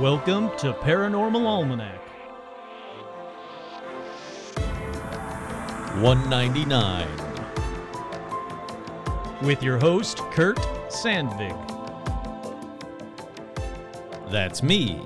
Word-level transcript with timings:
Welcome 0.00 0.50
to 0.58 0.72
Paranormal 0.74 1.44
Almanac. 1.44 2.00
199. 6.00 7.08
with 9.42 9.60
your 9.60 9.76
host, 9.78 10.18
Kurt 10.30 10.58
Sandvig. 10.88 11.56
That's 14.30 14.62
me. 14.62 15.02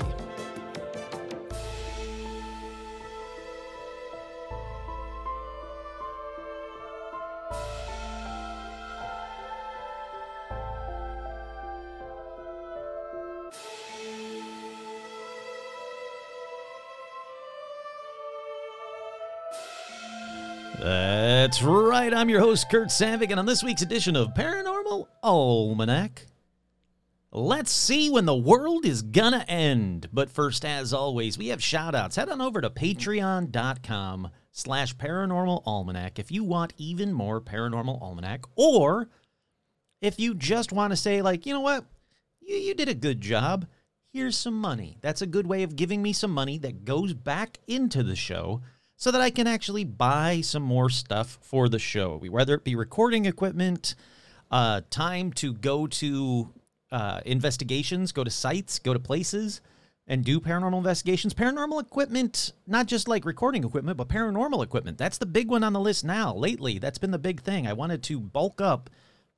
I'm 22.11 22.29
your 22.29 22.41
host, 22.41 22.69
Kurt 22.69 22.89
Sandvik, 22.89 23.31
and 23.31 23.39
on 23.39 23.47
this 23.47 23.63
week's 23.63 23.83
edition 23.83 24.17
of 24.17 24.35
Paranormal 24.35 25.07
Almanac, 25.23 26.27
let's 27.31 27.71
see 27.71 28.11
when 28.11 28.25
the 28.25 28.35
world 28.35 28.85
is 28.85 29.03
gonna 29.03 29.45
end. 29.47 30.09
But 30.13 30.29
first, 30.29 30.65
as 30.65 30.93
always, 30.93 31.39
we 31.39 31.47
have 31.49 31.63
shout 31.63 31.95
outs. 31.95 32.17
Head 32.17 32.29
on 32.29 32.41
over 32.41 32.61
to 32.61 32.71
patreon.com 32.71 34.31
slash 34.51 34.97
paranormal 34.97 35.63
almanac 35.65 36.19
if 36.19 36.33
you 36.33 36.43
want 36.43 36.73
even 36.77 37.13
more 37.13 37.41
paranormal 37.41 38.03
almanac, 38.03 38.47
or 38.57 39.09
if 40.01 40.19
you 40.19 40.35
just 40.35 40.73
want 40.73 40.91
to 40.91 40.97
say, 40.97 41.23
like, 41.23 41.47
you 41.47 41.55
know 41.55 41.61
what, 41.61 41.87
you, 42.41 42.57
you 42.57 42.75
did 42.75 42.89
a 42.89 42.95
good 42.95 43.21
job. 43.21 43.65
Here's 44.13 44.37
some 44.37 44.61
money. 44.61 44.99
That's 45.03 45.23
a 45.23 45.27
good 45.27 45.47
way 45.47 45.63
of 45.63 45.77
giving 45.77 46.03
me 46.03 46.13
some 46.13 46.33
money 46.33 46.59
that 46.59 46.85
goes 46.85 47.15
back 47.15 47.59
into 47.69 48.03
the 48.03 48.17
show 48.17 48.61
so 49.03 49.11
that 49.11 49.21
I 49.21 49.31
can 49.31 49.49
actually 49.49 49.83
buy 49.83 50.43
some 50.43 50.63
more 50.63 50.89
stuff 50.89 51.37
for 51.43 51.69
the 51.69 51.81
show, 51.81 52.19
whether 52.19 52.55
it 52.55 52.63
be 52.63 52.77
recording 52.77 53.25
equipment, 53.25 53.97
uh, 54.49 54.83
time 54.91 55.33
to 55.33 55.55
go 55.55 55.89
to 55.89 56.51
uh, 56.93 57.21
investigations, 57.27 58.13
go 58.13 58.23
to 58.23 58.31
sites, 58.31 58.79
go 58.79 58.93
to 58.93 59.01
places, 59.01 59.61
and 60.07 60.25
do 60.25 60.39
paranormal 60.39 60.79
investigations. 60.79 61.35
Paranormal 61.35 61.83
equipment, 61.83 62.53
not 62.69 62.87
just 62.87 63.09
like 63.09 63.25
recording 63.25 63.65
equipment, 63.65 63.97
but 63.97 64.07
paranormal 64.07 64.63
equipment. 64.63 64.99
That's 64.99 65.19
the 65.19 65.27
big 65.27 65.49
one 65.49 65.65
on 65.65 65.73
the 65.73 65.81
list 65.81 66.05
now. 66.05 66.33
Lately, 66.33 66.79
that's 66.79 66.99
been 66.99 67.11
the 67.11 67.19
big 67.19 67.41
thing. 67.41 67.67
I 67.67 67.73
wanted 67.73 68.05
to 68.05 68.21
bulk 68.21 68.61
up 68.61 68.89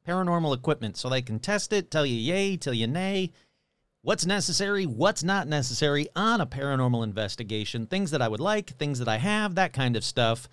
paranormal 0.07 0.55
equipment 0.55 0.99
so 0.99 1.09
they 1.09 1.23
can 1.23 1.39
test 1.39 1.73
it, 1.73 1.91
tell 1.91 2.05
you 2.05 2.17
yay, 2.17 2.59
tell 2.59 2.75
you 2.75 2.87
nay 2.87 3.33
what's 4.05 4.27
necessary, 4.27 4.85
what's 4.85 5.25
not 5.25 5.49
necessary 5.49 6.07
on 6.15 6.41
a 6.41 6.47
paranormal 6.47 7.03
investigation, 7.03 7.87
things 7.87 8.11
that 8.11 8.21
I 8.21 8.29
would 8.29 8.39
like, 8.39 8.77
things 8.77 8.99
that 8.99 9.09
I 9.09 9.17
have, 9.17 9.55
that 9.55 9.73
kind 9.73 9.97
of 9.97 10.05
stuff. 10.05 10.47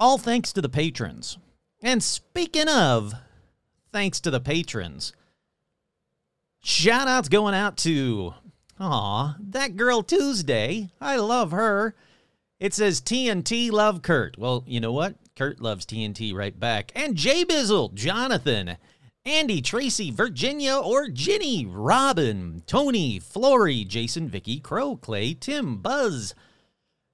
All 0.00 0.16
thanks 0.16 0.52
to 0.52 0.62
the 0.62 0.68
patrons. 0.68 1.38
And 1.82 2.02
speaking 2.02 2.68
of 2.68 3.14
thanks 3.92 4.20
to 4.20 4.30
the 4.30 4.40
patrons, 4.40 5.12
shout 6.62 7.08
outs 7.08 7.28
going 7.28 7.54
out 7.54 7.76
to, 7.78 8.34
aw, 8.78 9.36
that 9.40 9.76
girl 9.76 10.04
Tuesday. 10.04 10.88
I 11.00 11.16
love 11.16 11.50
her. 11.50 11.96
It 12.60 12.74
says 12.74 13.00
TNT 13.00 13.72
love 13.72 14.02
Kurt. 14.02 14.38
Well, 14.38 14.62
you 14.68 14.78
know 14.78 14.92
what? 14.92 15.16
Kurt 15.36 15.60
loves 15.60 15.84
TNT 15.84 16.32
right 16.32 16.58
back. 16.58 16.92
And 16.94 17.16
Jay 17.16 17.44
Bizzle, 17.44 17.92
Jonathan, 17.92 18.76
Andy, 19.28 19.60
Tracy, 19.60 20.10
Virginia, 20.10 20.74
or 20.74 21.06
Ginny, 21.06 21.66
Robin, 21.66 22.62
Tony, 22.66 23.18
Flory, 23.18 23.84
Jason, 23.84 24.26
Vicky, 24.26 24.58
Crow, 24.58 24.96
Clay, 24.96 25.34
Tim, 25.34 25.76
Buzz, 25.82 26.34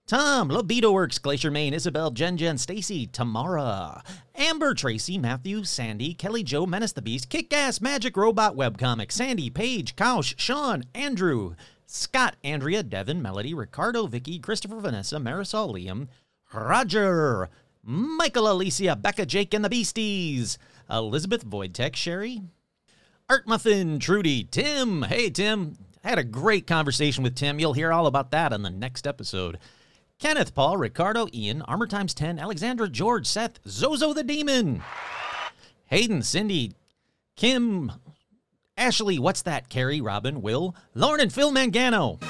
Tom, 0.07 0.49
Libido 0.49 0.93
Works, 0.93 1.19
Glacier 1.19 1.51
Maine, 1.51 1.75
Isabel, 1.75 2.13
Jen 2.13 2.37
Jen, 2.37 2.57
Stacy, 2.57 3.09
Tamara, 3.09 4.05
Amber, 4.37 4.75
Tracy, 4.75 5.19
Matthew, 5.19 5.65
Sandy, 5.65 6.15
Kelly 6.15 6.45
Joe, 6.45 6.67
Menace 6.67 6.93
the 6.93 7.03
Beast, 7.03 7.29
Kick 7.29 7.53
Ass, 7.53 7.81
Magic 7.81 8.17
Robot 8.17 8.55
Webcomic, 8.55 9.11
Sandy, 9.11 9.51
Paige, 9.51 9.97
Kaush, 9.97 10.39
Sean, 10.39 10.85
Andrew, 10.95 11.57
Scott, 11.85 12.37
Andrea, 12.45 12.85
Devin, 12.85 13.23
Melody, 13.23 13.55
Ricardo, 13.55 14.07
Vicky, 14.07 14.39
Christopher, 14.39 14.79
Vanessa, 14.79 15.17
Marisol, 15.17 15.75
Liam, 15.75 16.07
Roger, 16.53 17.51
Michael, 17.83 18.53
Alicia, 18.53 18.95
Becca, 18.95 19.27
Jake, 19.27 19.53
and 19.53 19.65
the 19.65 19.69
Beasties. 19.69 20.59
Elizabeth 20.91 21.45
Voidtech, 21.45 21.97
Sherry, 21.97 22.43
Art 23.29 23.47
Muffin, 23.47 23.99
Trudy, 23.99 24.45
Tim. 24.45 25.03
Hey, 25.03 25.31
Tim. 25.31 25.77
I 26.05 26.11
had 26.11 26.19
a 26.19 26.25
great 26.25 26.67
conversation 26.67 27.25
with 27.25 27.35
Tim. 27.35 27.59
You'll 27.59 27.73
hear 27.73 27.91
all 27.93 28.07
about 28.07 28.31
that 28.33 28.53
on 28.53 28.63
the 28.63 28.71
next 28.71 29.07
episode. 29.07 29.59
Kenneth, 30.19 30.55
Paul, 30.55 30.77
Ricardo, 30.77 31.27
Ian, 31.33 31.63
Armor 31.63 31.87
Times 31.87 32.15
10, 32.15 32.39
Alexandra, 32.39 32.89
George, 32.89 33.27
Seth, 33.27 33.59
Zozo 33.67 34.13
the 34.13 34.23
Demon, 34.23 34.83
Hayden, 35.87 36.23
Cindy, 36.23 36.73
Kim, 37.37 37.93
Ashley, 38.77 39.19
what's 39.19 39.43
that? 39.43 39.69
Carrie, 39.69 40.01
Robin, 40.01 40.43
Will, 40.43 40.77
Lauren, 40.95 41.21
and 41.21 41.33
Phil 41.33 41.53
Mangano. 41.53 42.21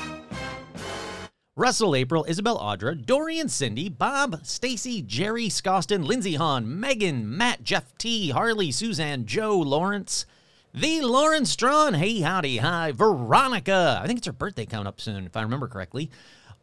Russell, 1.57 1.95
April, 1.95 2.25
Isabel, 2.29 2.59
Audra, 2.59 3.01
Dorian, 3.01 3.49
Cindy, 3.49 3.89
Bob, 3.89 4.45
Stacy, 4.45 5.01
Jerry, 5.03 5.49
Scoston, 5.49 6.03
Lindsay 6.03 6.35
Hahn, 6.35 6.81
Megan, 6.81 7.37
Matt, 7.37 7.63
Jeff 7.63 7.97
T, 7.97 8.31
Harley, 8.31 8.73
Suzanne, 8.73 9.25
Joe, 9.25 9.57
Lawrence, 9.57 10.27
the 10.75 11.03
Lauren 11.03 11.47
Strawn, 11.47 11.95
hey 11.95 12.19
howdy, 12.23 12.57
hi, 12.57 12.91
Veronica. 12.91 14.01
I 14.03 14.09
think 14.09 14.19
it's 14.19 14.27
her 14.27 14.33
birthday 14.33 14.67
coming 14.67 14.89
up 14.89 15.01
soon, 15.01 15.27
if 15.27 15.37
I 15.37 15.43
remember 15.43 15.69
correctly. 15.69 16.11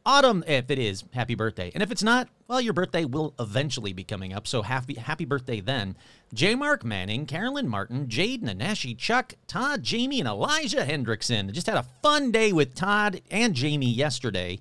Autumn, 0.05 0.43
if 0.45 0.69
it 0.69 0.77
is, 0.77 1.05
happy 1.13 1.35
birthday. 1.35 1.71
And 1.73 1.81
if 1.81 1.89
it's 1.89 2.03
not, 2.03 2.27
well, 2.49 2.59
your 2.59 2.73
birthday 2.73 3.05
will 3.05 3.33
eventually 3.39 3.93
be 3.93 4.03
coming 4.03 4.33
up, 4.33 4.45
so 4.45 4.61
happy 4.61 4.95
happy 4.95 5.23
birthday 5.23 5.61
then. 5.61 5.95
J. 6.33 6.53
Mark 6.53 6.83
Manning, 6.83 7.25
Carolyn 7.25 7.69
Martin, 7.69 8.09
Jade 8.09 8.43
Nanashi, 8.43 8.97
Chuck, 8.97 9.35
Todd, 9.47 9.83
Jamie, 9.83 10.19
and 10.19 10.27
Elijah 10.27 10.83
Hendrickson. 10.83 11.49
Just 11.53 11.67
had 11.67 11.77
a 11.77 11.87
fun 12.01 12.29
day 12.31 12.51
with 12.51 12.75
Todd 12.75 13.21
and 13.31 13.53
Jamie 13.53 13.89
yesterday. 13.89 14.59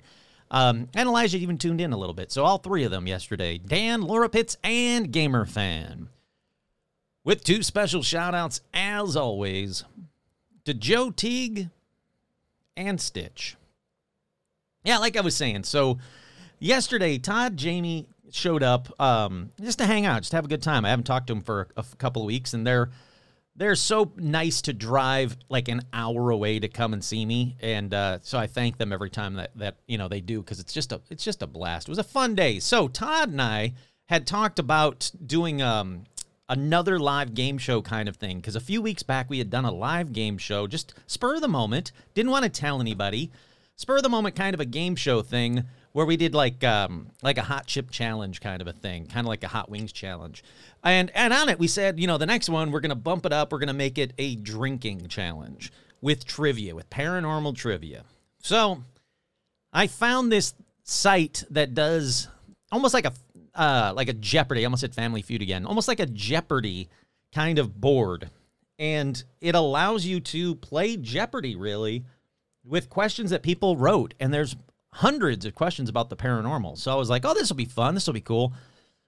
Um, 0.50 0.88
and 0.94 1.08
Elijah 1.08 1.38
even 1.38 1.58
tuned 1.58 1.80
in 1.80 1.92
a 1.92 1.96
little 1.96 2.14
bit. 2.14 2.32
So 2.32 2.44
all 2.44 2.58
three 2.58 2.84
of 2.84 2.90
them 2.90 3.06
yesterday 3.06 3.58
Dan, 3.58 4.02
Laura 4.02 4.28
Pitts, 4.28 4.56
and 4.64 5.12
Gamer 5.12 5.46
Fan. 5.46 6.08
With 7.22 7.44
two 7.44 7.62
special 7.62 8.02
shout 8.02 8.34
outs, 8.34 8.60
as 8.72 9.14
always, 9.14 9.84
to 10.64 10.74
Joe 10.74 11.10
Teague 11.10 11.68
and 12.76 13.00
Stitch. 13.00 13.56
Yeah, 14.84 14.98
like 14.98 15.16
I 15.16 15.20
was 15.20 15.36
saying. 15.36 15.64
So 15.64 15.98
yesterday, 16.58 17.18
Todd, 17.18 17.56
Jamie 17.56 18.06
showed 18.32 18.62
up 18.62 18.88
um, 19.00 19.50
just 19.60 19.78
to 19.78 19.86
hang 19.86 20.06
out, 20.06 20.22
just 20.22 20.30
to 20.30 20.36
have 20.38 20.46
a 20.46 20.48
good 20.48 20.62
time. 20.62 20.84
I 20.84 20.90
haven't 20.90 21.04
talked 21.04 21.26
to 21.26 21.34
him 21.34 21.42
for 21.42 21.68
a, 21.76 21.80
a 21.80 21.96
couple 21.96 22.22
of 22.22 22.26
weeks, 22.26 22.54
and 22.54 22.66
they're 22.66 22.90
they're 23.60 23.74
so 23.74 24.10
nice 24.16 24.62
to 24.62 24.72
drive 24.72 25.36
like 25.50 25.68
an 25.68 25.82
hour 25.92 26.30
away 26.30 26.58
to 26.58 26.66
come 26.66 26.94
and 26.94 27.04
see 27.04 27.26
me 27.26 27.56
and 27.60 27.92
uh, 27.92 28.18
so 28.22 28.38
i 28.38 28.46
thank 28.46 28.78
them 28.78 28.90
every 28.90 29.10
time 29.10 29.34
that 29.34 29.50
that 29.54 29.76
you 29.86 29.98
know 29.98 30.08
they 30.08 30.20
do 30.20 30.40
because 30.40 30.58
it's 30.58 30.72
just 30.72 30.92
a 30.92 31.00
it's 31.10 31.22
just 31.22 31.42
a 31.42 31.46
blast. 31.46 31.86
It 31.86 31.90
was 31.90 31.98
a 31.98 32.04
fun 32.04 32.34
day. 32.34 32.58
So 32.58 32.88
todd 32.88 33.28
and 33.28 33.40
i 33.40 33.74
had 34.06 34.26
talked 34.26 34.58
about 34.58 35.10
doing 35.24 35.62
um, 35.62 36.04
another 36.48 36.98
live 36.98 37.34
game 37.34 37.58
show 37.58 37.80
kind 37.82 38.08
of 38.08 38.16
thing 38.16 38.38
because 38.38 38.56
a 38.56 38.60
few 38.60 38.80
weeks 38.82 39.02
back 39.02 39.28
we 39.28 39.38
had 39.38 39.50
done 39.50 39.66
a 39.66 39.70
live 39.70 40.12
game 40.12 40.38
show 40.38 40.66
just 40.66 40.94
spur 41.06 41.36
of 41.36 41.42
the 41.42 41.48
moment. 41.48 41.92
Didn't 42.14 42.32
want 42.32 42.44
to 42.44 42.48
tell 42.48 42.80
anybody. 42.80 43.30
Spur 43.76 43.98
of 43.98 44.02
the 44.02 44.08
moment 44.08 44.34
kind 44.34 44.54
of 44.54 44.60
a 44.60 44.64
game 44.64 44.96
show 44.96 45.20
thing 45.20 45.64
where 45.92 46.06
we 46.06 46.16
did 46.16 46.34
like 46.34 46.62
um, 46.64 47.08
like 47.22 47.38
a 47.38 47.42
hot 47.42 47.66
chip 47.66 47.90
challenge 47.90 48.40
kind 48.40 48.62
of 48.62 48.68
a 48.68 48.72
thing, 48.72 49.06
kind 49.06 49.26
of 49.26 49.28
like 49.28 49.44
a 49.44 49.48
hot 49.48 49.68
wings 49.68 49.92
challenge. 49.92 50.44
And 50.82 51.10
and 51.14 51.32
on 51.32 51.48
it 51.48 51.58
we 51.58 51.66
said, 51.66 51.98
you 51.98 52.06
know, 52.06 52.18
the 52.18 52.26
next 52.26 52.48
one 52.48 52.70
we're 52.70 52.80
gonna 52.80 52.94
bump 52.94 53.26
it 53.26 53.32
up. 53.32 53.52
We're 53.52 53.58
gonna 53.58 53.72
make 53.72 53.98
it 53.98 54.12
a 54.18 54.36
drinking 54.36 55.08
challenge 55.08 55.72
with 56.00 56.24
trivia, 56.24 56.74
with 56.74 56.88
paranormal 56.90 57.56
trivia. 57.56 58.04
So 58.42 58.82
I 59.72 59.86
found 59.86 60.30
this 60.32 60.54
site 60.84 61.44
that 61.50 61.74
does 61.74 62.28
almost 62.72 62.94
like 62.94 63.04
a 63.04 63.12
uh, 63.54 63.92
like 63.94 64.08
a 64.08 64.14
Jeopardy. 64.14 64.62
I 64.62 64.64
almost 64.64 64.80
said 64.80 64.94
Family 64.94 65.22
Feud 65.22 65.42
again. 65.42 65.66
Almost 65.66 65.88
like 65.88 66.00
a 66.00 66.06
Jeopardy 66.06 66.88
kind 67.34 67.58
of 67.58 67.80
board, 67.80 68.30
and 68.78 69.22
it 69.40 69.54
allows 69.54 70.06
you 70.06 70.20
to 70.20 70.54
play 70.56 70.96
Jeopardy 70.96 71.56
really 71.56 72.04
with 72.64 72.88
questions 72.88 73.30
that 73.30 73.42
people 73.42 73.76
wrote. 73.76 74.14
And 74.20 74.32
there's 74.32 74.56
hundreds 74.92 75.44
of 75.44 75.54
questions 75.54 75.88
about 75.88 76.10
the 76.10 76.16
paranormal. 76.16 76.76
So 76.78 76.92
I 76.92 76.96
was 76.96 77.10
like, 77.10 77.24
oh, 77.24 77.34
this 77.34 77.48
will 77.48 77.56
be 77.56 77.64
fun. 77.64 77.94
This 77.94 78.06
will 78.06 78.14
be 78.14 78.20
cool. 78.20 78.52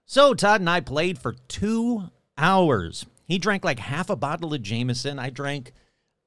So 0.06 0.34
Todd 0.34 0.61
and 0.61 0.70
I 0.70 0.81
played 0.81 1.19
for 1.19 1.34
two 1.49 2.05
hours. 2.37 3.06
He 3.26 3.38
drank 3.38 3.64
like 3.64 3.79
half 3.79 4.11
a 4.11 4.17
bottle 4.17 4.52
of 4.52 4.62
Jameson. 4.62 5.19
I 5.19 5.31
drank 5.31 5.73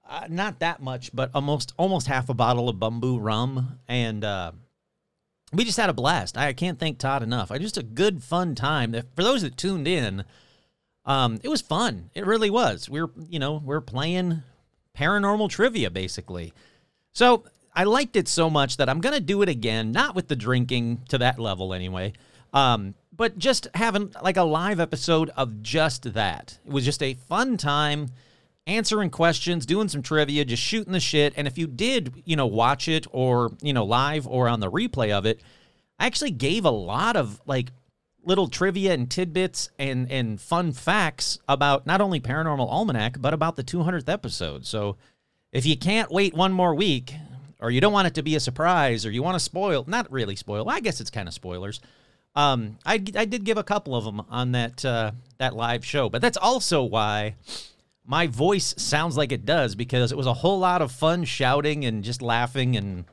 uh, 0.08 0.28
not 0.30 0.60
that 0.60 0.82
much, 0.82 1.12
but 1.14 1.32
almost 1.34 1.74
almost 1.78 2.08
half 2.08 2.30
a 2.30 2.34
bottle 2.34 2.70
of 2.70 2.80
bamboo 2.80 3.18
rum, 3.18 3.80
and 3.88 4.24
uh, 4.24 4.52
we 5.52 5.64
just 5.66 5.78
had 5.78 5.90
a 5.90 5.94
blast. 5.94 6.38
I 6.38 6.54
can't 6.54 6.80
thank 6.80 7.00
Todd 7.00 7.24
enough. 7.24 7.52
I 7.52 7.58
just 7.58 7.78
a 7.78 7.84
good 7.84 8.24
fun 8.24 8.56
time. 8.56 8.94
For 9.16 9.24
those 9.24 9.42
that 9.42 9.58
tuned 9.58 9.88
in, 9.88 10.24
um, 11.06 11.40
it 11.44 11.50
was 11.50 11.62
fun. 11.62 12.12
It 12.14 12.26
really 12.26 12.50
was. 12.50 12.90
We 12.90 13.02
we're 13.02 13.10
you 13.30 13.40
know 13.40 13.62
we're 13.64 13.82
playing 13.82 14.44
paranormal 14.98 15.50
trivia 15.50 15.90
basically. 15.90 16.54
So 17.14 17.44
I 17.76 17.84
liked 17.84 18.16
it 18.16 18.28
so 18.28 18.50
much 18.50 18.78
that 18.78 18.90
I'm 18.90 19.02
to 19.02 19.20
do 19.20 19.42
it 19.42 19.50
again, 19.50 19.92
not 19.92 20.16
with 20.16 20.28
the 20.28 20.36
drinking 20.36 21.02
to 21.10 21.18
that 21.18 21.40
level 21.40 21.74
anyway. 21.74 22.14
Um, 22.54 22.96
but 23.16 23.38
just 23.38 23.68
having 23.74 24.14
like 24.22 24.38
a 24.38 24.44
live 24.44 24.80
episode 24.80 25.30
of 25.36 25.62
just 25.62 26.14
that. 26.14 26.58
It 26.66 26.72
was 26.72 26.86
just 26.86 27.04
a 27.04 27.14
fun 27.14 27.58
time 27.58 28.08
answering 28.68 29.10
questions, 29.10 29.66
doing 29.66 29.90
some 29.90 30.02
trivia, 30.02 30.46
just 30.46 30.64
shooting 30.64 30.94
the 30.94 31.00
shit. 31.00 31.34
And 31.36 31.48
if 31.48 31.58
you 31.58 31.68
did, 31.68 32.24
you 32.26 32.36
know, 32.36 32.48
watch 32.48 32.88
it 32.88 33.06
or, 33.12 33.52
you 33.62 33.74
know, 33.74 33.86
live 33.86 34.26
or 34.26 34.48
on 34.48 34.60
the 34.60 34.72
replay 34.72 35.12
of 35.12 35.26
it, 35.26 35.42
I 36.00 36.06
actually 36.08 36.32
gave 36.32 36.66
a 36.66 36.72
lot 36.72 37.16
of 37.16 37.42
like 37.46 37.72
little 38.24 38.48
trivia 38.48 38.94
and 38.94 39.10
tidbits 39.10 39.70
and 39.78 40.12
and 40.12 40.42
fun 40.42 40.72
facts 40.72 41.38
about 41.48 41.86
not 41.86 42.02
only 42.02 42.20
Paranormal 42.20 42.68
Almanac, 42.68 43.22
but 43.22 43.34
about 43.34 43.56
the 43.56 43.64
200th 43.64 44.10
episode. 44.10 44.66
So 44.66 44.98
if 45.52 45.66
you 45.66 45.78
can't 45.78 46.12
wait 46.12 46.34
one 46.34 46.52
more 46.52 46.74
week, 46.74 47.14
or 47.66 47.72
you 47.72 47.82
don't 47.82 47.94
want 47.94 48.08
it 48.08 48.14
to 48.14 48.22
be 48.22 48.36
a 48.36 48.40
surprise, 48.40 49.08
or 49.08 49.12
you 49.12 49.24
want 49.24 49.34
to 49.34 49.40
spoil, 49.40 49.84
not 49.88 50.12
really 50.12 50.36
spoil, 50.36 50.70
I 50.70 50.82
guess 50.82 51.02
it's 51.02 51.10
kind 51.10 51.28
of 51.28 51.34
spoilers. 51.34 51.82
Um, 52.36 52.78
I, 52.86 52.94
I 53.16 53.26
did 53.26 53.44
give 53.44 53.58
a 53.58 53.64
couple 53.64 53.96
of 53.96 54.04
them 54.04 54.22
on 54.30 54.52
that 54.52 54.86
uh, 54.86 55.14
that 55.40 55.56
live 55.56 55.84
show, 55.84 56.08
but 56.08 56.22
that's 56.22 56.38
also 56.38 56.84
why 56.84 57.36
my 58.06 58.28
voice 58.28 58.76
sounds 58.78 59.18
like 59.18 59.32
it 59.32 59.46
does 59.46 59.74
because 59.74 60.12
it 60.12 60.18
was 60.18 60.28
a 60.28 60.34
whole 60.34 60.60
lot 60.60 60.84
of 60.84 60.92
fun 60.92 61.24
shouting 61.24 61.86
and 61.86 62.04
just 62.04 62.22
laughing 62.22 62.78
and 62.78 63.06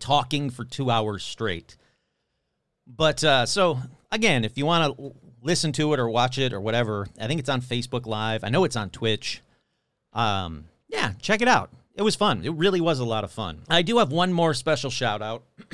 talking 0.00 0.50
for 0.50 0.64
two 0.64 0.90
hours 0.90 1.22
straight. 1.22 1.76
But 2.84 3.22
uh, 3.22 3.46
so 3.46 3.78
again, 4.10 4.44
if 4.44 4.58
you 4.58 4.66
want 4.66 4.96
to 4.96 5.14
listen 5.40 5.70
to 5.74 5.92
it 5.92 6.00
or 6.00 6.08
watch 6.08 6.36
it 6.36 6.52
or 6.52 6.60
whatever, 6.60 7.06
I 7.20 7.28
think 7.28 7.38
it's 7.38 7.48
on 7.48 7.60
Facebook 7.62 8.06
Live. 8.06 8.42
I 8.42 8.48
know 8.48 8.64
it's 8.64 8.74
on 8.74 8.90
Twitch. 8.90 9.40
Um, 10.12 10.64
yeah, 10.88 11.12
check 11.20 11.42
it 11.42 11.48
out. 11.48 11.70
It 11.96 12.02
was 12.02 12.14
fun. 12.14 12.44
It 12.44 12.52
really 12.52 12.80
was 12.80 12.98
a 12.98 13.04
lot 13.06 13.24
of 13.24 13.32
fun. 13.32 13.62
I 13.70 13.80
do 13.80 13.98
have 13.98 14.12
one 14.12 14.32
more 14.32 14.52
special 14.52 14.90
shout 14.90 15.22
out. 15.22 15.44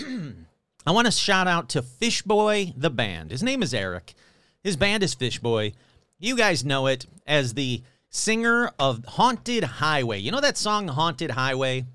I 0.86 0.92
want 0.92 1.06
to 1.06 1.12
shout 1.12 1.48
out 1.48 1.68
to 1.70 1.82
Fishboy 1.82 2.72
the 2.76 2.90
band. 2.90 3.32
His 3.32 3.42
name 3.42 3.60
is 3.60 3.74
Eric. 3.74 4.14
His 4.62 4.76
band 4.76 5.02
is 5.02 5.14
Fishboy. 5.14 5.72
You 6.20 6.36
guys 6.36 6.64
know 6.64 6.86
it 6.86 7.06
as 7.26 7.54
the 7.54 7.82
singer 8.08 8.70
of 8.78 9.04
Haunted 9.04 9.64
Highway. 9.64 10.20
You 10.20 10.30
know 10.30 10.40
that 10.40 10.56
song 10.56 10.86
Haunted 10.86 11.32
Highway? 11.32 11.86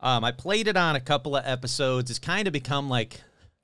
Um, 0.00 0.22
I 0.22 0.32
played 0.32 0.68
it 0.68 0.76
on 0.76 0.94
a 0.94 1.00
couple 1.00 1.34
of 1.34 1.46
episodes. 1.46 2.10
It's 2.10 2.18
kind 2.18 2.46
of 2.46 2.52
become 2.52 2.90
like 2.90 3.22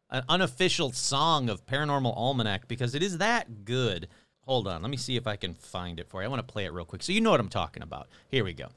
an 0.09 0.23
unofficial 0.31 0.91
song 0.93 1.51
of 1.51 1.67
Paranormal 1.67 2.17
Almanac 2.17 2.67
because 2.67 2.95
it 2.95 3.03
is 3.03 3.19
that 3.19 3.67
good. 3.67 4.09
Hold 4.47 4.69
on, 4.69 4.81
let 4.81 4.91
me 4.91 4.97
see 4.97 5.17
if 5.17 5.27
I 5.27 5.37
can 5.37 5.53
find 5.53 6.01
it 6.01 6.09
for 6.09 6.23
you. 6.23 6.27
I 6.27 6.31
want 6.31 6.47
to 6.47 6.51
play 6.51 6.65
it 6.65 6.73
real 6.73 6.87
quick 6.87 7.03
so 7.03 7.13
you 7.13 7.21
know 7.21 7.31
what 7.31 7.41
I'm 7.41 7.51
talking 7.51 7.83
about. 7.83 8.09
Here 8.31 8.45
we 8.45 8.55
go. 8.55 8.69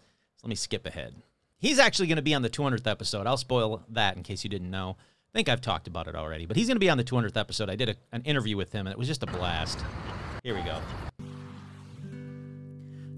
Let 0.44 0.50
me 0.50 0.56
skip 0.56 0.86
ahead. 0.86 1.14
He's 1.60 1.78
actually 1.78 2.08
going 2.08 2.16
to 2.16 2.22
be 2.24 2.34
on 2.34 2.42
the 2.42 2.50
200th 2.50 2.88
episode. 2.88 3.28
I'll 3.28 3.38
spoil 3.38 3.84
that 3.90 4.18
in 4.18 4.24
case 4.24 4.44
you 4.44 4.50
didn't 4.50 4.72
know. 4.72 4.98
I 5.00 5.38
think 5.38 5.48
I've 5.48 5.62
talked 5.62 5.88
about 5.88 6.08
it 6.08 6.16
already, 6.16 6.46
but 6.46 6.58
he's 6.58 6.68
going 6.68 6.76
to 6.76 6.80
be 6.80 6.90
on 6.90 6.98
the 6.98 7.04
200th 7.04 7.38
episode. 7.38 7.70
I 7.70 7.76
did 7.76 7.90
a, 7.90 7.96
an 8.12 8.24
interview 8.24 8.58
with 8.58 8.72
him, 8.72 8.88
and 8.88 8.92
it 8.92 8.98
was 8.98 9.08
just 9.08 9.22
a 9.24 9.28
blast. 9.28 9.80
Here 10.44 10.56
we 10.56 10.62
go. 10.62 10.80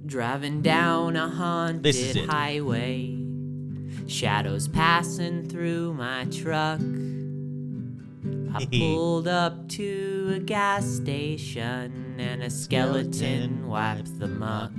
Driving 0.06 0.62
down 0.62 1.16
a 1.16 1.30
haunted 1.30 1.84
This 1.84 1.96
is 1.98 2.16
it. 2.18 2.30
highway, 2.30 3.18
shadows 4.08 4.68
passing 4.68 5.48
through 5.48 5.94
my 5.94 6.26
truck. 6.26 6.82
I 8.54 8.66
pulled 8.72 9.30
up 9.30 9.70
to 9.70 10.34
a 10.36 10.40
gas 10.40 10.86
station 10.86 12.18
and 12.20 12.44
a 12.44 12.50
skeleton 12.50 13.68
wiped 13.70 14.20
the 14.20 14.28
muck 14.28 14.72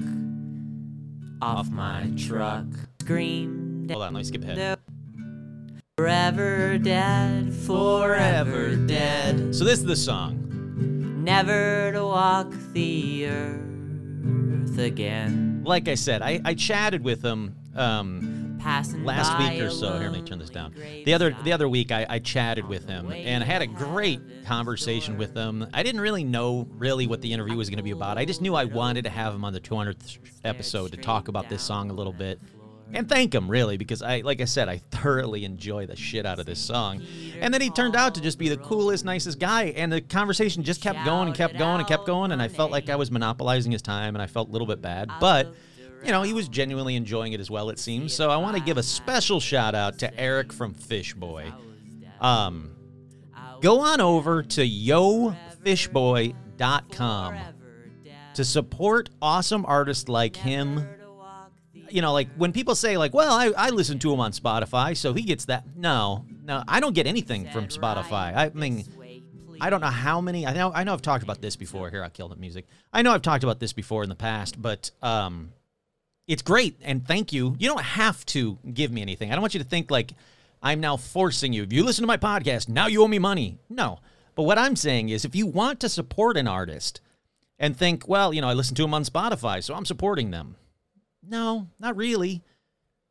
off 1.44 1.70
my 1.70 2.10
truck. 2.16 2.64
Screamed, 3.02 3.90
Hold 3.90 4.02
on, 4.04 4.14
let 4.14 4.20
me 4.20 4.24
skip 4.24 4.42
ahead. 4.42 4.78
forever 5.98 6.78
dead, 6.78 7.52
forever 7.52 8.74
dead. 8.76 9.54
So 9.54 9.62
this 9.64 9.78
is 9.78 9.84
the 9.84 9.94
song. 9.96 10.40
never 11.22 11.92
to 11.92 12.02
walk 12.02 12.50
the 12.72 13.26
earth 13.28 14.78
again. 14.78 15.62
Like 15.64 15.86
I 15.88 15.94
said, 15.96 16.22
I, 16.22 16.40
I 16.46 16.54
chatted 16.54 17.04
with 17.04 17.22
him 17.22 17.54
um, 17.76 18.43
Passing 18.64 19.04
last 19.04 19.38
week 19.38 19.60
or 19.60 19.68
so. 19.68 19.98
Here, 19.98 20.08
let 20.08 20.12
me 20.12 20.22
turn 20.22 20.38
this 20.38 20.48
down. 20.48 20.74
The 21.04 21.12
other 21.12 21.36
the 21.44 21.52
other 21.52 21.68
week, 21.68 21.92
I, 21.92 22.06
I 22.08 22.18
chatted 22.18 22.66
with 22.66 22.88
him, 22.88 23.12
and 23.12 23.44
I 23.44 23.46
had 23.46 23.60
a 23.60 23.66
great 23.66 24.22
conversation 24.46 25.18
with 25.18 25.36
him. 25.36 25.66
I 25.74 25.82
didn't 25.82 26.00
really 26.00 26.24
know 26.24 26.66
really 26.72 27.06
what 27.06 27.20
the 27.20 27.30
interview 27.30 27.58
was 27.58 27.68
going 27.68 27.76
to 27.76 27.82
be 27.84 27.90
about. 27.90 28.16
I 28.16 28.24
just 28.24 28.40
knew 28.40 28.54
I 28.54 28.64
wanted 28.64 29.04
to 29.04 29.10
have 29.10 29.34
him 29.34 29.44
on 29.44 29.52
the 29.52 29.60
200th 29.60 30.18
episode 30.44 30.92
to 30.92 30.96
talk 30.96 31.28
about 31.28 31.50
this 31.50 31.62
song 31.62 31.90
a 31.90 31.92
little 31.92 32.12
bit. 32.14 32.40
And 32.94 33.08
thank 33.08 33.34
him 33.34 33.50
really 33.50 33.76
because 33.76 34.02
I, 34.02 34.20
like 34.20 34.40
I 34.40 34.44
said, 34.44 34.68
I 34.68 34.78
thoroughly 34.90 35.44
enjoy 35.44 35.86
the 35.86 35.96
shit 35.96 36.24
out 36.24 36.38
of 36.38 36.46
this 36.46 36.60
song. 36.60 37.02
And 37.40 37.52
then 37.52 37.60
he 37.60 37.68
turned 37.68 37.96
out 37.96 38.14
to 38.14 38.20
just 38.20 38.38
be 38.38 38.48
the 38.48 38.56
coolest, 38.56 39.04
nicest 39.04 39.38
guy. 39.38 39.64
And 39.76 39.92
the 39.92 40.00
conversation 40.00 40.62
just 40.62 40.80
kept 40.80 41.04
going 41.04 41.28
and 41.28 41.36
kept 41.36 41.58
going 41.58 41.80
and 41.80 41.88
kept 41.88 42.06
going. 42.06 42.30
And 42.30 42.40
I 42.40 42.48
felt 42.48 42.70
like 42.70 42.88
I 42.88 42.96
was 42.96 43.10
monopolizing 43.10 43.72
his 43.72 43.82
time, 43.82 44.14
and 44.14 44.22
I 44.22 44.26
felt 44.26 44.48
a 44.48 44.52
little 44.52 44.66
bit 44.66 44.80
bad. 44.80 45.10
But 45.20 45.54
you 46.04 46.12
know, 46.12 46.22
he 46.22 46.32
was 46.32 46.48
genuinely 46.48 46.96
enjoying 46.96 47.32
it 47.32 47.40
as 47.40 47.50
well, 47.50 47.70
it 47.70 47.78
seems. 47.78 48.12
So 48.12 48.30
I 48.30 48.36
want 48.36 48.56
to 48.56 48.62
give 48.62 48.76
a 48.76 48.82
special 48.82 49.40
shout 49.40 49.74
out 49.74 49.98
to 50.00 50.20
Eric 50.20 50.52
from 50.52 50.74
Fishboy. 50.74 51.50
Um, 52.20 52.72
go 53.60 53.80
on 53.80 54.00
over 54.00 54.42
to 54.42 54.62
yofishboy.com 54.62 57.34
to 58.34 58.44
support 58.44 59.10
awesome 59.22 59.64
artists 59.66 60.08
like 60.08 60.36
him. 60.36 60.86
You 61.88 62.02
know, 62.02 62.12
like 62.12 62.28
when 62.36 62.52
people 62.52 62.74
say, 62.74 62.96
like, 62.96 63.14
well, 63.14 63.32
I, 63.32 63.52
I 63.56 63.70
listen 63.70 63.98
to 64.00 64.12
him 64.12 64.20
on 64.20 64.32
Spotify, 64.32 64.96
so 64.96 65.12
he 65.12 65.22
gets 65.22 65.44
that. 65.46 65.64
No, 65.76 66.24
no, 66.42 66.64
I 66.66 66.80
don't 66.80 66.94
get 66.94 67.06
anything 67.06 67.48
from 67.50 67.68
Spotify. 67.68 68.34
I 68.34 68.50
mean, 68.52 68.84
I 69.60 69.70
don't 69.70 69.80
know 69.80 69.86
how 69.86 70.20
many. 70.20 70.46
I 70.46 70.54
know 70.54 70.72
I 70.74 70.84
know 70.84 70.92
I've 70.92 71.02
talked 71.02 71.22
about 71.22 71.40
this 71.40 71.56
before. 71.56 71.90
Here, 71.90 72.02
I 72.02 72.08
killed 72.08 72.32
it 72.32 72.38
music. 72.38 72.66
I 72.92 73.02
know 73.02 73.12
I've 73.12 73.22
talked 73.22 73.44
about 73.44 73.60
this 73.60 73.72
before 73.72 74.02
in 74.02 74.08
the 74.08 74.16
past, 74.16 74.60
but 74.60 74.90
um, 75.02 75.52
it's 76.26 76.42
great 76.42 76.78
and 76.82 77.06
thank 77.06 77.32
you. 77.32 77.54
You 77.58 77.68
don't 77.68 77.82
have 77.82 78.24
to 78.26 78.58
give 78.72 78.90
me 78.90 79.02
anything. 79.02 79.30
I 79.30 79.34
don't 79.34 79.42
want 79.42 79.54
you 79.54 79.60
to 79.62 79.68
think 79.68 79.90
like 79.90 80.12
I'm 80.62 80.80
now 80.80 80.96
forcing 80.96 81.52
you. 81.52 81.62
If 81.62 81.72
you 81.72 81.84
listen 81.84 82.02
to 82.02 82.06
my 82.06 82.16
podcast, 82.16 82.68
now 82.68 82.86
you 82.86 83.02
owe 83.02 83.08
me 83.08 83.18
money. 83.18 83.58
No. 83.68 83.98
But 84.34 84.44
what 84.44 84.58
I'm 84.58 84.76
saying 84.76 85.10
is 85.10 85.24
if 85.24 85.36
you 85.36 85.46
want 85.46 85.80
to 85.80 85.88
support 85.88 86.36
an 86.36 86.48
artist 86.48 87.00
and 87.58 87.76
think, 87.76 88.08
well, 88.08 88.32
you 88.32 88.40
know, 88.40 88.48
I 88.48 88.54
listen 88.54 88.74
to 88.76 88.82
them 88.82 88.94
on 88.94 89.04
Spotify, 89.04 89.62
so 89.62 89.74
I'm 89.74 89.84
supporting 89.84 90.30
them. 90.30 90.56
No, 91.22 91.68
not 91.78 91.96
really. 91.96 92.42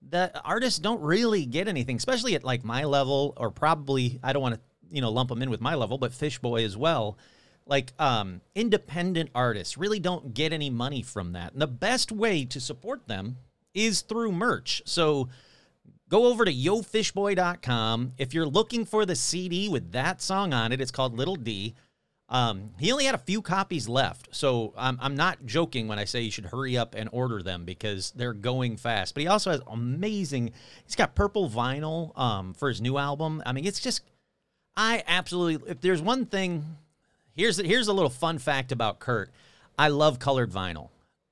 The 0.09 0.31
artists 0.43 0.79
don't 0.79 1.01
really 1.01 1.45
get 1.45 1.67
anything, 1.67 1.95
especially 1.95 2.35
at 2.35 2.43
like 2.43 2.63
my 2.63 2.83
level, 2.83 3.33
or 3.37 3.51
probably 3.51 4.19
I 4.21 4.33
don't 4.33 4.41
want 4.41 4.55
to, 4.55 4.61
you 4.91 5.01
know, 5.01 5.11
lump 5.11 5.29
them 5.29 5.41
in 5.41 5.49
with 5.49 5.61
my 5.61 5.75
level, 5.75 5.97
but 5.97 6.13
Fishboy 6.13 6.63
as 6.63 6.75
well. 6.75 7.17
Like 7.65 7.93
um, 7.99 8.41
independent 8.55 9.29
artists 9.33 9.77
really 9.77 9.99
don't 9.99 10.33
get 10.33 10.53
any 10.53 10.69
money 10.69 11.01
from 11.01 11.33
that. 11.33 11.53
And 11.53 11.61
the 11.61 11.67
best 11.67 12.11
way 12.11 12.45
to 12.45 12.59
support 12.59 13.07
them 13.07 13.37
is 13.73 14.01
through 14.01 14.31
merch. 14.31 14.81
So 14.85 15.29
go 16.09 16.27
over 16.27 16.45
to 16.45 16.53
yofishboy.com. 16.53 18.13
If 18.17 18.33
you're 18.33 18.45
looking 18.45 18.85
for 18.85 19.05
the 19.05 19.15
CD 19.15 19.69
with 19.69 19.91
that 19.93 20.21
song 20.21 20.53
on 20.53 20.71
it, 20.71 20.81
it's 20.81 20.91
called 20.91 21.17
Little 21.17 21.35
D. 21.35 21.73
Um, 22.29 22.71
he 22.79 22.91
only 22.91 23.05
had 23.05 23.15
a 23.15 23.19
few 23.19 23.41
copies 23.41 23.87
left, 23.87 24.29
so 24.31 24.73
I'm, 24.75 24.97
I'm 25.01 25.15
not 25.15 25.45
joking 25.45 25.87
when 25.87 25.99
I 25.99 26.05
say 26.05 26.21
you 26.21 26.31
should 26.31 26.47
hurry 26.47 26.77
up 26.77 26.95
and 26.95 27.07
order 27.11 27.43
them 27.43 27.63
because 27.63 28.11
they're 28.11 28.33
going 28.33 28.77
fast. 28.77 29.13
But 29.13 29.21
he 29.21 29.27
also 29.27 29.51
has 29.51 29.61
amazing. 29.67 30.51
He's 30.83 30.95
got 30.95 31.15
purple 31.15 31.49
vinyl 31.49 32.17
um, 32.17 32.53
for 32.53 32.69
his 32.69 32.81
new 32.81 32.97
album. 32.97 33.43
I 33.45 33.51
mean, 33.51 33.65
it's 33.65 33.79
just 33.79 34.01
I 34.75 35.03
absolutely. 35.07 35.69
If 35.69 35.81
there's 35.81 36.01
one 36.01 36.25
thing, 36.25 36.65
here's 37.35 37.57
here's 37.57 37.87
a 37.87 37.93
little 37.93 38.09
fun 38.09 38.37
fact 38.37 38.71
about 38.71 38.99
Kurt. 38.99 39.31
I 39.77 39.89
love 39.89 40.19
colored 40.19 40.51
vinyl. 40.51 40.89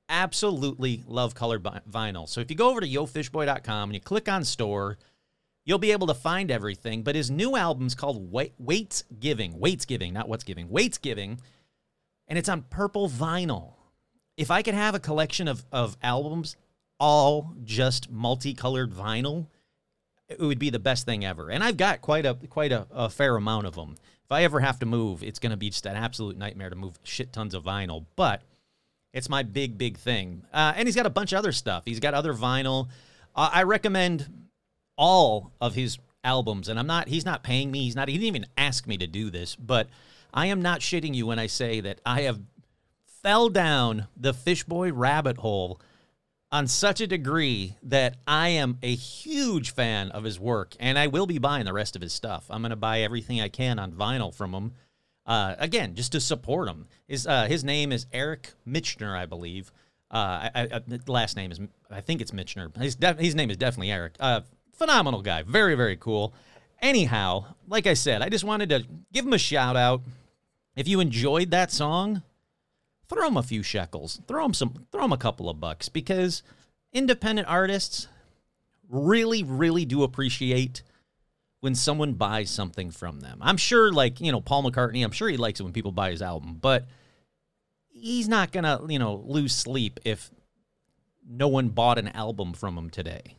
Absolutely 0.10 1.04
love 1.08 1.36
colored 1.36 1.64
vinyl. 1.64 2.28
So 2.28 2.42
if 2.42 2.50
you 2.50 2.58
go 2.58 2.70
over 2.70 2.82
to 2.82 2.88
yofishboy.com 2.88 3.90
and 3.90 3.94
you 3.94 4.02
click 4.02 4.28
on 4.28 4.44
store, 4.44 4.98
you'll 5.64 5.78
be 5.78 5.92
able 5.92 6.08
to 6.08 6.14
find 6.14 6.52
everything. 6.52 7.04
But 7.04 7.16
his 7.16 7.32
new 7.32 7.56
album's 7.56 7.96
called 7.96 8.32
Wait, 8.32 8.54
Waits 8.58 9.04
Giving. 9.20 9.58
Waits 9.60 9.86
Giving, 9.86 10.14
not 10.14 10.28
What's 10.28 10.44
Giving. 10.44 10.70
Waits 10.70 10.98
Giving. 10.98 11.40
And 12.28 12.38
it's 12.38 12.50
on 12.50 12.64
purple 12.64 13.10
vinyl. 13.10 13.74
If 14.38 14.52
I 14.52 14.62
could 14.64 14.74
have 14.74 14.96
a 14.96 15.00
collection 15.00 15.48
of, 15.48 15.66
of 15.72 15.98
albums, 16.02 16.56
all 17.00 17.54
just 17.64 18.12
multicolored 18.12 18.92
vinyl, 18.92 19.48
it 20.28 20.40
would 20.40 20.60
be 20.60 20.70
the 20.70 20.80
best 20.80 21.06
thing 21.06 21.26
ever. 21.26 21.50
And 21.50 21.64
I've 21.64 21.78
got 21.78 22.02
quite 22.02 22.26
a 22.26 22.36
quite 22.50 22.72
a, 22.72 22.88
a 22.92 23.10
fair 23.10 23.36
amount 23.36 23.68
of 23.68 23.76
them. 23.76 23.96
If 24.32 24.36
I 24.36 24.44
ever 24.44 24.62
have 24.62 24.80
to 24.80 24.86
move, 24.86 25.24
it's 25.24 25.40
going 25.40 25.50
to 25.50 25.58
be 25.58 25.72
just 25.72 25.86
an 25.86 25.98
absolute 25.98 26.38
nightmare 26.38 26.70
to 26.70 26.76
move 26.78 26.98
shit 27.04 27.34
tons 27.34 27.54
of 27.54 27.66
vinyl. 27.66 28.06
But 28.16 28.42
it's 29.12 29.28
my 29.28 29.44
big, 29.44 29.78
big 29.78 29.98
thing. 29.98 30.44
Uh, 30.54 30.72
and 30.74 30.88
he's 30.88 30.96
got 30.96 31.06
a 31.06 31.10
bunch 31.10 31.34
of 31.34 31.40
other 31.40 31.52
stuff. 31.52 31.84
He's 31.84 32.00
got 32.00 32.14
other 32.14 32.34
vinyl. 32.34 32.88
Uh, 33.36 33.50
I 33.52 33.64
recommend 33.64 34.48
all 34.96 35.52
of 35.60 35.76
his 35.76 35.98
albums. 36.24 36.70
And 36.70 36.80
I'm 36.80 36.88
not, 36.88 37.10
he's 37.10 37.26
not 37.26 37.44
paying 37.44 37.72
me. 37.72 37.84
He's 37.84 37.96
not, 37.98 38.08
he 38.08 38.14
didn't 38.14 38.28
even 38.28 38.46
ask 38.56 38.88
me 38.88 38.98
to 39.00 39.06
do 39.06 39.30
this. 39.30 39.58
But 39.58 39.90
I 40.34 40.46
am 40.46 40.62
not 40.62 40.80
shitting 40.80 41.14
you 41.14 41.28
when 41.28 41.38
I 41.38 41.48
say 41.48 41.82
that 41.82 42.00
I 42.06 42.22
have 42.22 42.40
fell 43.22 43.50
down 43.50 44.08
the 44.16 44.34
Fishboy 44.34 44.94
rabbit 44.94 45.40
hole 45.40 45.82
on 46.52 46.68
such 46.68 47.00
a 47.00 47.08
degree 47.08 47.76
that 47.84 48.18
I 48.28 48.50
am 48.50 48.78
a 48.84 48.94
huge 48.94 49.74
fan 49.74 50.12
of 50.12 50.24
his 50.24 50.40
work, 50.40 50.76
and 50.80 51.00
I 51.00 51.08
will 51.08 51.26
be 51.26 51.38
buying 51.38 51.66
the 51.66 51.74
rest 51.74 51.96
of 51.96 52.02
his 52.02 52.12
stuff. 52.12 52.46
I'm 52.50 52.62
going 52.62 52.72
to 52.72 52.76
buy 52.76 53.02
everything 53.02 53.40
I 53.40 53.48
can 53.48 53.80
on 53.80 53.94
vinyl 53.94 54.34
from 54.34 54.54
him. 54.54 54.74
Uh, 55.26 55.56
again, 55.60 55.96
just 55.96 56.12
to 56.12 56.20
support 56.20 56.68
him. 56.68 56.88
His 57.08 57.26
uh, 57.26 57.46
his 57.46 57.64
name 57.64 57.92
is 57.92 58.06
Eric 58.12 58.52
Michener, 58.68 59.16
I 59.16 59.26
believe. 59.26 59.72
Uh, 60.10 60.50
I, 60.54 60.68
I, 60.74 60.80
the 60.86 61.12
last 61.12 61.38
name 61.38 61.52
is 61.52 61.60
I 61.90 62.02
think 62.02 62.22
it's 62.22 62.32
Michener. 62.32 62.76
His 62.76 62.96
def- 62.96 63.20
his 63.20 63.36
name 63.36 63.50
is 63.50 63.58
definitely 63.58 63.92
Eric. 63.92 64.16
Uh, 64.20 64.42
phenomenal 64.74 65.22
guy, 65.22 65.44
very 65.44 65.76
very 65.76 65.96
cool. 65.96 66.34
Anyhow, 66.82 67.46
like 67.68 67.86
I 67.86 67.94
said, 67.94 68.24
I 68.24 68.30
just 68.30 68.44
wanted 68.44 68.70
to 68.70 68.84
give 69.14 69.26
him 69.26 69.34
a 69.34 69.38
shout 69.38 69.78
out. 69.78 70.02
If 70.76 70.88
you 70.88 71.00
enjoyed 71.00 71.52
that 71.52 71.72
song, 71.72 72.24
throw 73.12 73.26
them 73.26 73.38
a 73.38 73.44
few 73.44 73.62
shekels. 73.64 74.22
Throw 74.28 74.44
them 74.44 74.54
some. 74.54 74.86
Throw 74.92 75.02
them 75.02 75.14
a 75.14 75.18
couple 75.18 75.50
of 75.50 75.60
bucks 75.60 75.90
because 75.90 76.44
independent 76.94 77.48
artists 77.48 78.08
really, 78.90 79.44
really 79.44 79.86
do 79.86 80.04
appreciate 80.04 80.84
when 81.60 81.76
someone 81.76 82.14
buys 82.14 82.50
something 82.50 82.90
from 82.90 83.20
them. 83.20 83.38
I'm 83.42 83.58
sure, 83.58 83.92
like 83.92 84.22
you 84.22 84.32
know, 84.32 84.42
Paul 84.42 84.64
McCartney. 84.64 85.04
I'm 85.04 85.12
sure 85.12 85.30
he 85.30 85.38
likes 85.38 85.60
it 85.60 85.64
when 85.64 85.74
people 85.74 85.92
buy 85.92 86.12
his 86.12 86.22
album, 86.22 86.58
but 86.60 86.88
he's 87.90 88.28
not 88.28 88.52
gonna, 88.52 88.82
you 88.88 89.00
know, 89.00 89.24
lose 89.26 89.54
sleep 89.54 90.00
if 90.06 90.32
no 91.28 91.48
one 91.48 91.70
bought 91.70 91.98
an 91.98 92.10
album 92.10 92.54
from 92.54 92.78
him 92.78 92.90
today. 92.90 93.36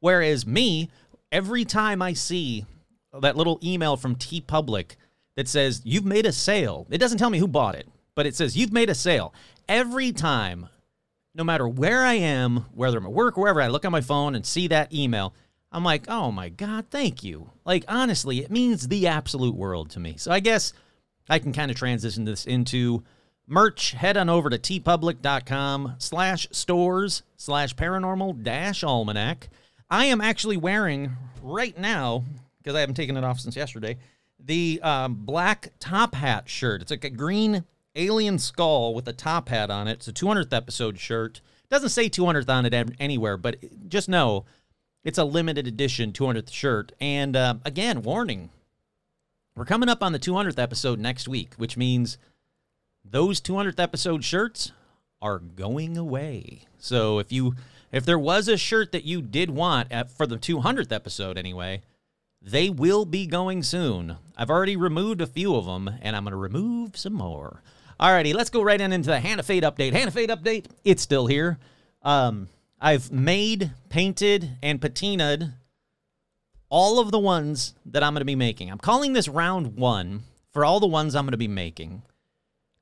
Whereas 0.00 0.46
me, 0.46 0.90
every 1.32 1.64
time 1.64 2.02
I 2.02 2.12
see 2.12 2.66
that 3.18 3.36
little 3.36 3.58
email 3.62 3.96
from 3.96 4.16
TeePublic 4.16 4.96
that 5.36 5.48
says 5.48 5.82
you've 5.84 6.04
made 6.04 6.26
a 6.26 6.32
sale, 6.32 6.86
it 6.90 6.98
doesn't 6.98 7.18
tell 7.18 7.30
me 7.30 7.38
who 7.38 7.48
bought 7.48 7.74
it, 7.74 7.88
but 8.14 8.26
it 8.26 8.34
says 8.34 8.56
you've 8.56 8.72
made 8.72 8.90
a 8.90 8.94
sale. 8.94 9.34
Every 9.68 10.12
time, 10.12 10.68
no 11.34 11.44
matter 11.44 11.66
where 11.66 12.04
I 12.04 12.14
am, 12.14 12.66
whether 12.74 12.98
I'm 12.98 13.06
at 13.06 13.12
work, 13.12 13.36
wherever, 13.36 13.60
I 13.60 13.68
look 13.68 13.84
on 13.84 13.92
my 13.92 14.00
phone 14.00 14.34
and 14.34 14.44
see 14.46 14.68
that 14.68 14.92
email. 14.92 15.34
I'm 15.72 15.84
like, 15.84 16.04
oh 16.08 16.30
my 16.30 16.50
God, 16.50 16.86
thank 16.90 17.24
you. 17.24 17.50
Like, 17.64 17.84
honestly, 17.88 18.38
it 18.38 18.50
means 18.50 18.86
the 18.86 19.08
absolute 19.08 19.56
world 19.56 19.90
to 19.90 20.00
me. 20.00 20.14
So 20.16 20.30
I 20.30 20.38
guess 20.38 20.72
I 21.28 21.40
can 21.40 21.52
kind 21.52 21.70
of 21.70 21.76
transition 21.76 22.24
this 22.24 22.46
into 22.46 23.02
merch. 23.46 23.92
Head 23.92 24.16
on 24.16 24.28
over 24.28 24.48
to 24.50 24.58
teepublic.com 24.58 25.96
slash 25.98 26.46
stores 26.52 27.24
slash 27.36 27.74
paranormal 27.74 28.44
dash 28.44 28.84
almanac. 28.84 29.48
I 29.90 30.04
am 30.04 30.20
actually 30.20 30.56
wearing 30.56 31.10
right 31.42 31.76
now, 31.76 32.22
because 32.58 32.76
I 32.76 32.80
haven't 32.80 32.94
taken 32.94 33.16
it 33.16 33.24
off 33.24 33.40
since 33.40 33.56
yesterday, 33.56 33.98
the 34.38 34.80
um, 34.82 35.14
black 35.14 35.72
top 35.80 36.14
hat 36.14 36.48
shirt. 36.48 36.82
It's 36.82 36.90
like 36.90 37.04
a 37.04 37.10
green 37.10 37.64
alien 37.96 38.38
skull 38.38 38.94
with 38.94 39.06
a 39.08 39.12
top 39.12 39.48
hat 39.48 39.70
on 39.70 39.88
it. 39.88 39.92
It's 39.92 40.08
a 40.08 40.12
200th 40.12 40.52
episode 40.52 40.98
shirt. 40.98 41.40
It 41.64 41.70
doesn't 41.70 41.90
say 41.90 42.08
200th 42.08 42.48
on 42.48 42.66
it 42.66 42.94
anywhere, 42.98 43.36
but 43.36 43.56
just 43.88 44.08
know 44.08 44.44
it's 45.04 45.18
a 45.18 45.24
limited 45.24 45.66
edition 45.66 46.12
200th 46.12 46.50
shirt. 46.50 46.92
And 47.00 47.36
uh, 47.36 47.56
again, 47.64 48.02
warning 48.02 48.50
we're 49.56 49.64
coming 49.64 49.88
up 49.88 50.02
on 50.02 50.12
the 50.12 50.18
200th 50.18 50.58
episode 50.58 50.98
next 50.98 51.28
week, 51.28 51.54
which 51.54 51.76
means 51.76 52.18
those 53.04 53.40
200th 53.40 53.78
episode 53.78 54.24
shirts 54.24 54.72
are 55.22 55.38
going 55.38 55.96
away. 55.96 56.62
So 56.78 57.18
if 57.18 57.30
you 57.30 57.54
if 57.92 58.04
there 58.04 58.18
was 58.18 58.48
a 58.48 58.56
shirt 58.56 58.90
that 58.90 59.04
you 59.04 59.22
did 59.22 59.50
want 59.50 59.92
at, 59.92 60.10
for 60.10 60.26
the 60.26 60.36
200th 60.36 60.90
episode 60.90 61.38
anyway, 61.38 61.82
they 62.42 62.68
will 62.68 63.04
be 63.04 63.26
going 63.26 63.62
soon. 63.62 64.16
I've 64.36 64.50
already 64.50 64.76
removed 64.76 65.20
a 65.20 65.26
few 65.26 65.54
of 65.54 65.66
them, 65.66 65.88
and 66.02 66.16
I'm 66.16 66.24
going 66.24 66.32
to 66.32 66.36
remove 66.36 66.96
some 66.96 67.14
more. 67.14 67.62
Alrighty, 68.00 68.34
let's 68.34 68.50
go 68.50 68.62
right 68.62 68.80
in 68.80 68.92
into 68.92 69.10
the 69.10 69.20
Hand 69.20 69.40
of 69.40 69.46
Fate 69.46 69.62
update. 69.62 69.92
Hand 69.92 70.08
of 70.08 70.14
Fate 70.14 70.30
update, 70.30 70.66
it's 70.84 71.02
still 71.02 71.26
here. 71.26 71.58
Um, 72.02 72.48
I've 72.80 73.12
made, 73.12 73.70
painted, 73.88 74.50
and 74.62 74.80
patinaed 74.80 75.54
all 76.68 76.98
of 76.98 77.12
the 77.12 77.18
ones 77.18 77.74
that 77.86 78.02
I'm 78.02 78.14
going 78.14 78.20
to 78.20 78.24
be 78.24 78.34
making. 78.34 78.70
I'm 78.70 78.78
calling 78.78 79.12
this 79.12 79.28
round 79.28 79.76
one 79.76 80.24
for 80.52 80.64
all 80.64 80.80
the 80.80 80.86
ones 80.86 81.14
I'm 81.14 81.24
going 81.24 81.32
to 81.32 81.38
be 81.38 81.48
making 81.48 82.02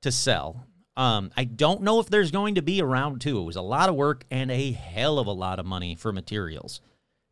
to 0.00 0.10
sell. 0.10 0.66
Um, 0.96 1.30
I 1.36 1.44
don't 1.44 1.82
know 1.82 2.00
if 2.00 2.08
there's 2.08 2.30
going 2.30 2.54
to 2.54 2.62
be 2.62 2.80
a 2.80 2.84
round 2.84 3.20
two. 3.20 3.38
It 3.38 3.44
was 3.44 3.56
a 3.56 3.62
lot 3.62 3.88
of 3.88 3.94
work 3.94 4.24
and 4.30 4.50
a 4.50 4.72
hell 4.72 5.18
of 5.18 5.26
a 5.26 5.32
lot 5.32 5.58
of 5.58 5.66
money 5.66 5.94
for 5.94 6.12
materials 6.12 6.80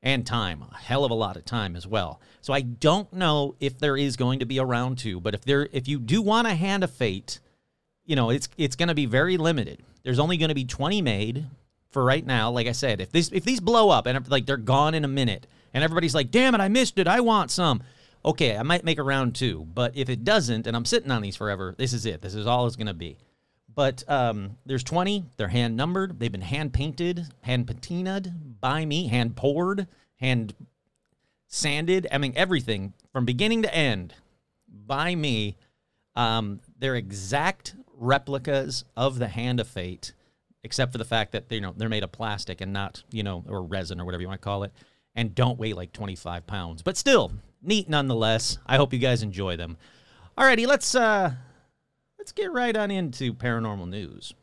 and 0.02 0.26
time, 0.26 0.62
a 0.70 0.76
hell 0.76 1.04
of 1.04 1.10
a 1.10 1.14
lot 1.14 1.37
of 1.37 1.44
time 1.44 1.76
as 1.76 1.87
well. 1.87 2.20
So 2.40 2.52
I 2.52 2.60
don't 2.60 3.12
know 3.12 3.54
if 3.58 3.78
there 3.78 3.96
is 3.96 4.16
going 4.16 4.38
to 4.40 4.46
be 4.46 4.58
a 4.58 4.64
round 4.64 4.99
two, 4.99 5.20
but 5.20 5.34
if 5.34 5.44
there, 5.44 5.68
if 5.72 5.88
you 5.88 5.99
do 5.99 6.22
want 6.22 6.46
a 6.46 6.54
hand 6.54 6.84
of 6.84 6.90
fate, 6.90 7.40
you 8.11 8.17
know 8.17 8.31
it's 8.31 8.49
it's 8.59 8.75
going 8.75 8.88
to 8.88 8.95
be 8.95 9.07
very 9.07 9.37
limited. 9.37 9.81
There's 10.02 10.19
only 10.19 10.37
going 10.37 10.49
to 10.49 10.55
be 10.55 10.64
20 10.64 11.00
made 11.00 11.47
for 11.90 12.02
right 12.05 12.26
now. 12.26 12.50
Like 12.50 12.67
I 12.67 12.73
said, 12.73 13.00
if 13.00 13.12
this 13.12 13.31
if 13.33 13.45
these 13.45 13.61
blow 13.61 13.88
up 13.88 14.07
and 14.07 14.29
like 14.29 14.47
they're 14.47 14.57
gone 14.57 14.95
in 14.95 15.05
a 15.05 15.09
minute, 15.09 15.47
and 15.73 15.85
everybody's 15.85 16.14
like, 16.14 16.33
"Damn 16.33 16.57
it, 16.57 16.61
I 16.61 16.67
missed 16.67 16.99
it. 16.99 17.07
I 17.07 17.21
want 17.21 17.52
some." 17.52 17.85
Okay, 18.25 18.57
I 18.57 18.64
might 18.64 18.85
make 18.85 18.99
a 18.99 19.05
round 19.05 19.37
two, 19.37 19.64
but 19.73 19.97
if 19.97 20.11
it 20.11 20.25
doesn't, 20.25 20.67
and 20.67 20.76
I'm 20.76 20.85
sitting 20.85 21.12
on 21.12 21.23
these 21.23 21.37
forever, 21.37 21.76
this 21.79 21.93
is 21.93 22.05
it. 22.05 22.21
This 22.21 22.35
is 22.35 22.49
all 22.49 22.67
it's 22.67 22.75
going 22.75 22.88
to 22.88 22.95
be. 22.95 23.17
But 23.73 24.02
um, 24.09 24.59
there's 24.67 24.83
20. 24.83 25.25
They're 25.37 25.49
hand 25.49 25.76
numbered. 25.76 26.19
They've 26.19 26.33
been 26.33 26.40
hand 26.40 26.73
painted, 26.73 27.29
hand 27.43 27.69
patinaed 27.69 28.61
by 28.61 28.85
me, 28.85 29.07
hand 29.07 29.37
poured, 29.37 29.87
hand 30.17 30.52
sanded. 31.47 32.09
I 32.11 32.19
mean, 32.19 32.33
everything 32.35 32.93
from 33.12 33.25
beginning 33.25 33.62
to 33.62 33.73
end 33.73 34.14
by 34.69 35.14
me. 35.14 35.57
Um, 36.17 36.61
they're 36.76 36.97
exact 36.97 37.75
replicas 38.00 38.85
of 38.97 39.19
the 39.19 39.28
Hand 39.28 39.61
of 39.61 39.69
Fate, 39.69 40.12
except 40.64 40.90
for 40.90 40.99
the 40.99 41.04
fact 41.04 41.33
that 41.33 41.49
they, 41.49 41.57
you 41.57 41.61
know 41.61 41.75
they're 41.76 41.88
made 41.88 42.02
of 42.02 42.11
plastic 42.11 42.61
and 42.61 42.73
not 42.73 43.02
you 43.12 43.23
know 43.23 43.45
or 43.49 43.62
resin 43.62 44.00
or 44.00 44.04
whatever 44.04 44.23
you 44.23 44.28
want 44.28 44.40
to 44.40 44.45
call 44.45 44.64
it, 44.64 44.73
and 45.14 45.35
don't 45.35 45.59
weigh 45.59 45.73
like 45.73 45.92
25 45.92 46.47
pounds. 46.47 46.83
But 46.83 46.97
still, 46.97 47.33
neat 47.62 47.88
nonetheless. 47.88 48.59
I 48.66 48.76
hope 48.76 48.92
you 48.92 48.99
guys 48.99 49.23
enjoy 49.23 49.57
them. 49.57 49.76
Alrighty, 50.37 50.66
let's 50.66 50.95
uh 50.95 51.33
let's 52.19 52.33
get 52.33 52.52
right 52.52 52.76
on 52.76 52.90
into 52.90 53.35
paranormal 53.35 53.88
news. 53.88 54.35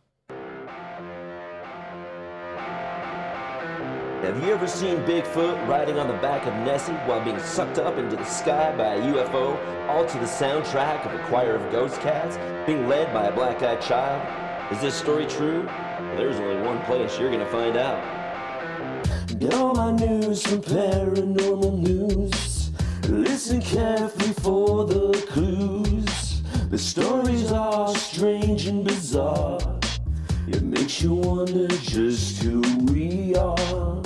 Have 4.21 4.43
you 4.43 4.51
ever 4.51 4.67
seen 4.67 4.97
Bigfoot 5.03 5.67
riding 5.67 5.99
on 5.99 6.07
the 6.07 6.15
back 6.15 6.47
of 6.47 6.53
Nessie 6.65 6.91
while 7.05 7.23
being 7.23 7.39
sucked 7.39 7.77
up 7.77 7.99
into 7.99 8.15
the 8.15 8.25
sky 8.25 8.75
by 8.75 8.95
a 8.95 8.99
UFO, 8.99 9.87
all 9.87 10.07
to 10.07 10.17
the 10.17 10.25
soundtrack 10.25 11.05
of 11.05 11.13
a 11.13 11.23
choir 11.27 11.55
of 11.55 11.71
ghost 11.71 12.01
cats, 12.01 12.35
being 12.65 12.87
led 12.87 13.13
by 13.13 13.27
a 13.27 13.31
black 13.31 13.61
eyed 13.61 13.79
child? 13.79 14.73
Is 14.73 14.81
this 14.81 14.95
story 14.95 15.27
true? 15.27 15.65
Well, 15.65 16.15
there's 16.17 16.37
only 16.37 16.59
one 16.65 16.81
place 16.85 17.19
you're 17.19 17.29
gonna 17.29 17.45
find 17.45 17.77
out. 17.77 18.01
Get 19.39 19.53
all 19.53 19.75
my 19.75 19.91
news 19.91 20.41
from 20.41 20.61
paranormal 20.61 21.77
news. 21.77 22.71
Listen 23.07 23.61
carefully 23.61 24.33
for 24.33 24.85
the 24.85 25.11
clues. 25.29 26.41
The 26.71 26.77
stories 26.79 27.51
are 27.51 27.93
strange 27.95 28.65
and 28.65 28.83
bizarre. 28.83 29.76
It 30.49 30.63
makes 30.63 31.01
you 31.01 31.13
wonder 31.13 31.67
just 31.67 32.41
who 32.41 32.61
we 32.85 33.35
are. 33.35 34.01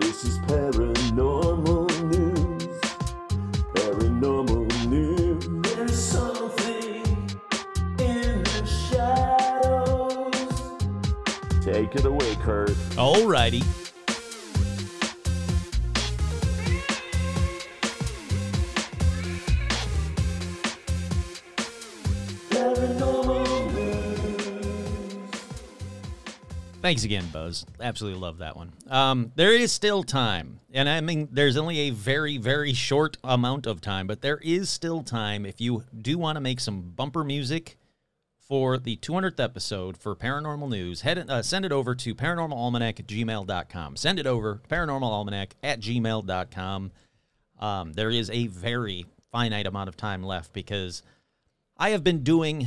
This 0.00 0.24
is 0.24 0.36
paranormal 0.48 1.88
news. 2.10 2.80
Paranormal 3.74 4.88
news. 4.88 5.46
There's 5.62 5.96
something 5.96 7.06
in 8.00 8.42
the 8.42 8.66
shadows. 8.66 10.34
Take 11.64 11.94
it 11.94 12.04
away, 12.04 12.34
Kurt. 12.42 12.70
Alrighty. 12.96 13.79
Thanks 26.90 27.04
again, 27.04 27.28
Buzz. 27.32 27.64
Absolutely 27.80 28.18
love 28.18 28.38
that 28.38 28.56
one. 28.56 28.72
Um, 28.88 29.30
there 29.36 29.52
is 29.52 29.70
still 29.70 30.02
time, 30.02 30.58
and 30.72 30.88
I 30.88 31.00
mean, 31.00 31.28
there's 31.30 31.56
only 31.56 31.78
a 31.82 31.90
very, 31.90 32.36
very 32.36 32.72
short 32.72 33.16
amount 33.22 33.68
of 33.68 33.80
time, 33.80 34.08
but 34.08 34.22
there 34.22 34.38
is 34.38 34.68
still 34.68 35.04
time 35.04 35.46
if 35.46 35.60
you 35.60 35.84
do 35.96 36.18
want 36.18 36.34
to 36.34 36.40
make 36.40 36.58
some 36.58 36.80
bumper 36.80 37.22
music 37.22 37.78
for 38.40 38.76
the 38.76 38.96
200th 38.96 39.38
episode 39.38 39.96
for 39.96 40.16
Paranormal 40.16 40.68
News. 40.68 41.02
Head 41.02 41.30
uh, 41.30 41.42
send 41.42 41.64
it 41.64 41.70
over 41.70 41.94
to 41.94 42.12
paranormalalmanac 42.12 42.98
at 42.98 43.06
gmail.com. 43.06 43.94
Send 43.94 44.18
it 44.18 44.26
over 44.26 44.60
paranormalalmanac 44.68 45.52
at 45.62 45.78
gmail.com. 45.78 46.90
Um, 47.60 47.92
there 47.92 48.10
is 48.10 48.30
a 48.30 48.48
very 48.48 49.06
finite 49.30 49.68
amount 49.68 49.88
of 49.88 49.96
time 49.96 50.24
left 50.24 50.52
because 50.52 51.04
I 51.76 51.90
have 51.90 52.02
been 52.02 52.24
doing 52.24 52.66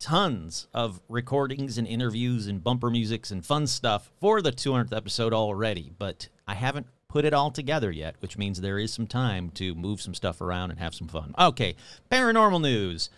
tons 0.00 0.66
of 0.74 1.00
recordings 1.08 1.78
and 1.78 1.86
interviews 1.86 2.46
and 2.46 2.64
bumper 2.64 2.90
musics 2.90 3.30
and 3.30 3.44
fun 3.44 3.66
stuff 3.66 4.10
for 4.18 4.42
the 4.42 4.50
200th 4.50 4.96
episode 4.96 5.32
already, 5.32 5.92
but 5.98 6.28
I 6.48 6.54
haven't 6.54 6.86
put 7.08 7.24
it 7.24 7.34
all 7.34 7.50
together 7.50 7.90
yet, 7.90 8.16
which 8.20 8.38
means 8.38 8.60
there 8.60 8.78
is 8.78 8.92
some 8.92 9.06
time 9.06 9.50
to 9.50 9.74
move 9.74 10.00
some 10.00 10.14
stuff 10.14 10.40
around 10.40 10.70
and 10.70 10.80
have 10.80 10.94
some 10.94 11.08
fun. 11.08 11.34
Okay, 11.38 11.76
paranormal 12.10 12.62
news. 12.62 13.10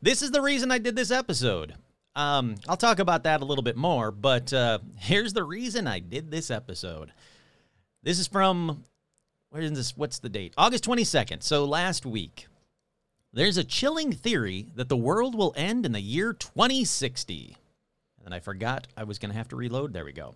This 0.00 0.22
is 0.22 0.30
the 0.30 0.40
reason 0.40 0.70
I 0.70 0.78
did 0.78 0.96
this 0.96 1.10
episode. 1.10 1.74
Um, 2.14 2.54
I'll 2.68 2.76
talk 2.76 3.00
about 3.00 3.24
that 3.24 3.42
a 3.42 3.44
little 3.44 3.62
bit 3.62 3.76
more, 3.76 4.10
but 4.10 4.52
uh, 4.52 4.78
here's 4.96 5.32
the 5.32 5.44
reason 5.44 5.86
I 5.86 5.98
did 5.98 6.30
this 6.30 6.50
episode. 6.50 7.12
This 8.02 8.18
is 8.18 8.28
from 8.28 8.84
where 9.50 9.62
is 9.62 9.72
this? 9.72 9.96
What's 9.96 10.18
the 10.18 10.28
date? 10.28 10.52
August 10.56 10.84
22nd. 10.84 11.42
So 11.42 11.64
last 11.64 12.04
week. 12.04 12.46
There's 13.32 13.58
a 13.58 13.64
chilling 13.64 14.12
theory 14.12 14.72
that 14.74 14.88
the 14.88 14.96
world 14.96 15.34
will 15.34 15.52
end 15.56 15.84
in 15.84 15.92
the 15.92 16.00
year 16.00 16.32
2060. 16.32 17.56
And 18.24 18.34
I 18.34 18.40
forgot 18.40 18.86
I 18.96 19.04
was 19.04 19.18
going 19.18 19.30
to 19.30 19.36
have 19.36 19.48
to 19.48 19.56
reload. 19.56 19.92
There 19.92 20.04
we 20.04 20.12
go. 20.12 20.34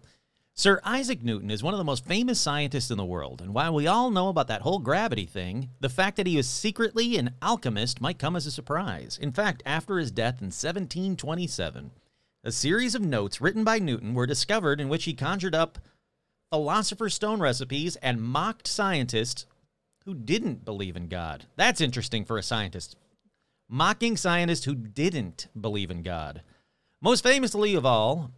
Sir 0.54 0.80
Isaac 0.84 1.22
Newton 1.22 1.50
is 1.50 1.62
one 1.62 1.72
of 1.72 1.78
the 1.78 1.84
most 1.84 2.04
famous 2.04 2.38
scientists 2.38 2.90
in 2.90 2.98
the 2.98 3.04
world, 3.06 3.40
and 3.40 3.54
while 3.54 3.72
we 3.72 3.86
all 3.86 4.10
know 4.10 4.28
about 4.28 4.48
that 4.48 4.60
whole 4.60 4.78
gravity 4.78 5.24
thing, 5.24 5.70
the 5.80 5.88
fact 5.88 6.18
that 6.18 6.26
he 6.26 6.36
was 6.36 6.46
secretly 6.46 7.16
an 7.16 7.30
alchemist 7.40 8.02
might 8.02 8.18
come 8.18 8.36
as 8.36 8.44
a 8.44 8.50
surprise. 8.50 9.18
In 9.18 9.32
fact, 9.32 9.62
after 9.64 9.96
his 9.96 10.10
death 10.10 10.42
in 10.42 10.48
1727, 10.48 11.90
a 12.44 12.52
series 12.52 12.94
of 12.94 13.00
notes 13.00 13.40
written 13.40 13.64
by 13.64 13.78
Newton 13.78 14.12
were 14.12 14.26
discovered 14.26 14.78
in 14.78 14.90
which 14.90 15.04
he 15.04 15.14
conjured 15.14 15.54
up 15.54 15.78
philosopher's 16.50 17.14
stone 17.14 17.40
recipes 17.40 17.96
and 17.96 18.20
mocked 18.20 18.66
scientists 18.66 19.46
who 20.04 20.14
didn't 20.14 20.64
believe 20.64 20.96
in 20.96 21.08
God. 21.08 21.46
That's 21.56 21.80
interesting 21.80 22.24
for 22.24 22.38
a 22.38 22.42
scientist. 22.42 22.96
Mocking 23.68 24.16
scientists 24.16 24.64
who 24.64 24.74
didn't 24.74 25.48
believe 25.58 25.90
in 25.90 26.02
God. 26.02 26.42
Most 27.00 27.22
famously 27.22 27.74
of 27.74 27.86
all, 27.86 28.30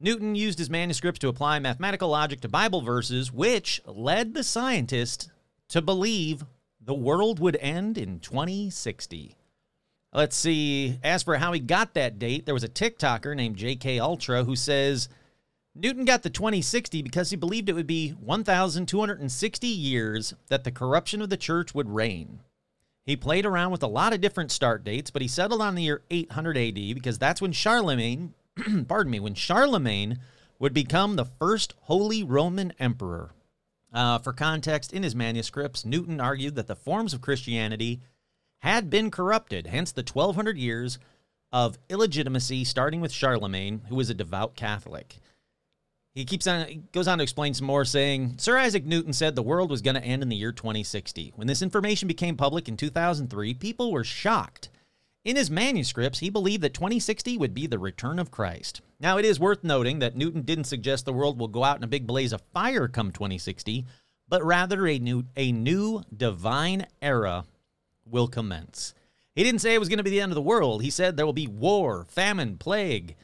Newton 0.00 0.34
used 0.34 0.58
his 0.58 0.70
manuscripts 0.70 1.18
to 1.20 1.28
apply 1.28 1.58
mathematical 1.58 2.08
logic 2.08 2.40
to 2.40 2.48
Bible 2.48 2.80
verses, 2.80 3.32
which 3.32 3.82
led 3.86 4.34
the 4.34 4.44
scientist 4.44 5.30
to 5.68 5.82
believe 5.82 6.44
the 6.80 6.94
world 6.94 7.38
would 7.38 7.56
end 7.56 7.98
in 7.98 8.18
2060. 8.20 9.36
Let's 10.12 10.36
see. 10.36 10.98
As 11.04 11.22
for 11.22 11.36
how 11.36 11.52
he 11.52 11.60
got 11.60 11.94
that 11.94 12.18
date, 12.18 12.46
there 12.46 12.54
was 12.54 12.64
a 12.64 12.68
TikToker 12.68 13.36
named 13.36 13.56
JK 13.56 14.00
Ultra 14.00 14.44
who 14.44 14.56
says 14.56 15.08
Newton 15.74 16.04
got 16.04 16.22
the 16.22 16.30
2060 16.30 17.02
because 17.02 17.30
he 17.30 17.36
believed 17.36 17.68
it 17.68 17.74
would 17.74 17.86
be 17.86 18.10
1,260 18.10 19.66
years 19.66 20.34
that 20.48 20.64
the 20.64 20.72
corruption 20.72 21.22
of 21.22 21.30
the 21.30 21.36
church 21.36 21.74
would 21.74 21.88
reign. 21.88 22.40
He 23.06 23.16
played 23.16 23.46
around 23.46 23.70
with 23.70 23.82
a 23.82 23.88
lot 23.88 24.12
of 24.12 24.20
different 24.20 24.50
start 24.50 24.84
dates, 24.84 25.10
but 25.10 25.22
he 25.22 25.28
settled 25.28 25.62
on 25.62 25.74
the 25.74 25.84
year 25.84 26.02
800 26.10 26.56
AD 26.56 26.74
because 26.74 27.18
that's 27.18 27.40
when 27.40 27.52
Charlemagne 27.52 28.34
pardon 28.88 29.10
me, 29.10 29.20
when 29.20 29.34
Charlemagne 29.34 30.18
would 30.58 30.74
become 30.74 31.16
the 31.16 31.24
first 31.24 31.74
Holy 31.82 32.22
Roman 32.22 32.72
Emperor. 32.78 33.32
Uh, 33.92 34.18
for 34.18 34.32
context, 34.32 34.92
in 34.92 35.02
his 35.02 35.14
manuscripts, 35.16 35.84
Newton 35.84 36.20
argued 36.20 36.54
that 36.54 36.66
the 36.66 36.76
forms 36.76 37.12
of 37.12 37.20
Christianity 37.20 38.00
had 38.58 38.90
been 38.90 39.10
corrupted, 39.10 39.66
hence 39.66 39.90
the 39.90 40.02
1200 40.02 40.56
years 40.56 40.98
of 41.50 41.78
illegitimacy, 41.88 42.62
starting 42.64 43.00
with 43.00 43.10
Charlemagne, 43.10 43.82
who 43.88 43.96
was 43.96 44.10
a 44.10 44.14
devout 44.14 44.54
Catholic. 44.54 45.16
He 46.14 46.24
keeps 46.24 46.46
on 46.46 46.66
he 46.66 46.82
goes 46.92 47.06
on 47.06 47.18
to 47.18 47.22
explain 47.22 47.54
some 47.54 47.66
more, 47.66 47.84
saying 47.84 48.36
Sir 48.38 48.58
Isaac 48.58 48.84
Newton 48.84 49.12
said 49.12 49.36
the 49.36 49.42
world 49.42 49.70
was 49.70 49.82
going 49.82 49.94
to 49.94 50.04
end 50.04 50.22
in 50.22 50.28
the 50.28 50.36
year 50.36 50.52
2060. 50.52 51.32
When 51.36 51.46
this 51.46 51.62
information 51.62 52.08
became 52.08 52.36
public 52.36 52.68
in 52.68 52.76
2003, 52.76 53.54
people 53.54 53.92
were 53.92 54.04
shocked 54.04 54.70
in 55.22 55.36
his 55.36 55.50
manuscripts, 55.50 56.20
he 56.20 56.30
believed 56.30 56.62
that 56.62 56.72
2060 56.72 57.36
would 57.36 57.52
be 57.52 57.66
the 57.66 57.78
return 57.78 58.18
of 58.18 58.30
Christ. 58.30 58.80
Now, 58.98 59.18
it 59.18 59.26
is 59.26 59.38
worth 59.38 59.62
noting 59.62 59.98
that 59.98 60.16
Newton 60.16 60.42
didn't 60.42 60.64
suggest 60.64 61.04
the 61.04 61.12
world 61.12 61.38
will 61.38 61.48
go 61.48 61.62
out 61.62 61.76
in 61.76 61.84
a 61.84 61.88
big 61.88 62.06
blaze 62.06 62.32
of 62.32 62.42
fire 62.54 62.88
come 62.88 63.12
2060, 63.12 63.84
but 64.28 64.42
rather 64.42 64.86
a 64.86 64.98
new, 64.98 65.24
a 65.36 65.52
new 65.52 66.02
divine 66.16 66.86
era 67.02 67.44
will 68.06 68.28
commence. 68.28 68.94
He 69.34 69.44
didn't 69.44 69.60
say 69.60 69.74
it 69.74 69.78
was 69.78 69.90
going 69.90 69.98
to 69.98 70.04
be 70.04 70.10
the 70.10 70.22
end 70.22 70.32
of 70.32 70.36
the 70.36 70.42
world. 70.42 70.82
He 70.82 70.90
said 70.90 71.16
there 71.16 71.26
will 71.26 71.32
be 71.34 71.46
war, 71.46 72.06
famine, 72.08 72.56
plague. 72.56 73.14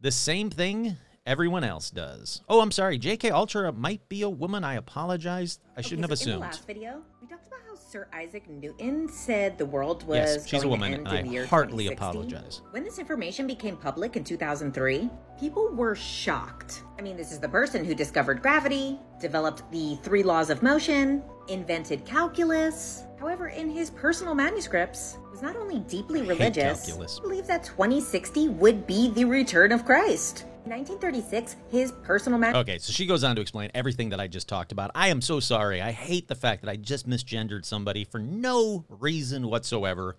The 0.00 0.12
same 0.12 0.50
thing 0.50 0.98
everyone 1.28 1.62
else 1.62 1.90
does. 1.90 2.40
Oh, 2.48 2.60
I'm 2.60 2.72
sorry. 2.72 2.98
JK 2.98 3.30
Ultra 3.30 3.70
might 3.70 4.08
be 4.08 4.22
a 4.22 4.30
woman. 4.30 4.64
I 4.64 4.74
apologize. 4.74 5.60
I 5.76 5.82
shouldn't 5.82 6.06
okay, 6.06 6.12
have 6.12 6.18
so 6.18 6.22
assumed. 6.22 6.34
In 6.34 6.40
the 6.40 6.46
last 6.46 6.66
video, 6.66 7.02
we 7.20 7.28
talked 7.28 7.46
about 7.46 7.60
how 7.68 7.74
Sir 7.76 8.08
Isaac 8.14 8.48
Newton 8.48 9.08
said 9.08 9.58
the 9.58 9.66
world 9.66 10.06
was 10.08 10.16
Yes, 10.16 10.48
she's 10.48 10.62
a 10.62 10.68
woman, 10.68 10.92
to 10.92 10.98
end 10.98 11.08
and 11.08 11.26
in 11.26 11.32
the 11.32 11.40
I 11.40 11.44
heartily 11.44 11.88
apologize. 11.88 12.62
When 12.70 12.82
this 12.82 12.98
information 12.98 13.46
became 13.46 13.76
public 13.76 14.16
in 14.16 14.24
2003, 14.24 15.10
people 15.38 15.68
were 15.68 15.94
shocked. 15.94 16.82
I 16.98 17.02
mean, 17.02 17.16
this 17.16 17.30
is 17.30 17.38
the 17.38 17.48
person 17.48 17.84
who 17.84 17.94
discovered 17.94 18.40
gravity, 18.40 18.98
developed 19.20 19.70
the 19.70 19.98
three 20.02 20.22
laws 20.22 20.48
of 20.48 20.62
motion, 20.62 21.22
invented 21.48 22.06
calculus. 22.06 23.04
However, 23.20 23.48
in 23.48 23.68
his 23.68 23.90
personal 23.90 24.34
manuscripts, 24.34 25.18
was 25.30 25.42
not 25.42 25.56
only 25.56 25.80
deeply 25.80 26.22
religious, 26.22 26.90
believed 27.20 27.48
that 27.48 27.64
2060 27.64 28.48
would 28.48 28.86
be 28.86 29.10
the 29.10 29.24
return 29.24 29.72
of 29.72 29.84
Christ. 29.84 30.46
In 30.68 30.74
1936, 30.76 31.56
his 31.70 31.92
personal 32.02 32.38
man- 32.38 32.54
Okay, 32.54 32.76
so 32.76 32.92
she 32.92 33.06
goes 33.06 33.24
on 33.24 33.34
to 33.36 33.40
explain 33.40 33.70
everything 33.72 34.10
that 34.10 34.20
I 34.20 34.26
just 34.26 34.48
talked 34.48 34.70
about. 34.70 34.90
I 34.94 35.08
am 35.08 35.22
so 35.22 35.40
sorry. 35.40 35.80
I 35.80 35.92
hate 35.92 36.28
the 36.28 36.34
fact 36.34 36.60
that 36.60 36.68
I 36.70 36.76
just 36.76 37.08
misgendered 37.08 37.64
somebody 37.64 38.04
for 38.04 38.18
no 38.18 38.84
reason 38.90 39.48
whatsoever. 39.48 40.16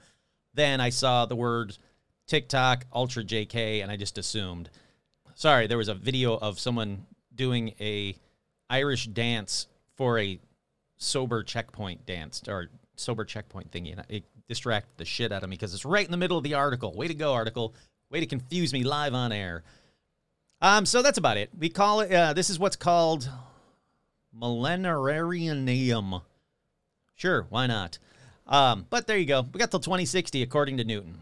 Then 0.56 0.82
I 0.82 0.90
saw 0.90 1.28
the 1.28 1.36
word 1.36 1.78
TikTok, 2.26 2.88
Ultra 2.92 3.24
JK, 3.24 3.84
and 3.84 3.92
I 3.92 3.96
just 3.96 4.18
assumed. 4.18 4.72
Sorry, 5.36 5.68
there 5.68 5.78
was 5.78 5.88
a 5.88 5.94
video 5.94 6.36
of 6.36 6.60
someone 6.60 7.06
doing 7.36 7.76
a 7.80 8.16
Irish 8.72 9.06
dance 9.06 9.68
for 9.98 10.18
a 10.18 10.40
sober 10.98 11.44
checkpoint 11.44 12.08
dance 12.08 12.42
or 12.48 12.72
sober 12.96 13.24
checkpoint 13.24 13.70
thingy, 13.70 13.92
and 13.92 14.04
it 14.10 14.24
distracted 14.48 14.98
the 14.98 15.06
shit 15.06 15.32
out 15.32 15.44
of 15.44 15.50
me 15.52 15.58
because 15.58 15.76
it's 15.76 15.86
right 15.86 16.06
in 16.06 16.12
the 16.12 16.18
middle 16.18 16.40
of 16.40 16.44
the 16.44 16.56
article. 16.56 16.92
Way 16.96 17.08
to 17.08 17.14
go, 17.14 17.34
article. 17.34 17.76
Way 18.10 18.22
to 18.22 18.26
confuse 18.26 18.74
me 18.74 18.84
live 18.84 19.14
on 19.14 19.32
air. 19.32 19.64
Um, 20.62 20.86
so 20.86 21.02
that's 21.02 21.18
about 21.18 21.38
it. 21.38 21.50
We 21.58 21.70
call 21.70 22.02
it. 22.02 22.12
Uh, 22.12 22.34
this 22.34 22.50
is 22.50 22.60
what's 22.60 22.76
called 22.76 23.30
millenarianium. 24.38 26.22
Sure, 27.16 27.46
why 27.50 27.68
not? 27.68 27.98
Um, 28.48 28.86
but 28.90 29.08
there 29.08 29.18
you 29.18 29.26
go. 29.26 29.46
We 29.54 29.60
got 29.60 29.72
till 29.72 29.80
2060, 29.80 30.42
according 30.42 30.78
to 30.78 30.84
Newton. 30.84 31.20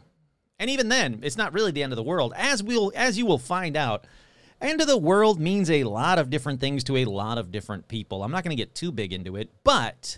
And 0.60 0.70
even 0.70 0.90
then, 0.90 1.20
it's 1.24 1.38
not 1.38 1.54
really 1.54 1.72
the 1.72 1.84
end 1.84 1.92
of 1.92 1.98
the 1.98 2.04
world, 2.04 2.34
as 2.36 2.64
we'll 2.64 2.92
as 2.96 3.18
you 3.18 3.26
will 3.26 3.38
find 3.38 3.78
out. 3.78 4.06
End 4.60 4.82
of 4.82 4.88
the 4.88 4.98
world 4.98 5.40
means 5.40 5.70
a 5.70 5.84
lot 5.84 6.18
of 6.18 6.32
different 6.32 6.60
things 6.60 6.84
to 6.86 6.98
a 6.98 7.06
lot 7.06 7.38
of 7.38 7.52
different 7.52 7.88
people. 7.88 8.24
I'm 8.24 8.32
not 8.32 8.44
going 8.44 8.56
to 8.56 8.62
get 8.62 8.74
too 8.74 8.92
big 8.92 9.14
into 9.14 9.36
it, 9.36 9.52
but 9.64 10.18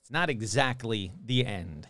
it's 0.00 0.12
not 0.12 0.30
exactly 0.30 1.10
the 1.24 1.44
end. 1.44 1.88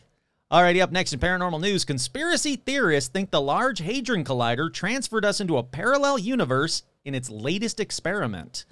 Alrighty, 0.53 0.83
up 0.83 0.93
next 0.93 1.15
in 1.15 1.19
paranormal 1.19 1.63
news, 1.63 1.87
conspiracy 1.87 2.57
theorists 2.57 3.09
think 3.09 3.31
the 3.31 3.41
Large 3.41 3.79
Hadron 3.79 4.23
Collider 4.23 4.71
transferred 4.71 5.25
us 5.25 5.41
into 5.41 5.57
a 5.57 5.63
parallel 5.63 6.19
universe 6.19 6.83
in 7.07 7.15
its 7.15 7.31
latest 7.31 7.81
experiment. 7.81 8.67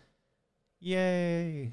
Yay. 0.78 1.72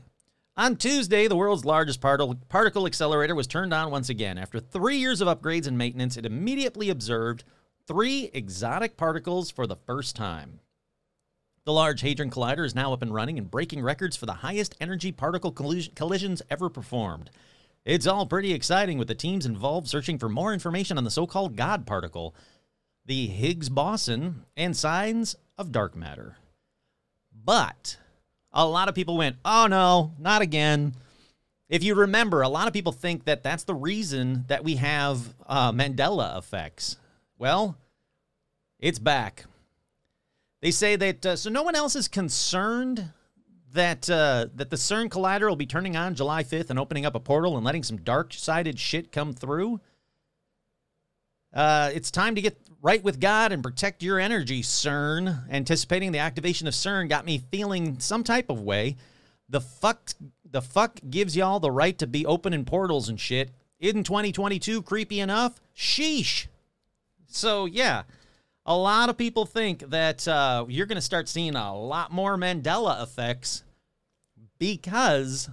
On 0.56 0.78
Tuesday, 0.78 1.28
the 1.28 1.36
world's 1.36 1.65
largest 1.65 2.00
particle, 2.00 2.88
accelerator 2.88 3.36
was 3.36 3.48
turned 3.48 3.74
on 3.74 3.91
once 3.91 4.08
again. 4.08 4.38
After 4.38 4.62
three 4.62 4.96
years 4.96 5.20
of 5.20 5.28
upgrades 5.28 5.67
and 5.67 5.78
maintenance, 5.78 6.15
it 6.15 6.26
immediately 6.26 6.89
observed 6.89 7.43
three 7.86 8.32
exotic 8.34 8.96
particles 8.96 9.52
for 9.52 9.67
the 9.67 9.76
first 9.76 10.15
time. 10.15 10.62
The 11.65 11.74
Large 11.74 12.00
Hadron 12.00 12.32
Collider 12.32 12.65
is 12.65 12.74
now 12.74 12.93
up 12.93 13.02
and 13.02 13.13
running 13.13 13.38
and 13.38 13.52
breaking 13.52 13.84
records 13.84 14.15
for 14.15 14.26
the 14.26 14.36
highest 14.36 14.74
energy 14.80 15.12
particle 15.12 15.52
collisions 15.52 16.41
ever 16.50 16.70
performed. 16.70 17.30
It's 17.88 18.06
all 18.06 18.26
pretty 18.26 18.52
exciting 18.52 18.97
with 18.97 19.08
the 19.08 19.15
teams 19.15 19.45
involved 19.45 19.88
searching 19.88 20.17
for 20.17 20.28
more 20.28 20.52
information 20.52 20.97
on 20.97 21.06
the 21.06 21.10
so 21.10 21.26
called 21.26 21.56
God 21.56 21.88
particle, 21.88 22.36
the 23.06 23.28
Higgs 23.28 23.69
boson, 23.69 24.43
and 24.58 24.76
signs 24.76 25.38
of 25.58 25.71
dark 25.71 25.95
matter. 25.95 26.36
But 27.32 27.95
a 28.52 28.67
lot 28.67 28.89
of 28.89 28.95
people 28.95 29.15
went, 29.15 29.38
oh 29.45 29.67
no, 29.67 30.12
not 30.19 30.41
again. 30.41 30.95
If 31.69 31.82
you 31.82 31.95
remember, 31.95 32.41
a 32.41 32.50
lot 32.50 32.67
of 32.67 32.73
people 32.73 32.91
think 32.91 33.23
that 33.23 33.41
that's 33.41 33.63
the 33.63 33.73
reason 33.73 34.43
that 34.50 34.65
we 34.65 34.76
have 34.76 35.34
uh, 35.47 35.71
Mandela 35.71 36.38
effects. 36.38 36.97
Well, 37.38 37.78
it's 38.80 39.00
back. 39.00 39.45
They 40.62 40.71
say 40.71 40.97
that 40.97 41.26
uh, 41.26 41.36
so 41.38 41.50
no 41.50 41.63
one 41.63 41.76
else 41.76 41.95
is 41.95 42.10
concerned 42.10 43.13
that 43.78 44.10
uh, 44.10 44.48
that 44.56 44.70
the 44.70 44.76
CERN 44.76 45.10
collider 45.10 45.48
will 45.48 45.56
be 45.56 45.66
turning 45.66 45.96
on 45.96 46.16
July 46.16 46.44
5th 46.44 46.70
and 46.70 46.80
opening 46.80 47.06
up 47.06 47.16
a 47.16 47.20
portal 47.20 47.56
and 47.56 47.66
letting 47.66 47.84
some 47.84 47.98
dark-sided 47.98 48.78
shit 48.78 49.12
come 49.12 49.34
through. 49.34 49.80
Uh, 51.54 51.92
it's 51.94 52.12
time 52.12 52.36
to 52.36 52.42
get 52.42 52.58
right 52.82 53.04
with 53.04 53.20
God 53.20 53.52
and 53.52 53.63
protect 53.63 54.04
your 54.04 54.20
energy, 54.20 54.62
CERN. 54.62 55.50
Anticipating 55.50 56.12
the 56.12 56.20
activation 56.20 56.68
of 56.68 56.74
CERN 56.74 57.08
got 57.08 57.26
me 57.26 57.42
feeling 57.52 58.00
some 58.00 58.24
type 58.24 58.50
of 58.50 58.62
way. 58.62 58.96
The 59.50 59.62
fuck, 59.62 60.12
the 60.44 60.62
fuck 60.62 61.00
gives 61.10 61.38
y'all 61.38 61.60
the 61.60 61.72
right 61.72 61.98
to 62.00 62.08
be 62.08 62.26
opening 62.26 62.66
portals 62.66 63.10
and 63.10 63.20
shit. 63.20 63.52
Isn't 63.80 64.06
2022 64.06 64.82
creepy 64.82 65.20
enough? 65.20 65.62
Sheesh. 65.76 66.48
So 67.28 67.66
yeah, 67.66 68.04
a 68.66 68.76
lot 68.76 69.10
of 69.10 69.18
people 69.18 69.46
think 69.46 69.90
that 69.92 70.28
uh, 70.28 70.66
you're 70.68 70.88
going 70.88 70.98
to 70.98 71.02
start 71.02 71.30
seeing 71.30 71.56
a 71.56 71.76
lot 71.76 72.12
more 72.12 72.38
Mandela 72.38 73.04
effects 73.04 73.63
because 74.60 75.50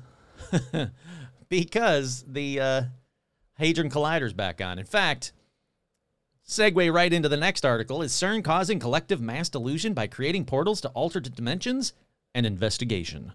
because 1.49 2.25
the 2.27 2.61
uh, 2.61 2.83
Hadron 3.55 3.91
Collider's 3.91 4.33
back 4.33 4.61
on. 4.61 4.79
In 4.79 4.85
fact, 4.85 5.33
Segue 6.47 6.93
right 6.93 7.13
into 7.13 7.29
the 7.29 7.37
next 7.37 7.65
article. 7.65 8.03
Is 8.03 8.13
CERN 8.13 8.45
causing 8.45 8.79
collective 8.79 9.21
mass 9.21 9.49
delusion 9.49 9.95
by 9.95 10.07
creating 10.07 10.45
portals 10.45 10.81
to 10.83 10.89
alternate 10.91 11.35
dimensions? 11.35 11.95
An 12.35 12.45
investigation. 12.45 13.33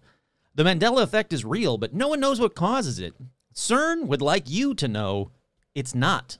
The 0.53 0.63
Mandela 0.63 1.01
effect 1.01 1.34
is 1.34 1.45
real, 1.45 1.77
but 1.77 1.93
no 1.93 2.08
one 2.10 2.19
knows 2.19 2.39
what 2.39 2.53
causes 2.53 2.99
it. 2.99 3.13
CERN 3.53 4.08
would 4.08 4.21
like 4.21 4.49
you 4.49 4.73
to 4.75 4.88
know 4.88 5.32
it's 5.73 5.95
not 5.95 6.38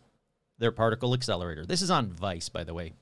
their 0.58 0.72
particle 0.72 1.14
accelerator. 1.14 1.66
This 1.66 1.82
is 1.82 1.90
on 1.90 2.12
Vice, 2.12 2.50
by 2.50 2.64
the 2.64 2.74
way. 2.74 2.94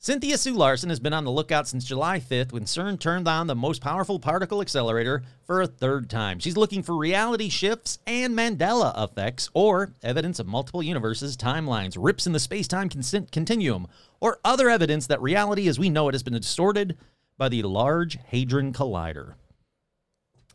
Cynthia 0.00 0.38
Sue 0.38 0.54
Larson 0.54 0.90
has 0.90 1.00
been 1.00 1.12
on 1.12 1.24
the 1.24 1.30
lookout 1.30 1.66
since 1.66 1.84
July 1.84 2.20
5th 2.20 2.52
when 2.52 2.66
CERN 2.66 3.00
turned 3.00 3.26
on 3.26 3.48
the 3.48 3.56
most 3.56 3.82
powerful 3.82 4.20
particle 4.20 4.60
accelerator 4.60 5.24
for 5.44 5.60
a 5.60 5.66
third 5.66 6.08
time. 6.08 6.38
She's 6.38 6.56
looking 6.56 6.84
for 6.84 6.96
reality 6.96 7.48
shifts 7.48 7.98
and 8.06 8.32
Mandela 8.32 8.94
effects, 8.96 9.50
or 9.54 9.94
evidence 10.04 10.38
of 10.38 10.46
multiple 10.46 10.84
universes, 10.84 11.36
timelines, 11.36 11.96
rips 11.98 12.28
in 12.28 12.32
the 12.32 12.38
space 12.38 12.68
time 12.68 12.88
continuum, 12.88 13.88
or 14.20 14.38
other 14.44 14.70
evidence 14.70 15.08
that 15.08 15.20
reality 15.20 15.66
as 15.66 15.80
we 15.80 15.90
know 15.90 16.08
it 16.08 16.14
has 16.14 16.22
been 16.22 16.32
distorted 16.32 16.96
by 17.36 17.48
the 17.48 17.64
Large 17.64 18.18
Hadron 18.28 18.72
Collider. 18.72 19.34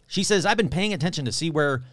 She 0.07 0.23
says, 0.23 0.45
I've 0.45 0.55
been 0.55 0.69
paying 0.69 0.93
attention 0.93 1.25
to 1.25 1.33
see 1.33 1.49
where 1.49 1.83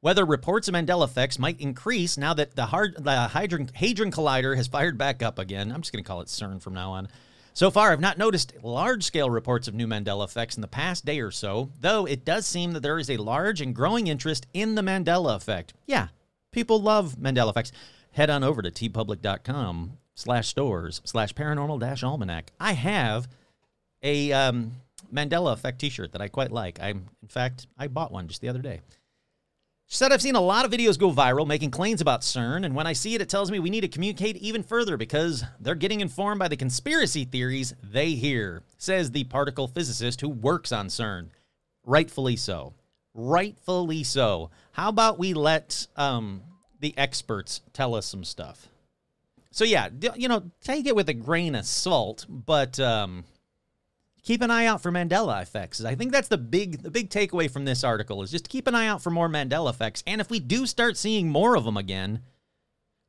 whether 0.00 0.24
reports 0.24 0.68
of 0.68 0.74
Mandela 0.74 1.04
effects 1.04 1.38
might 1.38 1.60
increase 1.60 2.16
now 2.16 2.34
that 2.34 2.54
the, 2.54 2.66
hard, 2.66 2.96
the 3.02 3.28
Hadron, 3.28 3.70
Hadron 3.74 4.10
Collider 4.10 4.56
has 4.56 4.68
fired 4.68 4.98
back 4.98 5.22
up 5.22 5.38
again. 5.38 5.72
I'm 5.72 5.80
just 5.80 5.92
going 5.92 6.02
to 6.02 6.08
call 6.08 6.20
it 6.20 6.28
CERN 6.28 6.60
from 6.60 6.74
now 6.74 6.92
on. 6.92 7.08
So 7.54 7.70
far, 7.70 7.90
I've 7.90 8.00
not 8.00 8.18
noticed 8.18 8.52
large 8.62 9.02
scale 9.02 9.30
reports 9.30 9.66
of 9.66 9.72
new 9.74 9.86
Mandela 9.86 10.24
effects 10.24 10.56
in 10.56 10.60
the 10.60 10.68
past 10.68 11.06
day 11.06 11.20
or 11.20 11.30
so, 11.30 11.70
though 11.80 12.04
it 12.04 12.22
does 12.22 12.44
seem 12.44 12.72
that 12.72 12.80
there 12.80 12.98
is 12.98 13.08
a 13.08 13.16
large 13.16 13.62
and 13.62 13.74
growing 13.74 14.08
interest 14.08 14.46
in 14.52 14.74
the 14.74 14.82
Mandela 14.82 15.34
effect. 15.34 15.72
Yeah, 15.86 16.08
people 16.52 16.82
love 16.82 17.16
Mandela 17.16 17.50
effects. 17.50 17.72
Head 18.12 18.28
on 18.28 18.44
over 18.44 18.60
to 18.60 18.70
teepublic.com 18.70 19.92
slash 20.14 20.48
stores 20.48 21.00
slash 21.04 21.32
paranormal 21.32 21.80
dash 21.80 22.02
almanac. 22.02 22.52
I 22.60 22.72
have 22.74 23.26
a 24.02 24.32
um, 24.32 24.72
Mandela 25.12 25.54
effect 25.54 25.78
t 25.78 25.88
shirt 25.88 26.12
that 26.12 26.20
I 26.20 26.28
quite 26.28 26.52
like. 26.52 26.78
I'm, 26.78 27.06
in 27.22 27.28
fact, 27.28 27.66
I 27.78 27.88
bought 27.88 28.12
one 28.12 28.28
just 28.28 28.42
the 28.42 28.50
other 28.50 28.60
day. 28.60 28.80
She 29.88 29.96
said, 29.96 30.10
I've 30.10 30.20
seen 30.20 30.34
a 30.34 30.40
lot 30.40 30.64
of 30.64 30.72
videos 30.72 30.98
go 30.98 31.12
viral 31.12 31.46
making 31.46 31.70
claims 31.70 32.00
about 32.00 32.22
CERN, 32.22 32.64
and 32.64 32.74
when 32.74 32.88
I 32.88 32.92
see 32.92 33.14
it, 33.14 33.20
it 33.20 33.28
tells 33.28 33.52
me 33.52 33.60
we 33.60 33.70
need 33.70 33.82
to 33.82 33.88
communicate 33.88 34.36
even 34.38 34.64
further 34.64 34.96
because 34.96 35.44
they're 35.60 35.76
getting 35.76 36.00
informed 36.00 36.40
by 36.40 36.48
the 36.48 36.56
conspiracy 36.56 37.24
theories 37.24 37.72
they 37.84 38.10
hear, 38.10 38.64
says 38.78 39.12
the 39.12 39.22
particle 39.24 39.68
physicist 39.68 40.20
who 40.20 40.28
works 40.28 40.72
on 40.72 40.88
CERN. 40.88 41.28
Rightfully 41.84 42.34
so. 42.34 42.74
Rightfully 43.14 44.02
so. 44.02 44.50
How 44.72 44.88
about 44.88 45.20
we 45.20 45.34
let 45.34 45.86
um, 45.94 46.42
the 46.80 46.92
experts 46.98 47.60
tell 47.72 47.94
us 47.94 48.06
some 48.06 48.24
stuff? 48.24 48.68
So, 49.52 49.64
yeah, 49.64 49.88
you 50.16 50.26
know, 50.26 50.50
take 50.60 50.86
it 50.86 50.96
with 50.96 51.08
a 51.08 51.14
grain 51.14 51.54
of 51.54 51.64
salt, 51.64 52.26
but 52.28 52.80
um, 52.80 53.24
keep 54.26 54.42
an 54.42 54.50
eye 54.50 54.66
out 54.66 54.82
for 54.82 54.92
Mandela 54.92 55.40
effects. 55.40 55.82
I 55.82 55.94
think 55.94 56.12
that's 56.12 56.28
the 56.28 56.36
big 56.36 56.82
the 56.82 56.90
big 56.90 57.08
takeaway 57.08 57.50
from 57.50 57.64
this 57.64 57.82
article 57.82 58.22
is 58.22 58.30
just 58.30 58.50
keep 58.50 58.66
an 58.66 58.74
eye 58.74 58.88
out 58.88 59.02
for 59.02 59.10
more 59.10 59.28
Mandela 59.28 59.70
effects. 59.70 60.02
And 60.06 60.20
if 60.20 60.28
we 60.28 60.40
do 60.40 60.66
start 60.66 60.98
seeing 60.98 61.30
more 61.30 61.56
of 61.56 61.64
them 61.64 61.78
again, 61.78 62.20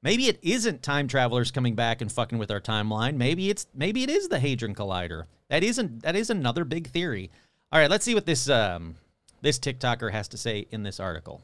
maybe 0.01 0.27
it 0.27 0.39
isn't 0.41 0.83
time 0.83 1.07
travelers 1.09 1.51
coming 1.51 1.75
back 1.75 2.01
and 2.01 2.09
fucking 2.09 2.37
with 2.37 2.51
our 2.51 2.61
timeline. 2.61 3.15
Maybe 3.15 3.49
it's 3.49 3.67
maybe 3.73 4.03
it 4.03 4.09
is 4.09 4.29
the 4.29 4.39
Hadron 4.39 4.75
Collider. 4.75 5.25
That 5.49 5.63
isn't 5.63 6.03
that 6.03 6.15
is 6.15 6.29
another 6.29 6.63
big 6.63 6.87
theory. 6.87 7.31
All 7.71 7.81
right, 7.81 7.89
let's 7.89 8.05
see 8.05 8.15
what 8.15 8.25
this 8.25 8.47
um 8.47 8.95
this 9.41 9.59
TikToker 9.59 10.11
has 10.11 10.27
to 10.29 10.37
say 10.37 10.67
in 10.69 10.83
this 10.83 10.99
article. 10.99 11.41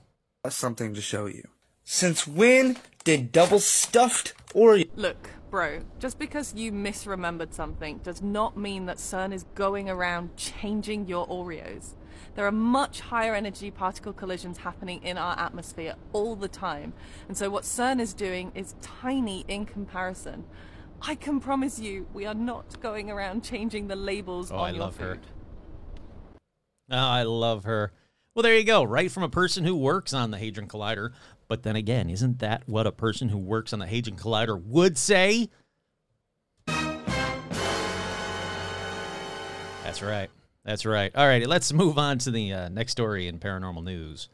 Something 0.50 0.94
to 0.94 1.02
show 1.02 1.26
you. 1.26 1.48
Since 1.84 2.28
when 2.28 2.78
did 3.04 3.32
double 3.32 3.60
stuffed 3.60 4.34
Oreo? 4.54 4.88
Look, 4.96 5.30
bro, 5.54 5.82
just 6.00 6.18
because 6.18 6.56
you 6.56 6.72
misremembered 6.72 7.54
something 7.54 8.00
does 8.00 8.24
not 8.24 8.58
mean 8.58 8.88
that 8.88 8.98
CERN 8.98 9.32
is 9.32 9.46
going 9.54 9.88
around 9.88 10.36
changing 10.36 11.08
your 11.08 11.28
Oreos. 11.28 11.94
There 12.34 12.48
are 12.48 12.52
much 12.52 13.02
higher 13.02 13.36
energy 13.36 13.70
particle 13.70 14.14
collisions 14.14 14.58
happening 14.58 15.04
in 15.04 15.16
our 15.16 15.38
atmosphere 15.38 15.94
all 16.12 16.36
the 16.36 16.48
time. 16.48 16.94
And 17.28 17.38
so 17.38 17.52
what 17.52 17.66
CERN 17.66 18.00
is 18.02 18.16
doing 18.16 18.52
is 18.56 18.74
tiny 18.82 19.46
in 19.48 19.68
comparison. 19.68 20.46
I 21.04 21.14
can 21.14 21.40
promise 21.40 21.78
you, 21.78 22.08
we 22.16 22.26
are 22.26 22.34
not 22.34 22.82
going 22.82 23.12
around 23.12 23.44
changing 23.44 23.90
the 23.90 23.96
labels 23.96 24.52
oh, 24.52 24.56
on 24.56 24.70
I 24.70 24.70
your 24.72 24.80
love 24.80 24.96
food. 24.96 25.06
Her. 25.06 25.20
Oh, 26.90 26.98
I 26.98 27.22
love 27.22 27.66
her. 27.66 27.92
Well, 28.34 28.42
there 28.42 28.58
you 28.58 28.64
go. 28.64 28.84
Right 28.84 29.12
from 29.12 29.22
a 29.22 29.30
person 29.30 29.64
who 29.64 29.76
works 29.76 30.12
on 30.12 30.32
the 30.32 30.40
Hadron 30.40 30.68
Collider. 30.68 31.12
But 31.54 31.62
then 31.62 31.76
again, 31.76 32.10
isn't 32.10 32.40
that 32.40 32.64
what 32.66 32.88
a 32.88 32.92
person 32.92 33.30
who 33.30 33.38
works 33.38 33.74
on 33.74 33.80
the 33.80 33.86
Hadron 33.86 34.16
Collider 34.18 34.60
would 34.60 34.98
say? 34.98 35.52
That's 39.84 40.02
right. 40.02 40.32
That's 40.66 40.84
right. 40.84 41.16
All 41.16 41.28
right, 41.28 41.46
let's 41.46 41.72
move 41.72 42.00
on 42.00 42.18
to 42.18 42.32
the 42.32 42.54
uh, 42.54 42.70
next 42.70 42.94
story 42.94 43.28
in 43.28 43.38
paranormal 43.38 43.84
news. 43.84 44.30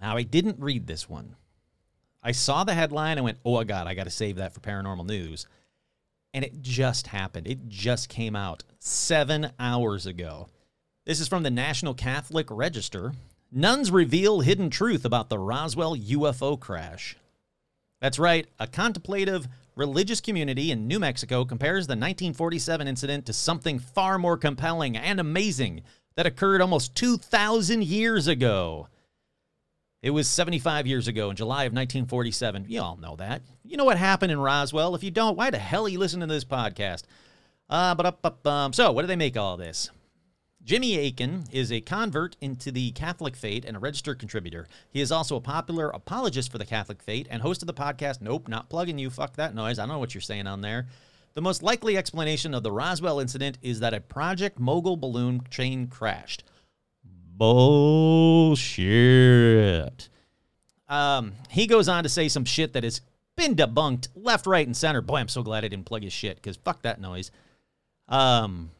Now, 0.00 0.16
I 0.16 0.24
didn't 0.24 0.58
read 0.58 0.88
this 0.88 1.08
one. 1.08 1.36
I 2.20 2.32
saw 2.32 2.64
the 2.64 2.74
headline. 2.74 3.16
I 3.16 3.20
went, 3.20 3.38
oh, 3.44 3.54
my 3.54 3.62
God, 3.62 3.86
I 3.86 3.94
got 3.94 4.02
to 4.02 4.10
save 4.10 4.34
that 4.34 4.52
for 4.52 4.58
paranormal 4.58 5.06
news. 5.06 5.46
And 6.32 6.44
it 6.44 6.62
just 6.62 7.06
happened. 7.06 7.46
It 7.46 7.68
just 7.68 8.08
came 8.08 8.34
out 8.34 8.64
seven 8.80 9.52
hours 9.60 10.04
ago. 10.04 10.48
This 11.04 11.20
is 11.20 11.28
from 11.28 11.44
the 11.44 11.50
National 11.52 11.94
Catholic 11.94 12.48
Register. 12.50 13.12
Nuns 13.56 13.92
reveal 13.92 14.40
hidden 14.40 14.68
truth 14.68 15.04
about 15.04 15.28
the 15.28 15.38
Roswell 15.38 15.96
UFO 15.96 16.58
crash. 16.58 17.16
That's 18.00 18.18
right, 18.18 18.48
a 18.58 18.66
contemplative 18.66 19.46
religious 19.76 20.20
community 20.20 20.72
in 20.72 20.88
New 20.88 20.98
Mexico 20.98 21.44
compares 21.44 21.86
the 21.86 21.92
1947 21.92 22.88
incident 22.88 23.26
to 23.26 23.32
something 23.32 23.78
far 23.78 24.18
more 24.18 24.36
compelling 24.36 24.96
and 24.96 25.20
amazing 25.20 25.82
that 26.16 26.26
occurred 26.26 26.62
almost 26.62 26.96
2,000 26.96 27.84
years 27.84 28.26
ago. 28.26 28.88
It 30.02 30.10
was 30.10 30.28
75 30.28 30.88
years 30.88 31.06
ago 31.06 31.30
in 31.30 31.36
July 31.36 31.62
of 31.62 31.72
1947. 31.72 32.66
You 32.68 32.80
all 32.80 32.96
know 32.96 33.14
that. 33.14 33.42
You 33.62 33.76
know 33.76 33.84
what 33.84 33.98
happened 33.98 34.32
in 34.32 34.40
Roswell. 34.40 34.96
If 34.96 35.04
you 35.04 35.12
don't, 35.12 35.36
why 35.36 35.50
the 35.50 35.58
hell 35.58 35.86
are 35.86 35.88
you 35.88 36.00
listening 36.00 36.28
to 36.28 36.34
this 36.34 36.44
podcast? 36.44 37.04
Uh, 37.70 37.94
but 37.94 38.04
up, 38.04 38.18
up, 38.26 38.44
um, 38.48 38.72
so 38.72 38.90
what 38.90 39.02
do 39.02 39.06
they 39.06 39.14
make 39.14 39.36
all 39.36 39.56
this? 39.56 39.90
Jimmy 40.64 41.06
Akin 41.06 41.44
is 41.52 41.70
a 41.70 41.82
convert 41.82 42.36
into 42.40 42.72
the 42.72 42.92
Catholic 42.92 43.36
faith 43.36 43.66
and 43.66 43.76
a 43.76 43.80
registered 43.80 44.18
contributor. 44.18 44.66
He 44.88 45.02
is 45.02 45.12
also 45.12 45.36
a 45.36 45.40
popular 45.40 45.90
apologist 45.90 46.50
for 46.50 46.56
the 46.56 46.64
Catholic 46.64 47.02
faith 47.02 47.26
and 47.28 47.42
host 47.42 47.62
of 47.62 47.66
the 47.66 47.74
podcast 47.74 48.22
Nope, 48.22 48.48
Not 48.48 48.70
Plugging 48.70 48.98
You. 48.98 49.10
Fuck 49.10 49.36
that 49.36 49.54
noise. 49.54 49.78
I 49.78 49.82
don't 49.82 49.90
know 49.90 49.98
what 49.98 50.14
you're 50.14 50.22
saying 50.22 50.46
on 50.46 50.62
there. 50.62 50.86
The 51.34 51.42
most 51.42 51.62
likely 51.62 51.98
explanation 51.98 52.54
of 52.54 52.62
the 52.62 52.72
Roswell 52.72 53.20
incident 53.20 53.58
is 53.60 53.80
that 53.80 53.92
a 53.92 54.00
Project 54.00 54.58
Mogul 54.58 54.96
balloon 54.96 55.42
chain 55.50 55.86
crashed. 55.86 56.44
Bullshit. 57.36 58.78
Um, 60.88 61.32
he 61.50 61.66
goes 61.66 61.88
on 61.88 62.04
to 62.04 62.08
say 62.08 62.28
some 62.28 62.46
shit 62.46 62.72
that 62.72 62.84
has 62.84 63.02
been 63.36 63.54
debunked 63.54 64.08
left, 64.14 64.46
right, 64.46 64.66
and 64.66 64.74
center. 64.74 65.02
Boy, 65.02 65.16
I'm 65.16 65.28
so 65.28 65.42
glad 65.42 65.62
I 65.64 65.68
didn't 65.68 65.84
plug 65.84 66.04
his 66.04 66.12
shit 66.14 66.36
because 66.36 66.56
fuck 66.56 66.80
that 66.82 67.02
noise. 67.02 67.30
Um, 68.08 68.70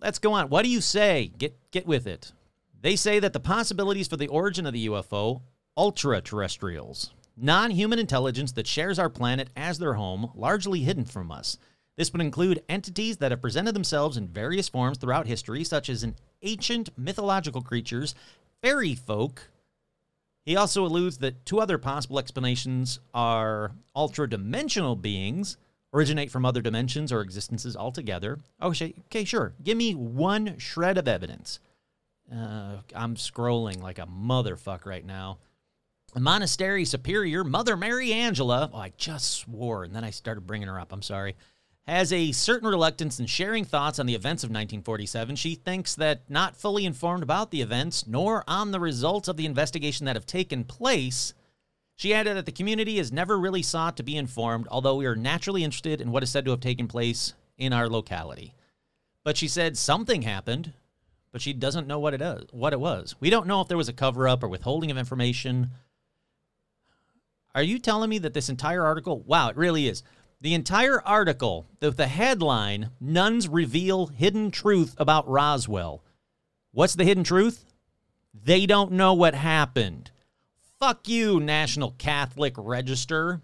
let's 0.00 0.18
go 0.18 0.32
on. 0.32 0.48
What 0.48 0.62
do 0.62 0.68
you 0.68 0.80
say? 0.80 1.32
Get 1.38 1.56
get 1.70 1.86
with 1.86 2.06
it. 2.06 2.32
They 2.80 2.96
say 2.96 3.18
that 3.18 3.32
the 3.32 3.40
possibilities 3.40 4.08
for 4.08 4.16
the 4.16 4.28
origin 4.28 4.66
of 4.66 4.72
the 4.72 4.86
UFO, 4.86 5.42
ultra 5.76 6.20
terrestrials, 6.20 7.12
non 7.36 7.70
human 7.70 7.98
intelligence 7.98 8.52
that 8.52 8.66
shares 8.66 8.98
our 8.98 9.10
planet 9.10 9.48
as 9.56 9.78
their 9.78 9.94
home, 9.94 10.30
largely 10.34 10.80
hidden 10.80 11.04
from 11.04 11.30
us. 11.32 11.58
This 11.96 12.12
would 12.12 12.20
include 12.20 12.62
entities 12.68 13.16
that 13.18 13.32
have 13.32 13.40
presented 13.40 13.74
themselves 13.74 14.16
in 14.16 14.28
various 14.28 14.68
forms 14.68 14.98
throughout 14.98 15.26
history, 15.26 15.64
such 15.64 15.88
as 15.88 16.02
an 16.02 16.14
ancient 16.42 16.90
mythological 16.96 17.62
creatures, 17.62 18.14
fairy 18.62 18.94
folk. 18.94 19.50
He 20.44 20.56
also 20.56 20.84
alludes 20.84 21.18
that 21.18 21.44
two 21.46 21.58
other 21.58 21.78
possible 21.78 22.18
explanations 22.18 23.00
are 23.14 23.72
ultra 23.94 24.28
dimensional 24.28 24.94
beings 24.94 25.56
originate 25.92 26.30
from 26.30 26.44
other 26.44 26.60
dimensions 26.60 27.12
or 27.12 27.20
existences 27.20 27.76
altogether. 27.76 28.38
Okay, 28.60 28.94
okay, 29.06 29.24
sure. 29.24 29.54
Give 29.62 29.76
me 29.76 29.94
one 29.94 30.58
shred 30.58 30.98
of 30.98 31.08
evidence. 31.08 31.60
Uh, 32.32 32.78
I'm 32.94 33.14
scrolling 33.14 33.82
like 33.82 33.98
a 33.98 34.06
motherfucker 34.06 34.86
right 34.86 35.06
now. 35.06 35.38
Monastery 36.18 36.84
superior, 36.84 37.44
Mother 37.44 37.76
Mary 37.76 38.12
Angela, 38.12 38.70
oh, 38.72 38.78
I 38.78 38.92
just 38.96 39.32
swore 39.32 39.84
and 39.84 39.94
then 39.94 40.04
I 40.04 40.10
started 40.10 40.46
bringing 40.46 40.68
her 40.68 40.80
up, 40.80 40.92
I'm 40.92 41.02
sorry, 41.02 41.36
has 41.86 42.12
a 42.12 42.32
certain 42.32 42.68
reluctance 42.68 43.20
in 43.20 43.26
sharing 43.26 43.64
thoughts 43.64 43.98
on 43.98 44.06
the 44.06 44.14
events 44.14 44.42
of 44.42 44.48
1947. 44.48 45.36
She 45.36 45.54
thinks 45.54 45.94
that 45.94 46.22
not 46.28 46.56
fully 46.56 46.84
informed 46.84 47.22
about 47.22 47.50
the 47.50 47.60
events 47.60 48.06
nor 48.06 48.42
on 48.48 48.72
the 48.72 48.80
results 48.80 49.28
of 49.28 49.36
the 49.36 49.46
investigation 49.46 50.06
that 50.06 50.16
have 50.16 50.26
taken 50.26 50.64
place, 50.64 51.32
she 51.96 52.12
added 52.12 52.36
that 52.36 52.44
the 52.44 52.52
community 52.52 52.98
has 52.98 53.10
never 53.10 53.38
really 53.38 53.62
sought 53.62 53.96
to 53.96 54.02
be 54.02 54.16
informed, 54.16 54.68
although 54.70 54.96
we 54.96 55.06
are 55.06 55.16
naturally 55.16 55.64
interested 55.64 56.00
in 56.00 56.12
what 56.12 56.22
is 56.22 56.30
said 56.30 56.44
to 56.44 56.50
have 56.50 56.60
taken 56.60 56.86
place 56.86 57.32
in 57.56 57.72
our 57.72 57.88
locality. 57.88 58.52
But 59.24 59.38
she 59.38 59.48
said 59.48 59.78
something 59.78 60.22
happened, 60.22 60.74
but 61.32 61.40
she 61.40 61.54
doesn't 61.54 61.86
know 61.86 61.98
what 61.98 62.12
it 62.14 62.20
is, 62.20 62.44
what 62.52 62.74
it 62.74 62.80
was. 62.80 63.16
We 63.18 63.30
don't 63.30 63.46
know 63.46 63.62
if 63.62 63.68
there 63.68 63.78
was 63.78 63.88
a 63.88 63.94
cover 63.94 64.28
up 64.28 64.42
or 64.42 64.48
withholding 64.48 64.90
of 64.90 64.98
information. 64.98 65.70
Are 67.54 67.62
you 67.62 67.78
telling 67.78 68.10
me 68.10 68.18
that 68.18 68.34
this 68.34 68.50
entire 68.50 68.84
article, 68.84 69.20
wow, 69.20 69.48
it 69.48 69.56
really 69.56 69.88
is. 69.88 70.02
The 70.42 70.52
entire 70.52 71.00
article, 71.00 71.66
the, 71.80 71.90
the 71.90 72.08
headline, 72.08 72.90
Nuns 73.00 73.48
Reveal 73.48 74.08
Hidden 74.08 74.50
Truth 74.50 74.94
About 74.98 75.26
Roswell. 75.26 76.02
What's 76.72 76.94
the 76.94 77.04
hidden 77.04 77.24
truth? 77.24 77.64
They 78.34 78.66
don't 78.66 78.92
know 78.92 79.14
what 79.14 79.34
happened. 79.34 80.10
Fuck 80.78 81.08
you, 81.08 81.40
National 81.40 81.92
Catholic 81.92 82.52
Register. 82.58 83.40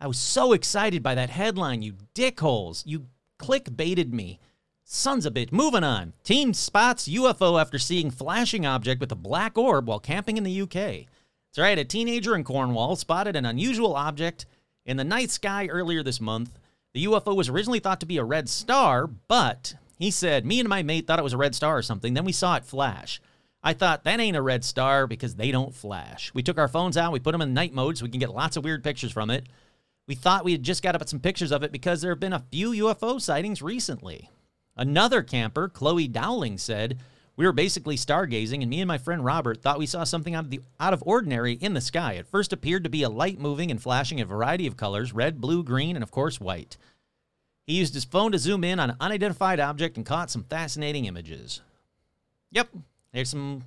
I 0.00 0.06
was 0.06 0.18
so 0.18 0.54
excited 0.54 1.02
by 1.02 1.14
that 1.14 1.28
headline, 1.28 1.82
you 1.82 1.92
dickholes. 2.14 2.84
You 2.86 3.08
clickbaited 3.38 4.14
me. 4.14 4.40
Sons 4.82 5.26
of 5.26 5.34
bitch. 5.34 5.52
Moving 5.52 5.84
on. 5.84 6.14
Team 6.24 6.54
spots 6.54 7.06
UFO 7.06 7.60
after 7.60 7.78
seeing 7.78 8.10
flashing 8.10 8.64
object 8.64 8.98
with 9.02 9.12
a 9.12 9.16
black 9.16 9.58
orb 9.58 9.86
while 9.86 10.00
camping 10.00 10.38
in 10.38 10.44
the 10.44 10.62
UK. 10.62 10.72
That's 10.72 11.58
right, 11.58 11.78
a 11.78 11.84
teenager 11.84 12.34
in 12.34 12.44
Cornwall 12.44 12.96
spotted 12.96 13.36
an 13.36 13.44
unusual 13.44 13.94
object 13.94 14.46
in 14.86 14.96
the 14.96 15.04
night 15.04 15.30
sky 15.30 15.66
earlier 15.66 16.02
this 16.02 16.20
month. 16.20 16.58
The 16.94 17.04
UFO 17.04 17.36
was 17.36 17.50
originally 17.50 17.78
thought 17.78 18.00
to 18.00 18.06
be 18.06 18.16
a 18.16 18.24
red 18.24 18.48
star, 18.48 19.06
but 19.06 19.74
he 19.98 20.10
said, 20.10 20.46
Me 20.46 20.60
and 20.60 20.68
my 20.68 20.82
mate 20.82 21.06
thought 21.06 21.18
it 21.18 21.24
was 21.24 21.34
a 21.34 21.38
red 21.38 21.54
star 21.54 21.76
or 21.76 21.82
something. 21.82 22.14
Then 22.14 22.24
we 22.24 22.32
saw 22.32 22.56
it 22.56 22.64
flash. 22.64 23.20
I 23.66 23.72
thought 23.72 24.04
that 24.04 24.20
ain't 24.20 24.36
a 24.36 24.42
red 24.42 24.62
star 24.62 25.06
because 25.06 25.36
they 25.36 25.50
don't 25.50 25.74
flash. 25.74 26.30
We 26.34 26.42
took 26.42 26.58
our 26.58 26.68
phones 26.68 26.98
out, 26.98 27.12
we 27.12 27.18
put 27.18 27.32
them 27.32 27.40
in 27.40 27.54
night 27.54 27.72
mode 27.72 27.96
so 27.96 28.04
we 28.04 28.10
can 28.10 28.20
get 28.20 28.34
lots 28.34 28.58
of 28.58 28.64
weird 28.64 28.84
pictures 28.84 29.10
from 29.10 29.30
it. 29.30 29.46
We 30.06 30.14
thought 30.14 30.44
we 30.44 30.52
had 30.52 30.62
just 30.62 30.82
got 30.82 30.94
up 30.94 31.08
some 31.08 31.18
pictures 31.18 31.50
of 31.50 31.62
it 31.62 31.72
because 31.72 32.02
there 32.02 32.12
have 32.12 32.20
been 32.20 32.34
a 32.34 32.44
few 32.52 32.72
UFO 32.72 33.18
sightings 33.18 33.62
recently. 33.62 34.28
Another 34.76 35.22
camper, 35.22 35.70
Chloe 35.70 36.08
Dowling, 36.08 36.58
said, 36.58 36.98
We 37.36 37.46
were 37.46 37.52
basically 37.52 37.96
stargazing, 37.96 38.60
and 38.60 38.68
me 38.68 38.82
and 38.82 38.88
my 38.88 38.98
friend 38.98 39.24
Robert 39.24 39.62
thought 39.62 39.78
we 39.78 39.86
saw 39.86 40.04
something 40.04 40.34
out 40.34 40.44
of, 40.44 40.50
the, 40.50 40.60
out 40.78 40.92
of 40.92 41.02
ordinary 41.06 41.54
in 41.54 41.72
the 41.72 41.80
sky. 41.80 42.14
It 42.14 42.26
first 42.26 42.52
appeared 42.52 42.84
to 42.84 42.90
be 42.90 43.02
a 43.02 43.08
light 43.08 43.38
moving 43.38 43.70
and 43.70 43.80
flashing 43.80 44.20
a 44.20 44.26
variety 44.26 44.66
of 44.66 44.76
colors 44.76 45.14
red, 45.14 45.40
blue, 45.40 45.64
green, 45.64 45.96
and 45.96 46.02
of 46.02 46.10
course 46.10 46.38
white. 46.38 46.76
He 47.66 47.78
used 47.78 47.94
his 47.94 48.04
phone 48.04 48.32
to 48.32 48.38
zoom 48.38 48.62
in 48.62 48.78
on 48.78 48.90
an 48.90 48.96
unidentified 49.00 49.58
object 49.58 49.96
and 49.96 50.04
caught 50.04 50.30
some 50.30 50.44
fascinating 50.44 51.06
images. 51.06 51.62
Yep, 52.50 52.68
there's 53.14 53.30
some 53.30 53.62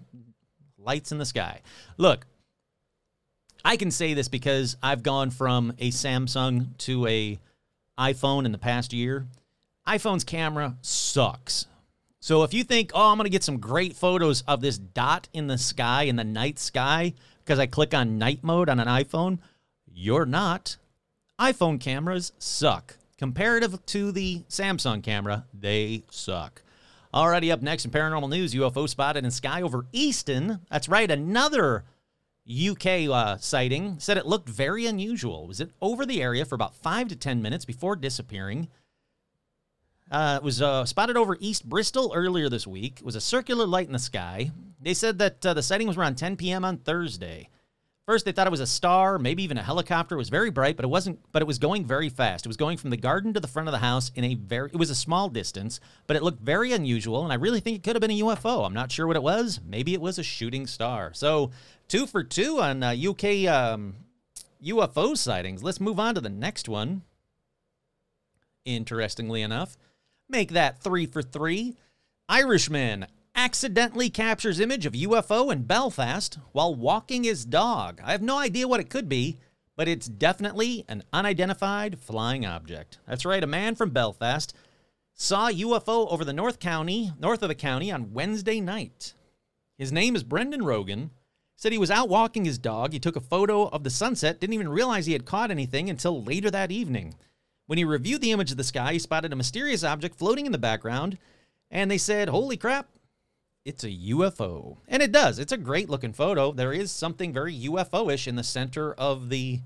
lights 0.78 1.12
in 1.12 1.18
the 1.18 1.26
sky. 1.26 1.62
Look, 1.98 2.26
I 3.66 3.78
can 3.78 3.92
say 3.92 4.14
this 4.14 4.28
because 4.28 4.78
I've 4.84 5.04
gone 5.04 5.32
from 5.32 5.74
a 5.80 5.90
Samsung 5.90 6.78
to 6.80 7.08
a 7.08 7.40
iPhone 7.98 8.46
in 8.46 8.52
the 8.52 8.58
past 8.58 8.94
year. 8.94 9.26
iPhone's 9.88 10.24
camera 10.24 10.76
sucks. 10.82 11.66
So 12.20 12.44
if 12.44 12.54
you 12.54 12.64
think, 12.64 12.92
"Oh, 12.94 13.10
I'm 13.10 13.18
going 13.18 13.26
to 13.26 13.30
get 13.32 13.44
some 13.44 13.60
great 13.60 13.96
photos 13.96 14.42
of 14.42 14.62
this 14.62 14.78
dot 14.78 15.30
in 15.34 15.48
the 15.48 15.58
sky 15.58 16.04
in 16.04 16.18
the 16.18 16.24
night 16.24 16.60
sky 16.60 17.14
because 17.40 17.58
I 17.58 17.68
click 17.68 17.94
on 17.94 18.18
night 18.18 18.44
mode 18.44 18.70
on 18.70 18.80
an 18.80 18.88
iPhone," 18.88 19.40
you're 19.92 20.26
not. 20.26 20.78
iPhone 21.40 21.80
cameras 21.80 22.34
suck. 22.38 22.98
Comparative 23.18 23.84
to 23.88 24.12
the 24.12 24.44
Samsung 24.50 25.02
camera, 25.02 25.46
they 25.54 26.04
suck. 26.12 26.62
Already 27.18 27.52
up 27.52 27.64
next 27.64 27.84
in 27.84 27.90
paranormal 27.90 28.30
news, 28.30 28.54
UFO 28.54 28.88
spotted 28.88 29.26
in 29.26 29.32
sky 29.32 29.64
over 29.64 29.88
Easton. 29.92 30.60
That's 30.70 30.88
right, 30.88 31.10
another 31.10 31.84
UK 32.48 33.10
uh, 33.10 33.38
sighting 33.38 33.96
said 33.98 34.18
it 34.18 34.28
looked 34.28 34.48
very 34.48 34.86
unusual. 34.86 35.48
Was 35.48 35.60
it 35.60 35.72
over 35.82 36.06
the 36.06 36.22
area 36.22 36.46
for 36.46 36.54
about 36.54 36.76
five 36.76 37.08
to 37.08 37.16
ten 37.16 37.42
minutes 37.42 37.66
before 37.66 37.96
disappearing. 37.96 38.68
Uh, 40.12 40.38
it 40.40 40.44
was 40.44 40.62
uh, 40.62 40.86
spotted 40.86 41.18
over 41.18 41.38
East 41.40 41.68
Bristol 41.68 42.14
earlier 42.14 42.50
this 42.50 42.68
week. 42.68 43.00
It 43.00 43.06
was 43.06 43.16
a 43.16 43.20
circular 43.20 43.66
light 43.66 43.88
in 43.88 43.94
the 43.94 44.00
sky. 44.00 44.52
They 44.80 44.94
said 44.94 45.18
that 45.18 45.44
uh, 45.44 45.56
the 45.56 45.64
sighting 45.64 45.88
was 45.88 45.98
around 45.98 46.20
10 46.20 46.36
p.m. 46.36 46.64
on 46.64 46.78
Thursday. 46.78 47.50
First, 48.08 48.24
they 48.24 48.32
thought 48.32 48.48
it 48.48 48.52
was 48.52 48.62
a 48.62 48.68
star, 48.68 49.20
maybe 49.20 49.44
even 49.44 49.58
a 49.58 49.64
helicopter. 49.64 50.16
It 50.16 50.18
was 50.18 50.30
very 50.30 50.50
bright, 50.50 50.78
but 50.78 50.86
it 50.86 50.88
wasn't. 50.88 51.20
But 51.34 51.42
it 51.42 51.48
was 51.48 51.60
going 51.60 51.84
very 51.84 52.08
fast. 52.08 52.46
It 52.46 52.48
was 52.48 52.56
going 52.56 52.78
from 52.78 52.90
the 52.90 52.96
garden 52.96 53.34
to 53.34 53.42
the 53.42 53.50
front 53.50 53.68
of 53.68 53.74
the 53.74 53.80
house 53.80 54.14
in 54.16 54.24
a 54.24 54.34
very. 54.34 54.70
It 54.70 54.78
was 54.78 54.90
a 54.90 54.96
small 54.96 55.28
distance, 55.28 55.82
but 56.08 56.16
it 56.16 56.24
looked 56.24 56.40
very 56.40 56.72
unusual, 56.72 57.26
and 57.26 57.34
I 57.34 57.36
really 57.36 57.60
think 57.60 57.76
it 57.76 57.84
could 57.84 57.98
have 57.98 58.02
been 58.02 58.12
a 58.12 58.22
UFO. 58.22 58.66
I'm 58.66 58.74
not 58.74 58.94
sure 58.94 59.08
what 59.08 59.18
it 59.18 59.24
was. 59.24 59.60
Maybe 59.68 59.94
it 59.94 60.00
was 60.00 60.18
a 60.18 60.24
shooting 60.24 60.68
star. 60.68 61.14
So 61.14 61.52
two 61.90 62.08
for 62.08 62.24
two 62.24 62.62
on 62.62 62.82
uh, 62.82 62.96
UK 62.98 63.46
um, 63.46 63.96
UFO 64.64 65.18
sightings. 65.18 65.62
Let's 65.62 65.82
move 65.82 66.00
on 66.00 66.16
to 66.16 66.22
the 66.22 66.30
next 66.30 66.70
one. 66.70 67.02
Interestingly 68.64 69.42
enough, 69.42 69.76
make 70.30 70.52
that 70.52 70.80
three 70.80 71.08
for 71.08 71.22
three. 71.22 71.76
Irishman 72.30 73.08
accidentally 73.38 74.10
captures 74.10 74.60
image 74.60 74.88
of 74.88 74.94
UFO 74.94 75.52
in 75.54 75.62
Belfast 75.62 76.40
while 76.54 76.74
walking 76.74 77.24
his 77.24 77.46
dog. 77.46 78.02
I 78.04 78.12
have 78.12 78.24
no 78.24 78.40
idea 78.40 78.68
what 78.68 78.80
it 78.80 78.90
could 78.90 79.08
be, 79.08 79.38
but 79.76 79.88
it's 79.88 80.08
definitely 80.08 80.84
an 80.90 81.04
unidentified 81.14 82.00
flying 82.00 82.48
object. 82.48 82.98
That's 83.08 83.26
right, 83.26 83.44
a 83.44 83.48
man 83.48 83.76
from 83.76 83.92
Belfast 83.92 84.56
saw 85.14 85.52
UFO 85.52 86.12
over 86.12 86.26
the 86.26 86.34
North 86.34 86.60
County, 86.60 87.12
north 87.20 87.44
of 87.44 87.50
the 87.50 87.56
county 87.56 87.92
on 87.92 88.12
Wednesday 88.12 88.60
night. 88.60 89.14
His 89.78 89.92
name 89.92 90.16
is 90.16 90.24
Brendan 90.24 90.66
Rogan. 90.66 91.12
Said 91.56 91.72
he 91.72 91.78
was 91.78 91.92
out 91.92 92.10
walking 92.10 92.46
his 92.46 92.58
dog. 92.58 92.94
He 92.94 93.00
took 93.00 93.16
a 93.16 93.22
photo 93.22 93.68
of 93.68 93.84
the 93.84 93.90
sunset, 93.90 94.40
didn't 94.40 94.54
even 94.54 94.70
realize 94.70 95.06
he 95.06 95.14
had 95.14 95.26
caught 95.26 95.52
anything 95.52 95.90
until 95.90 96.24
later 96.24 96.52
that 96.52 96.72
evening. 96.72 97.16
When 97.68 97.78
he 97.78 97.84
reviewed 97.84 98.22
the 98.22 98.32
image 98.32 98.52
of 98.52 98.58
the 98.58 98.64
sky, 98.64 98.94
he 98.94 99.00
spotted 99.00 99.34
a 99.34 99.36
mysterious 99.36 99.84
object 99.84 100.16
floating 100.16 100.46
in 100.46 100.52
the 100.52 100.60
background, 100.60 101.18
and 101.72 101.90
they 101.90 101.98
said, 101.98 102.30
Holy 102.30 102.58
crap, 102.58 102.88
it's 103.68 103.84
a 103.84 103.90
UFO. 103.90 104.78
And 104.88 105.04
it 105.04 105.12
does. 105.12 105.40
It's 105.40 105.52
a 105.52 105.58
great 105.58 105.90
looking 105.90 106.14
photo. 106.14 106.54
There 106.54 106.72
is 106.72 106.90
something 106.90 107.34
very 107.34 107.54
UFO-ish 107.54 108.26
in 108.26 108.38
the 108.38 108.44
center 108.44 108.94
of 108.94 109.30
the 109.30 109.60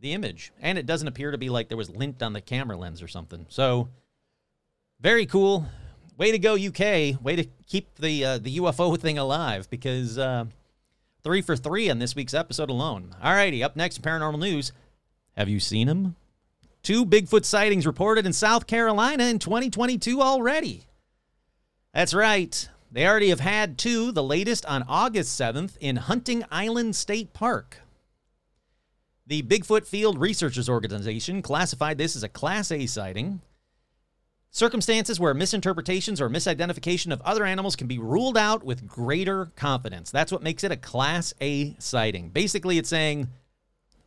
the 0.00 0.12
image. 0.12 0.52
And 0.60 0.78
it 0.78 0.86
doesn't 0.86 1.08
appear 1.08 1.32
to 1.32 1.38
be 1.38 1.50
like 1.50 1.66
there 1.66 1.76
was 1.76 1.90
lint 1.90 2.22
on 2.22 2.32
the 2.32 2.40
camera 2.40 2.76
lens 2.76 3.02
or 3.02 3.08
something. 3.08 3.46
So 3.48 3.88
very 5.00 5.26
cool. 5.26 5.66
Way 6.16 6.30
to 6.30 6.38
go, 6.38 6.54
UK. 6.54 7.20
Way 7.20 7.34
to 7.34 7.46
keep 7.66 7.92
the 7.96 8.24
uh, 8.24 8.38
the 8.38 8.58
UFO 8.58 8.96
thing 8.96 9.18
alive 9.18 9.68
because 9.68 10.16
uh, 10.16 10.44
three 11.24 11.42
for 11.42 11.56
three 11.56 11.90
on 11.90 11.98
this 11.98 12.14
week's 12.14 12.34
episode 12.34 12.70
alone. 12.70 13.16
Alrighty, 13.20 13.64
up 13.64 13.74
next 13.74 14.00
paranormal 14.00 14.38
news. 14.38 14.72
Have 15.36 15.48
you 15.48 15.58
seen 15.58 15.88
him? 15.88 16.14
Two 16.84 17.04
Bigfoot 17.04 17.44
sightings 17.44 17.84
reported 17.84 18.26
in 18.26 18.32
South 18.32 18.68
Carolina 18.68 19.24
in 19.24 19.40
2022 19.40 20.22
already. 20.22 20.84
That's 21.92 22.14
right. 22.14 22.68
They 22.90 23.06
already 23.06 23.28
have 23.28 23.40
had 23.40 23.76
two, 23.76 24.12
the 24.12 24.22
latest 24.22 24.64
on 24.66 24.84
August 24.88 25.38
7th 25.38 25.76
in 25.78 25.96
Hunting 25.96 26.44
Island 26.50 26.96
State 26.96 27.34
Park. 27.34 27.78
The 29.26 29.42
Bigfoot 29.42 29.86
Field 29.86 30.18
Researchers 30.18 30.70
Organization 30.70 31.42
classified 31.42 31.98
this 31.98 32.16
as 32.16 32.22
a 32.22 32.30
Class 32.30 32.72
A 32.72 32.86
sighting. 32.86 33.42
Circumstances 34.50 35.20
where 35.20 35.34
misinterpretations 35.34 36.18
or 36.18 36.30
misidentification 36.30 37.12
of 37.12 37.20
other 37.20 37.44
animals 37.44 37.76
can 37.76 37.86
be 37.86 37.98
ruled 37.98 38.38
out 38.38 38.64
with 38.64 38.86
greater 38.86 39.52
confidence. 39.54 40.10
That's 40.10 40.32
what 40.32 40.42
makes 40.42 40.64
it 40.64 40.72
a 40.72 40.76
Class 40.76 41.34
A 41.42 41.76
sighting. 41.78 42.30
Basically, 42.30 42.78
it's 42.78 42.88
saying 42.88 43.28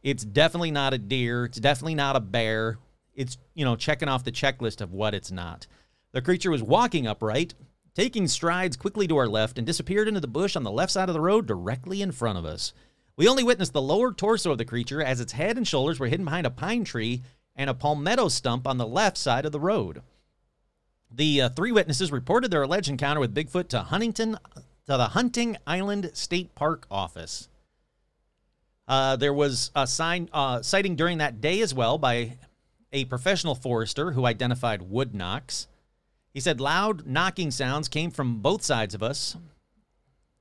it's 0.01 0.25
definitely 0.25 0.71
not 0.71 0.95
a 0.95 0.97
deer, 0.97 1.45
it's 1.45 1.59
definitely 1.59 1.93
not 1.93 2.15
a 2.15 2.19
bear. 2.19 2.79
It's, 3.13 3.37
you 3.53 3.63
know, 3.63 3.75
checking 3.75 4.09
off 4.09 4.23
the 4.23 4.31
checklist 4.31 4.81
of 4.81 4.91
what 4.91 5.13
it's 5.13 5.31
not. 5.31 5.67
The 6.13 6.21
creature 6.21 6.49
was 6.49 6.63
walking 6.63 7.05
upright, 7.05 7.53
taking 7.95 8.27
strides 8.27 8.77
quickly 8.77 9.07
to 9.07 9.17
our 9.17 9.27
left, 9.27 9.57
and 9.57 9.67
disappeared 9.67 10.07
into 10.07 10.19
the 10.19 10.27
bush 10.27 10.55
on 10.55 10.63
the 10.63 10.71
left 10.71 10.91
side 10.91 11.09
of 11.09 11.13
the 11.13 11.21
road 11.21 11.45
directly 11.45 12.01
in 12.01 12.11
front 12.11 12.37
of 12.37 12.45
us. 12.45 12.73
We 13.17 13.27
only 13.27 13.43
witnessed 13.43 13.73
the 13.73 13.81
lower 13.81 14.13
torso 14.13 14.51
of 14.51 14.57
the 14.57 14.65
creature 14.65 15.01
as 15.01 15.19
its 15.19 15.33
head 15.33 15.57
and 15.57 15.67
shoulders 15.67 15.99
were 15.99 16.07
hidden 16.07 16.25
behind 16.25 16.47
a 16.47 16.51
pine 16.51 16.83
tree 16.83 17.21
and 17.55 17.69
a 17.69 17.73
palmetto 17.73 18.29
stump 18.29 18.65
on 18.65 18.77
the 18.77 18.87
left 18.87 19.17
side 19.17 19.45
of 19.45 19.51
the 19.51 19.59
road. 19.59 20.01
The 21.13 21.41
uh, 21.41 21.49
three 21.49 21.71
witnesses 21.71 22.11
reported 22.11 22.51
their 22.51 22.63
alleged 22.63 22.89
encounter 22.89 23.19
with 23.19 23.35
Bigfoot 23.35 23.67
to 23.69 23.81
Huntington 23.81 24.37
to 24.55 24.97
the 24.97 25.09
Hunting 25.09 25.57
Island 25.67 26.11
State 26.13 26.55
Park 26.55 26.87
office. 26.89 27.49
Uh, 28.87 29.17
there 29.17 29.33
was 29.33 29.71
a 29.75 29.85
sign 29.85 30.29
uh, 30.33 30.61
sighting 30.61 30.95
during 30.95 31.19
that 31.19 31.41
day 31.41 31.61
as 31.61 31.73
well 31.73 31.97
by 31.97 32.37
a 32.91 33.05
professional 33.05 33.55
forester 33.55 34.11
who 34.11 34.25
identified 34.25 34.81
wood 34.81 35.13
knocks. 35.13 35.67
He 36.33 36.39
said 36.39 36.61
loud 36.61 37.05
knocking 37.05 37.51
sounds 37.51 37.87
came 37.87 38.11
from 38.11 38.41
both 38.41 38.63
sides 38.63 38.95
of 38.95 39.03
us. 39.03 39.35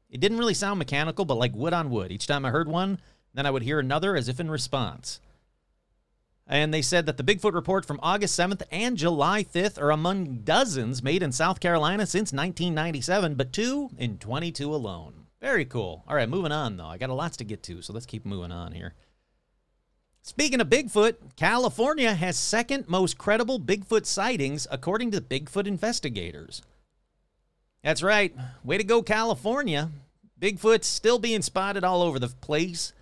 It 0.08 0.20
didn't 0.20 0.38
really 0.38 0.54
sound 0.54 0.78
mechanical, 0.78 1.24
but 1.24 1.38
like 1.38 1.54
wood 1.54 1.72
on 1.72 1.90
wood. 1.90 2.12
Each 2.12 2.26
time 2.26 2.44
I 2.44 2.50
heard 2.50 2.68
one, 2.68 3.00
then 3.34 3.46
I 3.46 3.50
would 3.50 3.62
hear 3.62 3.78
another 3.78 4.16
as 4.16 4.28
if 4.28 4.40
in 4.40 4.50
response. 4.50 5.20
And 6.46 6.74
they 6.74 6.82
said 6.82 7.06
that 7.06 7.16
the 7.16 7.22
Bigfoot 7.22 7.54
report 7.54 7.86
from 7.86 8.00
August 8.02 8.38
7th 8.38 8.62
and 8.72 8.96
July 8.96 9.44
5th 9.44 9.80
are 9.80 9.92
among 9.92 10.38
dozens 10.38 11.00
made 11.00 11.22
in 11.22 11.30
South 11.30 11.60
Carolina 11.60 12.06
since 12.06 12.32
1997, 12.32 13.36
but 13.36 13.52
two 13.52 13.90
in 13.96 14.18
22 14.18 14.74
alone. 14.74 15.26
Very 15.40 15.64
cool. 15.64 16.04
All 16.08 16.16
right, 16.16 16.28
moving 16.28 16.50
on 16.50 16.76
though. 16.76 16.86
I 16.86 16.98
got 16.98 17.10
a 17.10 17.14
lots 17.14 17.36
to 17.36 17.44
get 17.44 17.62
to, 17.64 17.82
so 17.82 17.92
let's 17.92 18.04
keep 18.06 18.26
moving 18.26 18.50
on 18.50 18.72
here. 18.72 18.94
Speaking 20.22 20.60
of 20.60 20.68
Bigfoot, 20.68 21.16
California 21.36 22.12
has 22.12 22.36
second 22.36 22.88
most 22.88 23.16
credible 23.16 23.58
Bigfoot 23.58 24.04
sightings 24.04 24.66
according 24.70 25.10
to 25.12 25.20
Bigfoot 25.20 25.66
investigators. 25.66 26.62
That's 27.82 28.02
right. 28.02 28.34
Way 28.62 28.78
to 28.78 28.84
go, 28.84 29.02
California. 29.02 29.90
Bigfoot's 30.38 30.86
still 30.86 31.18
being 31.18 31.42
spotted 31.42 31.84
all 31.84 32.02
over 32.02 32.18
the 32.18 32.28
place. 32.28 32.92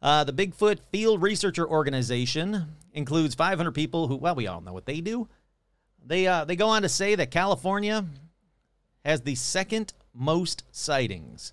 Uh, 0.00 0.24
the 0.24 0.32
Bigfoot 0.32 0.80
Field 0.90 1.22
Researcher 1.22 1.68
Organization 1.68 2.74
includes 2.92 3.34
500 3.34 3.72
people 3.72 4.08
who, 4.08 4.16
well, 4.16 4.34
we 4.34 4.46
all 4.46 4.60
know 4.60 4.72
what 4.72 4.86
they 4.86 5.00
do. 5.00 5.28
They 6.04 6.26
uh, 6.26 6.44
they 6.44 6.56
go 6.56 6.68
on 6.68 6.82
to 6.82 6.88
say 6.88 7.14
that 7.14 7.30
California 7.30 8.04
has 9.04 9.20
the 9.20 9.36
second 9.36 9.92
most 10.12 10.64
sightings. 10.72 11.52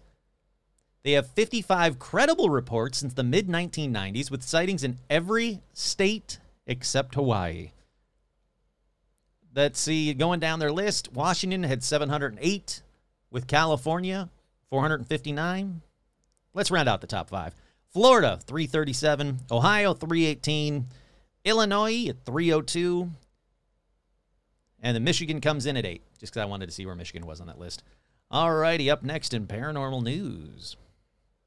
They 1.03 1.13
have 1.13 1.29
55 1.29 1.97
credible 1.97 2.49
reports 2.49 2.99
since 2.99 3.13
the 3.13 3.23
mid 3.23 3.47
1990s, 3.47 4.29
with 4.29 4.43
sightings 4.43 4.83
in 4.83 4.97
every 5.09 5.61
state 5.73 6.39
except 6.67 7.15
Hawaii. 7.15 7.71
Let's 9.55 9.79
see, 9.79 10.13
going 10.13 10.39
down 10.39 10.59
their 10.59 10.71
list, 10.71 11.11
Washington 11.11 11.63
had 11.63 11.83
708, 11.83 12.81
with 13.31 13.47
California 13.47 14.29
459. 14.69 15.81
Let's 16.53 16.71
round 16.71 16.89
out 16.89 17.01
the 17.01 17.07
top 17.07 17.29
five. 17.29 17.55
Florida 17.91 18.39
337, 18.45 19.39
Ohio 19.49 19.93
318, 19.93 20.85
Illinois 21.45 22.07
at 22.09 22.25
302, 22.25 23.09
and 24.81 24.95
then 24.95 25.03
Michigan 25.03 25.41
comes 25.41 25.65
in 25.65 25.77
at 25.77 25.85
eight, 25.85 26.03
just 26.19 26.33
because 26.33 26.43
I 26.43 26.45
wanted 26.45 26.67
to 26.67 26.71
see 26.71 26.85
where 26.85 26.95
Michigan 26.95 27.25
was 27.25 27.41
on 27.41 27.47
that 27.47 27.59
list. 27.59 27.83
All 28.29 28.53
righty, 28.53 28.91
up 28.91 29.01
next 29.01 29.33
in 29.33 29.47
paranormal 29.47 30.03
news. 30.03 30.77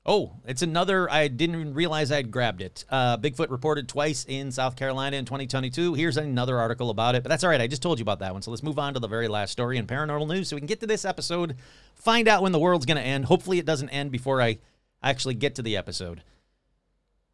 Oh, 0.05 0.33
it's 0.45 0.62
another. 0.62 1.09
I 1.09 1.29
didn't 1.29 1.55
even 1.55 1.75
realize 1.75 2.11
I'd 2.11 2.33
grabbed 2.33 2.61
it. 2.61 2.85
Uh, 2.91 3.19
Bigfoot 3.19 3.51
reported 3.51 3.88
twice 3.88 4.25
in 4.25 4.51
South 4.51 4.75
Carolina 4.75 5.17
in 5.17 5.25
2022. 5.25 5.95
Here's 5.95 6.17
another 6.17 6.59
article 6.59 6.91
about 6.91 7.15
it, 7.15 7.23
but 7.23 7.29
that's 7.29 7.45
all 7.45 7.51
right. 7.51 7.61
I 7.61 7.69
just 7.69 7.83
told 7.83 8.01
you 8.01 8.03
about 8.03 8.19
that 8.19 8.33
one. 8.33 8.43
So 8.43 8.51
let's 8.51 8.65
move 8.65 8.81
on 8.81 8.95
to 8.95 9.01
the 9.01 9.07
very 9.07 9.29
last 9.29 9.53
story 9.53 9.79
in 9.79 9.87
paranormal 9.87 10.27
news 10.27 10.49
so 10.49 10.57
we 10.57 10.61
can 10.61 10.67
get 10.67 10.81
to 10.81 10.88
this 10.88 11.05
episode, 11.05 11.55
find 11.95 12.27
out 12.27 12.43
when 12.43 12.51
the 12.51 12.59
world's 12.59 12.85
going 12.85 12.97
to 12.97 13.03
end. 13.03 13.27
Hopefully, 13.27 13.61
it 13.61 13.67
doesn't 13.67 13.91
end 13.91 14.11
before 14.11 14.43
I 14.43 14.59
actually 15.05 15.35
get 15.35 15.55
to 15.55 15.62
the 15.62 15.77
episode. 15.77 16.25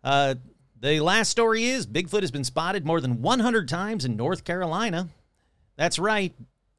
Uh, 0.05 0.35
the 0.79 1.01
last 1.01 1.31
story 1.31 1.65
is 1.65 1.87
Bigfoot 1.87 2.21
has 2.21 2.31
been 2.31 2.45
spotted 2.45 2.85
more 2.85 3.01
than 3.01 3.23
100 3.23 3.67
times 3.67 4.05
in 4.05 4.15
North 4.15 4.45
Carolina. 4.45 5.09
That's 5.77 5.99
right. 5.99 6.35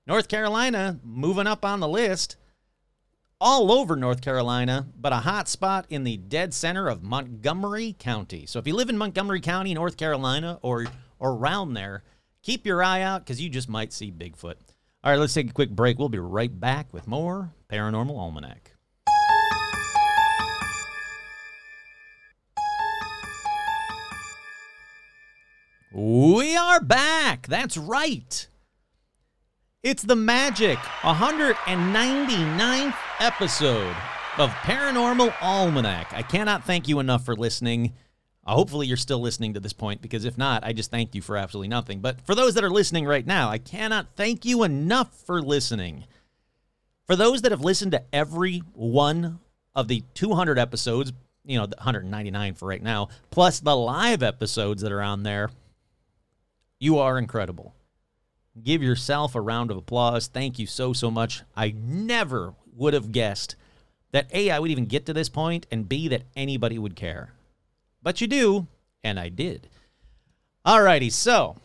North 0.06 0.28
Carolina 0.28 0.99
moving 1.04 1.47
up 1.47 1.65
on 1.65 1.80
the 1.80 1.88
list. 1.88 2.38
All 3.41 3.71
over 3.71 3.95
North 3.95 4.19
Carolina, 4.19 4.86
but 4.99 5.13
a 5.13 5.19
hot 5.19 5.47
spot 5.47 5.86
in 5.89 6.04
the 6.04 6.17
dead 6.17 6.54
center 6.54 6.89
of 6.89 7.04
Montgomery 7.04 7.95
County. 7.97 8.45
So 8.45 8.60
if 8.60 8.67
you 8.67 8.75
live 8.75 8.89
in 8.89 8.97
Montgomery 8.97 9.39
County, 9.39 9.73
North 9.73 9.95
Carolina, 9.95 10.60
or, 10.62 10.88
or 11.19 11.32
around 11.32 11.73
there, 11.73 12.04
keep 12.43 12.65
your 12.65 12.84
eye 12.84 13.02
out 13.02 13.23
because 13.23 13.39
you 13.39 13.47
just 13.47 13.69
might 13.69 13.93
see 13.93 14.12
Bigfoot. 14.12 14.56
All 15.06 15.12
right, 15.12 15.17
let's 15.17 15.34
take 15.34 15.49
a 15.49 15.54
quick 15.54 15.69
break. 15.69 15.97
We'll 15.97 16.10
be 16.10 16.19
right 16.19 16.60
back 16.60 16.93
with 16.93 17.08
more 17.08 17.54
Paranormal 17.71 18.17
Almanac. 18.17 18.73
We 25.93 26.58
are 26.58 26.82
back. 26.82 27.47
That's 27.47 27.78
right. 27.78 28.48
It's 29.82 30.04
the 30.04 30.13
magic 30.13 30.78
199th 30.78 32.96
episode 33.22 33.96
of 34.38 34.50
Paranormal 34.50 35.34
Almanac. 35.42 36.13
I 36.13 36.22
cannot 36.22 36.65
thank 36.65 36.89
you 36.89 37.00
enough 37.00 37.24
for 37.24 37.34
listening. 37.34 37.94
Uh, 38.46 38.56
hopefully, 38.56 38.88
you're 38.88 38.98
still 38.98 39.22
listening 39.22 39.54
to 39.54 39.62
this 39.62 39.72
point 39.72 40.02
because 40.02 40.26
if 40.26 40.38
not, 40.38 40.65
I 40.65 40.74
just 40.74 40.92
thanked 40.92 41.15
you 41.15 41.22
for 41.22 41.38
absolutely 41.38 41.70
nothing. 41.70 42.02
But 42.02 42.20
for 42.26 42.36
those 42.36 42.56
that 42.56 42.63
are 42.65 42.70
listening 42.70 43.06
right 43.06 43.26
now, 43.26 43.50
I 43.50 43.58
cannot 43.58 44.08
thank 44.18 44.44
you 44.44 44.63
enough 44.63 45.18
for 45.26 45.42
listening. 45.42 46.04
For 47.08 47.15
those 47.15 47.44
that 47.44 47.54
have 47.54 47.62
listened 47.62 47.94
to 47.94 48.04
every 48.12 48.58
one 48.74 49.39
of 49.76 49.88
the 49.88 50.04
200 50.13 50.60
episodes, 50.60 51.13
you 51.46 51.58
know, 51.58 51.68
199 51.68 52.56
for 52.56 52.68
right 52.68 52.84
now, 52.84 53.08
plus 53.30 53.62
the 53.62 53.78
live 53.78 54.24
episodes 54.24 54.82
that 54.82 54.92
are 54.92 55.02
on 55.02 55.24
there, 55.24 55.52
you 56.82 57.00
are 57.00 57.18
incredible. 57.18 57.76
Give 58.63 58.84
yourself 58.84 59.36
a 59.36 59.41
round 59.41 59.72
of 59.72 59.78
applause. 59.78 60.28
Thank 60.28 60.60
you 60.60 60.67
so, 60.67 60.93
so 60.93 61.10
much. 61.10 61.43
I 61.56 61.74
never 61.78 62.54
would 62.76 62.93
have 62.93 63.12
guessed 63.12 63.56
that 64.12 64.28
A, 64.34 64.50
I 64.50 64.60
would 64.60 64.72
even 64.72 64.86
get 64.86 65.06
to 65.06 65.13
this 65.13 65.30
point, 65.30 65.67
and 65.72 65.88
B, 65.88 66.08
that 66.08 66.24
anybody 66.36 66.80
would 66.80 66.95
care. 66.95 67.34
But 68.02 68.22
you 68.22 68.28
do, 68.28 68.67
and 69.04 69.19
I 69.19 69.30
did. 69.30 69.67
Alrighty, 70.65 71.12
so 71.12 71.58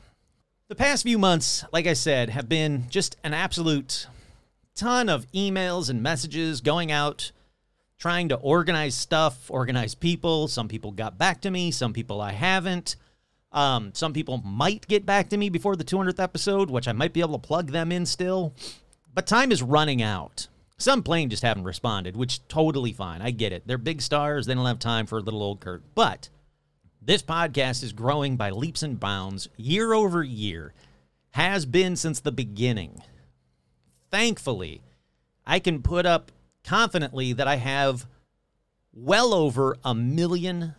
the 0.69 0.75
past 0.75 1.03
few 1.03 1.19
months, 1.19 1.65
like 1.73 1.87
I 1.87 1.95
said, 1.95 2.31
have 2.31 2.49
been 2.49 2.87
just 2.89 3.17
an 3.25 3.35
absolute 3.35 4.07
ton 4.75 5.09
of 5.09 5.31
emails 5.33 5.89
and 5.89 6.03
messages 6.03 6.61
going 6.61 6.91
out, 6.93 7.33
trying 7.99 8.29
to 8.29 8.37
organize 8.37 8.95
stuff, 8.95 9.51
organize 9.51 9.95
people. 9.95 10.49
Some 10.49 10.69
people 10.69 10.91
got 10.91 11.17
back 11.17 11.41
to 11.43 11.51
me, 11.51 11.71
some 11.71 11.93
people 11.93 12.21
I 12.21 12.33
haven't. 12.33 12.97
Um, 13.55 13.93
some 13.95 14.13
people 14.13 14.39
might 14.39 14.87
get 14.89 15.07
back 15.07 15.29
to 15.29 15.37
me 15.37 15.49
before 15.49 15.77
the 15.77 15.85
200th 15.85 16.21
episode, 16.21 16.71
which 16.71 16.89
I 16.89 16.93
might 16.93 17.13
be 17.13 17.21
able 17.21 17.39
to 17.39 17.47
plug 17.47 17.71
them 17.71 17.93
in 17.93 18.05
still. 18.05 18.53
But 19.15 19.29
time 19.29 19.53
is 19.53 19.63
running 19.63 20.03
out. 20.03 20.49
Some 20.77 21.05
plain 21.05 21.31
just 21.31 21.45
haven't 21.45 21.63
responded, 21.63 22.17
which 22.17 22.47
totally 22.49 22.93
fine. 22.93 23.23
I 23.23 23.31
get 23.31 23.53
it. 23.53 23.63
They're 23.65 23.79
big 23.79 24.03
stars. 24.03 24.47
They 24.47 24.55
don't 24.55 24.67
have 24.67 24.81
time 24.81 25.07
for 25.07 25.19
a 25.19 25.23
little 25.23 25.41
old 25.41 25.61
Kurt. 25.61 25.85
But 25.95 26.29
this 27.01 27.23
podcast 27.23 27.85
is 27.85 27.93
growing 27.93 28.37
by 28.37 28.51
leaps 28.51 28.83
and 28.83 28.99
bounds 28.99 29.49
year 29.57 29.95
over 29.95 30.25
year, 30.25 30.75
has 31.31 31.65
been 31.65 31.95
since 31.95 32.19
the 32.19 32.33
beginning. 32.33 33.03
Thankfully, 34.11 34.83
I 35.47 35.61
can 35.61 35.81
put 35.81 36.07
up 36.07 36.33
confidently 36.65 37.33
that 37.35 37.47
I 37.47 37.57
have 37.57 38.07
well 38.93 39.33
over 39.33 39.77
a 39.85 39.95
million 39.95 40.75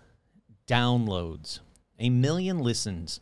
downloads 0.68 1.60
a 2.00 2.10
million 2.10 2.60
listens, 2.60 3.20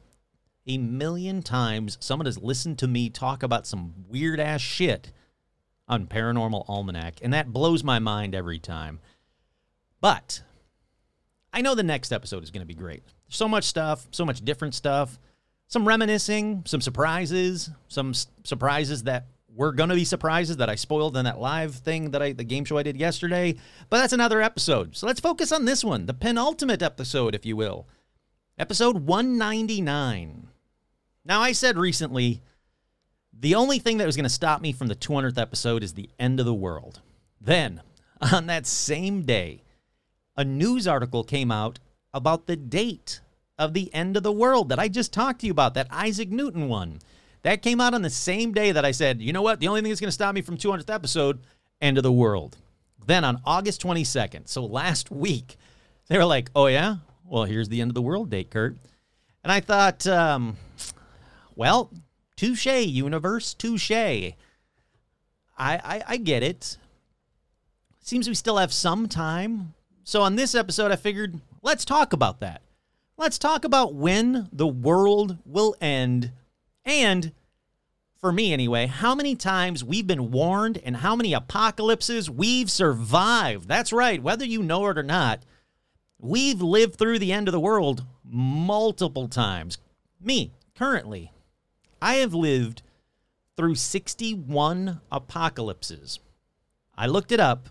a 0.67 0.77
million 0.77 1.41
times 1.41 1.97
someone 1.99 2.25
has 2.25 2.37
listened 2.37 2.79
to 2.79 2.87
me 2.87 3.09
talk 3.09 3.43
about 3.43 3.67
some 3.67 3.93
weird 4.09 4.39
ass 4.39 4.61
shit 4.61 5.11
on 5.87 6.07
Paranormal 6.07 6.65
Almanac, 6.67 7.19
and 7.21 7.33
that 7.33 7.51
blows 7.51 7.83
my 7.83 7.99
mind 7.99 8.33
every 8.33 8.59
time. 8.59 8.99
But 9.99 10.41
I 11.51 11.61
know 11.61 11.75
the 11.75 11.83
next 11.83 12.11
episode 12.11 12.43
is 12.43 12.51
going 12.51 12.61
to 12.61 12.67
be 12.67 12.73
great. 12.73 13.03
So 13.29 13.47
much 13.47 13.65
stuff, 13.65 14.07
so 14.11 14.25
much 14.25 14.43
different 14.43 14.75
stuff, 14.75 15.19
some 15.67 15.87
reminiscing, 15.87 16.63
some 16.65 16.81
surprises, 16.81 17.69
some 17.87 18.11
s- 18.11 18.27
surprises 18.43 19.03
that 19.03 19.27
were 19.55 19.71
going 19.71 19.89
to 19.89 19.95
be 19.95 20.05
surprises 20.05 20.57
that 20.57 20.69
I 20.69 20.75
spoiled 20.75 21.15
in 21.15 21.25
that 21.25 21.39
live 21.39 21.75
thing 21.75 22.11
that 22.11 22.21
I 22.21 22.31
the 22.31 22.43
game 22.43 22.65
show 22.65 22.77
I 22.77 22.83
did 22.83 22.97
yesterday. 22.97 23.55
But 23.89 23.99
that's 23.99 24.13
another 24.13 24.41
episode. 24.41 24.95
So 24.95 25.05
let's 25.05 25.19
focus 25.19 25.51
on 25.51 25.65
this 25.65 25.83
one, 25.83 26.05
the 26.05 26.13
penultimate 26.13 26.81
episode 26.81 27.35
if 27.35 27.45
you 27.45 27.55
will. 27.55 27.87
Episode 28.59 29.07
199. 29.07 30.47
Now, 31.25 31.41
I 31.41 31.53
said 31.53 31.75
recently 31.75 32.39
the 33.37 33.55
only 33.55 33.79
thing 33.79 33.97
that 33.97 34.05
was 34.05 34.15
going 34.15 34.25
to 34.25 34.29
stop 34.29 34.61
me 34.61 34.71
from 34.71 34.87
the 34.87 34.95
200th 34.95 35.39
episode 35.39 35.81
is 35.81 35.93
the 35.93 36.11
end 36.19 36.39
of 36.39 36.45
the 36.45 36.53
world. 36.53 37.01
Then, 37.41 37.81
on 38.31 38.45
that 38.45 38.67
same 38.67 39.23
day, 39.23 39.63
a 40.37 40.45
news 40.45 40.87
article 40.87 41.23
came 41.23 41.51
out 41.51 41.79
about 42.13 42.45
the 42.45 42.55
date 42.55 43.21
of 43.57 43.73
the 43.73 43.91
end 43.91 44.15
of 44.15 44.23
the 44.23 44.31
world 44.31 44.69
that 44.69 44.79
I 44.79 44.87
just 44.87 45.11
talked 45.11 45.41
to 45.41 45.47
you 45.47 45.51
about, 45.51 45.73
that 45.73 45.87
Isaac 45.89 46.29
Newton 46.29 46.67
one. 46.67 46.99
That 47.41 47.63
came 47.63 47.81
out 47.81 47.95
on 47.95 48.03
the 48.03 48.09
same 48.11 48.53
day 48.53 48.71
that 48.71 48.85
I 48.85 48.91
said, 48.91 49.19
you 49.19 49.33
know 49.33 49.41
what? 49.41 49.61
The 49.61 49.67
only 49.67 49.81
thing 49.81 49.89
that's 49.89 49.99
going 49.99 50.09
to 50.09 50.11
stop 50.11 50.35
me 50.35 50.43
from 50.43 50.57
200th 50.57 50.93
episode, 50.93 51.39
end 51.81 51.97
of 51.97 52.03
the 52.03 52.11
world. 52.11 52.57
Then 53.05 53.23
on 53.25 53.41
August 53.45 53.81
22nd, 53.81 54.47
so 54.47 54.63
last 54.63 55.09
week, 55.09 55.57
they 56.07 56.19
were 56.19 56.25
like, 56.25 56.51
oh 56.55 56.67
yeah? 56.67 56.97
Well, 57.33 57.45
here's 57.45 57.67
the 57.67 57.81
end 57.81 57.89
of 57.89 57.95
the 57.95 58.01
world 58.03 58.29
date, 58.29 58.51
Kurt. 58.51 58.77
And 59.43 59.51
I 59.51 59.59
thought, 59.59 60.05
um, 60.05 60.55
well, 61.55 61.89
touche, 62.35 62.67
universe, 62.67 63.55
touche. 63.55 63.89
I, 63.89 64.35
I, 65.57 66.03
I 66.09 66.17
get 66.17 66.43
it. 66.43 66.77
Seems 68.01 68.29
we 68.29 68.35
still 68.35 68.57
have 68.57 68.71
some 68.71 69.07
time. 69.07 69.73
So 70.03 70.21
on 70.21 70.35
this 70.35 70.53
episode, 70.53 70.91
I 70.91 70.95
figured 70.95 71.39
let's 71.63 71.85
talk 71.85 72.13
about 72.13 72.39
that. 72.41 72.61
Let's 73.17 73.39
talk 73.39 73.65
about 73.65 73.95
when 73.95 74.47
the 74.53 74.67
world 74.67 75.39
will 75.43 75.75
end 75.81 76.33
and 76.85 77.31
for 78.21 78.31
me 78.31 78.53
anyway, 78.53 78.85
how 78.85 79.15
many 79.15 79.35
times 79.35 79.83
we've 79.83 80.05
been 80.05 80.29
warned 80.29 80.77
and 80.85 80.97
how 80.97 81.15
many 81.15 81.33
apocalypses 81.33 82.29
we've 82.29 82.69
survived. 82.69 83.67
That's 83.67 83.91
right, 83.91 84.21
whether 84.21 84.45
you 84.45 84.61
know 84.61 84.85
it 84.85 84.99
or 84.99 85.03
not, 85.03 85.39
we've 86.23 86.61
lived 86.61 86.95
through 86.95 87.19
the 87.19 87.33
end 87.33 87.47
of 87.47 87.51
the 87.51 87.59
world 87.59 88.05
multiple 88.23 89.27
times. 89.27 89.77
Me, 90.21 90.51
currently, 90.73 91.31
I 92.01 92.15
have 92.15 92.33
lived 92.33 92.81
through 93.57 93.75
61 93.75 95.01
apocalypses. 95.11 96.19
I 96.97 97.07
looked 97.07 97.31
it 97.31 97.39
up. 97.39 97.69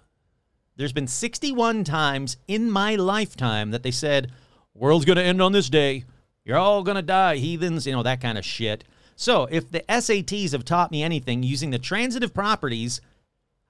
There's 0.76 0.92
been 0.92 1.09
61 1.09 1.84
times 1.84 2.36
in 2.46 2.70
my 2.70 2.94
lifetime 2.94 3.70
that 3.70 3.82
they 3.82 3.90
said, 3.90 4.30
world's 4.74 5.05
going 5.05 5.16
to 5.16 5.24
end 5.24 5.40
on 5.40 5.53
this 5.53 5.70
day. 5.70 6.05
You're 6.44 6.59
all 6.59 6.82
going 6.82 6.96
to 6.96 7.03
die, 7.03 7.36
heathens, 7.36 7.86
you 7.86 7.92
know, 7.92 8.03
that 8.03 8.20
kind 8.20 8.36
of 8.36 8.44
shit. 8.44 8.84
So, 9.16 9.46
if 9.50 9.70
the 9.70 9.80
SATs 9.88 10.53
have 10.53 10.64
taught 10.64 10.90
me 10.90 11.03
anything 11.03 11.42
using 11.42 11.70
the 11.70 11.78
transitive 11.78 12.34
properties, 12.34 13.00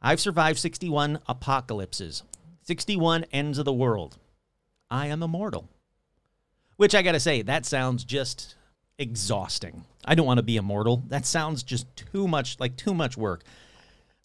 I've 0.00 0.20
survived 0.20 0.58
61 0.58 1.18
apocalypses, 1.28 2.22
61 2.62 3.24
ends 3.32 3.58
of 3.58 3.64
the 3.64 3.72
world. 3.72 4.18
I 4.92 5.06
am 5.06 5.22
immortal. 5.22 5.70
Which 6.76 6.94
I 6.94 7.00
got 7.00 7.12
to 7.12 7.20
say, 7.20 7.40
that 7.42 7.64
sounds 7.64 8.04
just 8.04 8.56
exhausting. 8.98 9.84
I 10.04 10.14
don't 10.14 10.26
want 10.26 10.36
to 10.36 10.42
be 10.42 10.56
immortal. 10.56 11.02
That 11.08 11.24
sounds 11.24 11.62
just 11.62 11.86
too 11.96 12.28
much 12.28 12.60
like 12.60 12.76
too 12.76 12.92
much 12.92 13.16
work. 13.16 13.42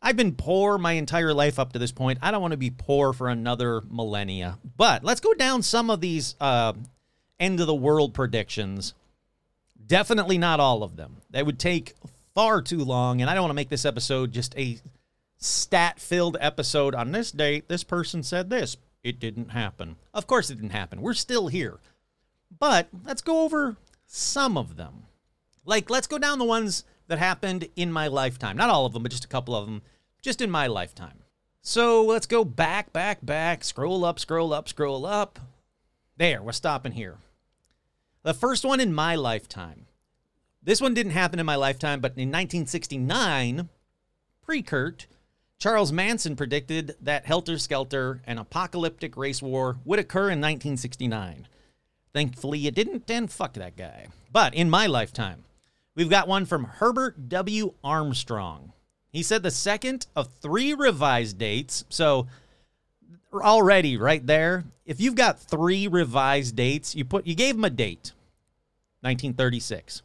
I've 0.02 0.18
been 0.18 0.36
poor 0.36 0.78
my 0.78 0.92
entire 0.94 1.34
life 1.34 1.58
up 1.58 1.72
to 1.74 1.80
this 1.80 1.94
point. 1.94 2.20
I 2.22 2.32
don't 2.32 2.42
want 2.42 2.52
to 2.52 2.58
be 2.58 2.70
poor 2.70 3.14
for 3.14 3.30
another 3.30 3.82
millennia. 3.90 4.60
But 4.76 5.06
let's 5.06 5.22
go 5.22 5.34
down 5.34 5.64
some 5.64 5.90
of 5.90 6.02
these 6.02 6.36
uh, 6.42 6.74
end 7.40 7.62
of 7.62 7.68
the 7.68 7.74
world 7.74 8.14
predictions. 8.14 8.94
Definitely 9.88 10.38
not 10.38 10.60
all 10.60 10.84
of 10.84 10.98
them. 10.98 11.18
That 11.32 11.46
would 11.46 11.60
take 11.60 11.96
far 12.36 12.62
too 12.62 12.84
long, 12.84 13.22
and 13.22 13.30
I 13.30 13.34
don't 13.34 13.44
want 13.44 13.52
to 13.52 13.56
make 13.56 13.70
this 13.70 13.86
episode 13.86 14.34
just 14.34 14.56
a 14.58 14.80
stat 15.38 16.00
filled 16.00 16.36
episode. 16.42 16.94
On 16.94 17.14
this 17.14 17.32
date, 17.32 17.70
this 17.70 17.84
person 17.84 18.22
said 18.22 18.50
this. 18.50 18.76
It 19.08 19.22
didn't 19.22 19.52
happen. 19.52 19.96
Of 20.14 20.28
course, 20.28 20.50
it 20.50 20.56
didn't 20.56 20.72
happen. 20.72 21.02
We're 21.02 21.14
still 21.14 21.48
here. 21.48 21.80
But 22.60 22.90
let's 23.06 23.22
go 23.22 23.44
over 23.44 23.78
some 24.06 24.58
of 24.58 24.76
them. 24.76 25.04
Like, 25.64 25.90
let's 25.90 26.08
go 26.08 26.18
down 26.18 26.40
the 26.40 26.46
ones 26.46 26.84
that 27.08 27.18
happened 27.18 27.70
in 27.78 27.90
my 27.90 28.08
lifetime. 28.08 28.58
Not 28.58 28.70
all 28.70 28.86
of 28.86 28.92
them, 28.92 29.04
but 29.04 29.12
just 29.14 29.24
a 29.24 29.30
couple 29.30 29.56
of 29.56 29.66
them, 29.66 29.82
just 30.22 30.42
in 30.42 30.52
my 30.52 30.68
lifetime. 30.68 31.20
So 31.62 32.04
let's 32.04 32.26
go 32.26 32.44
back, 32.44 32.92
back, 32.92 33.26
back, 33.26 33.64
scroll 33.64 34.04
up, 34.04 34.20
scroll 34.20 34.52
up, 34.52 34.68
scroll 34.68 35.06
up. 35.06 35.40
There, 36.18 36.42
we're 36.42 36.52
stopping 36.52 36.92
here. 36.92 37.16
The 38.24 38.34
first 38.34 38.66
one 38.66 38.82
in 38.82 38.94
my 38.94 39.16
lifetime. 39.16 39.86
This 40.62 40.82
one 40.82 40.94
didn't 40.94 41.14
happen 41.14 41.40
in 41.40 41.46
my 41.46 41.56
lifetime, 41.56 42.02
but 42.02 42.18
in 42.18 42.28
1969, 42.28 43.70
pre 44.42 44.62
Kurt, 44.62 45.08
Charles 45.60 45.92
Manson 45.92 46.36
predicted 46.36 46.96
that 47.02 47.26
Helter 47.26 47.58
Skelter, 47.58 48.22
an 48.28 48.38
apocalyptic 48.38 49.18
race 49.18 49.42
war, 49.42 49.78
would 49.86 49.98
occur 49.98 50.30
in 50.30 50.40
1969. 50.40 51.48
Thankfully, 52.14 52.68
it 52.68 52.76
didn't, 52.76 53.10
and 53.10 53.32
fuck 53.32 53.54
that 53.54 53.76
guy. 53.76 54.08
But 54.32 54.54
in 54.54 54.70
my 54.70 54.86
lifetime, 54.86 55.46
we've 55.96 56.10
got 56.10 56.28
one 56.28 56.46
from 56.46 56.66
Herbert 56.66 57.28
W. 57.30 57.74
Armstrong. 57.84 58.74
He 59.12 59.24
said 59.24 59.42
the 59.42 59.52
second 59.52 60.06
of 60.16 60.30
three 60.42 60.74
revised 60.74 61.40
dates. 61.40 61.86
So 61.90 62.28
already 63.34 63.98
right 63.98 64.26
there, 64.26 64.64
if 64.86 65.02
you've 65.02 65.16
got 65.16 65.40
three 65.40 65.88
revised 65.88 66.56
dates, 66.56 66.94
you 66.96 67.04
put 67.04 67.26
you 67.26 67.34
gave 67.34 67.56
him 67.56 67.66
a 67.66 67.70
date, 67.72 68.14
1936. 69.02 70.04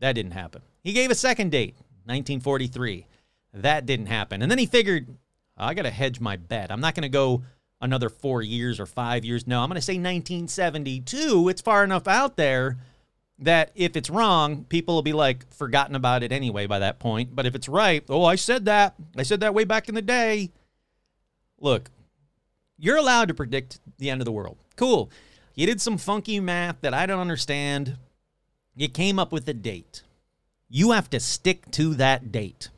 That 0.00 0.12
didn't 0.14 0.32
happen. 0.32 0.62
He 0.82 0.92
gave 0.92 1.10
a 1.10 1.14
second 1.14 1.50
date, 1.50 1.74
1943. 2.06 3.06
That 3.62 3.86
didn't 3.86 4.06
happen. 4.06 4.42
And 4.42 4.50
then 4.50 4.58
he 4.58 4.66
figured, 4.66 5.08
oh, 5.58 5.64
I 5.64 5.74
got 5.74 5.82
to 5.82 5.90
hedge 5.90 6.20
my 6.20 6.36
bet. 6.36 6.70
I'm 6.70 6.80
not 6.80 6.94
going 6.94 7.02
to 7.02 7.08
go 7.08 7.42
another 7.80 8.08
four 8.08 8.42
years 8.42 8.80
or 8.80 8.86
five 8.86 9.24
years. 9.24 9.46
No, 9.46 9.60
I'm 9.62 9.68
going 9.68 9.76
to 9.76 9.82
say 9.82 9.94
1972. 9.94 11.48
It's 11.48 11.60
far 11.60 11.84
enough 11.84 12.08
out 12.08 12.36
there 12.36 12.76
that 13.40 13.70
if 13.74 13.96
it's 13.96 14.10
wrong, 14.10 14.64
people 14.64 14.94
will 14.94 15.02
be 15.02 15.12
like 15.12 15.52
forgotten 15.54 15.94
about 15.94 16.22
it 16.22 16.32
anyway 16.32 16.66
by 16.66 16.80
that 16.80 16.98
point. 16.98 17.34
But 17.34 17.46
if 17.46 17.54
it's 17.54 17.68
right, 17.68 18.04
oh, 18.08 18.24
I 18.24 18.34
said 18.34 18.64
that. 18.64 18.94
I 19.16 19.22
said 19.22 19.40
that 19.40 19.54
way 19.54 19.64
back 19.64 19.88
in 19.88 19.94
the 19.94 20.02
day. 20.02 20.50
Look, 21.60 21.90
you're 22.78 22.96
allowed 22.96 23.28
to 23.28 23.34
predict 23.34 23.80
the 23.98 24.10
end 24.10 24.20
of 24.20 24.24
the 24.24 24.32
world. 24.32 24.56
Cool. 24.76 25.10
You 25.54 25.66
did 25.66 25.80
some 25.80 25.98
funky 25.98 26.40
math 26.40 26.80
that 26.82 26.94
I 26.94 27.06
don't 27.06 27.20
understand. 27.20 27.96
You 28.76 28.88
came 28.88 29.18
up 29.18 29.32
with 29.32 29.48
a 29.48 29.54
date. 29.54 30.02
You 30.68 30.92
have 30.92 31.10
to 31.10 31.20
stick 31.20 31.70
to 31.72 31.94
that 31.94 32.30
date. 32.30 32.68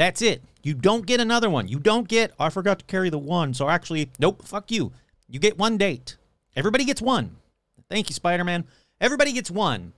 That's 0.00 0.22
it. 0.22 0.42
You 0.62 0.72
don't 0.72 1.04
get 1.04 1.20
another 1.20 1.50
one. 1.50 1.68
You 1.68 1.78
don't 1.78 2.08
get, 2.08 2.32
oh, 2.40 2.44
I 2.44 2.48
forgot 2.48 2.78
to 2.78 2.86
carry 2.86 3.10
the 3.10 3.18
one. 3.18 3.52
So 3.52 3.68
actually, 3.68 4.10
nope, 4.18 4.42
fuck 4.46 4.70
you. 4.70 4.92
You 5.28 5.38
get 5.38 5.58
one 5.58 5.76
date. 5.76 6.16
Everybody 6.56 6.86
gets 6.86 7.02
one. 7.02 7.36
Thank 7.90 8.08
you, 8.08 8.14
Spider 8.14 8.42
Man. 8.42 8.64
Everybody 8.98 9.30
gets 9.32 9.50
one. 9.50 9.92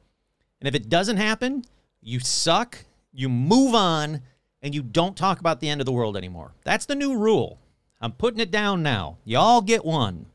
And 0.61 0.67
if 0.67 0.75
it 0.75 0.89
doesn't 0.89 1.19
happen, 1.19 1.65
you 2.01 2.19
suck, 2.19 2.79
you 3.13 3.29
move 3.29 3.77
on, 3.77 4.23
and 4.61 4.75
you 4.75 4.83
don't 4.83 5.17
talk 5.17 5.39
about 5.39 5.61
the 5.61 5.69
end 5.69 5.81
of 5.81 5.85
the 5.85 5.93
world 5.93 6.17
anymore. 6.17 6.51
That's 6.65 6.87
the 6.87 6.97
new 6.97 7.17
rule. 7.17 7.61
I'm 8.01 8.11
putting 8.11 8.41
it 8.41 8.51
down 8.51 8.83
now. 8.83 9.19
Y'all 9.25 9.61
get 9.61 9.85
one. 9.85 10.27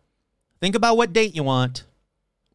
Think 0.62 0.76
about 0.76 0.96
what 0.96 1.12
date 1.12 1.36
you 1.36 1.44
want, 1.44 1.84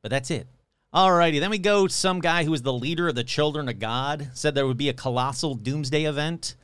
but 0.00 0.10
that's 0.10 0.30
it. 0.30 0.46
Alrighty, 0.94 1.40
then 1.40 1.50
we 1.50 1.58
go 1.58 1.88
some 1.88 2.20
guy 2.20 2.44
who 2.44 2.52
was 2.52 2.62
the 2.62 2.72
leader 2.72 3.06
of 3.06 3.16
the 3.16 3.22
Children 3.22 3.68
of 3.68 3.78
God 3.78 4.30
said 4.32 4.54
there 4.54 4.66
would 4.66 4.78
be 4.78 4.88
a 4.88 4.94
colossal 4.94 5.54
doomsday 5.54 6.04
event. 6.04 6.54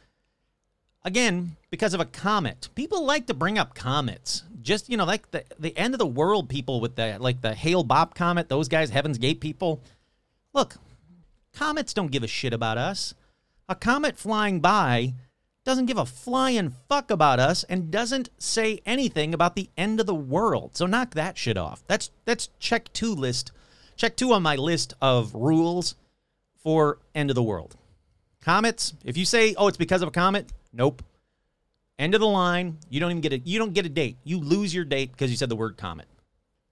Again, 1.05 1.57
because 1.71 1.95
of 1.95 2.01
a 2.01 2.05
comet. 2.05 2.69
People 2.75 3.05
like 3.05 3.27
to 3.27 3.35
bring 3.35 3.59
up 3.59 3.75
comets. 3.75 4.43
Just, 4.61 4.91
you 4.91 4.97
know, 4.97 5.05
like 5.05 5.31
the, 5.31 5.45
the 5.59 5.77
end 5.77 5.95
of 5.95 5.99
the 5.99 6.07
world 6.07 6.49
people 6.49 6.81
with 6.81 6.97
the 6.97 7.17
like 7.21 7.41
the 7.41 7.55
Hale 7.55 7.85
Bopp 7.85 8.15
comet, 8.15 8.49
those 8.49 8.69
guys, 8.69 8.91
Heaven's 8.91 9.19
Gate 9.19 9.41
people. 9.41 9.81
Look, 10.53 10.77
comets 11.55 11.95
don't 11.95 12.11
give 12.11 12.23
a 12.23 12.29
shit 12.29 12.53
about 12.53 12.79
us. 12.79 13.15
A 13.69 13.75
comet 13.75 14.19
flying 14.19 14.61
by 14.61 15.15
doesn't 15.65 15.87
give 15.87 15.99
a 15.99 16.07
flying 16.07 16.75
fuck 16.89 17.11
about 17.11 17.39
us 17.39 17.63
and 17.65 17.91
doesn't 17.91 18.31
say 18.39 18.81
anything 18.87 19.35
about 19.35 19.55
the 19.55 19.69
end 19.77 20.01
of 20.01 20.07
the 20.07 20.15
world. 20.15 20.77
So 20.77 20.87
knock 20.87 21.13
that 21.15 21.37
shit 21.37 21.59
off. 21.59 21.85
That's 21.87 22.11
that's 22.25 22.49
check 22.59 22.93
2 22.93 23.15
list. 23.15 23.53
Check 23.97 24.17
2 24.17 24.33
on 24.33 24.43
my 24.43 24.57
list 24.57 24.95
of 25.01 25.35
rules 25.35 25.95
for 26.63 26.99
end 27.15 27.31
of 27.31 27.37
the 27.37 27.43
world. 27.43 27.77
Comets, 28.41 28.95
if 29.05 29.17
you 29.17 29.25
say, 29.25 29.55
"Oh, 29.57 29.69
it's 29.69 29.77
because 29.77 30.01
of 30.01 30.09
a 30.09 30.13
comet," 30.13 30.51
nope. 30.73 31.03
End 31.99 32.15
of 32.15 32.21
the 32.21 32.27
line. 32.27 32.79
You 32.89 33.01
don't 33.01 33.11
even 33.11 33.21
get 33.21 33.33
a 33.33 33.39
you 33.39 33.59
don't 33.59 33.75
get 33.75 33.87
a 33.87 33.89
date. 33.89 34.17
You 34.25 34.39
lose 34.39 34.75
your 34.75 34.85
date 34.85 35.13
because 35.13 35.31
you 35.31 35.37
said 35.37 35.49
the 35.49 35.57
word 35.57 35.77
comet. 35.77 36.07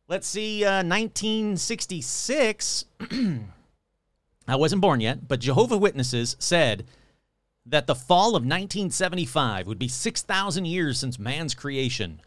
Let's 0.08 0.28
see, 0.28 0.64
uh, 0.64 0.84
1966. 0.84 2.84
I 4.48 4.54
wasn't 4.54 4.82
born 4.82 5.00
yet, 5.00 5.26
but 5.26 5.40
Jehovah 5.40 5.76
Witnesses 5.76 6.36
said 6.38 6.84
that 7.66 7.88
the 7.88 7.96
fall 7.96 8.28
of 8.28 8.44
1975 8.44 9.66
would 9.66 9.80
be 9.80 9.88
6,000 9.88 10.64
years 10.64 11.00
since 11.00 11.18
man's 11.18 11.56
creation. 11.56 12.20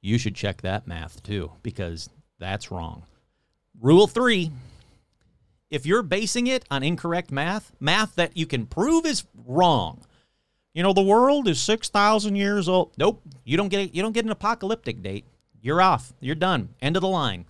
You 0.00 0.16
should 0.16 0.34
check 0.34 0.62
that 0.62 0.86
math 0.86 1.22
too, 1.22 1.52
because 1.62 2.08
that's 2.38 2.70
wrong. 2.70 3.02
Rule 3.78 4.06
three 4.06 4.50
if 5.72 5.86
you're 5.86 6.02
basing 6.02 6.48
it 6.48 6.66
on 6.70 6.82
incorrect 6.82 7.32
math, 7.32 7.72
math 7.80 8.14
that 8.16 8.36
you 8.36 8.44
can 8.44 8.66
prove 8.66 9.06
is 9.06 9.24
wrong. 9.46 10.04
You 10.74 10.82
know, 10.82 10.92
the 10.92 11.02
world 11.02 11.48
is 11.48 11.60
6,000 11.60 12.34
years 12.34 12.68
old. 12.68 12.92
Nope, 12.96 13.22
you 13.44 13.56
don't 13.56 13.68
get 13.68 13.80
it. 13.80 13.94
You 13.94 14.02
don't 14.02 14.12
get 14.12 14.24
an 14.24 14.30
apocalyptic 14.30 15.02
date. 15.02 15.26
You're 15.60 15.82
off. 15.82 16.12
You're 16.20 16.34
done. 16.34 16.70
End 16.80 16.96
of 16.96 17.02
the 17.02 17.08
line. 17.08 17.44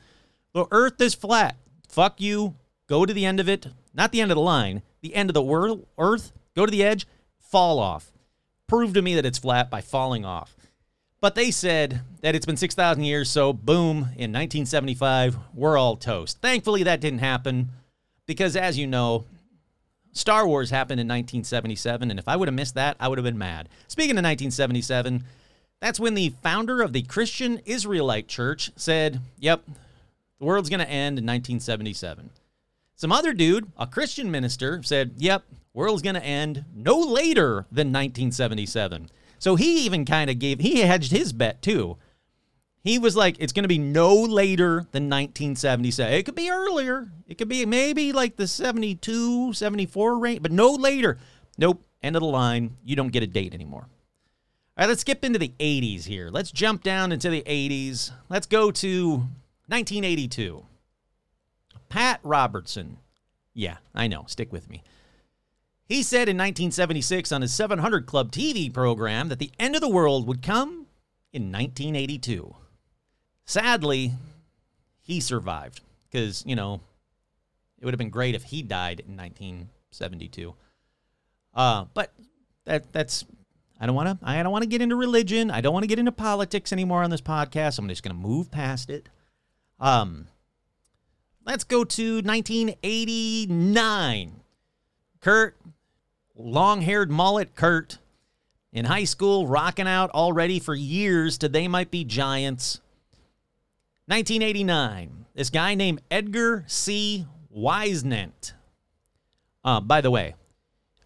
The 0.52 0.66
earth 0.70 1.00
is 1.00 1.14
flat. 1.14 1.56
Fuck 1.88 2.20
you. 2.20 2.56
Go 2.88 3.06
to 3.06 3.14
the 3.14 3.24
end 3.24 3.40
of 3.40 3.48
it. 3.48 3.68
Not 3.94 4.12
the 4.12 4.20
end 4.20 4.30
of 4.30 4.36
the 4.36 4.42
line, 4.42 4.82
the 5.02 5.14
end 5.14 5.30
of 5.30 5.34
the 5.34 5.42
world, 5.42 5.86
earth. 5.98 6.32
Go 6.56 6.66
to 6.66 6.72
the 6.72 6.82
edge, 6.82 7.06
fall 7.38 7.78
off. 7.78 8.12
Prove 8.66 8.94
to 8.94 9.02
me 9.02 9.14
that 9.14 9.26
it's 9.26 9.38
flat 9.38 9.70
by 9.70 9.80
falling 9.80 10.24
off. 10.24 10.56
But 11.20 11.34
they 11.34 11.50
said 11.50 12.00
that 12.22 12.34
it's 12.34 12.46
been 12.46 12.56
6,000 12.56 13.04
years, 13.04 13.30
so 13.30 13.52
boom, 13.52 13.96
in 14.16 14.32
1975, 14.32 15.36
we're 15.54 15.76
all 15.78 15.96
toast. 15.96 16.40
Thankfully, 16.40 16.82
that 16.82 17.00
didn't 17.00 17.20
happen 17.20 17.70
because, 18.26 18.56
as 18.56 18.78
you 18.78 18.86
know, 18.86 19.26
Star 20.12 20.46
Wars 20.46 20.70
happened 20.70 21.00
in 21.00 21.08
1977, 21.08 22.10
and 22.10 22.18
if 22.18 22.28
I 22.28 22.36
would 22.36 22.48
have 22.48 22.54
missed 22.54 22.74
that, 22.74 22.96
I 23.00 23.08
would 23.08 23.18
have 23.18 23.24
been 23.24 23.38
mad. 23.38 23.68
Speaking 23.88 24.12
of 24.12 24.24
1977, 24.24 25.24
that's 25.80 25.98
when 25.98 26.14
the 26.14 26.34
founder 26.42 26.82
of 26.82 26.92
the 26.92 27.02
Christian 27.02 27.60
Israelite 27.64 28.28
Church 28.28 28.70
said, 28.76 29.20
Yep, 29.38 29.64
the 30.38 30.44
world's 30.44 30.68
going 30.68 30.80
to 30.80 30.88
end 30.88 31.18
in 31.18 31.24
1977. 31.24 32.30
Some 32.94 33.10
other 33.10 33.32
dude, 33.32 33.72
a 33.78 33.86
Christian 33.86 34.30
minister, 34.30 34.82
said, 34.82 35.12
Yep, 35.16 35.44
world's 35.74 36.02
going 36.02 36.14
to 36.14 36.24
end 36.24 36.64
no 36.74 36.98
later 36.98 37.66
than 37.72 37.88
1977. 37.88 39.10
So 39.38 39.56
he 39.56 39.84
even 39.84 40.04
kind 40.04 40.30
of 40.30 40.38
gave, 40.38 40.60
he 40.60 40.80
hedged 40.80 41.10
his 41.10 41.32
bet 41.32 41.62
too. 41.62 41.96
He 42.84 42.98
was 42.98 43.14
like, 43.14 43.36
it's 43.38 43.52
going 43.52 43.62
to 43.62 43.68
be 43.68 43.78
no 43.78 44.14
later 44.14 44.86
than 44.90 45.08
1977. 45.08 46.12
It 46.12 46.24
could 46.24 46.34
be 46.34 46.50
earlier. 46.50 47.08
It 47.28 47.38
could 47.38 47.48
be 47.48 47.64
maybe 47.64 48.12
like 48.12 48.36
the 48.36 48.48
72, 48.48 49.52
74 49.52 50.18
range, 50.18 50.42
but 50.42 50.50
no 50.50 50.72
later. 50.72 51.18
Nope. 51.56 51.84
End 52.02 52.16
of 52.16 52.22
the 52.22 52.28
line. 52.28 52.76
You 52.84 52.96
don't 52.96 53.12
get 53.12 53.22
a 53.22 53.28
date 53.28 53.54
anymore. 53.54 53.86
All 54.76 54.82
right, 54.82 54.88
let's 54.88 55.02
skip 55.02 55.24
into 55.24 55.38
the 55.38 55.52
80s 55.60 56.04
here. 56.04 56.28
Let's 56.30 56.50
jump 56.50 56.82
down 56.82 57.12
into 57.12 57.30
the 57.30 57.42
80s. 57.42 58.10
Let's 58.28 58.46
go 58.46 58.72
to 58.72 59.10
1982. 59.68 60.64
Pat 61.88 62.18
Robertson. 62.24 62.96
Yeah, 63.54 63.76
I 63.94 64.08
know. 64.08 64.24
Stick 64.26 64.52
with 64.52 64.68
me. 64.68 64.82
He 65.84 66.02
said 66.02 66.28
in 66.28 66.38
1976 66.38 67.30
on 67.30 67.42
his 67.42 67.52
700 67.52 68.06
Club 68.06 68.32
TV 68.32 68.72
program 68.72 69.28
that 69.28 69.38
the 69.38 69.52
end 69.58 69.74
of 69.74 69.82
the 69.82 69.88
world 69.88 70.26
would 70.26 70.42
come 70.42 70.86
in 71.32 71.52
1982. 71.52 72.56
Sadly, 73.44 74.12
he 75.00 75.20
survived 75.20 75.80
because, 76.10 76.42
you 76.46 76.56
know, 76.56 76.80
it 77.78 77.84
would 77.84 77.94
have 77.94 77.98
been 77.98 78.10
great 78.10 78.34
if 78.34 78.44
he 78.44 78.62
died 78.62 79.00
in 79.00 79.16
1972. 79.16 80.54
Uh, 81.54 81.84
but 81.92 82.12
that 82.64 82.90
that's 82.92 83.24
I 83.80 83.86
don't 83.86 83.96
want 83.96 84.20
to 84.20 84.26
I 84.26 84.42
don't 84.42 84.52
want 84.52 84.62
to 84.62 84.68
get 84.68 84.80
into 84.80 84.96
religion. 84.96 85.50
I 85.50 85.60
don't 85.60 85.72
want 85.72 85.82
to 85.82 85.88
get 85.88 85.98
into 85.98 86.12
politics 86.12 86.72
anymore 86.72 87.02
on 87.02 87.10
this 87.10 87.20
podcast. 87.20 87.78
I'm 87.78 87.88
just 87.88 88.04
going 88.04 88.14
to 88.14 88.22
move 88.22 88.50
past 88.50 88.90
it. 88.90 89.08
Um, 89.80 90.28
let's 91.44 91.64
go 91.64 91.84
to 91.84 92.22
1989. 92.22 94.40
Kurt, 95.20 95.56
long 96.36 96.82
haired 96.82 97.10
mullet 97.10 97.56
Kurt, 97.56 97.98
in 98.72 98.84
high 98.84 99.04
school, 99.04 99.48
rocking 99.48 99.88
out 99.88 100.10
already 100.10 100.60
for 100.60 100.74
years 100.74 101.38
to 101.38 101.48
They 101.48 101.66
Might 101.66 101.90
Be 101.90 102.04
Giants. 102.04 102.81
1989. 104.12 105.24
This 105.34 105.48
guy 105.48 105.74
named 105.74 106.02
Edgar 106.10 106.64
C. 106.66 107.24
Whisenant. 107.50 108.52
Uh, 109.64 109.80
by 109.80 110.02
the 110.02 110.10
way, 110.10 110.34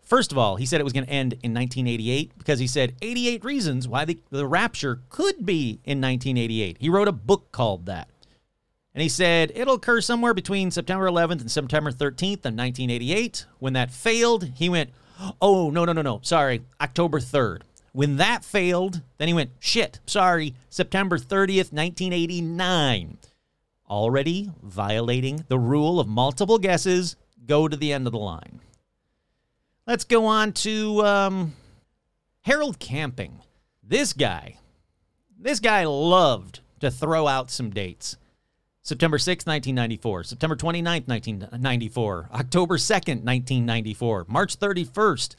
first 0.02 0.32
of 0.32 0.38
all, 0.38 0.56
he 0.56 0.66
said 0.66 0.80
it 0.80 0.84
was 0.84 0.92
going 0.92 1.06
to 1.06 1.12
end 1.12 1.34
in 1.34 1.54
1988 1.54 2.32
because 2.36 2.58
he 2.58 2.66
said 2.66 2.96
88 3.00 3.44
reasons 3.44 3.86
why 3.86 4.04
the, 4.06 4.18
the 4.30 4.44
rapture 4.44 5.02
could 5.08 5.46
be 5.46 5.78
in 5.84 6.00
1988. 6.00 6.78
He 6.80 6.88
wrote 6.88 7.06
a 7.06 7.12
book 7.12 7.52
called 7.52 7.86
that. 7.86 8.08
And 8.92 9.02
he 9.02 9.08
said 9.08 9.52
it'll 9.54 9.74
occur 9.74 10.00
somewhere 10.00 10.34
between 10.34 10.72
September 10.72 11.06
11th 11.06 11.42
and 11.42 11.50
September 11.50 11.92
13th 11.92 12.44
of 12.44 12.56
1988. 12.56 13.46
When 13.60 13.74
that 13.74 13.92
failed, 13.92 14.50
he 14.56 14.68
went, 14.68 14.90
Oh, 15.40 15.70
no, 15.70 15.84
no, 15.84 15.92
no, 15.92 16.02
no. 16.02 16.18
Sorry. 16.24 16.62
October 16.80 17.20
3rd. 17.20 17.60
When 17.96 18.16
that 18.16 18.44
failed, 18.44 19.00
then 19.16 19.26
he 19.26 19.32
went, 19.32 19.52
Shit. 19.58 20.00
Sorry. 20.04 20.54
September 20.68 21.16
30th, 21.16 21.72
1989. 21.72 23.16
Already 23.88 24.52
violating 24.62 25.46
the 25.48 25.58
rule 25.58 25.98
of 25.98 26.06
multiple 26.06 26.58
guesses. 26.58 27.16
Go 27.46 27.68
to 27.68 27.74
the 27.74 27.94
end 27.94 28.06
of 28.06 28.12
the 28.12 28.18
line. 28.18 28.60
Let's 29.86 30.04
go 30.04 30.26
on 30.26 30.52
to 30.52 31.06
um, 31.06 31.54
Harold 32.42 32.78
Camping. 32.78 33.40
This 33.82 34.12
guy, 34.12 34.58
this 35.40 35.58
guy 35.58 35.84
loved 35.84 36.60
to 36.80 36.90
throw 36.90 37.26
out 37.26 37.50
some 37.50 37.70
dates. 37.70 38.18
September 38.82 39.16
6, 39.16 39.46
1994, 39.46 40.24
September 40.24 40.54
29, 40.54 41.04
1994, 41.06 42.28
October 42.34 42.76
2nd, 42.76 43.24
1994, 43.24 44.26
March 44.28 44.58
31st, 44.58 45.34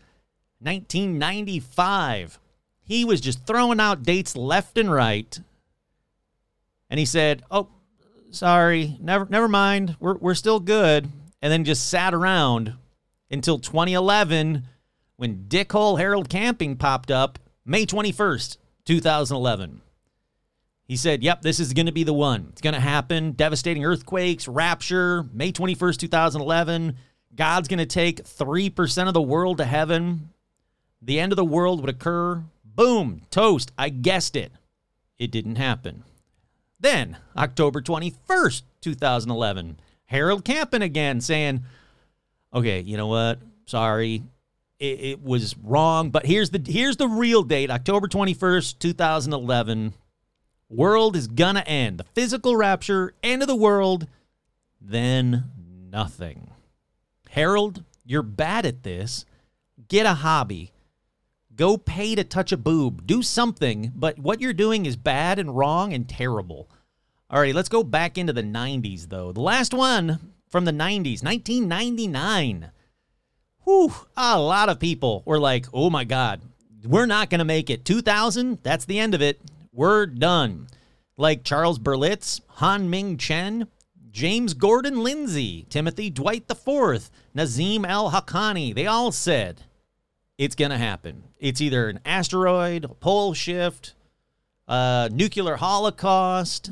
1995. 0.59 2.39
He 2.87 3.03
was 3.05 3.21
just 3.21 3.45
throwing 3.45 3.79
out 3.79 4.03
dates 4.03 4.35
left 4.35 4.77
and 4.77 4.91
right. 4.91 5.39
And 6.89 6.99
he 6.99 7.05
said, 7.05 7.43
"Oh, 7.51 7.67
sorry, 8.31 8.97
never 9.01 9.27
never 9.29 9.47
mind. 9.47 9.97
We're 9.99 10.15
we're 10.15 10.35
still 10.35 10.59
good." 10.59 11.09
And 11.41 11.51
then 11.51 11.65
just 11.65 11.89
sat 11.89 12.13
around 12.13 12.73
until 13.29 13.59
2011 13.59 14.63
when 15.17 15.45
Dickhole 15.47 15.99
Harold 15.99 16.29
Camping 16.29 16.77
popped 16.77 17.11
up, 17.11 17.39
May 17.65 17.85
21st, 17.85 18.57
2011. 18.85 19.81
He 20.87 20.95
said, 20.95 21.21
Yep, 21.21 21.41
this 21.41 21.59
is 21.59 21.73
going 21.73 21.87
to 21.87 21.91
be 21.91 22.03
the 22.03 22.13
one. 22.13 22.47
It's 22.51 22.61
going 22.61 22.73
to 22.73 22.79
happen. 22.79 23.33
Devastating 23.33 23.83
earthquakes, 23.83 24.47
rapture, 24.47 25.25
May 25.33 25.51
21st, 25.51 25.97
2011. 25.97 26.95
God's 27.35 27.67
going 27.67 27.79
to 27.79 27.85
take 27.85 28.23
3% 28.23 29.07
of 29.07 29.13
the 29.13 29.21
world 29.21 29.57
to 29.57 29.65
heaven. 29.65 30.29
The 31.01 31.19
end 31.19 31.33
of 31.33 31.35
the 31.35 31.45
world 31.45 31.81
would 31.81 31.89
occur. 31.89 32.43
Boom, 32.77 33.23
toast. 33.31 33.71
I 33.75 33.89
guessed 33.89 34.35
it. 34.35 34.51
It 35.17 35.31
didn't 35.31 35.55
happen. 35.55 36.03
Then, 36.79 37.17
October 37.35 37.81
21st, 37.81 38.61
2011, 38.81 39.79
Harold 40.05 40.45
Camping 40.45 40.83
again 40.83 41.19
saying, 41.19 41.63
Okay, 42.53 42.81
you 42.81 42.95
know 42.95 43.07
what? 43.07 43.39
Sorry. 43.65 44.21
It, 44.79 44.99
it 45.01 45.23
was 45.23 45.57
wrong, 45.57 46.11
but 46.11 46.27
here's 46.27 46.51
the 46.51 46.61
here's 46.63 46.97
the 46.97 47.07
real 47.07 47.41
date, 47.41 47.71
October 47.71 48.07
21st, 48.07 48.77
2011 48.77 49.93
world 50.69 51.15
is 51.15 51.27
gonna 51.27 51.61
end. 51.61 51.97
The 51.97 52.03
physical 52.03 52.55
rapture, 52.55 53.15
end 53.23 53.41
of 53.41 53.47
the 53.47 53.55
world, 53.55 54.05
then 54.79 55.45
nothing. 55.89 56.51
Harold, 57.31 57.83
you're 58.05 58.21
bad 58.21 58.67
at 58.67 58.83
this. 58.83 59.25
Get 59.87 60.05
a 60.05 60.13
hobby. 60.13 60.73
Go 61.57 61.75
pay 61.75 62.13
to 62.13 62.23
touch 62.23 62.51
a 62.51 62.57
boob. 62.57 63.07
Do 63.07 63.23
something, 63.23 63.91
but 63.95 64.19
what 64.19 64.39
you're 64.39 64.53
doing 64.53 64.85
is 64.85 64.95
bad 64.95 65.39
and 65.39 65.57
wrong 65.57 65.91
and 65.91 66.07
terrible. 66.07 66.69
All 67.31 67.41
right, 67.41 67.55
let's 67.55 67.67
go 67.67 67.83
back 67.83 68.15
into 68.15 68.31
the 68.31 68.43
90s, 68.43 69.09
though. 69.09 69.31
The 69.31 69.41
last 69.41 69.73
one 69.73 70.19
from 70.49 70.65
the 70.65 70.71
90s, 70.71 71.23
1999. 71.23 72.71
Whew, 73.63 73.91
a 74.15 74.39
lot 74.39 74.69
of 74.69 74.79
people 74.79 75.23
were 75.25 75.39
like, 75.39 75.65
oh 75.73 75.89
my 75.89 76.03
God, 76.03 76.41
we're 76.85 77.07
not 77.07 77.31
going 77.31 77.39
to 77.39 77.45
make 77.45 77.71
it. 77.71 77.83
2000, 77.83 78.59
that's 78.61 78.85
the 78.85 78.99
end 78.99 79.15
of 79.15 79.21
it. 79.23 79.41
We're 79.73 80.05
done. 80.05 80.67
Like 81.17 81.43
Charles 81.43 81.79
Berlitz, 81.79 82.39
Han 82.47 82.87
Ming 82.89 83.17
Chen, 83.17 83.67
James 84.11 84.53
Gordon 84.53 85.03
Lindsay, 85.03 85.65
Timothy 85.69 86.11
Dwight 86.11 86.45
IV, 86.49 87.09
Nazim 87.33 87.83
Al 87.83 88.11
Haqqani, 88.11 88.75
they 88.75 88.85
all 88.85 89.11
said 89.11 89.63
it's 90.37 90.55
going 90.55 90.71
to 90.71 90.77
happen. 90.77 91.23
It's 91.39 91.61
either 91.61 91.89
an 91.89 91.99
asteroid, 92.05 92.85
a 92.85 92.89
pole 92.89 93.33
shift, 93.33 93.93
a 94.67 95.09
nuclear 95.11 95.55
holocaust, 95.55 96.71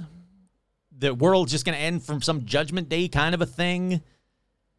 the 0.98 1.14
world's 1.14 1.52
just 1.52 1.66
going 1.66 1.78
to 1.78 1.84
end 1.84 2.04
from 2.04 2.22
some 2.22 2.46
judgment 2.46 2.90
day 2.90 3.08
kind 3.08 3.36
of 3.36 3.42
a 3.42 3.46
thing. 3.46 4.02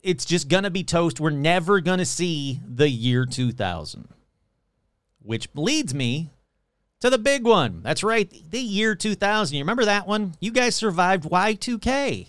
It's 0.03 0.25
just 0.25 0.49
going 0.49 0.65
to 0.65 0.71
be 0.71 0.85
toast. 0.85 1.21
We're 1.21 1.31
never 1.31 1.81
going 1.81 1.99
to 1.99 2.07
see 2.07 2.61
the 2.67 2.89
year 2.89 3.27
2000. 3.27 4.09
Which 5.23 5.49
leads 5.55 5.95
me 5.95 6.31
to 7.01 7.11
the 7.11 7.19
big 7.19 7.45
one. 7.45 7.83
That's 7.83 8.05
right, 8.05 8.33
the 8.51 8.61
year 8.61 8.95
2000. 8.95 9.57
You 9.57 9.63
remember 9.63 9.85
that 9.85 10.07
one? 10.07 10.35
You 10.41 10.53
guys 10.53 10.75
survived 10.75 11.25
Y2K. 11.25 12.29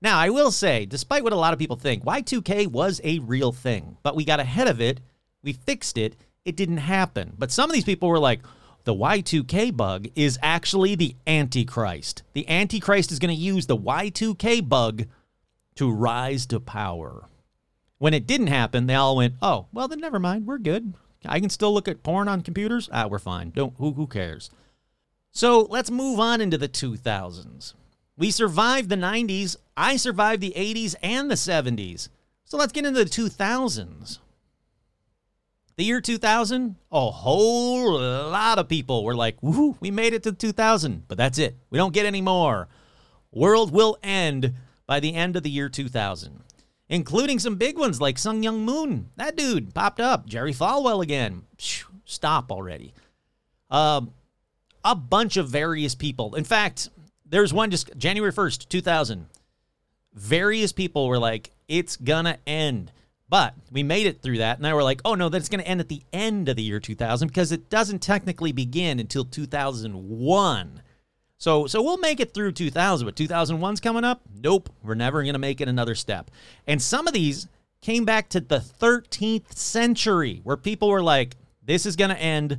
Now, 0.00 0.18
I 0.18 0.28
will 0.28 0.50
say, 0.50 0.84
despite 0.84 1.24
what 1.24 1.32
a 1.32 1.36
lot 1.36 1.54
of 1.54 1.58
people 1.58 1.76
think, 1.76 2.04
Y2K 2.04 2.66
was 2.66 3.00
a 3.02 3.20
real 3.20 3.52
thing, 3.52 3.96
but 4.02 4.14
we 4.14 4.24
got 4.24 4.40
ahead 4.40 4.68
of 4.68 4.80
it, 4.80 5.00
we 5.42 5.54
fixed 5.54 5.96
it, 5.96 6.14
it 6.44 6.56
didn't 6.56 6.78
happen. 6.78 7.34
But 7.38 7.50
some 7.50 7.70
of 7.70 7.74
these 7.74 7.84
people 7.84 8.08
were 8.08 8.18
like, 8.18 8.40
the 8.84 8.94
Y2K 8.94 9.74
bug 9.74 10.08
is 10.14 10.38
actually 10.42 10.94
the 10.94 11.16
Antichrist. 11.26 12.22
The 12.34 12.48
Antichrist 12.48 13.10
is 13.10 13.18
going 13.18 13.34
to 13.34 13.40
use 13.40 13.66
the 13.66 13.76
Y2K 13.76 14.68
bug 14.68 15.04
to 15.76 15.90
rise 15.90 16.46
to 16.46 16.60
power. 16.60 17.28
When 17.98 18.12
it 18.12 18.26
didn't 18.26 18.48
happen, 18.48 18.86
they 18.86 18.94
all 18.94 19.16
went, 19.16 19.34
oh, 19.40 19.66
well, 19.72 19.88
then 19.88 20.00
never 20.00 20.18
mind. 20.18 20.46
We're 20.46 20.58
good. 20.58 20.94
I 21.24 21.40
can 21.40 21.48
still 21.48 21.72
look 21.72 21.88
at 21.88 22.02
porn 22.02 22.28
on 22.28 22.42
computers. 22.42 22.90
Ah, 22.92 23.06
we're 23.06 23.18
fine. 23.18 23.50
Don't 23.50 23.74
who 23.78 23.92
who 23.92 24.06
cares? 24.06 24.50
So 25.30 25.62
let's 25.62 25.90
move 25.90 26.20
on 26.20 26.40
into 26.40 26.58
the 26.58 26.68
2000s. 26.68 27.72
We 28.16 28.30
survived 28.30 28.90
the 28.90 28.96
90s. 28.96 29.56
I 29.76 29.96
survived 29.96 30.42
the 30.42 30.52
80s 30.54 30.94
and 31.02 31.30
the 31.30 31.34
70s. 31.34 32.08
So 32.44 32.56
let's 32.56 32.72
get 32.72 32.84
into 32.84 33.02
the 33.02 33.10
2000s. 33.10 34.18
The 35.76 35.84
year 35.84 36.00
2000, 36.00 36.76
a 36.92 37.10
whole 37.10 37.98
lot 37.98 38.58
of 38.58 38.68
people 38.68 39.04
were 39.04 39.16
like, 39.16 39.40
woohoo, 39.40 39.76
we 39.80 39.90
made 39.90 40.12
it 40.14 40.22
to 40.22 40.32
2000, 40.32 41.08
but 41.08 41.18
that's 41.18 41.38
it. 41.38 41.56
We 41.70 41.78
don't 41.78 41.92
get 41.92 42.06
any 42.06 42.20
more. 42.20 42.68
World 43.32 43.72
will 43.72 43.98
end 44.02 44.54
by 44.86 45.00
the 45.00 45.14
end 45.14 45.36
of 45.36 45.42
the 45.42 45.50
year 45.50 45.68
2000 45.68 46.44
including 46.88 47.38
some 47.38 47.56
big 47.56 47.78
ones 47.78 48.00
like 48.00 48.18
Sun 48.18 48.42
Myung 48.42 48.60
Moon. 48.60 49.10
That 49.16 49.36
dude 49.36 49.74
popped 49.74 50.00
up. 50.00 50.26
Jerry 50.26 50.52
Falwell 50.52 51.02
again. 51.02 51.42
Stop 52.04 52.52
already. 52.52 52.92
Um, 53.70 54.12
a 54.84 54.94
bunch 54.94 55.36
of 55.36 55.48
various 55.48 55.94
people. 55.94 56.34
In 56.34 56.44
fact, 56.44 56.90
there's 57.24 57.52
one 57.52 57.70
just 57.70 57.96
January 57.96 58.32
1st, 58.32 58.68
2000. 58.68 59.26
Various 60.12 60.72
people 60.72 61.08
were 61.08 61.18
like, 61.18 61.50
it's 61.66 61.96
gonna 61.96 62.38
end. 62.46 62.92
But 63.28 63.54
we 63.72 63.82
made 63.82 64.06
it 64.06 64.20
through 64.22 64.38
that, 64.38 64.58
and 64.58 64.62
now 64.62 64.74
we're 64.74 64.82
like, 64.82 65.00
oh 65.04 65.14
no, 65.14 65.28
that's 65.28 65.48
going 65.48 65.62
to 65.62 65.68
end 65.68 65.80
at 65.80 65.88
the 65.88 66.02
end 66.12 66.48
of 66.48 66.56
the 66.56 66.62
year 66.62 66.78
2000 66.78 67.28
because 67.28 67.52
it 67.52 67.70
doesn't 67.70 68.00
technically 68.00 68.52
begin 68.52 69.00
until 69.00 69.24
2001. 69.24 70.82
So 71.38 71.66
so 71.66 71.82
we'll 71.82 71.98
make 71.98 72.20
it 72.20 72.34
through 72.34 72.52
2000, 72.52 73.06
but 73.06 73.16
2001's 73.16 73.80
coming 73.80 74.04
up. 74.04 74.20
Nope, 74.42 74.70
we're 74.82 74.94
never 74.94 75.22
going 75.22 75.34
to 75.34 75.38
make 75.38 75.60
it 75.60 75.68
another 75.68 75.94
step. 75.94 76.30
And 76.66 76.80
some 76.80 77.06
of 77.06 77.14
these 77.14 77.48
came 77.80 78.04
back 78.04 78.28
to 78.30 78.40
the 78.40 78.58
13th 78.58 79.54
century 79.54 80.40
where 80.42 80.56
people 80.56 80.88
were 80.88 81.02
like, 81.02 81.36
this 81.62 81.86
is 81.86 81.96
going 81.96 82.10
to 82.10 82.20
end 82.20 82.58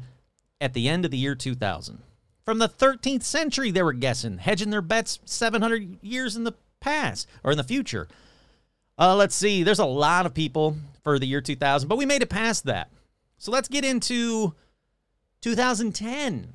at 0.61 0.73
the 0.73 0.87
end 0.89 1.05
of 1.05 1.11
the 1.11 1.17
year 1.17 1.35
2000. 1.35 1.99
From 2.43 2.59
the 2.59 2.69
13th 2.69 3.23
century, 3.23 3.71
they 3.71 3.81
were 3.81 3.93
guessing, 3.93 4.37
hedging 4.37 4.69
their 4.69 4.81
bets 4.81 5.19
700 5.25 5.97
years 6.03 6.35
in 6.35 6.43
the 6.43 6.53
past 6.79 7.27
or 7.43 7.51
in 7.51 7.57
the 7.57 7.63
future. 7.63 8.07
Uh, 8.97 9.15
let's 9.15 9.35
see, 9.35 9.63
there's 9.63 9.79
a 9.79 9.85
lot 9.85 10.25
of 10.25 10.33
people 10.33 10.77
for 11.03 11.19
the 11.19 11.25
year 11.25 11.41
2000, 11.41 11.87
but 11.87 11.97
we 11.97 12.05
made 12.05 12.21
it 12.21 12.29
past 12.29 12.65
that. 12.65 12.89
So 13.37 13.51
let's 13.51 13.67
get 13.67 13.83
into 13.83 14.53
2010. 15.41 16.53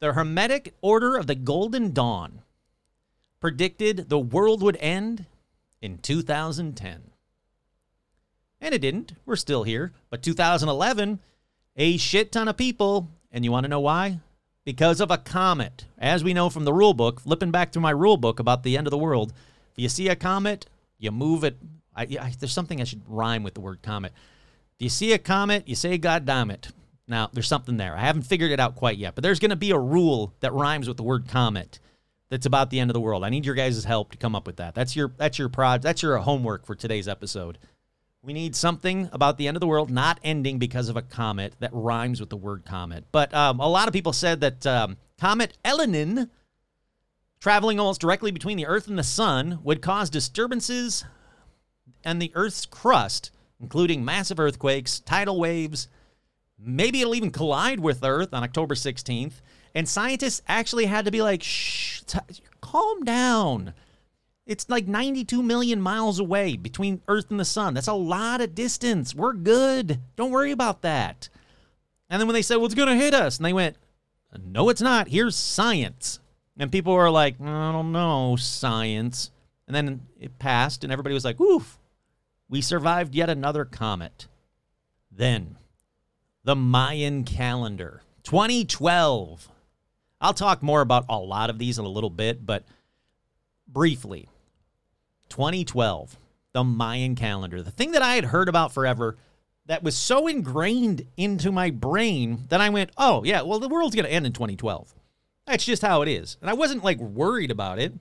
The 0.00 0.12
Hermetic 0.12 0.74
Order 0.80 1.16
of 1.16 1.26
the 1.26 1.34
Golden 1.34 1.92
Dawn 1.92 2.42
predicted 3.40 4.08
the 4.08 4.18
world 4.18 4.62
would 4.62 4.76
end 4.76 5.26
in 5.80 5.98
2010. 5.98 7.10
And 8.60 8.74
it 8.74 8.80
didn't. 8.80 9.12
We're 9.26 9.36
still 9.36 9.64
here. 9.64 9.92
But 10.10 10.22
2011, 10.22 11.18
a 11.76 11.96
shit 11.96 12.30
ton 12.30 12.48
of 12.48 12.56
people, 12.56 13.08
and 13.32 13.44
you 13.44 13.50
want 13.50 13.64
to 13.64 13.68
know 13.68 13.80
why? 13.80 14.20
because 14.64 15.00
of 15.00 15.10
a 15.10 15.18
comet. 15.18 15.86
As 15.98 16.22
we 16.22 16.34
know 16.34 16.50
from 16.50 16.64
the 16.64 16.72
rule 16.72 16.94
book, 16.94 17.20
flipping 17.20 17.50
back 17.50 17.72
to 17.72 17.80
my 17.80 17.90
rule 17.90 18.16
book 18.16 18.38
about 18.38 18.62
the 18.62 18.76
end 18.76 18.86
of 18.86 18.90
the 18.90 18.98
world, 18.98 19.32
if 19.72 19.82
you 19.82 19.88
see 19.88 20.08
a 20.08 20.16
comet, 20.16 20.66
you 21.02 21.10
move 21.10 21.44
it. 21.44 21.56
I, 21.94 22.02
I, 22.02 22.32
there's 22.38 22.52
something 22.52 22.80
I 22.80 22.84
should 22.84 23.02
rhyme 23.06 23.42
with 23.42 23.54
the 23.54 23.60
word 23.60 23.82
comet. 23.82 24.12
Do 24.78 24.84
you 24.84 24.90
see 24.90 25.12
a 25.12 25.18
comet, 25.18 25.68
you 25.68 25.74
say, 25.74 25.98
God 25.98 26.24
damn 26.24 26.50
it. 26.50 26.68
Now, 27.08 27.28
there's 27.32 27.48
something 27.48 27.76
there. 27.76 27.96
I 27.96 28.02
haven't 28.02 28.22
figured 28.22 28.52
it 28.52 28.60
out 28.60 28.76
quite 28.76 28.96
yet, 28.96 29.14
but 29.14 29.22
there's 29.22 29.40
going 29.40 29.50
to 29.50 29.56
be 29.56 29.72
a 29.72 29.78
rule 29.78 30.32
that 30.40 30.52
rhymes 30.52 30.88
with 30.88 30.96
the 30.96 31.02
word 31.02 31.28
comet 31.28 31.80
that's 32.30 32.46
about 32.46 32.70
the 32.70 32.80
end 32.80 32.88
of 32.88 32.94
the 32.94 33.00
world. 33.00 33.24
I 33.24 33.28
need 33.28 33.44
your 33.44 33.54
guys' 33.54 33.84
help 33.84 34.12
to 34.12 34.16
come 34.16 34.34
up 34.34 34.46
with 34.46 34.56
that. 34.56 34.74
That's 34.74 34.96
your 34.96 35.12
that's 35.18 35.38
your 35.38 35.50
prod 35.50 35.82
that's 35.82 36.02
your 36.02 36.16
homework 36.16 36.64
for 36.64 36.74
today's 36.74 37.06
episode. 37.06 37.58
We 38.22 38.32
need 38.32 38.56
something 38.56 39.10
about 39.12 39.36
the 39.36 39.48
end 39.48 39.56
of 39.56 39.60
the 39.60 39.66
world 39.66 39.90
not 39.90 40.20
ending 40.22 40.58
because 40.58 40.88
of 40.88 40.96
a 40.96 41.02
comet 41.02 41.56
that 41.58 41.70
rhymes 41.74 42.20
with 42.20 42.30
the 42.30 42.36
word 42.36 42.64
comet. 42.64 43.04
But 43.12 43.34
um, 43.34 43.60
a 43.60 43.68
lot 43.68 43.88
of 43.88 43.92
people 43.92 44.12
said 44.12 44.40
that 44.40 44.64
um, 44.64 44.96
Comet 45.20 45.58
Elenin, 45.64 46.30
traveling 47.42 47.80
almost 47.80 48.00
directly 48.00 48.30
between 48.30 48.56
the 48.56 48.66
Earth 48.66 48.86
and 48.86 48.96
the 48.96 49.02
Sun, 49.02 49.58
would 49.64 49.82
cause 49.82 50.08
disturbances 50.08 51.04
and 52.04 52.22
the 52.22 52.30
Earth's 52.36 52.66
crust, 52.66 53.32
including 53.58 54.04
massive 54.04 54.38
earthquakes, 54.38 55.00
tidal 55.00 55.40
waves. 55.40 55.88
Maybe 56.56 57.00
it'll 57.00 57.16
even 57.16 57.32
collide 57.32 57.80
with 57.80 58.04
Earth 58.04 58.32
on 58.32 58.44
October 58.44 58.76
16th. 58.76 59.40
And 59.74 59.88
scientists 59.88 60.40
actually 60.46 60.86
had 60.86 61.04
to 61.04 61.10
be 61.10 61.20
like, 61.20 61.42
shh, 61.42 62.02
t- 62.02 62.20
calm 62.60 63.02
down. 63.02 63.74
It's 64.46 64.70
like 64.70 64.86
92 64.86 65.42
million 65.42 65.80
miles 65.80 66.20
away 66.20 66.56
between 66.56 67.02
Earth 67.08 67.28
and 67.32 67.40
the 67.40 67.44
Sun. 67.44 67.74
That's 67.74 67.88
a 67.88 67.92
lot 67.92 68.40
of 68.40 68.54
distance. 68.54 69.16
We're 69.16 69.32
good. 69.32 69.98
Don't 70.14 70.30
worry 70.30 70.52
about 70.52 70.82
that. 70.82 71.28
And 72.08 72.20
then 72.20 72.28
when 72.28 72.34
they 72.34 72.42
said, 72.42 72.58
well, 72.58 72.66
it's 72.66 72.76
going 72.76 72.88
to 72.88 73.04
hit 73.04 73.14
us, 73.14 73.36
and 73.38 73.44
they 73.44 73.52
went, 73.52 73.78
no, 74.40 74.68
it's 74.68 74.80
not. 74.80 75.08
Here's 75.08 75.34
science. 75.34 76.20
And 76.58 76.70
people 76.70 76.94
were 76.94 77.10
like, 77.10 77.40
I 77.40 77.72
don't 77.72 77.92
know, 77.92 78.36
science. 78.36 79.30
And 79.66 79.74
then 79.74 80.02
it 80.20 80.38
passed, 80.38 80.84
and 80.84 80.92
everybody 80.92 81.14
was 81.14 81.24
like, 81.24 81.40
oof, 81.40 81.78
we 82.48 82.60
survived 82.60 83.14
yet 83.14 83.30
another 83.30 83.64
comet. 83.64 84.26
Then, 85.10 85.56
the 86.44 86.56
Mayan 86.56 87.24
calendar, 87.24 88.02
2012. 88.24 89.48
I'll 90.20 90.34
talk 90.34 90.62
more 90.62 90.80
about 90.80 91.06
a 91.08 91.18
lot 91.18 91.50
of 91.50 91.58
these 91.58 91.78
in 91.78 91.84
a 91.84 91.88
little 91.88 92.10
bit, 92.10 92.44
but 92.44 92.64
briefly 93.66 94.28
2012, 95.30 96.18
the 96.52 96.62
Mayan 96.62 97.14
calendar. 97.14 97.62
The 97.62 97.70
thing 97.70 97.92
that 97.92 98.02
I 98.02 98.14
had 98.14 98.26
heard 98.26 98.48
about 98.48 98.72
forever 98.72 99.16
that 99.66 99.82
was 99.82 99.96
so 99.96 100.26
ingrained 100.26 101.06
into 101.16 101.50
my 101.50 101.70
brain 101.70 102.44
that 102.50 102.60
I 102.60 102.68
went, 102.68 102.90
oh, 102.98 103.24
yeah, 103.24 103.42
well, 103.42 103.58
the 103.58 103.68
world's 103.68 103.94
going 103.94 104.04
to 104.04 104.12
end 104.12 104.26
in 104.26 104.32
2012. 104.32 104.94
That's 105.46 105.64
just 105.64 105.82
how 105.82 106.02
it 106.02 106.08
is. 106.08 106.36
And 106.40 106.48
I 106.48 106.54
wasn't 106.54 106.84
like 106.84 106.98
worried 106.98 107.50
about 107.50 107.78
it. 107.78 107.92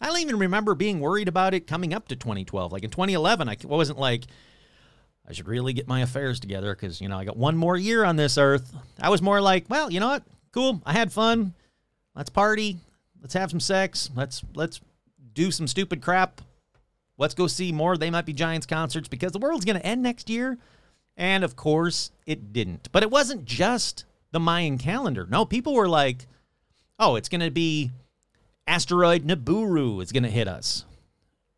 I 0.00 0.06
don't 0.06 0.20
even 0.20 0.38
remember 0.38 0.74
being 0.74 1.00
worried 1.00 1.28
about 1.28 1.54
it 1.54 1.66
coming 1.66 1.94
up 1.94 2.08
to 2.08 2.16
2012. 2.16 2.72
Like 2.72 2.82
in 2.82 2.90
2011, 2.90 3.48
I 3.48 3.56
wasn't 3.64 3.98
like, 3.98 4.24
I 5.28 5.32
should 5.32 5.46
really 5.46 5.72
get 5.72 5.86
my 5.86 6.00
affairs 6.00 6.40
together 6.40 6.74
because, 6.74 7.00
you 7.00 7.08
know, 7.08 7.18
I 7.18 7.24
got 7.24 7.36
one 7.36 7.56
more 7.56 7.76
year 7.76 8.04
on 8.04 8.16
this 8.16 8.36
earth. 8.36 8.74
I 9.00 9.08
was 9.10 9.22
more 9.22 9.40
like, 9.40 9.66
well, 9.68 9.90
you 9.90 10.00
know 10.00 10.08
what? 10.08 10.24
Cool. 10.50 10.82
I 10.84 10.92
had 10.92 11.12
fun. 11.12 11.54
Let's 12.14 12.30
party. 12.30 12.78
Let's 13.20 13.34
have 13.34 13.50
some 13.50 13.60
sex. 13.60 14.10
Let's 14.14 14.42
let's 14.54 14.80
do 15.32 15.50
some 15.50 15.68
stupid 15.68 16.02
crap. 16.02 16.40
Let's 17.16 17.34
go 17.34 17.46
see 17.46 17.70
more 17.70 17.96
They 17.96 18.10
Might 18.10 18.26
Be 18.26 18.32
Giants 18.32 18.66
concerts 18.66 19.06
because 19.06 19.32
the 19.32 19.38
world's 19.38 19.64
going 19.64 19.78
to 19.78 19.86
end 19.86 20.02
next 20.02 20.28
year. 20.28 20.58
And 21.16 21.44
of 21.44 21.54
course, 21.56 22.10
it 22.26 22.52
didn't. 22.52 22.88
But 22.90 23.04
it 23.04 23.10
wasn't 23.10 23.44
just 23.44 24.04
the 24.32 24.40
Mayan 24.40 24.78
calendar. 24.78 25.26
No, 25.30 25.44
people 25.44 25.74
were 25.74 25.88
like, 25.88 26.26
oh, 26.98 27.16
it's 27.16 27.28
going 27.28 27.40
to 27.40 27.50
be 27.50 27.90
asteroid 28.66 29.24
Nibiru 29.24 30.02
is 30.02 30.12
going 30.12 30.22
to 30.22 30.30
hit 30.30 30.48
us. 30.48 30.84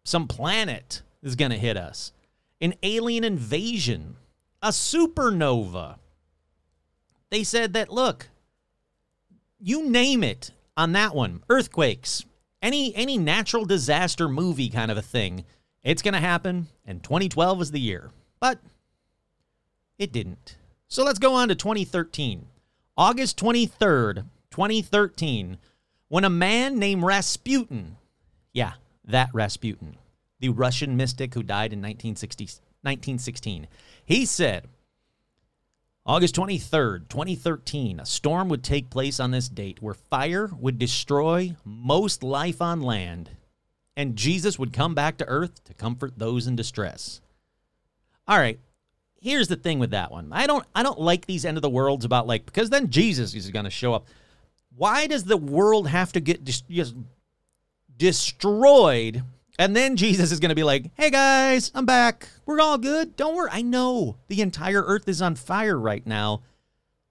Some 0.04 0.26
planet 0.26 1.02
is 1.22 1.36
going 1.36 1.50
to 1.50 1.58
hit 1.58 1.76
us. 1.76 2.12
An 2.60 2.74
alien 2.82 3.24
invasion. 3.24 4.16
A 4.62 4.68
supernova. 4.68 5.96
They 7.30 7.44
said 7.44 7.72
that, 7.72 7.90
look, 7.90 8.28
you 9.58 9.88
name 9.88 10.22
it 10.22 10.52
on 10.76 10.92
that 10.92 11.14
one. 11.14 11.42
Earthquakes, 11.48 12.24
any 12.62 12.94
any 12.94 13.18
natural 13.18 13.64
disaster 13.64 14.28
movie 14.28 14.68
kind 14.68 14.90
of 14.90 14.96
a 14.96 15.02
thing. 15.02 15.44
It's 15.82 16.02
going 16.02 16.14
to 16.14 16.20
happen 16.20 16.68
and 16.86 17.02
2012 17.02 17.62
is 17.62 17.70
the 17.70 17.80
year. 17.80 18.10
But 18.40 18.58
it 19.98 20.12
didn't. 20.12 20.56
So 20.88 21.04
let's 21.04 21.18
go 21.18 21.34
on 21.34 21.48
to 21.48 21.54
2013. 21.54 22.46
August 22.96 23.38
23rd, 23.38 24.24
2013, 24.54 25.58
when 26.06 26.22
a 26.22 26.30
man 26.30 26.78
named 26.78 27.02
Rasputin, 27.02 27.96
yeah, 28.52 28.74
that 29.04 29.30
Rasputin, 29.32 29.96
the 30.38 30.50
Russian 30.50 30.96
mystic 30.96 31.34
who 31.34 31.42
died 31.42 31.72
in 31.72 31.80
1960, 31.80 32.44
1916, 32.82 33.66
he 34.04 34.24
said, 34.24 34.68
August 36.06 36.36
23rd, 36.36 37.08
2013, 37.08 37.98
a 37.98 38.06
storm 38.06 38.48
would 38.48 38.62
take 38.62 38.90
place 38.90 39.18
on 39.18 39.32
this 39.32 39.48
date 39.48 39.82
where 39.82 39.92
fire 39.92 40.48
would 40.60 40.78
destroy 40.78 41.56
most 41.64 42.22
life 42.22 42.62
on 42.62 42.80
land, 42.80 43.30
and 43.96 44.14
Jesus 44.14 44.56
would 44.56 44.72
come 44.72 44.94
back 44.94 45.16
to 45.16 45.26
earth 45.26 45.64
to 45.64 45.74
comfort 45.74 46.12
those 46.16 46.46
in 46.46 46.54
distress. 46.54 47.20
All 48.28 48.38
right, 48.38 48.60
here's 49.20 49.48
the 49.48 49.56
thing 49.56 49.80
with 49.80 49.90
that 49.90 50.12
one. 50.12 50.28
I 50.30 50.46
don't 50.46 50.64
I 50.76 50.84
don't 50.84 51.00
like 51.00 51.26
these 51.26 51.44
end 51.44 51.58
of 51.58 51.62
the 51.62 51.68
worlds 51.68 52.04
about 52.04 52.28
like 52.28 52.46
because 52.46 52.70
then 52.70 52.90
Jesus 52.90 53.34
is 53.34 53.50
going 53.50 53.64
to 53.64 53.70
show 53.70 53.92
up. 53.94 54.06
Why 54.76 55.06
does 55.06 55.24
the 55.24 55.36
world 55.36 55.88
have 55.88 56.12
to 56.12 56.20
get 56.20 56.44
just 56.44 56.96
destroyed 57.96 59.22
and 59.58 59.76
then 59.76 59.96
Jesus 59.96 60.32
is 60.32 60.40
going 60.40 60.48
to 60.48 60.56
be 60.56 60.64
like, 60.64 60.90
hey 60.94 61.10
guys, 61.10 61.70
I'm 61.74 61.86
back. 61.86 62.28
We're 62.44 62.60
all 62.60 62.76
good. 62.76 63.14
Don't 63.16 63.36
worry. 63.36 63.50
I 63.52 63.62
know 63.62 64.16
the 64.26 64.40
entire 64.40 64.82
earth 64.82 65.08
is 65.08 65.22
on 65.22 65.36
fire 65.36 65.78
right 65.78 66.04
now. 66.04 66.42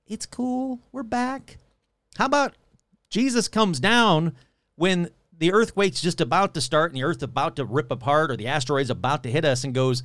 It's 0.08 0.26
cool. 0.26 0.82
We're 0.92 1.04
back. 1.04 1.58
How 2.18 2.26
about 2.26 2.56
Jesus 3.10 3.48
comes 3.48 3.80
down 3.80 4.36
when 4.76 5.10
the 5.38 5.54
earthquake's 5.54 6.02
just 6.02 6.20
about 6.20 6.54
to 6.54 6.62
start 6.62 6.92
and 6.92 6.98
the 6.98 7.06
earth's 7.06 7.24
about 7.24 7.56
to 7.56 7.66
rip 7.66 7.92
apart 7.92 8.30
or 8.30 8.36
the 8.36 8.48
asteroid's 8.48 8.90
about 8.90 9.24
to 9.24 9.32
hit 9.32 9.46
us 9.46 9.64
and 9.64 9.74
goes, 9.74 10.04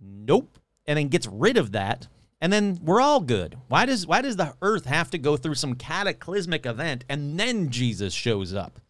nope, 0.00 0.58
and 0.86 0.98
then 0.98 1.08
gets 1.08 1.26
rid 1.26 1.58
of 1.58 1.72
that. 1.72 2.08
And 2.40 2.52
then 2.52 2.78
we're 2.82 3.00
all 3.00 3.20
good. 3.20 3.56
Why 3.68 3.86
does 3.86 4.06
why 4.06 4.20
does 4.20 4.36
the 4.36 4.54
earth 4.60 4.84
have 4.86 5.10
to 5.10 5.18
go 5.18 5.36
through 5.36 5.54
some 5.54 5.74
cataclysmic 5.74 6.66
event 6.66 7.04
and 7.08 7.38
then 7.38 7.70
Jesus 7.70 8.12
shows 8.12 8.52
up? 8.52 8.80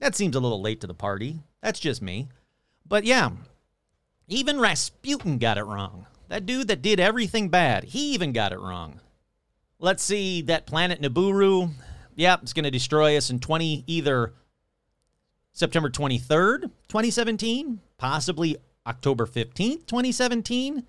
That 0.00 0.14
seems 0.14 0.36
a 0.36 0.40
little 0.40 0.60
late 0.60 0.80
to 0.82 0.86
the 0.86 0.94
party. 0.94 1.40
That's 1.62 1.80
just 1.80 2.02
me. 2.02 2.28
But 2.86 3.04
yeah, 3.04 3.30
even 4.28 4.60
Rasputin 4.60 5.38
got 5.38 5.58
it 5.58 5.64
wrong. 5.64 6.06
That 6.28 6.46
dude 6.46 6.68
that 6.68 6.82
did 6.82 7.00
everything 7.00 7.48
bad, 7.48 7.84
he 7.84 8.12
even 8.12 8.32
got 8.32 8.52
it 8.52 8.60
wrong. 8.60 9.00
Let's 9.78 10.02
see 10.02 10.42
that 10.42 10.66
planet 10.66 11.00
Nibiru. 11.00 11.70
Yep, 12.16 12.42
it's 12.42 12.52
going 12.52 12.64
to 12.64 12.70
destroy 12.70 13.16
us 13.16 13.30
in 13.30 13.40
20 13.40 13.84
either 13.86 14.34
September 15.52 15.90
23rd, 15.90 16.62
2017, 16.88 17.80
possibly 17.98 18.56
October 18.86 19.26
15th, 19.26 19.86
2017. 19.86 20.84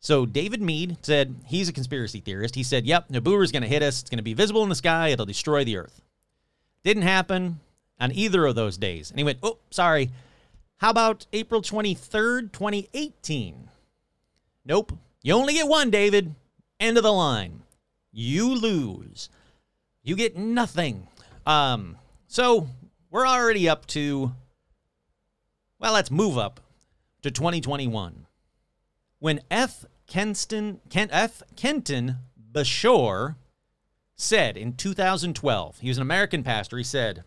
So 0.00 0.26
David 0.26 0.62
Meade 0.62 0.96
said 1.02 1.36
he's 1.46 1.68
a 1.68 1.72
conspiracy 1.72 2.20
theorist. 2.20 2.54
He 2.54 2.62
said, 2.62 2.86
"Yep, 2.86 3.08
Nibiru 3.08 3.42
is 3.42 3.52
going 3.52 3.62
to 3.62 3.68
hit 3.68 3.82
us. 3.82 4.00
It's 4.00 4.10
going 4.10 4.18
to 4.18 4.22
be 4.22 4.34
visible 4.34 4.62
in 4.62 4.68
the 4.68 4.74
sky. 4.74 5.08
It'll 5.08 5.26
destroy 5.26 5.64
the 5.64 5.76
Earth." 5.76 6.02
Didn't 6.84 7.02
happen 7.02 7.60
on 8.00 8.12
either 8.12 8.46
of 8.46 8.54
those 8.54 8.76
days. 8.76 9.10
And 9.10 9.18
he 9.18 9.24
went, 9.24 9.38
"Oh, 9.42 9.58
sorry. 9.70 10.10
How 10.78 10.90
about 10.90 11.26
April 11.32 11.62
23rd, 11.62 12.52
2018?" 12.52 13.68
Nope. 14.64 14.92
You 15.22 15.34
only 15.34 15.54
get 15.54 15.66
one, 15.66 15.90
David. 15.90 16.34
End 16.78 16.96
of 16.96 17.02
the 17.02 17.12
line. 17.12 17.62
You 18.12 18.54
lose. 18.54 19.28
You 20.02 20.14
get 20.14 20.36
nothing. 20.36 21.08
Um, 21.44 21.96
so 22.28 22.68
we're 23.10 23.26
already 23.26 23.68
up 23.68 23.86
to 23.88 24.32
well, 25.78 25.92
let's 25.92 26.10
move 26.10 26.36
up 26.36 26.60
to 27.22 27.30
2021. 27.30 28.26
When 29.18 29.40
F. 29.50 29.84
Kenston, 30.06 30.80
Kent, 30.88 31.10
F. 31.12 31.42
Kenton 31.56 32.16
Beshore 32.52 33.36
said 34.16 34.56
in 34.56 34.74
2012, 34.74 35.80
he 35.80 35.88
was 35.88 35.98
an 35.98 36.02
American 36.02 36.42
pastor, 36.42 36.78
he 36.78 36.84
said, 36.84 37.24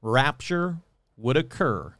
rapture 0.00 0.78
would 1.16 1.36
occur 1.36 1.94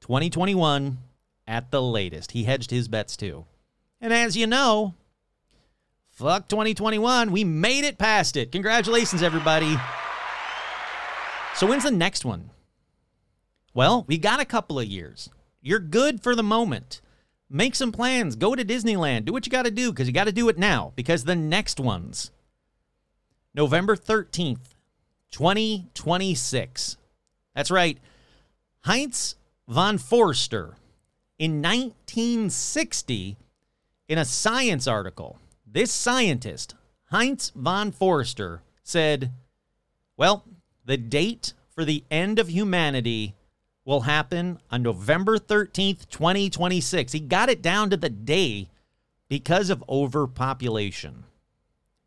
2021 0.00 0.98
at 1.46 1.70
the 1.70 1.82
latest. 1.82 2.32
He 2.32 2.44
hedged 2.44 2.70
his 2.70 2.88
bets 2.88 3.16
too. 3.16 3.44
And 4.00 4.12
as 4.12 4.36
you 4.36 4.46
know, 4.46 4.94
fuck 6.10 6.48
2021, 6.48 7.32
we 7.32 7.44
made 7.44 7.84
it 7.84 7.98
past 7.98 8.36
it. 8.36 8.52
Congratulations, 8.52 9.22
everybody. 9.22 9.76
So, 11.54 11.66
when's 11.66 11.84
the 11.84 11.90
next 11.90 12.24
one? 12.24 12.50
Well, 13.72 14.04
we 14.06 14.18
got 14.18 14.40
a 14.40 14.44
couple 14.44 14.78
of 14.78 14.86
years. 14.86 15.30
You're 15.62 15.78
good 15.78 16.20
for 16.22 16.34
the 16.34 16.42
moment. 16.42 17.00
Make 17.50 17.74
some 17.74 17.92
plans. 17.92 18.36
Go 18.36 18.54
to 18.54 18.64
Disneyland. 18.64 19.26
Do 19.26 19.32
what 19.32 19.46
you 19.46 19.50
got 19.50 19.64
to 19.64 19.70
do 19.70 19.92
because 19.92 20.06
you 20.06 20.12
got 20.12 20.24
to 20.24 20.32
do 20.32 20.48
it 20.48 20.58
now 20.58 20.92
because 20.96 21.24
the 21.24 21.36
next 21.36 21.78
ones 21.78 22.30
November 23.54 23.96
13th, 23.96 24.74
2026. 25.30 26.96
That's 27.54 27.70
right. 27.70 27.98
Heinz 28.84 29.36
von 29.68 29.98
Foerster 29.98 30.76
in 31.38 31.62
1960 31.62 33.36
in 34.08 34.18
a 34.18 34.24
science 34.24 34.86
article. 34.86 35.38
This 35.66 35.92
scientist, 35.92 36.74
Heinz 37.10 37.50
von 37.54 37.92
Foerster, 37.92 38.62
said, 38.82 39.30
Well, 40.16 40.44
the 40.84 40.96
date 40.96 41.54
for 41.74 41.84
the 41.84 42.04
end 42.10 42.38
of 42.38 42.50
humanity 42.50 43.34
will 43.84 44.02
happen 44.02 44.58
on 44.70 44.82
November 44.82 45.38
13th, 45.38 46.08
2026. 46.08 47.12
He 47.12 47.20
got 47.20 47.48
it 47.48 47.62
down 47.62 47.90
to 47.90 47.96
the 47.96 48.08
day 48.08 48.68
because 49.28 49.70
of 49.70 49.84
overpopulation. 49.88 51.24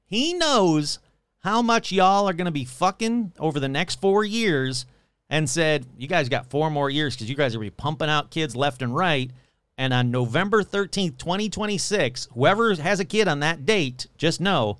He 0.05 0.33
knows 0.33 0.99
how 1.39 1.61
much 1.61 1.91
y'all 1.91 2.27
are 2.27 2.33
going 2.33 2.45
to 2.45 2.51
be 2.51 2.65
fucking 2.65 3.33
over 3.39 3.59
the 3.59 3.67
next 3.67 4.01
four 4.01 4.23
years 4.23 4.85
and 5.29 5.49
said, 5.49 5.85
You 5.97 6.07
guys 6.07 6.29
got 6.29 6.49
four 6.49 6.69
more 6.69 6.89
years 6.89 7.15
because 7.15 7.29
you 7.29 7.35
guys 7.35 7.55
are 7.55 7.59
be 7.59 7.69
pumping 7.69 8.09
out 8.09 8.31
kids 8.31 8.55
left 8.55 8.81
and 8.81 8.95
right. 8.95 9.31
And 9.77 9.93
on 9.93 10.09
November 10.09 10.63
13th, 10.63 11.17
2026, 11.17 12.29
whoever 12.33 12.73
has 12.75 12.99
a 12.99 13.05
kid 13.05 13.27
on 13.27 13.41
that 13.41 13.65
date, 13.65 14.07
just 14.17 14.41
know 14.41 14.79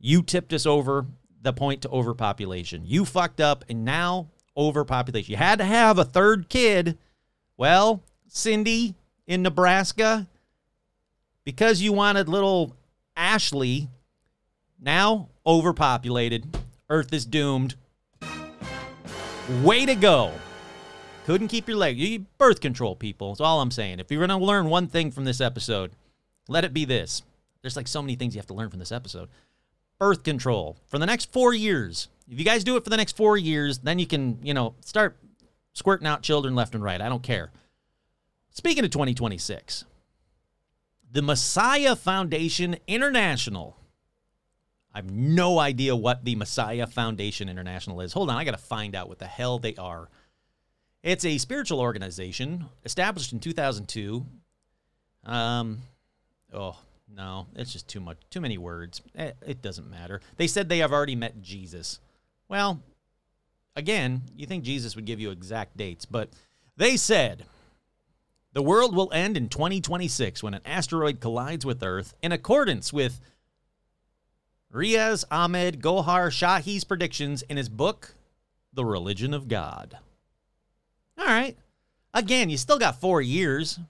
you 0.00 0.22
tipped 0.22 0.52
us 0.52 0.66
over 0.66 1.06
the 1.40 1.52
point 1.52 1.82
to 1.82 1.90
overpopulation. 1.90 2.82
You 2.84 3.04
fucked 3.04 3.40
up, 3.40 3.64
and 3.68 3.84
now 3.84 4.28
overpopulation. 4.56 5.32
You 5.32 5.36
had 5.36 5.58
to 5.58 5.64
have 5.64 5.98
a 5.98 6.04
third 6.04 6.48
kid. 6.48 6.98
Well, 7.56 8.02
Cindy 8.28 8.94
in 9.26 9.42
Nebraska, 9.42 10.26
because 11.44 11.80
you 11.80 11.92
wanted 11.92 12.28
little 12.28 12.76
Ashley, 13.16 13.88
now 14.80 15.28
overpopulated. 15.46 16.56
Earth 16.90 17.12
is 17.12 17.24
doomed. 17.24 17.76
Way 19.62 19.86
to 19.86 19.94
go. 19.94 20.32
Couldn't 21.26 21.48
keep 21.48 21.68
your 21.68 21.76
leg. 21.76 21.98
You 21.98 22.26
birth 22.38 22.60
control, 22.60 22.96
people. 22.96 23.30
That's 23.30 23.40
all 23.40 23.60
I'm 23.60 23.70
saying. 23.70 23.98
If 23.98 24.10
you're 24.10 24.26
going 24.26 24.38
to 24.38 24.44
learn 24.44 24.68
one 24.68 24.88
thing 24.88 25.10
from 25.10 25.24
this 25.24 25.40
episode, 25.40 25.92
let 26.48 26.64
it 26.64 26.74
be 26.74 26.84
this. 26.84 27.22
There's 27.62 27.76
like 27.76 27.88
so 27.88 28.02
many 28.02 28.14
things 28.14 28.34
you 28.34 28.38
have 28.38 28.46
to 28.48 28.54
learn 28.54 28.68
from 28.68 28.78
this 28.78 28.92
episode. 28.92 29.28
Birth 29.98 30.22
control 30.22 30.76
for 30.86 30.98
the 30.98 31.06
next 31.06 31.32
four 31.32 31.54
years. 31.54 32.08
If 32.30 32.38
you 32.38 32.44
guys 32.44 32.64
do 32.64 32.76
it 32.76 32.84
for 32.84 32.90
the 32.90 32.96
next 32.96 33.16
four 33.16 33.36
years, 33.36 33.78
then 33.78 33.98
you 33.98 34.06
can, 34.06 34.38
you 34.42 34.54
know, 34.54 34.74
start 34.80 35.18
squirting 35.72 36.06
out 36.06 36.22
children 36.22 36.54
left 36.54 36.74
and 36.74 36.82
right. 36.82 37.00
I 37.00 37.08
don't 37.08 37.22
care. 37.22 37.50
Speaking 38.50 38.84
of 38.84 38.90
2026, 38.90 39.84
the 41.10 41.22
Messiah 41.22 41.96
Foundation 41.96 42.76
International. 42.86 43.76
I 44.92 44.98
have 44.98 45.10
no 45.10 45.58
idea 45.58 45.96
what 45.96 46.24
the 46.24 46.36
Messiah 46.36 46.86
Foundation 46.86 47.48
International 47.48 48.00
is. 48.00 48.12
Hold 48.12 48.30
on, 48.30 48.36
I 48.36 48.44
got 48.44 48.52
to 48.52 48.58
find 48.58 48.94
out 48.94 49.08
what 49.08 49.18
the 49.18 49.26
hell 49.26 49.58
they 49.58 49.74
are. 49.74 50.08
It's 51.02 51.24
a 51.24 51.36
spiritual 51.38 51.80
organization 51.80 52.66
established 52.84 53.32
in 53.32 53.40
2002. 53.40 54.24
Um, 55.24 55.82
oh 56.52 56.78
no, 57.14 57.46
it's 57.54 57.72
just 57.72 57.88
too 57.88 58.00
much, 58.00 58.18
too 58.30 58.40
many 58.40 58.56
words. 58.56 59.02
It, 59.14 59.36
it 59.46 59.62
doesn't 59.62 59.90
matter. 59.90 60.20
They 60.36 60.46
said 60.46 60.68
they 60.68 60.78
have 60.78 60.92
already 60.92 61.16
met 61.16 61.42
Jesus. 61.42 62.00
Well, 62.54 62.80
again, 63.74 64.22
you 64.36 64.46
think 64.46 64.62
Jesus 64.62 64.94
would 64.94 65.06
give 65.06 65.18
you 65.18 65.32
exact 65.32 65.76
dates, 65.76 66.04
but 66.04 66.28
they 66.76 66.96
said 66.96 67.46
the 68.52 68.62
world 68.62 68.94
will 68.94 69.12
end 69.12 69.36
in 69.36 69.48
2026 69.48 70.40
when 70.40 70.54
an 70.54 70.60
asteroid 70.64 71.18
collides 71.18 71.66
with 71.66 71.82
Earth 71.82 72.14
in 72.22 72.30
accordance 72.30 72.92
with 72.92 73.20
Riaz 74.72 75.24
Ahmed 75.32 75.82
Gohar 75.82 76.30
Shahi's 76.30 76.84
predictions 76.84 77.42
in 77.42 77.56
his 77.56 77.68
book, 77.68 78.14
The 78.72 78.84
Religion 78.84 79.34
of 79.34 79.48
God. 79.48 79.98
All 81.18 81.26
right. 81.26 81.56
Again, 82.14 82.50
you 82.50 82.56
still 82.56 82.78
got 82.78 83.00
four 83.00 83.20
years. 83.20 83.80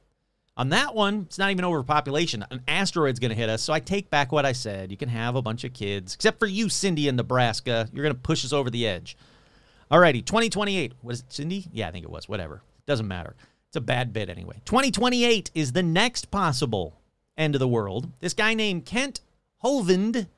On 0.57 0.68
that 0.68 0.94
one, 0.94 1.22
it's 1.26 1.38
not 1.38 1.50
even 1.50 1.64
overpopulation. 1.64 2.44
An 2.50 2.62
asteroid's 2.68 3.18
going 3.18 3.30
to 3.30 3.36
hit 3.36 3.48
us, 3.48 3.62
so 3.62 3.72
I 3.72 3.80
take 3.80 4.09
back 4.09 4.30
what 4.30 4.46
I 4.46 4.52
said. 4.52 4.92
You 4.92 4.96
can 4.96 5.09
have 5.09 5.34
a 5.34 5.42
bunch 5.42 5.64
of 5.64 5.72
kids, 5.72 6.14
except 6.14 6.38
for 6.38 6.46
you, 6.46 6.68
Cindy, 6.68 7.09
in 7.09 7.16
Nebraska. 7.16 7.88
You're 7.92 8.05
going 8.05 8.14
to 8.14 8.20
push 8.20 8.44
us 8.44 8.52
over 8.52 8.70
the 8.70 8.86
edge. 8.86 9.16
Alrighty, 9.90 10.24
2028. 10.24 10.92
Was 11.02 11.20
it 11.20 11.32
Cindy? 11.32 11.66
Yeah, 11.72 11.88
I 11.88 11.90
think 11.90 12.05
it 12.05 12.11
was. 12.11 12.28
Whatever. 12.28 12.62
Doesn't 12.86 13.09
matter. 13.09 13.34
It's 13.68 13.76
a 13.76 13.80
bad 13.80 14.12
bit 14.12 14.28
anyway. 14.28 14.61
2028 14.64 15.50
is 15.55 15.72
the 15.72 15.82
next 15.82 16.30
possible 16.30 17.00
end 17.36 17.57
of 17.57 17.59
the 17.59 17.66
world. 17.66 18.12
This 18.20 18.34
guy 18.34 18.55
named 18.55 18.86
Kent 18.86 19.20
Hovind 19.64 20.28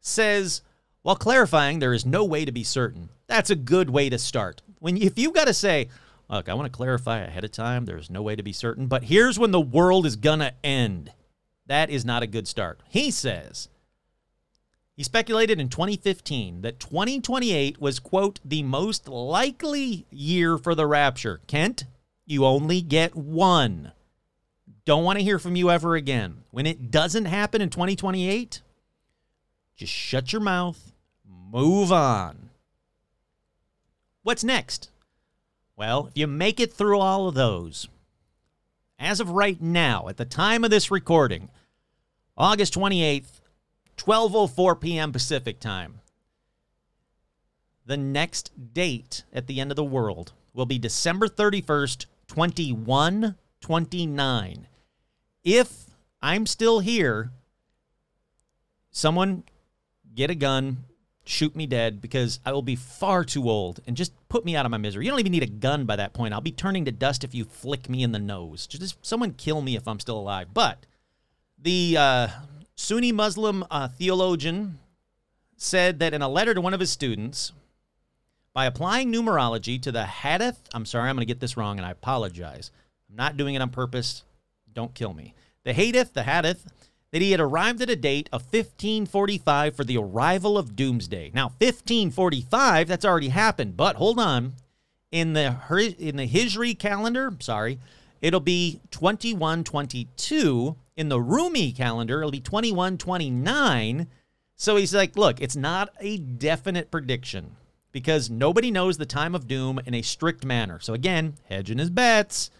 says, 0.00 0.62
while 1.02 1.14
clarifying 1.14 1.78
there 1.78 1.92
is 1.92 2.04
no 2.04 2.24
way 2.24 2.44
to 2.44 2.50
be 2.50 2.64
certain. 2.64 3.08
That's 3.28 3.50
a 3.50 3.54
good 3.54 3.90
way 3.90 4.10
to 4.10 4.18
start. 4.18 4.62
When 4.80 4.96
if 4.96 5.18
you've 5.18 5.34
got 5.34 5.46
to 5.46 5.54
say, 5.54 5.88
look, 6.30 6.48
I 6.48 6.54
want 6.54 6.72
to 6.72 6.76
clarify 6.76 7.18
ahead 7.18 7.44
of 7.44 7.52
time, 7.52 7.84
there's 7.84 8.10
no 8.10 8.22
way 8.22 8.36
to 8.36 8.42
be 8.42 8.52
certain, 8.52 8.86
but 8.86 9.04
here's 9.04 9.38
when 9.38 9.50
the 9.50 9.60
world 9.60 10.06
is 10.06 10.16
gonna 10.16 10.52
end. 10.62 11.12
That 11.66 11.90
is 11.90 12.04
not 12.04 12.22
a 12.22 12.26
good 12.26 12.48
start. 12.48 12.80
He 12.88 13.10
says 13.10 13.68
he 15.00 15.04
speculated 15.04 15.58
in 15.58 15.70
2015 15.70 16.60
that 16.60 16.78
2028 16.78 17.80
was, 17.80 17.98
quote, 17.98 18.38
the 18.44 18.62
most 18.62 19.08
likely 19.08 20.04
year 20.10 20.58
for 20.58 20.74
the 20.74 20.86
rapture. 20.86 21.40
Kent, 21.46 21.84
you 22.26 22.44
only 22.44 22.82
get 22.82 23.16
one. 23.16 23.92
Don't 24.84 25.02
want 25.02 25.18
to 25.18 25.24
hear 25.24 25.38
from 25.38 25.56
you 25.56 25.70
ever 25.70 25.94
again. 25.94 26.42
When 26.50 26.66
it 26.66 26.90
doesn't 26.90 27.24
happen 27.24 27.62
in 27.62 27.70
2028, 27.70 28.60
just 29.74 29.90
shut 29.90 30.34
your 30.34 30.42
mouth, 30.42 30.92
move 31.26 31.90
on. 31.90 32.50
What's 34.22 34.44
next? 34.44 34.89
Well, 35.80 36.06
if 36.08 36.18
you 36.18 36.26
make 36.26 36.60
it 36.60 36.74
through 36.74 37.00
all 37.00 37.26
of 37.26 37.34
those, 37.34 37.88
as 38.98 39.18
of 39.18 39.30
right 39.30 39.58
now, 39.62 40.10
at 40.10 40.18
the 40.18 40.26
time 40.26 40.62
of 40.62 40.70
this 40.70 40.90
recording, 40.90 41.48
August 42.36 42.74
28th, 42.74 43.40
12:04 43.96 44.78
p.m. 44.78 45.10
Pacific 45.10 45.58
time. 45.58 46.02
The 47.86 47.96
next 47.96 48.74
date 48.74 49.24
at 49.32 49.46
the 49.46 49.58
end 49.58 49.72
of 49.72 49.76
the 49.76 49.82
world 49.82 50.34
will 50.52 50.66
be 50.66 50.78
December 50.78 51.28
31st, 51.28 52.04
2129. 52.28 54.66
If 55.42 55.86
I'm 56.20 56.44
still 56.44 56.80
here, 56.80 57.30
someone 58.90 59.44
get 60.14 60.28
a 60.28 60.34
gun, 60.34 60.84
shoot 61.30 61.54
me 61.54 61.66
dead 61.66 62.00
because 62.00 62.40
I 62.44 62.52
will 62.52 62.62
be 62.62 62.76
far 62.76 63.24
too 63.24 63.48
old 63.48 63.80
and 63.86 63.96
just 63.96 64.12
put 64.28 64.44
me 64.44 64.56
out 64.56 64.64
of 64.64 64.70
my 64.70 64.78
misery. 64.78 65.04
You 65.04 65.10
don't 65.10 65.20
even 65.20 65.32
need 65.32 65.42
a 65.42 65.46
gun 65.46 65.84
by 65.84 65.96
that 65.96 66.12
point. 66.12 66.34
I'll 66.34 66.40
be 66.40 66.52
turning 66.52 66.84
to 66.86 66.92
dust 66.92 67.22
if 67.22 67.34
you 67.34 67.44
flick 67.44 67.88
me 67.88 68.02
in 68.02 68.12
the 68.12 68.18
nose. 68.18 68.66
Just 68.66 69.04
someone 69.04 69.32
kill 69.32 69.62
me 69.62 69.76
if 69.76 69.86
I'm 69.86 70.00
still 70.00 70.18
alive. 70.18 70.48
But 70.52 70.86
the 71.56 71.96
uh, 71.96 72.28
Sunni 72.74 73.12
Muslim 73.12 73.64
uh, 73.70 73.88
theologian 73.88 74.78
said 75.56 76.00
that 76.00 76.14
in 76.14 76.22
a 76.22 76.28
letter 76.28 76.52
to 76.52 76.60
one 76.60 76.74
of 76.74 76.80
his 76.80 76.90
students, 76.90 77.52
by 78.52 78.66
applying 78.66 79.12
numerology 79.12 79.80
to 79.82 79.92
the 79.92 80.06
Hadith, 80.06 80.60
I'm 80.74 80.84
sorry, 80.84 81.08
I'm 81.08 81.14
going 81.14 81.26
to 81.26 81.32
get 81.32 81.40
this 81.40 81.56
wrong 81.56 81.78
and 81.78 81.86
I 81.86 81.92
apologize. 81.92 82.72
I'm 83.08 83.16
not 83.16 83.36
doing 83.36 83.54
it 83.54 83.62
on 83.62 83.70
purpose. 83.70 84.24
Don't 84.72 84.94
kill 84.94 85.14
me. 85.14 85.34
The 85.62 85.72
Hadith, 85.72 86.12
the 86.12 86.24
Hadith, 86.24 86.66
that 87.12 87.22
he 87.22 87.32
had 87.32 87.40
arrived 87.40 87.82
at 87.82 87.90
a 87.90 87.96
date 87.96 88.28
of 88.32 88.42
1545 88.42 89.74
for 89.74 89.84
the 89.84 89.96
arrival 89.96 90.56
of 90.56 90.76
Doomsday. 90.76 91.32
Now, 91.34 91.46
1545, 91.58 92.86
that's 92.88 93.04
already 93.04 93.30
happened, 93.30 93.76
but 93.76 93.96
hold 93.96 94.18
on. 94.18 94.54
In 95.10 95.32
the 95.32 95.56
in 95.98 96.16
the 96.16 96.28
Hijri 96.28 96.78
calendar, 96.78 97.32
sorry, 97.40 97.80
it'll 98.20 98.38
be 98.38 98.80
2122. 98.92 100.76
In 100.96 101.08
the 101.08 101.20
Rumi 101.20 101.72
calendar, 101.72 102.20
it'll 102.20 102.30
be 102.30 102.38
2129. 102.38 104.06
So 104.54 104.76
he's 104.76 104.94
like, 104.94 105.16
look, 105.16 105.40
it's 105.40 105.56
not 105.56 105.88
a 105.98 106.18
definite 106.18 106.92
prediction 106.92 107.56
because 107.90 108.30
nobody 108.30 108.70
knows 108.70 108.98
the 108.98 109.06
time 109.06 109.34
of 109.34 109.48
doom 109.48 109.80
in 109.84 109.94
a 109.94 110.02
strict 110.02 110.44
manner. 110.44 110.78
So 110.78 110.94
again, 110.94 111.34
hedging 111.48 111.78
his 111.78 111.90
bets, 111.90 112.50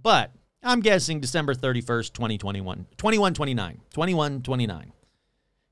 but 0.00 0.30
I'm 0.66 0.80
guessing 0.80 1.20
December 1.20 1.54
31st, 1.54 2.12
2021. 2.12 2.86
2129. 2.98 3.80
2129. 3.90 4.92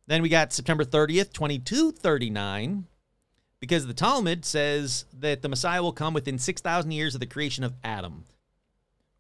Then 0.07 0.23
we 0.23 0.29
got 0.29 0.53
September 0.53 0.85
30th, 0.85 1.33
2239, 1.33 2.87
because 3.59 3.87
the 3.87 3.95
Talmud 3.95 4.45
says 4.45 5.07
that 5.19 5.43
the 5.43 5.49
Messiah 5.49 5.83
will 5.83 5.93
come 5.93 6.15
within 6.15 6.39
6,000 6.39 6.91
years 6.93 7.15
of 7.15 7.21
the 7.21 7.27
creation 7.27 7.65
of 7.65 7.75
Adam. 7.83 8.25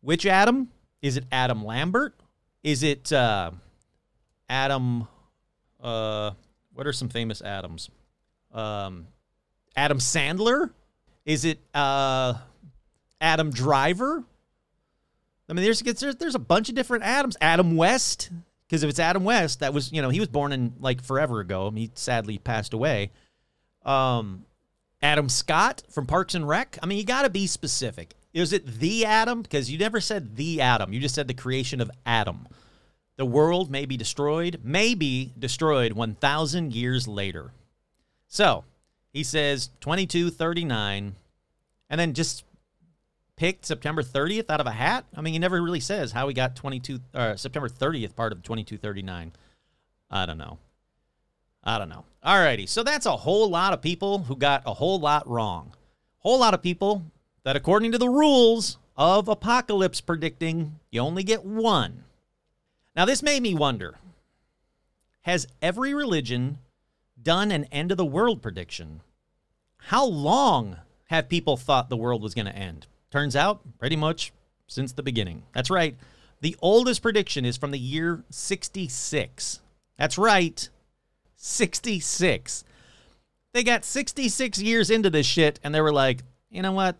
Which 0.01 0.27
Adam? 0.27 0.71
Is 1.03 1.17
it 1.17 1.25
Adam 1.33 1.65
Lambert? 1.65 2.15
Is 2.63 2.83
it 2.83 3.13
uh, 3.13 3.51
Adam? 4.49 5.09
Uh, 5.83 6.33
what 6.73 6.87
are 6.87 6.93
some 6.93 7.09
famous 7.09 7.43
Adams? 7.43 7.91
Um, 8.53 9.09
Adam 9.75 9.99
Sandler? 9.99 10.71
Is 11.25 11.45
it 11.45 11.59
uh, 11.75 12.35
Adam 13.21 13.51
Driver? 13.51 14.25
I 15.49 15.53
mean, 15.53 15.65
there's, 15.65 15.81
there's 15.81 16.17
there's 16.17 16.35
a 16.35 16.41
bunch 16.41 16.69
of 16.69 16.75
different 16.75 17.05
Adams. 17.05 17.37
Adam 17.41 17.77
West, 17.77 18.31
Because 18.67 18.83
if 18.83 18.91
it's 18.91 18.99
Adam 18.99 19.25
West, 19.25 19.61
that 19.61 19.75
was, 19.75 19.93
you 19.93 20.01
know, 20.01 20.09
he 20.09 20.21
was 20.21 20.29
born 20.29 20.53
in 20.53 20.75
like 20.81 21.03
forever 21.03 21.41
ago. 21.41 21.71
He 21.71 21.91
sadly 21.95 22.39
passed 22.39 22.73
away. 22.73 23.11
Um, 23.85 24.47
Adam 25.03 25.29
Scott 25.29 25.83
from 25.91 26.07
Parks 26.07 26.35
and 26.35 26.49
Rec. 26.49 26.79
I 26.83 26.87
mean, 26.87 26.99
you 26.99 27.05
got 27.05 27.23
to 27.23 27.31
be 27.31 27.47
specific. 27.47 28.15
Is 28.33 28.53
it 28.53 28.81
the 28.81 29.05
Adam? 29.05 29.43
Because 29.43 29.71
you 29.71 29.79
never 29.79 30.01
said 30.01 30.37
the 30.37 30.63
Adam. 30.63 30.93
You 30.93 31.01
just 31.01 31.15
said 31.15 31.29
the 31.29 31.35
creation 31.35 31.81
of 31.81 31.91
Adam. 32.07 32.49
The 33.17 33.27
world 33.27 33.71
may 33.71 33.85
be 33.87 33.97
destroyed, 33.97 34.61
may 34.65 34.95
be 34.95 35.33
destroyed 35.39 35.93
1,000 35.93 36.75
years 36.75 37.07
later. 37.07 37.53
So 38.27 38.65
he 39.13 39.23
says 39.23 39.69
2239, 39.81 41.15
and 41.91 42.01
then 42.01 42.13
just 42.15 42.43
picked 43.37 43.67
September 43.67 44.03
30th 44.03 44.49
out 44.49 44.61
of 44.61 44.67
a 44.67 44.73
hat. 44.73 45.05
I 45.17 45.21
mean, 45.21 45.33
he 45.33 45.39
never 45.39 45.61
really 45.61 45.81
says 45.81 46.13
how 46.13 46.29
he 46.29 46.35
got 46.35 46.57
22 46.57 47.01
uh, 47.13 47.37
September 47.37 47.69
30th 47.69 48.15
part 48.15 48.33
of 48.33 48.43
2239. 48.43 49.33
I 50.11 50.27
don't 50.27 50.39
know. 50.39 50.59
I 51.63 51.79
don't 51.79 51.89
know. 51.89 52.05
Alrighty, 52.25 52.69
so 52.69 52.83
that's 52.83 53.07
a 53.07 53.17
whole 53.17 53.49
lot 53.49 53.73
of 53.73 53.83
people 53.83 54.21
who 54.21 54.37
got 54.37 54.63
a 54.67 54.75
whole 54.75 55.01
lot 55.01 55.29
wrong. 55.29 55.73
Whole 56.19 56.39
lot 56.39 56.55
of 56.55 56.63
people 56.63 57.05
that, 57.43 57.57
according 57.57 57.93
to 57.93 57.99
the 57.99 58.09
rules 58.09 58.79
of 58.97 59.29
apocalypse 59.29 60.01
predicting, 60.01 60.79
you 60.91 61.01
only 61.01 61.23
get 61.23 61.45
one. 61.45 62.05
Now, 62.95 63.05
this 63.05 63.23
made 63.23 63.43
me 63.43 63.55
wonder 63.55 63.99
Has 65.23 65.47
every 65.61 65.95
religion 65.95 66.59
done 67.21 67.51
an 67.51 67.65
end 67.65 67.91
of 67.91 67.97
the 67.97 68.05
world 68.05 68.43
prediction? 68.43 69.01
How 69.89 70.07
long 70.07 70.79
have 71.07 71.29
people 71.29 71.57
thought 71.57 71.89
the 71.89 71.97
world 71.97 72.23
was 72.23 72.35
going 72.35 72.47
to 72.47 72.57
end? 72.57 72.87
Turns 73.15 73.37
out, 73.37 73.61
pretty 73.79 73.95
much 73.95 74.33
since 74.67 74.91
the 74.91 75.01
beginning. 75.05 75.45
That's 75.55 75.71
right. 75.71 75.97
The 76.41 76.57
oldest 76.61 77.01
prediction 77.01 77.45
is 77.45 77.57
from 77.57 77.71
the 77.71 77.79
year 77.79 78.25
66. 78.29 79.61
That's 79.97 80.19
right. 80.19 80.69
66. 81.37 82.65
They 83.53 83.63
got 83.63 83.85
66 83.85 84.61
years 84.61 84.91
into 84.91 85.11
this 85.11 85.27
shit 85.27 85.61
and 85.63 85.73
they 85.73 85.81
were 85.81 85.93
like, 85.93 86.25
you 86.51 86.61
know 86.61 86.73
what? 86.73 86.97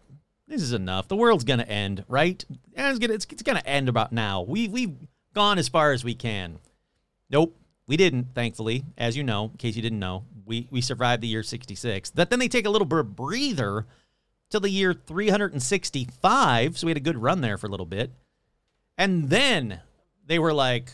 This 0.47 0.63
is 0.63 0.73
enough. 0.73 1.09
The 1.09 1.17
world's 1.17 1.43
going 1.43 1.59
to 1.59 1.69
end, 1.69 2.05
right? 2.07 2.45
It's 2.75 2.99
going 3.01 3.11
it's, 3.11 3.27
it's 3.29 3.43
to 3.43 3.67
end 3.67 3.89
about 3.89 4.13
now. 4.13 4.43
We, 4.43 4.69
we've 4.69 4.95
gone 5.35 5.59
as 5.59 5.69
far 5.69 5.91
as 5.91 6.05
we 6.05 6.15
can. 6.15 6.61
Nope. 7.29 7.57
We 7.89 7.97
didn't, 7.97 8.37
thankfully, 8.37 8.85
as 8.97 9.17
you 9.17 9.25
know, 9.25 9.47
in 9.47 9.57
case 9.57 9.75
you 9.75 9.83
didn't 9.83 9.99
know. 9.99 10.27
We, 10.47 10.69
we 10.71 10.81
survived 10.81 11.25
the 11.25 11.29
year 11.29 11.43
66. 11.43 12.13
But 12.13 12.31
then 12.31 12.39
they 12.39 12.47
take 12.47 12.67
a 12.67 12.71
little 12.71 12.87
breather 12.87 13.87
till 14.55 14.61
the 14.61 14.71
year 14.71 14.95
365. 14.95 16.79
So 16.79 16.87
we 16.87 16.91
had 16.93 16.97
a 16.97 17.01
good 17.01 17.19
run 17.19 17.41
there 17.41 17.59
for 17.59 17.67
a 17.67 17.71
little 17.71 17.87
bit. 17.87 18.13
And 18.97 19.29
then 19.29 19.81
they 20.25 20.39
were 20.39 20.55
like, 20.55 20.93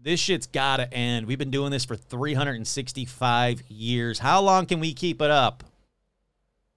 this 0.00 0.18
shit's 0.18 0.46
got 0.46 0.78
to 0.78 0.90
end. 0.94 1.26
We've 1.26 1.36
been 1.38 1.50
doing 1.50 1.70
this 1.70 1.84
for 1.84 1.94
365 1.94 3.64
years. 3.68 4.18
How 4.18 4.40
long 4.40 4.64
can 4.64 4.80
we 4.80 4.94
keep 4.94 5.20
it 5.20 5.30
up? 5.30 5.62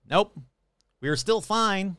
Nope. 0.10 0.38
We 1.00 1.08
are 1.08 1.16
still 1.16 1.40
fine. 1.40 1.96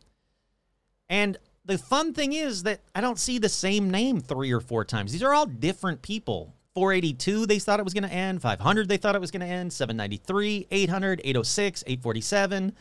And 1.08 1.38
the 1.64 1.78
fun 1.78 2.12
thing 2.12 2.34
is 2.34 2.64
that 2.64 2.80
I 2.94 3.00
don't 3.00 3.18
see 3.18 3.38
the 3.38 3.48
same 3.48 3.90
name 3.90 4.20
three 4.20 4.52
or 4.52 4.60
four 4.60 4.84
times. 4.84 5.12
These 5.12 5.22
are 5.22 5.32
all 5.32 5.46
different 5.46 6.02
people. 6.02 6.52
482, 6.74 7.46
they 7.46 7.58
thought 7.58 7.80
it 7.80 7.84
was 7.84 7.94
going 7.94 8.04
to 8.04 8.12
end. 8.12 8.42
500, 8.42 8.86
they 8.86 8.98
thought 8.98 9.14
it 9.14 9.20
was 9.20 9.30
going 9.30 9.40
to 9.40 9.46
end. 9.46 9.72
793, 9.72 10.66
800, 10.70 11.22
806, 11.24 11.84
847, 11.86 12.76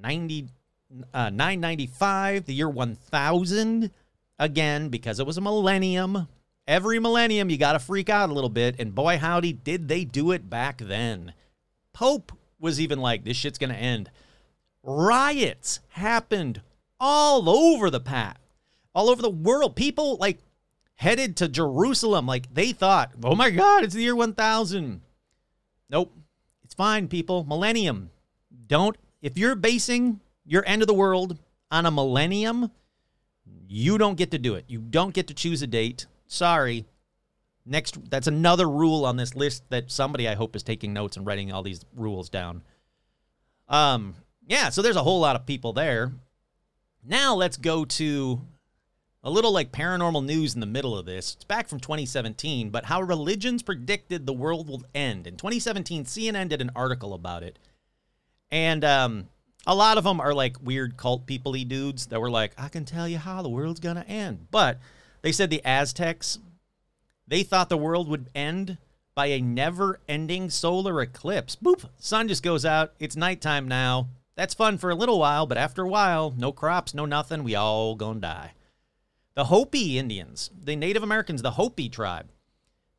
90, 0.00 0.48
uh, 1.12 1.30
995, 1.30 2.46
the 2.46 2.54
year 2.54 2.68
1000. 2.68 3.90
Again, 4.38 4.88
because 4.88 5.18
it 5.18 5.26
was 5.26 5.36
a 5.36 5.40
millennium. 5.40 6.28
Every 6.66 6.98
millennium, 6.98 7.50
you 7.50 7.58
got 7.58 7.72
to 7.72 7.78
freak 7.78 8.08
out 8.08 8.30
a 8.30 8.32
little 8.32 8.50
bit. 8.50 8.76
And 8.78 8.94
boy, 8.94 9.18
howdy, 9.18 9.52
did 9.52 9.88
they 9.88 10.04
do 10.04 10.32
it 10.32 10.48
back 10.48 10.78
then. 10.78 11.32
Pope 11.92 12.32
was 12.60 12.80
even 12.80 13.00
like, 13.00 13.24
this 13.24 13.36
shit's 13.36 13.58
going 13.58 13.72
to 13.72 13.76
end. 13.76 14.10
Riots 14.82 15.80
happened 15.88 16.60
all 17.00 17.48
over 17.48 17.90
the 17.90 18.00
pat, 18.00 18.38
all 18.94 19.10
over 19.10 19.22
the 19.22 19.30
world. 19.30 19.76
People 19.76 20.16
like 20.18 20.38
headed 20.96 21.36
to 21.38 21.48
Jerusalem. 21.48 22.26
Like 22.26 22.52
they 22.52 22.72
thought, 22.72 23.12
oh 23.24 23.34
my 23.34 23.50
God, 23.50 23.84
it's 23.84 23.94
the 23.94 24.02
year 24.02 24.16
1000. 24.16 25.00
Nope. 25.90 26.12
It's 26.64 26.74
fine, 26.74 27.08
people. 27.08 27.44
Millennium. 27.44 28.10
Don't, 28.66 28.96
if 29.22 29.38
you're 29.38 29.56
basing 29.56 30.20
your 30.48 30.64
end 30.66 30.82
of 30.82 30.88
the 30.88 30.94
world 30.94 31.38
on 31.70 31.86
a 31.86 31.90
millennium, 31.90 32.70
you 33.68 33.98
don't 33.98 34.16
get 34.16 34.30
to 34.30 34.38
do 34.38 34.54
it. 34.54 34.64
You 34.66 34.80
don't 34.80 35.14
get 35.14 35.28
to 35.28 35.34
choose 35.34 35.62
a 35.62 35.66
date. 35.66 36.06
Sorry. 36.26 36.86
Next, 37.66 38.10
that's 38.10 38.26
another 38.26 38.68
rule 38.68 39.04
on 39.04 39.18
this 39.18 39.36
list 39.36 39.62
that 39.68 39.90
somebody 39.90 40.26
I 40.26 40.34
hope 40.34 40.56
is 40.56 40.62
taking 40.62 40.94
notes 40.94 41.16
and 41.16 41.26
writing 41.26 41.52
all 41.52 41.62
these 41.62 41.84
rules 41.94 42.30
down. 42.30 42.62
Um, 43.68 44.14
yeah, 44.46 44.70
so 44.70 44.80
there's 44.80 44.96
a 44.96 45.02
whole 45.02 45.20
lot 45.20 45.36
of 45.36 45.44
people 45.44 45.74
there. 45.74 46.12
Now 47.04 47.34
let's 47.34 47.58
go 47.58 47.84
to 47.84 48.40
a 49.22 49.30
little 49.30 49.52
like 49.52 49.70
paranormal 49.70 50.24
news 50.24 50.54
in 50.54 50.60
the 50.60 50.66
middle 50.66 50.96
of 50.96 51.04
this. 51.04 51.34
It's 51.34 51.44
back 51.44 51.68
from 51.68 51.80
2017, 51.80 52.70
but 52.70 52.86
how 52.86 53.02
religions 53.02 53.62
predicted 53.62 54.24
the 54.24 54.32
world 54.32 54.68
will 54.68 54.84
end. 54.94 55.26
In 55.26 55.36
2017, 55.36 56.04
CNN 56.04 56.48
did 56.48 56.62
an 56.62 56.70
article 56.74 57.12
about 57.12 57.42
it. 57.42 57.58
And 58.50 58.82
um, 58.82 59.28
a 59.68 59.74
lot 59.74 59.98
of 59.98 60.04
them 60.04 60.18
are 60.18 60.32
like 60.32 60.56
weird 60.62 60.96
cult 60.96 61.26
people 61.26 61.52
dudes 61.52 62.06
that 62.06 62.20
were 62.20 62.30
like, 62.30 62.52
I 62.56 62.68
can 62.68 62.86
tell 62.86 63.06
you 63.06 63.18
how 63.18 63.42
the 63.42 63.50
world's 63.50 63.80
to 63.80 64.08
end. 64.08 64.46
But 64.50 64.78
they 65.20 65.30
said 65.30 65.50
the 65.50 65.62
Aztecs, 65.62 66.38
they 67.26 67.42
thought 67.42 67.68
the 67.68 67.76
world 67.76 68.08
would 68.08 68.30
end 68.34 68.78
by 69.14 69.26
a 69.26 69.42
never 69.42 70.00
ending 70.08 70.48
solar 70.48 71.02
eclipse. 71.02 71.54
Boop, 71.54 71.86
sun 71.98 72.28
just 72.28 72.42
goes 72.42 72.64
out. 72.64 72.94
It's 72.98 73.14
nighttime 73.14 73.68
now. 73.68 74.08
That's 74.36 74.54
fun 74.54 74.78
for 74.78 74.88
a 74.88 74.94
little 74.94 75.18
while, 75.18 75.44
but 75.44 75.58
after 75.58 75.82
a 75.82 75.88
while, 75.88 76.32
no 76.34 76.50
crops, 76.50 76.94
no 76.94 77.04
nothing, 77.04 77.44
we 77.44 77.54
all 77.54 77.94
gonna 77.94 78.20
die. 78.20 78.52
The 79.34 79.46
Hopi 79.46 79.98
Indians, 79.98 80.50
the 80.64 80.76
Native 80.76 81.02
Americans, 81.02 81.42
the 81.42 81.52
Hopi 81.52 81.90
tribe, 81.90 82.28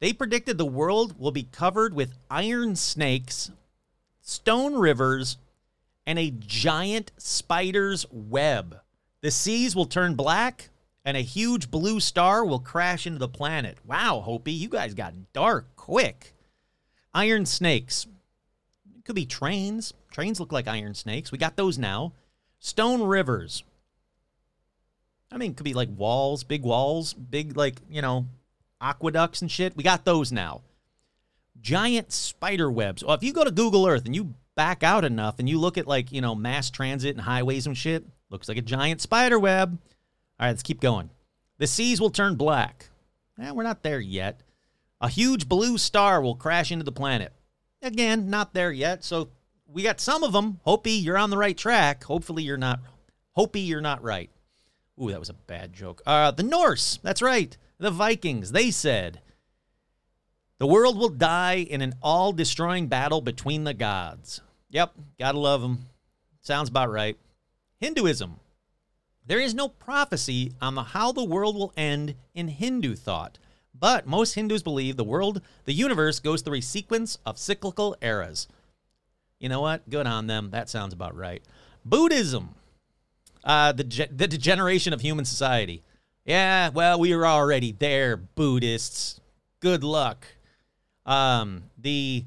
they 0.02 0.14
predicted 0.14 0.58
the 0.58 0.66
world 0.66 1.18
will 1.18 1.32
be 1.32 1.44
covered 1.44 1.96
with 1.96 2.14
iron 2.30 2.76
snakes, 2.76 3.50
stone 4.22 4.76
rivers, 4.76 5.38
and 6.10 6.18
a 6.18 6.32
giant 6.32 7.12
spider's 7.18 8.04
web. 8.12 8.80
The 9.22 9.30
seas 9.30 9.76
will 9.76 9.86
turn 9.86 10.16
black, 10.16 10.72
and 11.06 11.16
a 11.16 11.22
huge 11.22 11.70
blue 11.70 12.00
star 12.00 12.44
will 12.44 12.58
crash 12.58 13.06
into 13.06 13.20
the 13.20 13.28
planet. 13.28 13.78
Wow, 13.86 14.22
Hopi, 14.26 14.52
you 14.52 14.70
guys 14.70 14.96
got 14.96 15.14
dark 15.34 15.68
quick. 15.76 16.34
Iron 17.14 17.46
snakes. 17.46 18.08
It 18.98 19.06
could 19.06 19.16
be 19.16 19.28
trains. 19.28 19.94
Trains 20.10 20.40
look 20.40 20.52
like 20.52 20.68
iron 20.68 20.96
snakes. 20.96 21.32
We 21.32 21.38
got 21.38 21.58
those 21.58 21.78
now. 21.78 22.14
Stone 22.58 23.04
rivers. 23.04 23.64
I 25.32 25.38
mean, 25.38 25.54
could 25.54 25.64
be 25.64 25.76
like 25.76 25.90
walls, 25.96 26.44
big 26.44 26.64
walls, 26.64 27.14
big, 27.14 27.56
like, 27.56 27.82
you 27.88 28.02
know, 28.02 28.26
aqueducts 28.82 29.44
and 29.44 29.52
shit. 29.52 29.78
We 29.78 29.84
got 29.84 30.06
those 30.06 30.32
now. 30.32 30.62
Giant 31.62 32.12
spider 32.12 32.72
webs. 32.72 33.04
Well, 33.04 33.16
if 33.16 33.22
you 33.22 33.32
go 33.32 33.44
to 33.44 33.52
Google 33.52 33.86
Earth 33.86 34.08
and 34.08 34.16
you 34.16 34.34
back 34.60 34.84
out 34.84 35.06
enough 35.06 35.40
and 35.40 35.48
you 35.48 35.58
look 35.58 35.78
at, 35.78 35.88
like, 35.88 36.12
you 36.12 36.20
know, 36.20 36.36
mass 36.36 36.70
transit 36.70 37.16
and 37.16 37.22
highways 37.22 37.66
and 37.66 37.78
shit, 37.78 38.04
looks 38.30 38.50
like 38.50 38.58
a 38.58 38.62
giant 38.62 39.00
spider 39.00 39.40
web. 39.40 39.80
All 40.38 40.46
right, 40.46 40.50
let's 40.50 40.64
keep 40.64 40.82
going. 40.82 41.10
The 41.60 41.66
seas 41.66 42.02
will 42.02 42.10
turn 42.10 42.36
black. 42.36 42.90
Eh, 43.42 43.52
we're 43.52 43.64
not 43.64 43.84
there 43.84 44.02
yet. 44.02 44.42
A 45.00 45.08
huge 45.08 45.48
blue 45.48 45.78
star 45.78 46.22
will 46.22 46.36
crash 46.36 46.74
into 46.74 46.84
the 46.84 46.92
planet. 46.92 47.32
Again, 47.82 48.30
not 48.30 48.54
there 48.54 48.74
yet. 48.74 49.06
So 49.06 49.30
we 49.66 49.82
got 49.82 50.02
some 50.02 50.24
of 50.24 50.34
them. 50.34 50.60
Hopi, 50.66 50.92
you're 50.92 51.18
on 51.18 51.30
the 51.30 51.38
right 51.38 51.58
track. 51.58 52.04
Hopefully, 52.04 52.44
you're 52.44 52.58
not. 52.58 52.82
Hopi, 53.38 53.62
you're 53.62 53.80
not 53.80 54.04
right. 54.04 54.30
Ooh, 55.02 55.10
that 55.10 55.22
was 55.22 55.30
a 55.30 55.34
bad 55.34 55.72
joke. 55.72 56.02
Uh, 56.06 56.32
the 56.32 56.44
Norse, 56.44 57.00
that's 57.02 57.22
right. 57.22 57.56
The 57.78 57.92
Vikings, 57.92 58.52
they 58.52 58.72
said, 58.72 59.22
the 60.58 60.68
world 60.68 60.98
will 60.98 61.08
die 61.08 61.66
in 61.70 61.82
an 61.82 61.94
all 62.02 62.34
destroying 62.34 62.88
battle 62.88 63.22
between 63.22 63.64
the 63.64 63.74
gods. 63.74 64.42
Yep, 64.70 64.94
gotta 65.18 65.40
love 65.40 65.62
them. 65.62 65.86
Sounds 66.42 66.70
about 66.70 66.92
right. 66.92 67.18
Hinduism. 67.80 68.40
There 69.26 69.40
is 69.40 69.54
no 69.54 69.68
prophecy 69.68 70.54
on 70.62 70.76
the 70.76 70.84
how 70.84 71.12
the 71.12 71.24
world 71.24 71.56
will 71.56 71.74
end 71.78 72.16
in 72.34 72.48
Hindu 72.48 72.96
thought, 72.96 73.38
but 73.78 74.08
most 74.08 74.34
Hindus 74.34 74.64
believe 74.64 74.98
the 74.98 75.04
world, 75.04 75.42
the 75.66 75.74
universe 75.74 76.20
goes 76.20 76.42
through 76.42 76.58
a 76.58 76.62
sequence 76.62 77.18
of 77.26 77.38
cyclical 77.38 77.96
eras. 78.02 78.48
You 79.40 79.50
know 79.50 79.62
what? 79.62 79.90
Good 79.90 80.08
on 80.08 80.28
them. 80.28 80.50
That 80.52 80.70
sounds 80.70 80.94
about 80.94 81.16
right. 81.16 81.44
Buddhism, 81.86 82.56
uh, 83.44 83.72
the, 83.72 83.84
ge- 83.84 84.10
the 84.12 84.28
degeneration 84.28 84.94
of 84.94 85.02
human 85.02 85.26
society. 85.26 85.84
Yeah, 86.26 86.70
well, 86.70 87.00
we 87.00 87.14
are 87.14 87.26
already 87.26 87.72
there, 87.72 88.18
Buddhists. 88.18 89.22
Good 89.62 89.84
luck. 89.84 90.28
Um, 91.06 91.64
the 91.78 92.26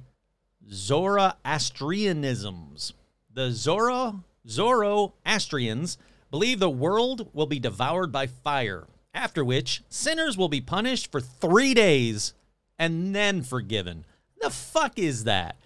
Zoroastrianisms. 0.70 2.92
The 3.32 3.50
Zoro 3.50 4.24
Zoroastrians 4.46 5.98
believe 6.30 6.58
the 6.58 6.70
world 6.70 7.28
will 7.32 7.46
be 7.46 7.58
devoured 7.58 8.12
by 8.12 8.26
fire, 8.26 8.86
after 9.14 9.44
which 9.44 9.82
sinners 9.88 10.36
will 10.36 10.48
be 10.48 10.60
punished 10.60 11.12
for 11.12 11.20
three 11.20 11.74
days 11.74 12.34
and 12.78 13.14
then 13.14 13.42
forgiven. 13.42 14.04
The 14.40 14.50
fuck 14.50 14.98
is 14.98 15.24
that? 15.24 15.56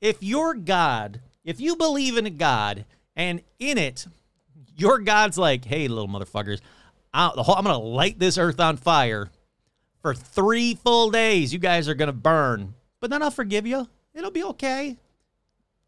If 0.00 0.22
your 0.22 0.54
God, 0.54 1.20
if 1.44 1.60
you 1.60 1.76
believe 1.76 2.16
in 2.16 2.26
a 2.26 2.30
God 2.30 2.84
and 3.16 3.42
in 3.58 3.78
it, 3.78 4.06
your 4.76 4.98
God's 4.98 5.38
like, 5.38 5.64
hey, 5.64 5.88
little 5.88 6.08
motherfuckers, 6.08 6.60
I'm 7.12 7.34
going 7.34 7.64
to 7.64 7.78
light 7.78 8.18
this 8.18 8.38
earth 8.38 8.60
on 8.60 8.76
fire 8.76 9.30
for 10.02 10.14
three 10.14 10.74
full 10.74 11.10
days. 11.10 11.52
You 11.52 11.58
guys 11.58 11.88
are 11.88 11.94
going 11.94 12.08
to 12.08 12.12
burn, 12.12 12.74
but 13.00 13.10
then 13.10 13.22
I'll 13.22 13.30
forgive 13.30 13.66
you. 13.66 13.88
It'll 14.18 14.30
be 14.32 14.42
okay. 14.44 14.96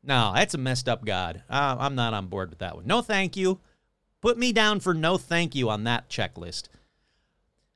No, 0.03 0.33
that's 0.35 0.55
a 0.55 0.59
messed 0.59 0.89
up 0.89 1.05
God. 1.05 1.43
Uh, 1.51 1.76
I'm 1.78 1.97
not 1.97 2.14
on 2.14 2.28
board 2.28 2.51
with 2.51 2.61
that 2.61 2.76
one. 2.76 2.87
No, 2.87 3.03
thank 3.03 3.37
you. 3.37 3.59
Put 4.20 4.39
me 4.39 4.53
down 4.53 4.81
for 4.81 4.95
no 4.95 5.18
thank 5.18 5.55
you 5.55 5.68
on 5.68 5.85
that 5.85 6.09
checklist. 6.09 6.68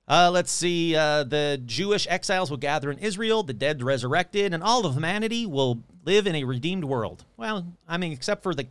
Uh, 0.07 0.31
let's 0.33 0.53
see. 0.53 0.95
Uh, 0.95 1.25
the 1.25 1.61
Jewish 1.65 2.07
exiles 2.09 2.51
will 2.51 2.59
gather 2.59 2.91
in 2.91 2.99
Israel, 2.99 3.43
the 3.43 3.53
dead 3.53 3.83
resurrected, 3.83 4.55
and 4.55 4.63
all 4.63 4.87
of 4.87 4.95
humanity 4.95 5.45
will 5.45 5.83
live 6.05 6.27
in 6.27 6.35
a 6.35 6.45
redeemed 6.45 6.85
world. 6.85 7.25
Well, 7.37 7.67
I 7.89 7.97
mean, 7.97 8.13
except 8.13 8.43
for 8.43 8.55
the 8.55 8.67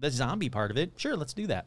the 0.00 0.10
zombie 0.10 0.48
part 0.48 0.70
of 0.70 0.78
it. 0.78 0.92
Sure, 0.96 1.14
let's 1.14 1.34
do 1.34 1.46
that. 1.46 1.66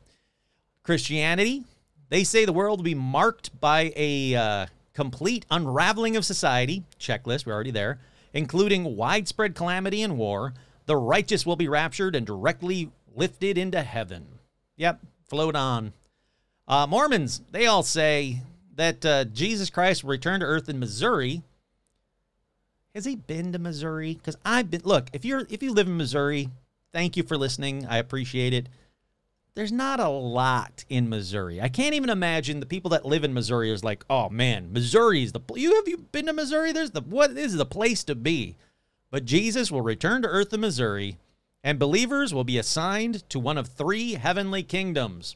Christianity, 0.81 1.63
they 2.09 2.23
say 2.23 2.45
the 2.45 2.53
world 2.53 2.79
will 2.79 2.83
be 2.83 2.95
marked 2.95 3.59
by 3.61 3.93
a 3.95 4.35
uh, 4.35 4.65
complete 4.93 5.45
unraveling 5.51 6.17
of 6.17 6.25
society. 6.25 6.83
Checklist, 6.99 7.45
we're 7.45 7.53
already 7.53 7.71
there, 7.71 7.99
including 8.33 8.95
widespread 8.95 9.55
calamity 9.55 10.01
and 10.01 10.17
war. 10.17 10.53
The 10.85 10.97
righteous 10.97 11.45
will 11.45 11.55
be 11.55 11.67
raptured 11.67 12.15
and 12.15 12.25
directly 12.25 12.91
lifted 13.15 13.57
into 13.57 13.81
heaven. 13.81 14.25
Yep, 14.75 14.99
float 15.29 15.55
on. 15.55 15.93
Uh, 16.67 16.87
Mormons, 16.87 17.41
they 17.51 17.67
all 17.67 17.83
say 17.83 18.41
that 18.75 19.05
uh, 19.05 19.25
Jesus 19.25 19.69
Christ 19.69 20.03
will 20.03 20.11
return 20.11 20.39
to 20.39 20.45
earth 20.45 20.67
in 20.67 20.79
Missouri. 20.79 21.43
Has 22.95 23.05
he 23.05 23.15
been 23.15 23.51
to 23.53 23.59
Missouri? 23.59 24.15
Because 24.15 24.37
I've 24.45 24.69
been. 24.69 24.81
Look, 24.83 25.09
if 25.13 25.25
you're 25.25 25.47
if 25.49 25.63
you 25.63 25.73
live 25.73 25.87
in 25.87 25.97
Missouri, 25.97 26.49
thank 26.91 27.17
you 27.17 27.23
for 27.23 27.37
listening. 27.37 27.85
I 27.87 27.97
appreciate 27.97 28.53
it. 28.53 28.69
There's 29.55 29.71
not 29.71 29.99
a 29.99 30.09
lot 30.09 30.83
in 30.89 31.09
Missouri. 31.09 31.61
I 31.61 31.69
can't 31.69 31.93
even 31.93 32.09
imagine 32.09 32.59
the 32.59 32.65
people 32.65 32.89
that 32.89 33.05
live 33.05 33.23
in 33.23 33.35
Missouri 33.35 33.71
is 33.71 33.83
like, 33.83 34.03
oh 34.09 34.29
man, 34.29 34.73
Missouri 34.73 35.21
is 35.21 35.31
the. 35.31 35.41
You 35.55 35.75
have 35.75 35.87
you 35.87 35.97
been 36.11 36.25
to 36.25 36.33
Missouri? 36.33 36.71
There's 36.71 36.91
the 36.91 37.01
what 37.01 37.31
is 37.31 37.55
the 37.55 37.65
place 37.65 38.03
to 38.05 38.15
be. 38.15 38.55
But 39.11 39.25
Jesus 39.25 39.71
will 39.71 39.83
return 39.83 40.23
to 40.23 40.27
earth 40.27 40.53
in 40.53 40.61
Missouri, 40.61 41.19
and 41.63 41.77
believers 41.77 42.33
will 42.33 42.43
be 42.43 42.57
assigned 42.57 43.29
to 43.29 43.39
one 43.39 43.59
of 43.59 43.67
three 43.67 44.13
heavenly 44.13 44.63
kingdoms. 44.63 45.35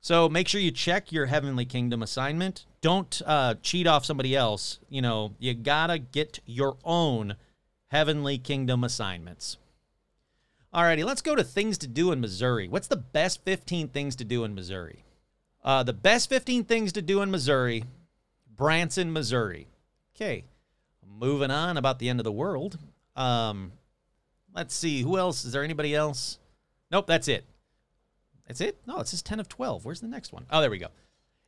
So 0.00 0.28
make 0.28 0.46
sure 0.46 0.60
you 0.60 0.70
check 0.70 1.10
your 1.10 1.26
heavenly 1.26 1.64
kingdom 1.64 2.00
assignment. 2.00 2.64
Don't 2.80 3.20
uh, 3.26 3.56
cheat 3.60 3.88
off 3.88 4.04
somebody 4.04 4.36
else. 4.36 4.78
You 4.88 5.02
know, 5.02 5.34
you 5.40 5.52
gotta 5.54 5.98
get 5.98 6.38
your 6.46 6.76
own 6.84 7.34
heavenly 7.88 8.38
kingdom 8.38 8.84
assignments. 8.84 9.56
Alrighty, 10.74 11.04
let's 11.04 11.22
go 11.22 11.34
to 11.34 11.42
things 11.42 11.78
to 11.78 11.86
do 11.86 12.12
in 12.12 12.20
Missouri. 12.20 12.68
What's 12.68 12.88
the 12.88 12.96
best 12.96 13.42
15 13.44 13.88
things 13.88 14.16
to 14.16 14.24
do 14.24 14.44
in 14.44 14.54
Missouri? 14.54 15.04
Uh, 15.64 15.82
the 15.82 15.94
best 15.94 16.28
15 16.28 16.64
things 16.64 16.92
to 16.92 17.02
do 17.02 17.22
in 17.22 17.30
Missouri, 17.30 17.84
Branson, 18.54 19.12
Missouri. 19.12 19.66
Okay, 20.14 20.44
moving 21.06 21.50
on 21.50 21.76
about 21.76 21.98
the 21.98 22.08
end 22.08 22.20
of 22.20 22.24
the 22.24 22.32
world. 22.32 22.78
Um, 23.16 23.72
let's 24.54 24.74
see, 24.74 25.02
who 25.02 25.16
else? 25.16 25.44
Is 25.44 25.52
there 25.52 25.64
anybody 25.64 25.94
else? 25.94 26.38
Nope, 26.90 27.06
that's 27.06 27.28
it. 27.28 27.44
That's 28.46 28.60
it? 28.60 28.78
No, 28.86 28.98
it 28.98 29.08
says 29.08 29.22
10 29.22 29.40
of 29.40 29.48
12. 29.48 29.84
Where's 29.84 30.00
the 30.00 30.08
next 30.08 30.32
one? 30.32 30.46
Oh, 30.50 30.60
there 30.60 30.70
we 30.70 30.78
go. 30.78 30.88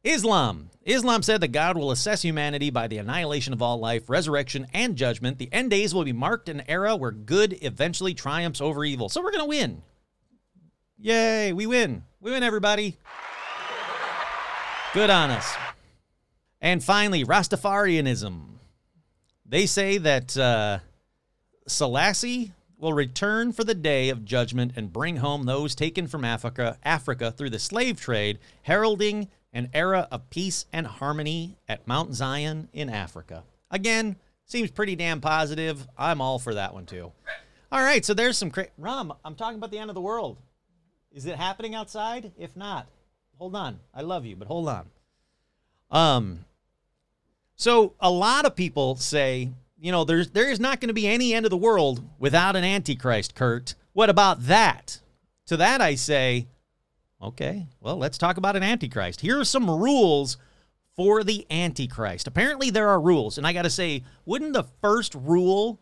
Islam. 0.02 0.70
Islam 0.84 1.22
said 1.22 1.42
that 1.42 1.48
God 1.48 1.76
will 1.76 1.90
assess 1.90 2.22
humanity 2.22 2.70
by 2.70 2.88
the 2.88 2.98
annihilation 2.98 3.52
of 3.52 3.60
all 3.60 3.78
life, 3.78 4.08
resurrection, 4.08 4.66
and 4.72 4.96
judgment. 4.96 5.38
The 5.38 5.52
end 5.52 5.70
days 5.70 5.94
will 5.94 6.04
be 6.04 6.12
marked 6.12 6.48
an 6.48 6.62
era 6.68 6.96
where 6.96 7.10
good 7.10 7.58
eventually 7.62 8.14
triumphs 8.14 8.60
over 8.60 8.84
evil. 8.84 9.08
So 9.08 9.22
we're 9.22 9.30
going 9.30 9.44
to 9.44 9.48
win. 9.48 9.82
Yay, 10.98 11.52
we 11.52 11.66
win. 11.66 12.02
We 12.20 12.30
win, 12.30 12.42
everybody. 12.42 12.96
Good 14.94 15.10
on 15.10 15.30
us. 15.30 15.54
And 16.60 16.82
finally, 16.82 17.24
Rastafarianism. 17.24 18.42
They 19.46 19.66
say 19.66 19.98
that 19.98 20.36
uh, 20.36 20.78
Selassie 21.66 22.52
will 22.78 22.92
return 22.92 23.52
for 23.52 23.64
the 23.64 23.74
day 23.74 24.08
of 24.08 24.24
judgment 24.24 24.72
and 24.76 24.92
bring 24.92 25.18
home 25.18 25.44
those 25.44 25.74
taken 25.74 26.06
from 26.06 26.24
Africa, 26.24 26.78
Africa 26.82 27.30
through 27.30 27.50
the 27.50 27.58
slave 27.58 28.00
trade, 28.00 28.38
heralding 28.62 29.28
an 29.52 29.68
era 29.74 30.06
of 30.10 30.30
peace 30.30 30.66
and 30.72 30.86
harmony 30.86 31.56
at 31.68 31.86
Mount 31.86 32.14
Zion 32.14 32.68
in 32.72 32.88
Africa. 32.88 33.44
Again, 33.70 34.16
seems 34.44 34.70
pretty 34.70 34.96
damn 34.96 35.20
positive. 35.20 35.86
I'm 35.96 36.20
all 36.20 36.38
for 36.38 36.54
that 36.54 36.74
one 36.74 36.86
too. 36.86 37.12
All 37.72 37.82
right, 37.82 38.04
so 38.04 38.14
there's 38.14 38.36
some 38.36 38.50
cra- 38.50 38.68
Rom. 38.78 39.12
I'm 39.24 39.34
talking 39.34 39.58
about 39.58 39.70
the 39.70 39.78
end 39.78 39.90
of 39.90 39.94
the 39.94 40.00
world. 40.00 40.38
Is 41.12 41.26
it 41.26 41.36
happening 41.36 41.74
outside? 41.74 42.32
If 42.38 42.56
not, 42.56 42.86
hold 43.38 43.54
on. 43.54 43.80
I 43.94 44.02
love 44.02 44.26
you, 44.26 44.36
but 44.36 44.48
hold 44.48 44.68
on. 44.68 44.86
Um. 45.90 46.44
So 47.56 47.94
a 48.00 48.10
lot 48.10 48.46
of 48.46 48.56
people 48.56 48.96
say, 48.96 49.50
you 49.78 49.92
know, 49.92 50.04
there's 50.04 50.30
there 50.30 50.50
is 50.50 50.60
not 50.60 50.80
going 50.80 50.88
to 50.88 50.94
be 50.94 51.06
any 51.06 51.34
end 51.34 51.46
of 51.46 51.50
the 51.50 51.56
world 51.56 52.02
without 52.18 52.56
an 52.56 52.64
antichrist, 52.64 53.34
Kurt. 53.34 53.74
What 53.92 54.08
about 54.10 54.46
that? 54.46 55.00
To 55.46 55.56
that 55.56 55.80
I 55.80 55.94
say, 55.96 56.46
Okay, 57.22 57.66
well, 57.80 57.96
let's 57.96 58.16
talk 58.16 58.38
about 58.38 58.56
an 58.56 58.62
Antichrist. 58.62 59.20
Here 59.20 59.38
are 59.38 59.44
some 59.44 59.68
rules 59.70 60.38
for 60.96 61.22
the 61.22 61.46
Antichrist. 61.50 62.26
Apparently, 62.26 62.70
there 62.70 62.88
are 62.88 63.00
rules. 63.00 63.36
And 63.36 63.46
I 63.46 63.52
got 63.52 63.62
to 63.62 63.70
say, 63.70 64.04
wouldn't 64.24 64.54
the 64.54 64.64
first 64.80 65.14
rule 65.14 65.80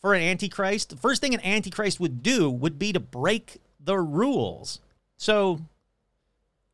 for 0.00 0.12
an 0.12 0.22
Antichrist, 0.22 0.90
the 0.90 0.96
first 0.96 1.20
thing 1.20 1.34
an 1.34 1.44
Antichrist 1.44 2.00
would 2.00 2.22
do 2.22 2.50
would 2.50 2.78
be 2.78 2.92
to 2.92 3.00
break 3.00 3.60
the 3.80 3.98
rules? 3.98 4.80
So 5.16 5.60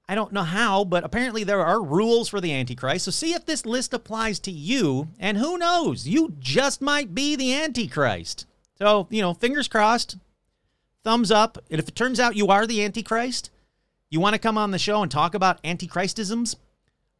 I 0.08 0.14
don't 0.14 0.32
know 0.32 0.42
how, 0.42 0.84
but 0.84 1.04
apparently 1.04 1.44
there 1.44 1.64
are 1.64 1.82
rules 1.82 2.28
for 2.28 2.40
the 2.40 2.52
Antichrist. 2.52 3.04
So 3.04 3.10
see 3.10 3.34
if 3.34 3.46
this 3.46 3.64
list 3.64 3.94
applies 3.94 4.38
to 4.40 4.50
you. 4.50 5.08
And 5.18 5.38
who 5.38 5.56
knows? 5.56 6.08
You 6.08 6.34
just 6.40 6.82
might 6.82 7.14
be 7.14 7.36
the 7.36 7.54
Antichrist. 7.54 8.46
So, 8.76 9.06
you 9.10 9.22
know, 9.22 9.34
fingers 9.34 9.68
crossed, 9.68 10.16
thumbs 11.04 11.30
up. 11.30 11.58
And 11.70 11.78
if 11.78 11.88
it 11.88 11.94
turns 11.94 12.18
out 12.18 12.36
you 12.36 12.48
are 12.48 12.66
the 12.66 12.84
Antichrist, 12.84 13.50
you 14.12 14.20
want 14.20 14.34
to 14.34 14.38
come 14.38 14.58
on 14.58 14.70
the 14.70 14.78
show 14.78 15.02
and 15.02 15.10
talk 15.10 15.34
about 15.34 15.62
antichristisms? 15.62 16.56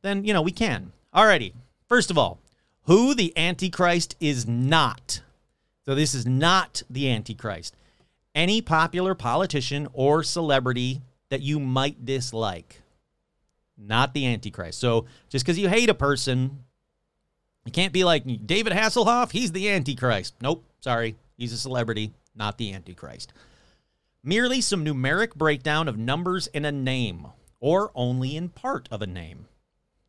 Then, 0.02 0.26
you 0.26 0.34
know, 0.34 0.42
we 0.42 0.52
can. 0.52 0.92
Alrighty. 1.14 1.54
First 1.88 2.10
of 2.10 2.18
all, 2.18 2.38
who 2.82 3.14
the 3.14 3.32
Antichrist 3.36 4.14
is 4.20 4.46
not. 4.46 5.22
So 5.86 5.94
this 5.94 6.14
is 6.14 6.26
not 6.26 6.82
the 6.90 7.10
Antichrist. 7.10 7.76
Any 8.34 8.60
popular 8.60 9.14
politician 9.14 9.88
or 9.94 10.22
celebrity 10.22 11.00
that 11.30 11.40
you 11.40 11.58
might 11.58 12.04
dislike. 12.04 12.82
Not 13.78 14.12
the 14.12 14.26
Antichrist. 14.26 14.78
So 14.78 15.06
just 15.30 15.46
because 15.46 15.58
you 15.58 15.70
hate 15.70 15.88
a 15.88 15.94
person, 15.94 16.64
you 17.64 17.72
can't 17.72 17.94
be 17.94 18.04
like 18.04 18.24
David 18.46 18.74
Hasselhoff, 18.74 19.32
he's 19.32 19.52
the 19.52 19.70
Antichrist. 19.70 20.34
Nope, 20.42 20.62
sorry. 20.80 21.16
He's 21.38 21.54
a 21.54 21.58
celebrity, 21.58 22.12
not 22.34 22.58
the 22.58 22.74
Antichrist 22.74 23.32
merely 24.22 24.60
some 24.60 24.84
numeric 24.84 25.34
breakdown 25.34 25.88
of 25.88 25.98
numbers 25.98 26.46
in 26.48 26.64
a 26.64 26.72
name, 26.72 27.26
or 27.60 27.90
only 27.94 28.36
in 28.36 28.48
part 28.48 28.88
of 28.90 29.02
a 29.02 29.06
name. 29.06 29.46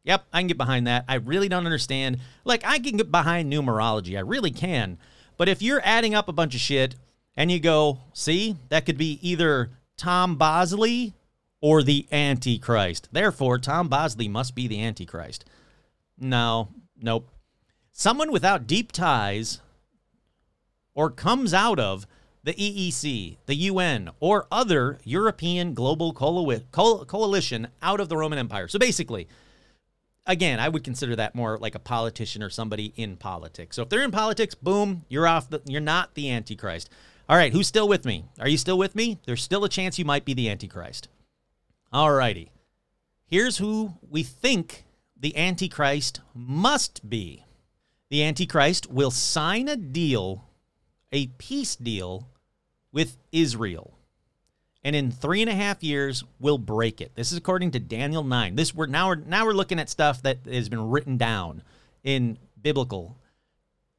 Yep, 0.03 0.25
I 0.33 0.41
can 0.41 0.47
get 0.47 0.57
behind 0.57 0.87
that. 0.87 1.05
I 1.07 1.15
really 1.15 1.47
don't 1.47 1.65
understand. 1.65 2.19
Like, 2.43 2.65
I 2.65 2.79
can 2.79 2.97
get 2.97 3.11
behind 3.11 3.51
numerology. 3.51 4.17
I 4.17 4.21
really 4.21 4.51
can. 4.51 4.97
But 5.37 5.49
if 5.49 5.61
you're 5.61 5.81
adding 5.83 6.13
up 6.13 6.27
a 6.27 6.33
bunch 6.33 6.53
of 6.53 6.61
shit 6.61 6.95
and 7.35 7.51
you 7.51 7.59
go, 7.59 7.99
see, 8.13 8.57
that 8.69 8.85
could 8.85 8.97
be 8.97 9.17
either 9.21 9.71
Tom 9.97 10.35
Bosley 10.35 11.13
or 11.61 11.81
the 11.81 12.05
Antichrist. 12.11 13.07
Therefore, 13.11 13.57
Tom 13.57 13.87
Bosley 13.87 14.27
must 14.27 14.53
be 14.53 14.67
the 14.67 14.83
Antichrist. 14.83 15.45
No, 16.19 16.69
nope. 17.01 17.29
Someone 17.91 18.31
without 18.31 18.67
deep 18.67 18.91
ties 18.91 19.61
or 20.93 21.09
comes 21.09 21.53
out 21.53 21.79
of 21.79 22.05
the 22.43 22.53
EEC, 22.53 23.37
the 23.45 23.55
UN, 23.55 24.09
or 24.19 24.47
other 24.51 24.97
European 25.03 25.73
global 25.73 26.13
coalition 26.13 27.67
out 27.81 27.99
of 27.99 28.09
the 28.09 28.17
Roman 28.17 28.39
Empire. 28.39 28.67
So 28.67 28.77
basically, 28.77 29.27
again, 30.25 30.59
I 30.59 30.69
would 30.69 30.83
consider 30.83 31.15
that 31.15 31.35
more 31.35 31.57
like 31.57 31.75
a 31.75 31.79
politician 31.79 32.43
or 32.43 32.49
somebody 32.49 32.93
in 32.97 33.15
politics. 33.15 33.75
So 33.75 33.83
if 33.83 33.89
they're 33.89 34.03
in 34.03 34.11
politics, 34.11 34.55
boom, 34.55 35.05
you're 35.07 35.27
off. 35.27 35.49
The, 35.49 35.61
you're 35.65 35.81
not 35.81 36.15
the 36.15 36.29
Antichrist. 36.31 36.89
All 37.29 37.37
right, 37.37 37.53
who's 37.53 37.67
still 37.67 37.87
with 37.87 38.05
me? 38.05 38.25
Are 38.39 38.49
you 38.49 38.57
still 38.57 38.77
with 38.77 38.95
me? 38.95 39.19
There's 39.25 39.41
still 39.41 39.63
a 39.63 39.69
chance 39.69 39.97
you 39.97 40.05
might 40.05 40.25
be 40.25 40.33
the 40.33 40.49
Antichrist. 40.49 41.07
All 41.93 42.11
righty. 42.11 42.51
Here's 43.27 43.57
who 43.57 43.93
we 44.09 44.23
think 44.23 44.83
the 45.17 45.37
Antichrist 45.37 46.19
must 46.33 47.09
be. 47.09 47.45
The 48.09 48.23
Antichrist 48.23 48.91
will 48.91 49.09
sign 49.09 49.69
a 49.69 49.77
deal, 49.77 50.49
a 51.11 51.27
peace 51.37 51.75
deal 51.75 52.27
with 52.93 53.17
Israel. 53.33 53.97
And 54.85 54.95
in 54.95 55.11
three 55.11 55.41
and 55.41 55.49
a 55.49 55.55
half 55.55 55.83
years, 55.83 56.23
we'll 56.39 56.57
break 56.57 57.01
it. 57.01 57.15
This 57.15 57.31
is 57.31 57.37
according 57.37 57.71
to 57.71 57.79
Daniel 57.79 58.23
9. 58.23 58.55
This 58.55 58.73
we're 58.73 58.85
now 58.85 59.09
we're 59.09 59.15
now 59.15 59.45
we're 59.45 59.53
looking 59.53 59.79
at 59.79 59.89
stuff 59.89 60.21
that 60.21 60.39
has 60.45 60.69
been 60.69 60.89
written 60.89 61.17
down 61.17 61.63
in 62.03 62.37
biblical 62.61 63.17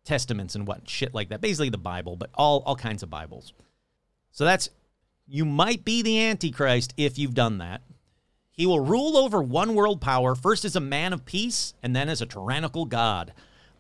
testaments 0.05 0.55
and 0.55 0.67
what 0.67 0.89
shit 0.89 1.15
like 1.15 1.31
that. 1.31 1.41
Basically 1.41 1.71
the 1.71 1.79
Bible, 1.79 2.17
but 2.17 2.31
all 2.35 2.63
all 2.65 2.77
kinds 2.77 3.03
of 3.03 3.11
Bibles. 3.11 3.53
So 4.31 4.45
that's 4.45 4.69
you 5.27 5.45
might 5.45 5.85
be 5.85 6.03
the 6.03 6.21
Antichrist 6.21 6.93
if 6.97 7.19
you've 7.19 7.35
done 7.35 7.59
that. 7.59 7.83
He 8.51 8.67
will 8.67 8.81
rule 8.81 9.17
over 9.17 9.43
one 9.43 9.75
world 9.75 10.01
power, 10.01 10.35
first 10.35 10.65
as 10.65 10.77
a 10.77 10.81
man 10.81 11.13
of 11.13 11.25
peace 11.25 11.75
and 11.83 11.97
then 11.97 12.09
as 12.09 12.21
a 12.21 12.27
tyrannical 12.27 12.85
god. 12.85 13.33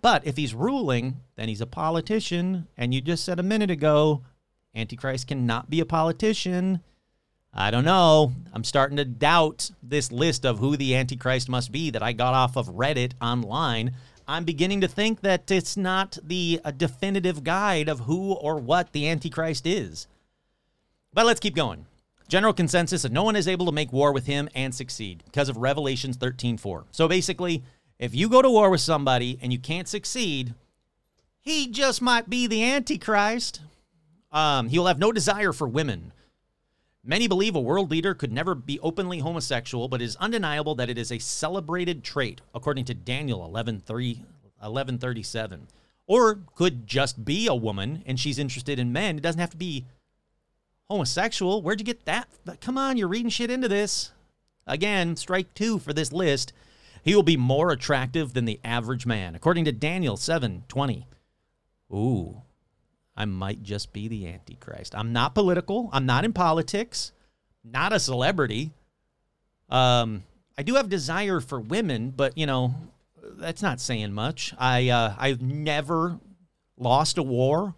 But 0.03 0.27
if 0.27 0.37
he's 0.37 0.55
ruling, 0.55 1.21
then 1.37 1.49
he's 1.49 1.61
a 1.61 1.67
politician. 1.67 2.67
And 2.77 2.93
you 2.93 3.01
just 3.01 3.25
said 3.25 3.39
a 3.39 3.45
minute 3.45 3.71
ago, 3.71 4.23
Antichrist 4.75 5.29
cannot 5.29 5.71
be 5.71 5.81
a 5.81 5.87
politician. 5.87 6.81
I 7.53 7.71
don't 7.71 7.85
know. 7.85 8.33
I'm 8.53 8.65
starting 8.65 8.97
to 8.97 9.05
doubt 9.05 9.71
this 9.83 10.11
list 10.11 10.45
of 10.45 10.59
who 10.59 10.77
the 10.77 10.97
Antichrist 10.97 11.49
must 11.49 11.71
be 11.71 11.91
that 11.91 12.03
I 12.03 12.13
got 12.13 12.35
off 12.35 12.57
of 12.57 12.69
Reddit 12.71 13.13
online. 13.21 13.95
I'm 14.27 14.45
beginning 14.45 14.81
to 14.81 14.89
think 14.89 15.21
that 15.21 15.51
it's 15.51 15.77
not 15.77 16.19
the 16.23 16.61
a 16.65 16.73
definitive 16.73 17.45
guide 17.45 17.89
of 17.89 18.01
who 18.01 18.33
or 18.33 18.57
what 18.57 18.93
the 18.93 19.09
Antichrist 19.09 19.67
is. 19.67 20.09
But 21.13 21.27
let's 21.27 21.41
keep 21.41 21.55
going. 21.55 21.87
General 22.27 22.55
consensus 22.55 23.03
that 23.03 23.13
no 23.13 23.23
one 23.23 23.37
is 23.37 23.47
able 23.47 23.67
to 23.67 23.73
make 23.73 23.93
war 23.93 24.13
with 24.13 24.27
him 24.27 24.49
and 24.55 24.75
succeed 24.75 25.23
because 25.27 25.49
of 25.49 25.59
Revelations 25.59 26.17
13:4. 26.17 26.87
So 26.91 27.07
basically, 27.07 27.63
if 27.99 28.15
you 28.15 28.29
go 28.29 28.43
to 28.43 28.51
war 28.51 28.71
with 28.71 28.81
somebody 28.81 29.39
and 29.41 29.53
you 29.53 29.59
can't 29.59 29.87
succeed, 29.87 30.55
he 31.41 31.69
just 31.69 32.03
might 32.03 32.29
be 32.29 32.47
the 32.49 32.65
Antichrist. 32.65 33.61
Um, 34.35 34.69
he 34.69 34.79
will 34.79 34.87
have 34.87 34.99
no 34.99 35.13
desire 35.13 35.53
for 35.53 35.69
women. 35.69 36.13
Many 37.05 37.29
believe 37.29 37.55
a 37.55 37.61
world 37.61 37.91
leader 37.91 38.15
could 38.15 38.33
never 38.33 38.55
be 38.55 38.81
openly 38.81 39.21
homosexual, 39.21 39.89
but 39.89 40.03
it 40.03 40.07
is 40.07 40.17
undeniable 40.17 40.75
that 40.75 40.91
it 40.91 40.99
is 40.99 41.13
a 41.13 41.19
celebrated 41.19 42.03
trait, 42.03 42.41
according 42.53 42.85
to 42.87 42.95
Daniel 42.95 43.47
11:3 43.47 44.25
1137. 44.59 45.69
Or 46.07 46.41
could 46.57 46.87
just 46.87 47.25
be 47.25 47.47
a 47.47 47.55
woman 47.55 48.03
and 48.07 48.19
she's 48.19 48.39
interested 48.39 48.79
in 48.79 48.93
men. 48.93 49.17
It 49.17 49.23
doesn't 49.23 49.41
have 49.41 49.51
to 49.51 49.57
be 49.57 49.87
homosexual. 50.89 51.63
Where'd 51.63 51.81
you 51.81 51.87
get 51.87 52.05
that? 52.05 52.29
Come 52.61 52.77
on, 52.77 52.97
you're 52.97 53.09
reading 53.09 53.31
shit 53.31 53.51
into 53.51 53.69
this. 53.69 54.13
Again, 54.67 55.17
strike 55.17 55.55
two 55.55 55.79
for 55.79 55.93
this 55.93 56.13
list. 56.13 56.53
He 57.03 57.15
will 57.15 57.23
be 57.23 57.37
more 57.37 57.71
attractive 57.71 58.33
than 58.33 58.47
the 58.47 58.61
average 58.65 59.07
man, 59.07 59.35
according 59.35 59.67
to 59.67 59.73
Daniel 59.73 60.17
7:20. 60.17 61.07
Ooh, 61.93 62.43
I 63.17 63.25
might 63.25 63.63
just 63.63 63.93
be 63.93 64.09
the 64.09 64.27
Antichrist. 64.27 64.95
I'm 64.95 65.13
not 65.13 65.35
political. 65.35 65.89
I'm 65.93 66.07
not 66.07 66.25
in 66.25 66.33
politics. 66.33 67.13
Not 67.63 67.93
a 67.93 68.01
celebrity. 68.01 68.73
Um, 69.69 70.25
I 70.59 70.63
do 70.63 70.75
have 70.75 70.89
desire 70.89 71.41
for 71.41 71.61
women, 71.61 72.11
but 72.11 72.37
you 72.37 72.47
know, 72.47 72.75
that's 73.23 73.63
not 73.63 73.81
saying 73.81 74.13
much. 74.13 74.55
I 74.59 74.89
uh, 74.89 75.15
I've 75.19 75.41
never 75.41 76.19
lost 76.77 77.19
a 77.19 77.23
war. 77.23 77.75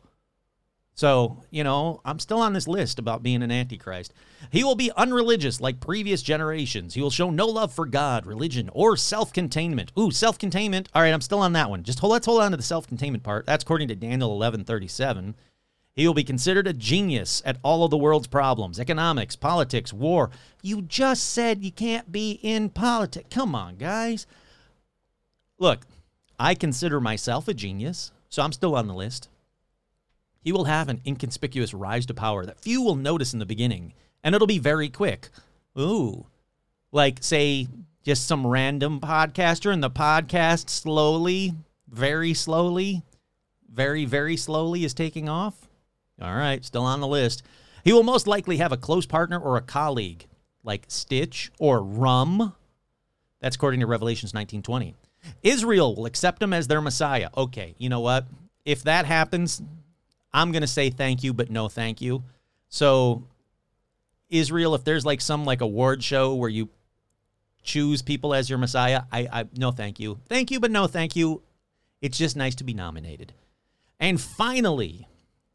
So, 0.96 1.42
you 1.50 1.62
know, 1.62 2.00
I'm 2.06 2.18
still 2.18 2.38
on 2.38 2.54
this 2.54 2.66
list 2.66 2.98
about 2.98 3.22
being 3.22 3.42
an 3.42 3.50
antichrist. 3.50 4.14
He 4.50 4.64
will 4.64 4.74
be 4.74 4.90
unreligious 4.96 5.60
like 5.60 5.78
previous 5.78 6.22
generations. 6.22 6.94
He 6.94 7.02
will 7.02 7.10
show 7.10 7.28
no 7.28 7.46
love 7.46 7.70
for 7.70 7.84
God, 7.84 8.24
religion, 8.24 8.70
or 8.72 8.96
self-containment. 8.96 9.92
Ooh, 9.98 10.10
self-containment. 10.10 10.88
All 10.94 11.02
right, 11.02 11.12
I'm 11.12 11.20
still 11.20 11.40
on 11.40 11.52
that 11.52 11.68
one. 11.68 11.82
Just 11.82 11.98
hold, 11.98 12.12
let's 12.12 12.24
hold 12.24 12.40
on 12.40 12.52
to 12.52 12.56
the 12.56 12.62
self-containment 12.62 13.22
part. 13.22 13.44
That's 13.44 13.62
according 13.62 13.88
to 13.88 13.94
Daniel 13.94 14.30
11:37. 14.40 15.34
He 15.94 16.06
will 16.06 16.14
be 16.14 16.24
considered 16.24 16.66
a 16.66 16.72
genius 16.72 17.42
at 17.44 17.58
all 17.62 17.84
of 17.84 17.90
the 17.90 17.98
world's 17.98 18.26
problems, 18.26 18.80
economics, 18.80 19.36
politics, 19.36 19.92
war. 19.92 20.30
You 20.62 20.80
just 20.80 21.24
said 21.24 21.62
you 21.62 21.72
can't 21.72 22.10
be 22.10 22.32
in 22.42 22.70
politics. 22.70 23.28
Come 23.30 23.54
on, 23.54 23.76
guys. 23.76 24.26
Look, 25.58 25.86
I 26.38 26.54
consider 26.54 27.00
myself 27.00 27.48
a 27.48 27.54
genius, 27.54 28.12
so 28.30 28.42
I'm 28.42 28.52
still 28.52 28.74
on 28.74 28.88
the 28.88 28.94
list. 28.94 29.28
He 30.46 30.52
will 30.52 30.66
have 30.66 30.88
an 30.88 31.00
inconspicuous 31.04 31.74
rise 31.74 32.06
to 32.06 32.14
power 32.14 32.46
that 32.46 32.60
few 32.60 32.80
will 32.80 32.94
notice 32.94 33.32
in 33.32 33.40
the 33.40 33.44
beginning, 33.44 33.94
and 34.22 34.32
it'll 34.32 34.46
be 34.46 34.60
very 34.60 34.88
quick. 34.88 35.28
Ooh. 35.76 36.26
Like, 36.92 37.18
say, 37.20 37.66
just 38.04 38.28
some 38.28 38.46
random 38.46 39.00
podcaster, 39.00 39.72
and 39.72 39.82
the 39.82 39.90
podcast 39.90 40.70
slowly, 40.70 41.52
very 41.88 42.32
slowly, 42.32 43.02
very, 43.68 44.04
very 44.04 44.36
slowly 44.36 44.84
is 44.84 44.94
taking 44.94 45.28
off. 45.28 45.68
All 46.22 46.36
right, 46.36 46.64
still 46.64 46.84
on 46.84 47.00
the 47.00 47.08
list. 47.08 47.42
He 47.82 47.92
will 47.92 48.04
most 48.04 48.28
likely 48.28 48.58
have 48.58 48.70
a 48.70 48.76
close 48.76 49.04
partner 49.04 49.40
or 49.40 49.56
a 49.56 49.62
colleague, 49.62 50.26
like 50.62 50.84
Stitch 50.86 51.50
or 51.58 51.82
Rum. 51.82 52.54
That's 53.40 53.56
according 53.56 53.80
to 53.80 53.86
Revelations 53.88 54.32
19:20. 54.32 54.94
Israel 55.42 55.96
will 55.96 56.06
accept 56.06 56.40
him 56.40 56.52
as 56.52 56.68
their 56.68 56.80
Messiah. 56.80 57.30
Okay, 57.36 57.74
you 57.78 57.88
know 57.88 57.98
what? 57.98 58.28
If 58.64 58.84
that 58.84 59.06
happens, 59.06 59.60
I'm 60.36 60.52
going 60.52 60.62
to 60.62 60.68
say 60.68 60.90
thank 60.90 61.24
you, 61.24 61.32
but 61.32 61.50
no 61.50 61.70
thank 61.70 62.02
you. 62.02 62.22
So, 62.68 63.24
Israel, 64.28 64.74
if 64.74 64.84
there's 64.84 65.06
like 65.06 65.22
some 65.22 65.46
like 65.46 65.62
award 65.62 66.04
show 66.04 66.34
where 66.34 66.50
you 66.50 66.68
choose 67.62 68.02
people 68.02 68.34
as 68.34 68.50
your 68.50 68.58
Messiah, 68.58 69.04
I, 69.10 69.28
I 69.32 69.44
no 69.56 69.70
thank 69.70 69.98
you. 69.98 70.20
Thank 70.28 70.50
you, 70.50 70.60
but 70.60 70.70
no 70.70 70.86
thank 70.86 71.16
you. 71.16 71.40
It's 72.02 72.18
just 72.18 72.36
nice 72.36 72.54
to 72.56 72.64
be 72.64 72.74
nominated. 72.74 73.32
And 73.98 74.20
finally, 74.20 75.08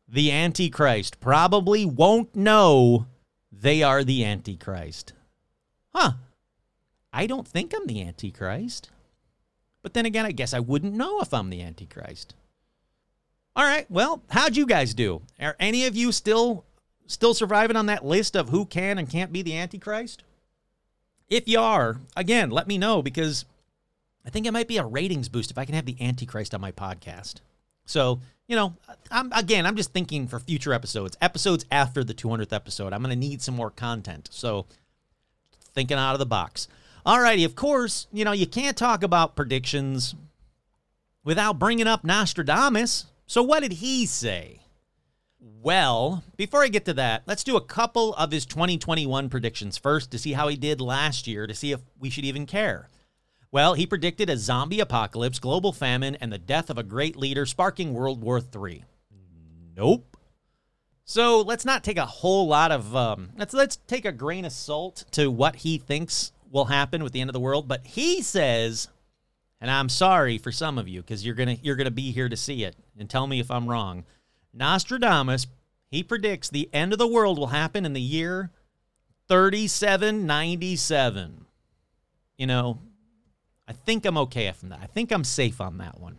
the 0.07 0.32
Antichrist 0.32 1.19
probably 1.19 1.86
won't 1.86 2.36
know 2.36 3.05
they 3.51 3.84
are 3.84 4.03
the 4.03 4.25
Antichrist. 4.25 5.13
Huh. 5.93 6.13
I 7.13 7.27
don't 7.27 7.47
think 7.47 7.71
I'm 7.75 7.86
the 7.86 8.01
Antichrist. 8.01 8.89
But 9.84 9.93
then 9.93 10.07
again, 10.07 10.25
I 10.25 10.32
guess 10.32 10.55
I 10.55 10.59
wouldn't 10.59 10.95
know 10.95 11.21
if 11.21 11.36
I'm 11.36 11.51
the 11.51 11.61
Antichrist. 11.61 12.34
All 13.56 13.66
right. 13.66 13.86
Well, 13.89 14.22
how'd 14.30 14.56
you 14.56 14.66
guys 14.66 14.93
do? 14.93 15.22
Are 15.39 15.56
any 15.60 15.86
of 15.86 15.95
you 15.95 16.12
still 16.12 16.66
still 17.08 17.34
surviving 17.34 17.76
on 17.76 17.88
that 17.88 18.06
list 18.06 18.36
of 18.36 18.49
who 18.49 18.66
can 18.66 18.97
and 18.97 19.10
can't 19.10 19.34
be 19.34 19.41
the 19.41 19.58
Antichrist? 19.58 20.24
If 21.30 21.47
you 21.47 21.60
are, 21.60 21.97
again, 22.16 22.49
let 22.49 22.68
me 22.68 22.78
know 22.78 23.02
because 23.02 23.45
I 24.26 24.30
think 24.30 24.45
it 24.45 24.52
might 24.52 24.68
be 24.68 24.78
a 24.78 24.86
ratings 24.86 25.30
boost 25.30 25.52
if 25.52 25.58
I 25.58 25.66
can 25.66 25.76
have 25.76 25.86
the 25.86 25.97
Antichrist 25.99 26.54
on 26.54 26.62
my 26.62 26.72
podcast. 26.72 27.36
So, 27.86 28.22
you 28.47 28.56
know, 28.56 28.76
I'm 29.10 29.32
again, 29.34 29.66
I'm 29.66 29.76
just 29.76 29.91
thinking 29.91 30.28
for 30.28 30.39
future 30.39 30.74
episodes, 30.74 31.18
episodes 31.22 31.66
after 31.72 32.04
the 32.04 32.14
200th 32.14 32.54
episode. 32.54 32.93
I'm 32.93 33.02
going 33.02 33.14
to 33.14 33.20
need 33.20 33.41
some 33.41 33.56
more 33.56 33.72
content. 33.72 34.30
So, 34.32 34.66
thinking 35.74 35.97
out 35.97 36.14
of 36.14 36.20
the 36.20 36.26
box. 36.26 36.68
Alrighty, 37.06 37.45
of 37.45 37.56
course, 37.56 38.08
you 38.14 38.24
know, 38.24 38.32
you 38.32 38.45
can't 38.45 38.78
talk 38.78 39.04
about 39.04 39.36
predictions 39.36 40.16
without 41.24 41.58
bringing 41.60 41.88
up 41.88 42.04
Nostradamus. 42.04 43.06
So, 43.32 43.41
what 43.41 43.61
did 43.61 43.71
he 43.71 44.05
say? 44.07 44.59
Well, 45.39 46.21
before 46.36 46.63
I 46.63 46.67
get 46.67 46.83
to 46.83 46.93
that, 46.95 47.24
let's 47.25 47.45
do 47.45 47.55
a 47.55 47.63
couple 47.63 48.13
of 48.16 48.29
his 48.29 48.45
2021 48.45 49.29
predictions 49.29 49.78
first 49.78 50.12
to 50.12 50.20
see 50.20 50.33
how 50.33 50.49
he 50.49 50.58
did 50.58 50.82
last 50.82 51.28
year 51.28 51.47
to 51.47 51.55
see 51.55 51.71
if 51.71 51.79
we 51.97 52.09
should 52.09 52.25
even 52.25 52.45
care. 52.45 52.89
Well, 53.49 53.75
he 53.75 53.86
predicted 53.86 54.29
a 54.29 54.36
zombie 54.36 54.82
apocalypse, 54.82 55.39
global 55.39 55.71
famine, 55.71 56.16
and 56.16 56.29
the 56.29 56.37
death 56.37 56.70
of 56.70 56.78
a 56.78 56.83
great 56.83 57.16
leader, 57.16 57.45
sparking 57.45 57.93
World 57.93 58.21
War 58.21 58.41
III. 58.41 58.83
Nope. 59.78 60.17
So 61.05 61.39
let's 61.39 61.63
not 61.63 61.86
take 61.86 61.97
a 61.97 62.05
whole 62.05 62.49
lot 62.49 62.74
of 62.74 62.93
um, 62.93 63.29
let's 63.37 63.53
let's 63.53 63.78
take 63.87 64.03
a 64.03 64.12
grain 64.12 64.43
of 64.43 64.51
salt 64.51 65.05
to 65.12 65.32
what 65.32 65.55
he 65.55 65.78
thinks 65.78 66.33
will 66.51 66.66
happen 66.66 67.01
with 67.01 67.13
the 67.13 67.21
end 67.21 67.29
of 67.29 67.33
the 67.33 67.39
world. 67.39 67.70
But 67.70 67.87
he 67.87 68.21
says 68.21 68.89
and 69.62 69.71
I'm 69.71 69.88
sorry 69.88 70.39
for 70.39 70.51
some 70.51 70.78
of 70.78 70.89
you 70.89 71.01
because 71.01 71.25
you're 71.25 71.36
gonna 71.36 71.58
you're 71.62 71.78
gonna 71.78 71.92
be 71.92 72.12
here 72.12 72.28
to 72.28 72.36
see 72.36 72.63
it 72.63 72.75
and 72.97 73.09
tell 73.09 73.28
me 73.28 73.39
if 73.39 73.51
I'm 73.51 73.70
wrong. 73.70 74.04
Nostradamus 74.54 75.47
he 75.92 76.04
predicts 76.04 76.50
the 76.50 76.70
end 76.74 76.92
of 76.93 77.00
the 77.00 77.08
world 77.08 77.38
will 77.38 77.47
happen 77.47 77.86
in 77.86 77.92
the 77.93 78.01
year 78.01 78.50
3797. 79.28 81.46
You 82.38 82.47
know, 82.47 82.79
I 83.67 83.74
think 83.74 84.05
I'm 84.05 84.17
okay 84.17 84.50
from 84.54 84.70
that. 84.70 84.79
I 84.82 84.88
think 84.88 85.12
I'm 85.12 85.25
safe 85.25 85.62
on 85.62 85.78
that 85.78 86.00
one. 86.00 86.17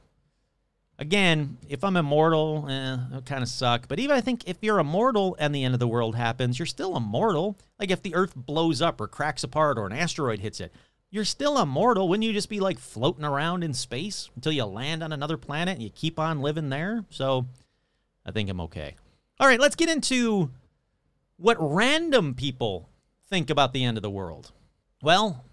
Again, 0.99 1.57
if 1.69 1.83
I'm 1.83 1.97
immortal, 1.97 2.69
eh, 2.69 2.99
it 3.17 3.25
kind 3.25 3.43
of 3.43 3.49
suck. 3.49 3.89
But 3.89 3.99
even 3.99 4.15
I 4.15 4.21
think 4.21 4.47
if 4.47 4.59
you're 4.61 4.79
immortal 4.79 5.35
and 5.39 5.55
the 5.55 5.65
end 5.65 5.73
of 5.75 5.81
the 5.81 5.89
world 5.89 6.15
happens, 6.15 6.59
you're 6.59 6.67
still 6.67 6.95
immortal. 6.97 7.59
Like 7.81 7.91
if 7.91 8.03
the 8.03 8.15
Earth 8.15 8.35
blows 8.37 8.83
up 8.83 9.01
or 9.01 9.09
cracks 9.09 9.43
apart 9.43 9.79
or 9.79 9.87
an 9.87 9.93
asteroid 9.93 10.41
hits 10.41 10.61
it, 10.61 10.71
you're 11.13 11.27
still 11.27 11.59
immortal. 11.59 12.09
Wouldn't 12.09 12.25
you 12.25 12.33
just 12.33 12.49
be 12.49 12.59
like 12.59 12.79
floating 12.79 13.25
around 13.25 13.63
in 13.63 13.75
space 13.75 14.31
until 14.35 14.51
you 14.51 14.65
land 14.65 15.05
on 15.05 15.13
another 15.13 15.37
planet 15.37 15.75
and 15.75 15.83
you 15.83 15.91
keep 15.91 16.19
on 16.19 16.41
living 16.41 16.71
there? 16.71 17.05
So 17.11 17.47
I 18.27 18.33
think 18.33 18.49
I'm 18.49 18.63
okay. 18.63 18.97
All 19.39 19.47
right, 19.47 19.61
let's 19.61 19.77
get 19.77 19.91
into 19.91 20.51
what 21.37 21.59
random 21.61 22.35
people 22.35 22.89
think 23.29 23.51
about 23.51 23.75
the 23.75 23.85
end 23.85 23.99
of 23.99 24.03
the 24.03 24.11
world. 24.11 24.53
Well, 25.03 25.45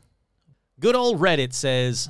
good 0.79 0.95
old 0.95 1.19
Reddit 1.19 1.53
says, 1.53 2.09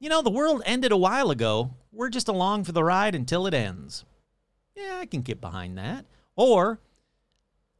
you 0.00 0.08
know, 0.08 0.20
the 0.20 0.28
world 0.28 0.60
ended 0.66 0.90
a 0.90 0.96
while 0.96 1.30
ago. 1.30 1.70
We're 1.92 2.08
just 2.08 2.28
along 2.28 2.64
for 2.64 2.72
the 2.72 2.82
ride 2.82 3.14
until 3.14 3.46
it 3.46 3.54
ends. 3.54 4.04
Yeah, 4.74 4.96
I 4.98 5.06
can 5.06 5.22
get 5.22 5.40
behind 5.40 5.78
that. 5.78 6.04
Or, 6.34 6.80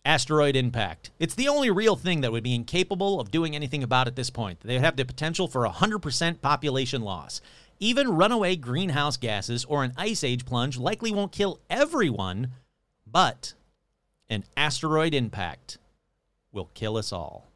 asteroid 0.04 0.56
impact. 0.56 1.10
It's 1.18 1.34
the 1.34 1.48
only 1.48 1.70
real 1.70 1.96
thing 1.96 2.20
that 2.20 2.32
would 2.32 2.42
be 2.42 2.54
incapable 2.54 3.20
of 3.20 3.30
doing 3.30 3.56
anything 3.56 3.82
about 3.82 4.06
at 4.06 4.16
this 4.16 4.30
point. 4.30 4.60
They 4.60 4.74
would 4.74 4.84
have 4.84 4.96
the 4.96 5.04
potential 5.04 5.48
for 5.48 5.66
100% 5.66 6.40
population 6.40 7.02
loss. 7.02 7.40
Even 7.80 8.14
runaway 8.16 8.56
greenhouse 8.56 9.16
gases 9.16 9.64
or 9.64 9.82
an 9.82 9.92
ice 9.96 10.22
age 10.22 10.44
plunge 10.44 10.78
likely 10.78 11.12
won't 11.12 11.32
kill 11.32 11.60
everyone, 11.68 12.52
but 13.06 13.54
an 14.28 14.44
asteroid 14.56 15.14
impact 15.14 15.78
will 16.52 16.70
kill 16.74 16.96
us 16.96 17.12
all. 17.12 17.48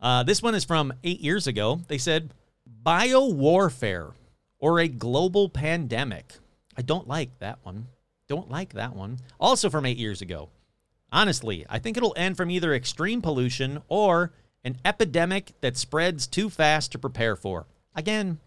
Uh, 0.00 0.22
this 0.22 0.42
one 0.42 0.54
is 0.54 0.64
from 0.64 0.92
eight 1.04 1.20
years 1.20 1.46
ago. 1.46 1.80
They 1.88 1.98
said 1.98 2.32
bio 2.66 3.26
warfare 3.26 4.10
or 4.58 4.80
a 4.80 4.88
global 4.88 5.48
pandemic. 5.48 6.34
I 6.76 6.82
don't 6.82 7.08
like 7.08 7.38
that 7.38 7.58
one. 7.62 7.86
Don't 8.28 8.50
like 8.50 8.74
that 8.74 8.94
one. 8.94 9.18
Also 9.38 9.70
from 9.70 9.86
eight 9.86 9.98
years 9.98 10.22
ago. 10.22 10.48
Honestly, 11.12 11.66
I 11.68 11.78
think 11.78 11.96
it'll 11.96 12.14
end 12.16 12.36
from 12.36 12.50
either 12.50 12.72
extreme 12.72 13.20
pollution 13.20 13.82
or 13.88 14.32
an 14.64 14.78
epidemic 14.84 15.52
that 15.60 15.76
spreads 15.76 16.26
too 16.26 16.50
fast 16.50 16.92
to 16.92 16.98
prepare 16.98 17.36
for. 17.36 17.66
Again, 17.94 18.38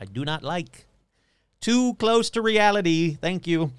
I 0.00 0.04
do 0.04 0.24
not 0.24 0.42
like. 0.42 0.86
Too 1.60 1.94
close 1.94 2.30
to 2.30 2.42
reality. 2.42 3.14
Thank 3.14 3.46
you. 3.46 3.72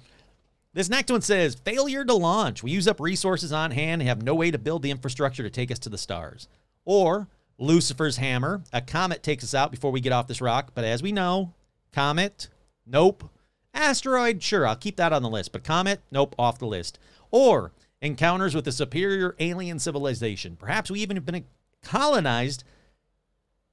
This 0.72 0.88
next 0.88 1.10
one 1.10 1.22
says 1.22 1.54
failure 1.54 2.04
to 2.04 2.14
launch. 2.14 2.62
We 2.62 2.70
use 2.70 2.88
up 2.88 3.00
resources 3.00 3.52
on 3.52 3.70
hand 3.70 4.02
and 4.02 4.08
have 4.08 4.22
no 4.22 4.34
way 4.34 4.50
to 4.50 4.58
build 4.58 4.82
the 4.82 4.90
infrastructure 4.90 5.42
to 5.42 5.50
take 5.50 5.70
us 5.70 5.78
to 5.80 5.88
the 5.88 5.98
stars. 5.98 6.48
Or 6.84 7.28
Lucifer's 7.58 8.18
hammer. 8.18 8.62
A 8.72 8.80
comet 8.80 9.22
takes 9.22 9.44
us 9.44 9.54
out 9.54 9.70
before 9.70 9.90
we 9.90 10.00
get 10.00 10.12
off 10.12 10.26
this 10.26 10.40
rock. 10.40 10.72
But 10.74 10.84
as 10.84 11.02
we 11.02 11.12
know, 11.12 11.54
comet, 11.92 12.48
nope. 12.86 13.30
Asteroid, 13.72 14.42
sure, 14.42 14.66
I'll 14.66 14.76
keep 14.76 14.96
that 14.96 15.12
on 15.12 15.22
the 15.22 15.30
list. 15.30 15.52
But 15.52 15.64
comet, 15.64 16.00
nope, 16.10 16.34
off 16.38 16.58
the 16.58 16.66
list. 16.66 16.98
Or 17.36 17.72
encounters 18.00 18.54
with 18.54 18.66
a 18.66 18.72
superior 18.72 19.36
alien 19.38 19.78
civilization. 19.78 20.56
Perhaps 20.56 20.90
we 20.90 21.00
even 21.00 21.18
have 21.18 21.26
been 21.26 21.44
colonized. 21.82 22.64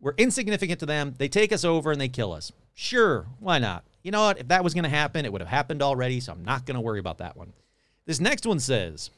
We're 0.01 0.15
insignificant 0.17 0.81
to 0.81 0.85
them. 0.85 1.15
They 1.17 1.29
take 1.29 1.53
us 1.53 1.63
over 1.63 1.89
and 1.89 2.01
they 2.01 2.09
kill 2.09 2.33
us. 2.33 2.51
Sure, 2.73 3.25
why 3.39 3.59
not? 3.59 3.85
You 4.01 4.11
know 4.11 4.25
what? 4.25 4.37
If 4.37 4.49
that 4.49 4.65
was 4.65 4.73
going 4.73 4.83
to 4.83 4.89
happen, 4.89 5.23
it 5.23 5.31
would 5.31 5.39
have 5.39 5.49
happened 5.49 5.81
already, 5.81 6.19
so 6.19 6.33
I'm 6.33 6.43
not 6.43 6.65
going 6.65 6.75
to 6.75 6.81
worry 6.81 6.99
about 6.99 7.19
that 7.19 7.37
one. 7.37 7.53
This 8.05 8.19
next 8.19 8.45
one 8.45 8.59
says 8.59 9.11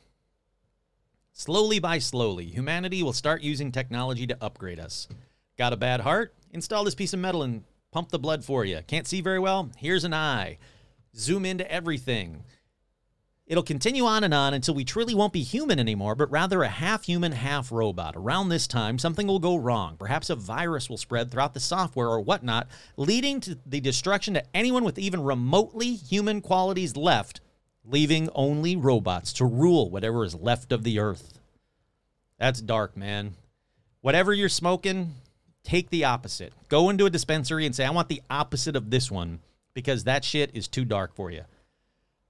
Slowly 1.33 1.79
by 1.79 1.97
slowly, 1.97 2.45
humanity 2.45 3.01
will 3.01 3.13
start 3.13 3.41
using 3.41 3.71
technology 3.71 4.27
to 4.27 4.37
upgrade 4.39 4.79
us. 4.79 5.07
Got 5.57 5.73
a 5.73 5.77
bad 5.77 6.01
heart? 6.01 6.35
Install 6.51 6.83
this 6.83 6.93
piece 6.93 7.13
of 7.13 7.19
metal 7.19 7.41
and 7.41 7.63
pump 7.91 8.09
the 8.09 8.19
blood 8.19 8.45
for 8.45 8.63
you. 8.63 8.81
Can't 8.85 9.07
see 9.07 9.21
very 9.21 9.39
well? 9.39 9.71
Here's 9.77 10.03
an 10.03 10.13
eye. 10.13 10.59
Zoom 11.15 11.45
into 11.45 11.69
everything. 11.71 12.43
It'll 13.47 13.61
continue 13.61 14.05
on 14.05 14.23
and 14.23 14.33
on 14.33 14.55
until 14.55 14.73
we 14.73 14.83
truly 14.83 15.13
won't 15.13 15.33
be 15.33 15.43
human 15.43 15.79
anymore, 15.79 16.15
but 16.15 16.31
rather 16.31 16.63
a 16.63 16.67
half 16.67 17.03
human, 17.03 17.31
half 17.31 17.71
robot. 17.71 18.15
Around 18.15 18.49
this 18.49 18.65
time, 18.65 18.97
something 18.97 19.27
will 19.27 19.37
go 19.37 19.55
wrong. 19.55 19.97
Perhaps 19.97 20.31
a 20.31 20.35
virus 20.35 20.89
will 20.89 20.97
spread 20.97 21.29
throughout 21.29 21.53
the 21.53 21.59
software 21.59 22.07
or 22.07 22.19
whatnot, 22.19 22.67
leading 22.97 23.39
to 23.41 23.55
the 23.63 23.79
destruction 23.79 24.33
to 24.33 24.43
anyone 24.55 24.83
with 24.83 24.97
even 24.97 25.21
remotely 25.21 25.93
human 25.93 26.41
qualities 26.41 26.97
left, 26.97 27.39
leaving 27.83 28.29
only 28.33 28.75
robots 28.75 29.31
to 29.33 29.45
rule 29.45 29.91
whatever 29.91 30.23
is 30.23 30.33
left 30.33 30.71
of 30.71 30.83
the 30.83 30.97
earth. 30.97 31.37
That's 32.39 32.61
dark, 32.61 32.97
man. 32.97 33.35
Whatever 34.01 34.33
you're 34.33 34.49
smoking, 34.49 35.13
take 35.63 35.91
the 35.91 36.05
opposite. 36.05 36.51
Go 36.67 36.89
into 36.89 37.05
a 37.05 37.11
dispensary 37.11 37.67
and 37.67 37.75
say, 37.75 37.85
I 37.85 37.91
want 37.91 38.09
the 38.09 38.23
opposite 38.27 38.75
of 38.75 38.89
this 38.89 39.11
one 39.11 39.39
because 39.75 40.05
that 40.05 40.25
shit 40.25 40.49
is 40.55 40.67
too 40.67 40.83
dark 40.83 41.15
for 41.15 41.29
you. 41.29 41.43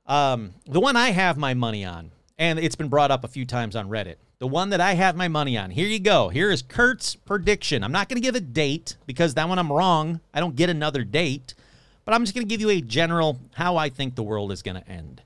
Um, 0.05 0.53
the 0.65 0.79
one 0.79 0.95
I 0.95 1.11
have 1.11 1.37
my 1.37 1.53
money 1.53 1.83
on, 1.83 2.11
and 2.37 2.59
it's 2.59 2.75
been 2.75 2.89
brought 2.89 3.11
up 3.11 3.23
a 3.23 3.27
few 3.27 3.45
times 3.45 3.75
on 3.75 3.89
Reddit. 3.89 4.15
The 4.39 4.47
one 4.47 4.69
that 4.69 4.81
I 4.81 4.93
have 4.93 5.15
my 5.15 5.27
money 5.27 5.57
on. 5.57 5.71
Here 5.71 5.87
you 5.87 5.99
go. 5.99 6.29
Here 6.29 6.51
is 6.51 6.61
Kurt's 6.61 7.15
prediction. 7.15 7.83
I'm 7.83 7.91
not 7.91 8.09
going 8.09 8.21
to 8.21 8.25
give 8.25 8.35
a 8.35 8.41
date 8.41 8.97
because 9.05 9.33
that 9.33 9.47
one 9.47 9.57
I'm 9.57 9.71
wrong. 9.71 10.19
I 10.33 10.39
don't 10.39 10.55
get 10.55 10.69
another 10.69 11.03
date, 11.03 11.55
but 12.03 12.13
I'm 12.13 12.23
just 12.23 12.35
going 12.35 12.45
to 12.45 12.49
give 12.49 12.61
you 12.61 12.69
a 12.69 12.81
general 12.81 13.39
how 13.53 13.77
I 13.77 13.89
think 13.89 14.15
the 14.15 14.23
world 14.23 14.51
is 14.51 14.61
going 14.61 14.81
to 14.81 14.87
end. 14.89 15.21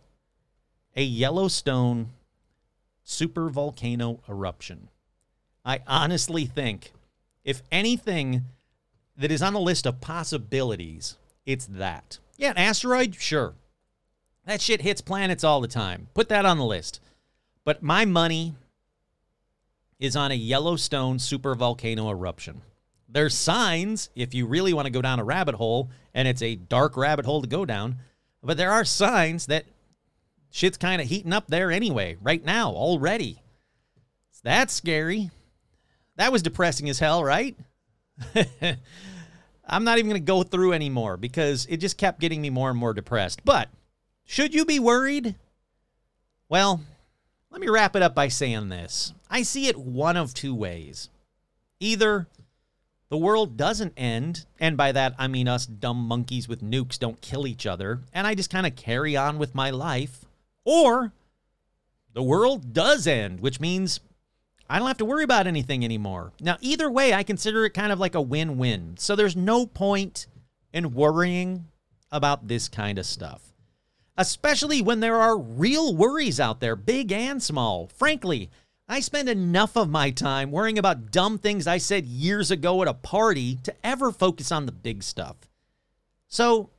A 0.96 1.04
Yellowstone 1.04 2.12
super 3.04 3.50
volcano 3.50 4.20
eruption. 4.30 4.90
I 5.66 5.80
honestly 5.88 6.46
think 6.46 6.92
if 7.44 7.64
anything 7.72 8.46
that 9.18 9.32
is 9.32 9.42
on 9.42 9.54
the 9.54 9.60
list 9.60 9.88
of 9.88 10.00
possibilities, 10.00 11.18
it's 11.46 11.66
that. 11.66 12.20
Yeah, 12.38 12.52
an 12.52 12.58
asteroid, 12.58 13.16
sure. 13.16 13.56
That 14.50 14.62
shit 14.62 14.82
hits 14.82 15.00
planets 15.00 15.44
all 15.44 15.62
the 15.62 15.68
time. 15.68 16.08
Put 16.16 16.30
that 16.30 16.44
on 16.44 16.58
the 16.58 16.66
list. 16.66 17.02
But 17.66 17.84
my 17.84 18.06
money 18.06 18.56
is 20.00 20.16
on 20.16 20.32
a 20.32 20.36
Yellowstone 20.36 21.20
supervolcano 21.20 22.10
eruption. 22.10 22.64
There's 23.08 23.36
signs 23.36 24.10
if 24.16 24.34
you 24.34 24.48
really 24.48 24.74
want 24.74 24.88
to 24.88 24.92
go 24.92 25.04
down 25.04 25.20
a 25.20 25.24
rabbit 25.24 25.54
hole, 25.54 25.92
and 26.16 26.28
it's 26.28 26.42
a 26.42 26.56
dark 26.56 26.98
rabbit 26.98 27.28
hole 27.28 27.44
to 27.44 27.48
go 27.48 27.64
down, 27.64 27.98
but 28.42 28.58
there 28.58 28.72
are 28.72 28.84
signs 28.84 29.46
that 29.46 29.66
shit's 30.50 30.80
kind 30.80 31.00
of 31.00 31.08
heating 31.08 31.32
up 31.32 31.46
there 31.48 31.70
anyway, 31.70 32.18
right 32.20 32.44
now, 32.44 32.72
already. 32.72 33.44
That's 34.42 34.74
scary. 34.74 35.30
That 36.16 36.32
was 36.32 36.42
depressing 36.42 36.90
as 36.90 36.98
hell, 36.98 37.24
right? 37.24 37.56
I'm 39.64 39.84
not 39.84 40.00
even 40.00 40.10
going 40.10 40.20
to 40.20 40.26
go 40.26 40.42
through 40.42 40.74
anymore 40.74 41.18
because 41.18 41.68
it 41.70 41.78
just 41.78 42.00
kept 42.00 42.20
getting 42.20 42.42
me 42.42 42.50
more 42.50 42.72
and 42.72 42.80
more 42.80 42.96
depressed. 42.96 43.46
But 43.46 43.70
should 44.30 44.54
you 44.54 44.64
be 44.64 44.78
worried? 44.78 45.34
Well, 46.50 46.82
let 47.50 47.60
me 47.60 47.68
wrap 47.68 47.96
it 47.96 48.04
up 48.04 48.14
by 48.14 48.28
saying 48.28 48.70
this. 48.70 49.12
I 49.28 49.42
see 49.42 49.68
it 49.68 49.76
one 49.76 50.16
of 50.16 50.36
two 50.36 50.54
ways. 50.54 51.10
Either 51.80 52.28
the 53.10 53.18
world 53.18 53.58
doesn't 53.58 53.94
end, 53.98 54.46
and 54.60 54.78
by 54.78 54.92
that 54.92 55.16
I 55.18 55.28
mean 55.28 55.48
us 55.48 55.66
dumb 55.66 55.98
monkeys 55.98 56.48
with 56.48 56.62
nukes 56.62 57.00
don't 57.00 57.20
kill 57.22 57.48
each 57.48 57.66
other, 57.66 58.02
and 58.14 58.28
I 58.28 58.36
just 58.36 58.52
kind 58.52 58.68
of 58.68 58.76
carry 58.76 59.18
on 59.18 59.40
with 59.40 59.56
my 59.56 59.72
life, 59.72 60.26
or 60.64 61.12
the 62.14 62.22
world 62.22 62.72
does 62.72 63.08
end, 63.08 63.40
which 63.40 63.60
means 63.60 64.00
I 64.70 64.78
don't 64.78 64.88
have 64.88 64.98
to 65.00 65.06
worry 65.06 65.24
about 65.24 65.48
anything 65.48 65.84
anymore. 65.84 66.34
Now, 66.40 66.58
either 66.62 66.92
way, 66.92 67.16
I 67.16 67.24
consider 67.24 67.66
it 67.66 67.72
kind 67.72 67.92
of 67.92 68.00
like 68.00 68.14
a 68.14 68.22
win 68.22 68.60
win. 68.60 68.94
So 69.00 69.16
there's 69.16 69.36
no 69.36 69.66
point 69.66 70.28
in 70.72 70.94
worrying 70.94 71.66
about 72.12 72.48
this 72.48 72.70
kind 72.70 73.00
of 73.00 73.08
stuff 73.08 73.49
especially 74.20 74.82
when 74.82 75.00
there 75.00 75.16
are 75.16 75.38
real 75.38 75.96
worries 75.96 76.42
out 76.42 76.60
there, 76.60 76.76
big 76.76 77.10
and 77.10 77.42
small. 77.42 77.88
Frankly, 77.96 78.50
I 78.86 79.00
spend 79.00 79.30
enough 79.30 79.78
of 79.78 79.90
my 79.90 80.12
time 80.12 80.52
worrying 80.52 80.78
about 80.78 81.10
dumb 81.10 81.38
things 81.38 81.66
I 81.66 81.78
said 81.78 82.06
years 82.06 82.52
ago 82.52 82.82
at 82.82 82.90
a 82.90 82.94
party 82.94 83.56
to 83.64 83.74
ever 83.82 84.12
focus 84.12 84.52
on 84.52 84.66
the 84.66 84.74
big 84.74 85.04
stuff. 85.04 85.38
So, 86.28 86.70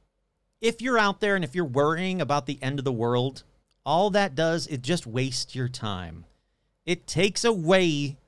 if 0.61 0.83
you're 0.83 0.99
out 0.99 1.21
there 1.21 1.35
and 1.35 1.43
if 1.43 1.55
you're 1.55 1.65
worrying 1.65 2.21
about 2.21 2.45
the 2.45 2.59
end 2.61 2.79
of 2.79 2.85
the 2.85 2.93
world, 2.93 3.43
all 3.87 4.11
that 4.11 4.35
does 4.35 4.67
is 4.67 4.81
just 4.81 5.07
waste 5.07 5.55
your 5.55 5.69
time. 5.69 6.27
It 6.85 7.07
takes 7.07 7.43
away 7.43 8.19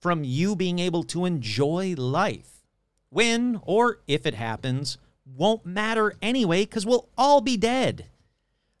from 0.00 0.24
you 0.24 0.56
being 0.56 0.78
able 0.78 1.02
to 1.04 1.26
enjoy 1.26 1.94
life. 1.98 2.64
When 3.10 3.60
or 3.64 3.98
if 4.06 4.24
it 4.24 4.34
happens 4.34 4.96
won't 5.26 5.66
matter 5.66 6.14
anyway 6.22 6.64
because 6.64 6.86
we'll 6.86 7.10
all 7.18 7.42
be 7.42 7.58
dead. 7.58 8.06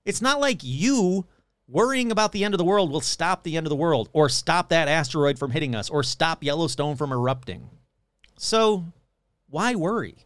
It's 0.04 0.22
not 0.22 0.40
like 0.40 0.60
you 0.62 1.26
worrying 1.68 2.10
about 2.10 2.32
the 2.32 2.44
end 2.44 2.54
of 2.54 2.58
the 2.58 2.64
world 2.64 2.90
will 2.90 3.00
stop 3.00 3.42
the 3.42 3.56
end 3.56 3.66
of 3.66 3.70
the 3.70 3.76
world 3.76 4.08
or 4.12 4.28
stop 4.28 4.68
that 4.68 4.88
asteroid 4.88 5.38
from 5.38 5.52
hitting 5.52 5.74
us 5.74 5.88
or 5.88 6.02
stop 6.02 6.42
Yellowstone 6.42 6.96
from 6.96 7.12
erupting. 7.12 7.70
So, 8.36 8.86
why 9.48 9.74
worry? 9.74 10.16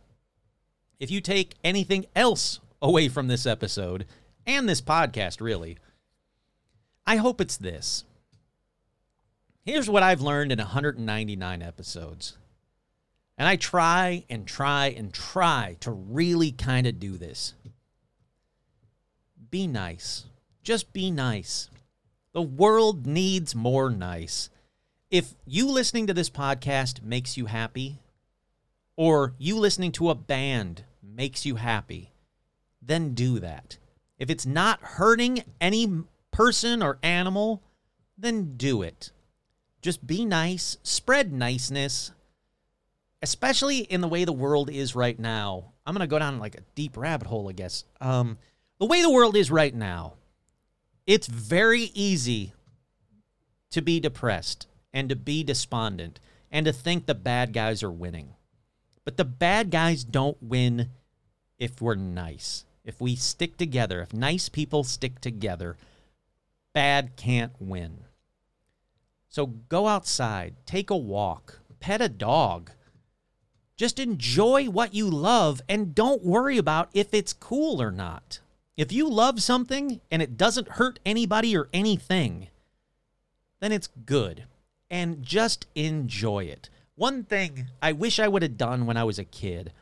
If 0.98 1.11
you 1.11 1.20
take 1.20 1.55
anything 1.62 2.07
else 2.15 2.61
away 2.81 3.09
from 3.09 3.28
this 3.28 3.44
episode 3.44 4.07
and 4.47 4.69
this 4.69 4.81
podcast, 4.81 5.40
really, 5.40 5.77
I 7.07 7.16
hope 7.16 7.40
it's 7.40 7.57
this. 7.57 8.05
Here's 9.65 9.90
what 9.90 10.03
I've 10.03 10.20
learned 10.20 10.53
in 10.53 10.59
199 10.59 11.62
episodes. 11.62 12.39
And 13.36 13.47
I 13.47 13.57
try 13.57 14.24
and 14.31 14.47
try 14.47 14.86
and 14.89 15.12
try 15.12 15.77
to 15.81 15.90
really 15.90 16.53
kind 16.53 16.86
of 16.86 16.98
do 16.98 17.19
this 17.19 17.55
be 19.57 19.66
nice. 19.66 20.27
Just 20.62 20.93
be 20.93 21.11
nice. 21.11 21.70
The 22.35 22.43
world 22.43 23.07
needs 23.07 23.55
more 23.55 23.89
nice. 23.89 24.51
If 25.11 25.35
you 25.47 25.70
listening 25.70 26.07
to 26.09 26.12
this 26.12 26.28
podcast 26.28 27.03
makes 27.03 27.39
you 27.39 27.47
happy, 27.47 28.01
or 28.97 29.33
you 29.39 29.57
listening 29.57 29.93
to 29.93 30.11
a 30.11 30.15
band 30.15 30.85
makes 31.03 31.47
you 31.47 31.57
happy, 31.57 32.12
then 32.83 33.15
do 33.15 33.39
that. 33.39 33.78
If 34.19 34.28
it's 34.28 34.45
not 34.45 34.78
hurting 34.83 35.43
any 35.59 36.03
person 36.33 36.83
or 36.83 36.99
animal, 37.03 37.62
then 38.19 38.59
do 38.59 38.83
it. 38.83 39.11
Just 39.81 40.07
be 40.07 40.27
nice, 40.27 40.77
spread 40.83 41.33
niceness, 41.33 42.12
especially 43.23 43.78
in 43.78 44.03
the 44.03 44.09
way 44.09 44.27
the 44.27 44.35
world 44.35 44.69
is 44.69 44.95
right 44.95 45.19
now. 45.19 45.73
I'm 45.87 45.95
going 45.95 46.07
to 46.07 46.07
go 46.07 46.19
down 46.19 46.41
like 46.41 46.57
a 46.57 46.66
deep 46.74 46.99
rabbit 46.99 47.27
hole, 47.27 47.49
I 47.49 47.53
guess. 47.53 47.85
Um, 48.03 48.37
the 48.78 48.86
way 48.86 49.03
the 49.03 49.11
world 49.11 49.36
is 49.36 49.51
right 49.51 49.74
now, 49.74 50.15
it's 51.07 51.27
very 51.27 51.90
easy 51.94 52.53
to 53.70 53.81
be 53.81 54.01
depressed 54.01 54.66
and 54.93 55.09
to 55.09 55.16
be 55.16 55.44
despondent 55.44 56.20
and 56.51 56.66
to 56.66 56.73
think 56.73 57.07
the 57.07 57.15
bad 57.15 57.53
guys 57.53 57.82
are 57.82 57.90
winning. 57.90 58.35
But 59.05 59.16
the 59.16 59.24
bad 59.24 59.70
guys 59.70 60.05
don't 60.05 60.43
win 60.43 60.90
if 61.59 61.81
we're 61.81 61.94
nice. 61.94 62.65
If 62.85 63.01
we 63.01 63.16
stick 63.16 63.57
together, 63.57 64.01
if 64.01 64.12
nice 64.12 64.48
people 64.48 64.85
stick 64.85 65.20
together, 65.20 65.77
bad 66.73 67.16
can't 67.16 67.53
win. 67.59 68.05
So 69.28 69.47
go 69.47 69.86
outside, 69.86 70.55
take 70.66 70.90
a 70.90 70.97
walk, 70.97 71.61
pet 71.81 72.01
a 72.01 72.09
dog. 72.09 72.70
Just 73.77 73.98
enjoy 73.98 74.66
what 74.70 74.94
you 74.94 75.11
love 75.11 75.61
and 75.69 75.94
don't 75.94 76.24
worry 76.24 76.57
about 76.57 76.89
if 76.94 77.12
it's 77.12 77.32
cool 77.32 77.82
or 77.82 77.90
not. 77.90 78.40
If 78.77 78.93
you 78.93 79.09
love 79.09 79.43
something 79.43 80.01
and 80.11 80.20
it 80.20 80.36
doesn't 80.36 80.73
hurt 80.73 80.98
anybody 81.07 81.57
or 81.57 81.69
anything, 81.73 82.48
then 83.61 83.73
it's 83.73 83.89
good. 84.05 84.44
And 84.90 85.23
just 85.23 85.66
enjoy 85.74 86.44
it. 86.44 86.69
One 86.94 87.24
thing 87.24 87.69
I 87.82 87.93
wish 87.93 88.20
I 88.20 88.28
would 88.28 88.43
have 88.43 88.57
done 88.57 88.86
when 88.86 88.97
I 88.97 89.05
was 89.05 89.19
a 89.19 89.24
kid 89.24 89.73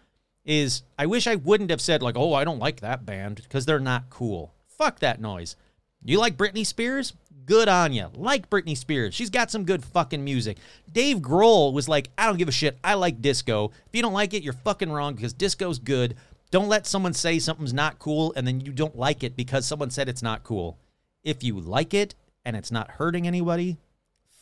is 0.45 0.83
I 0.99 1.07
wish 1.07 1.27
I 1.27 1.35
wouldn't 1.35 1.71
have 1.71 1.81
said, 1.81 2.03
like, 2.03 2.17
oh, 2.17 2.35
I 2.35 2.45
don't 2.45 2.59
like 2.59 2.81
that 2.81 3.05
band 3.05 3.41
because 3.43 3.67
they're 3.67 3.81
not 3.81 4.11
cool. 4.11 4.53
Fuck 4.67 5.01
that 5.01 5.21
noise. 5.21 5.57
You 6.05 6.19
like 6.19 6.37
Britney 6.37 6.67
Spears? 6.67 7.15
Good 7.47 7.69
on 7.69 7.93
you. 7.93 8.09
Like 8.15 8.49
Britney 8.49 8.77
Spears. 8.77 9.15
She's 9.15 9.31
got 9.31 9.51
some 9.51 9.65
good 9.65 9.85
fucking 9.85 10.23
music. 10.25 10.59
Dave 10.91 11.19
Grohl 11.19 11.73
was 11.73 11.89
like, 11.89 12.11
I 12.17 12.27
don't 12.27 12.39
give 12.39 12.49
a 12.49 12.53
shit. 12.53 12.79
I 12.83 12.95
like 12.95 13.21
disco. 13.21 13.71
If 13.87 13.95
you 13.95 14.03
don't 14.03 14.13
like 14.13 14.35
it, 14.35 14.43
you're 14.43 14.53
fucking 14.53 14.91
wrong 14.91 15.15
because 15.15 15.33
disco's 15.33 15.79
good. 15.79 16.17
Don't 16.55 16.69
let 16.69 16.87
someone 16.87 17.15
say 17.15 17.41
something's 17.41 17.75
not 17.75 17.99
cool 17.99 18.33
and 18.37 18.47
then 18.47 18.61
you 18.61 18.71
don't 18.71 18.97
like 18.97 19.25
it 19.25 19.35
because 19.35 19.67
someone 19.67 19.91
said 19.91 20.09
it's 20.09 20.23
not 20.23 20.45
cool. 20.45 20.79
If 21.25 21.43
you 21.43 21.59
like 21.59 21.93
it 21.93 22.15
and 22.45 22.55
it's 22.55 22.71
not 22.71 22.93
hurting 22.93 23.27
anybody, 23.27 23.79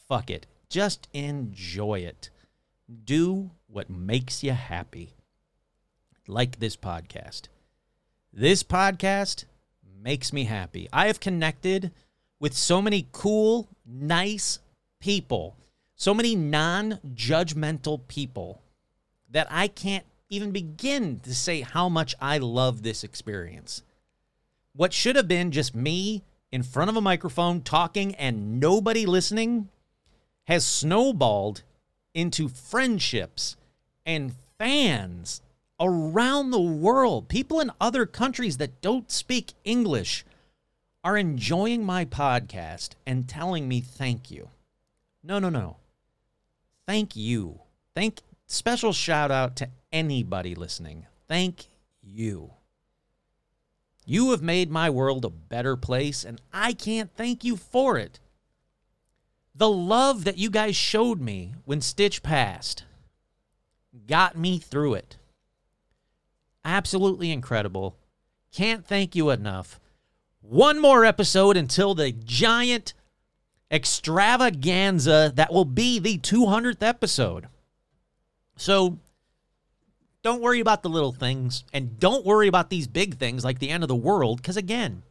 fuck 0.09 0.28
it. 0.28 0.47
Just 0.68 1.09
enjoy 1.14 2.01
it. 2.01 2.28
Do 3.02 3.52
what 3.66 3.89
makes 3.89 4.43
you 4.43 4.52
happy. 4.52 5.14
Like 6.26 6.59
this 6.59 6.76
podcast. 6.76 7.48
This 8.30 8.62
podcast 8.62 9.47
makes 10.02 10.34
me 10.34 10.44
happy. 10.44 10.90
I 10.93 11.06
have 11.06 11.18
connected 11.18 11.93
with 12.39 12.52
so 12.52 12.82
many 12.82 13.09
cool, 13.12 13.70
nice 13.86 14.59
people, 15.01 15.56
so 15.97 16.12
many 16.12 16.36
non 16.36 16.98
judgmental 17.14 18.06
people 18.06 18.60
that 19.30 19.47
I 19.51 19.66
can't 19.66 20.05
even 20.33 20.51
begin 20.51 21.21
to 21.21 21.35
say 21.35 21.61
how 21.61 21.91
much 21.91 22.15
I 22.19 22.39
love 22.39 22.83
this 22.83 23.05
experience. 23.05 23.83
What 24.75 24.95
should 24.95 25.15
have 25.17 25.29
been 25.29 25.51
just 25.51 25.75
me 25.75 26.23
in 26.51 26.63
front 26.63 26.89
of 26.89 26.97
a 26.97 27.03
microphone 27.03 27.61
talking 27.61 28.15
and 28.15 28.59
nobody 28.59 29.05
listening 29.05 29.69
has 30.45 30.65
snowballed 30.65 31.63
into 32.15 32.49
friendships 32.49 33.57
and 34.07 34.33
fans 34.59 35.43
around 35.79 36.51
the 36.51 36.61
world. 36.61 37.29
People 37.29 37.61
in 37.61 37.71
other 37.79 38.07
countries 38.07 38.57
that 38.57 38.81
don't 38.81 39.11
speak 39.11 39.53
English 39.65 40.25
are 41.05 41.19
enjoying 41.19 41.85
my 41.85 42.07
podcast 42.07 42.91
and 43.07 43.29
telling 43.29 43.69
me 43.69 43.83
thank 43.83 44.31
you. 44.31 44.49
No, 45.23 45.39
no, 45.39 45.51
no. 45.51 45.77
Thank 46.87 47.17
you. 47.17 47.61
Thank 47.95 48.21
special 48.47 48.95
shout 48.95 49.31
out 49.31 49.57
to 49.57 49.69
anybody 49.93 50.55
listening. 50.55 51.06
Thank 51.28 51.66
you. 52.02 52.52
You 54.05 54.32
have 54.32 54.43
made 54.43 54.70
my 54.70 54.90
world 54.90 55.24
a 55.24 55.31
better 55.31 55.77
place, 55.77 56.24
and 56.24 56.40
I 56.52 56.73
can't 56.73 57.14
thank 57.14 57.44
you 57.44 57.56
for 57.56 57.98
it. 57.98 58.19
The 59.55 59.70
love 59.70 60.24
that 60.24 60.39
you 60.39 60.51
guys 60.51 60.74
showed 60.74 61.20
me 61.20 61.55
when 61.64 61.81
Stitch 61.81 62.23
passed 62.23 62.85
got 64.06 64.36
me 64.36 64.59
through 64.59 64.94
it. 64.94 65.19
Absolutely 66.64 67.31
incredible. 67.31 67.97
Can't 68.52 68.86
thank 68.86 69.14
you 69.14 69.31
enough. 69.31 69.78
One 70.40 70.81
more 70.81 71.05
episode 71.05 71.56
until 71.56 71.94
the 71.94 72.12
giant 72.12 72.94
extravaganza 73.70 75.32
that 75.35 75.52
will 75.52 75.64
be 75.64 75.98
the 75.98 76.19
200th 76.19 76.82
episode. 76.82 77.48
So 78.56 78.98
don't 80.23 80.40
worry 80.40 80.61
about 80.61 80.82
the 80.82 80.89
little 80.89 81.12
things 81.12 81.65
and 81.73 81.99
don't 81.99 82.24
worry 82.24 82.49
about 82.49 82.70
these 82.70 82.86
big 82.86 83.16
things 83.19 83.44
like 83.44 83.59
the 83.59 83.70
end 83.70 83.82
of 83.85 83.89
the 83.89 83.94
world 83.94 84.39
because, 84.39 84.57
again, 84.57 85.03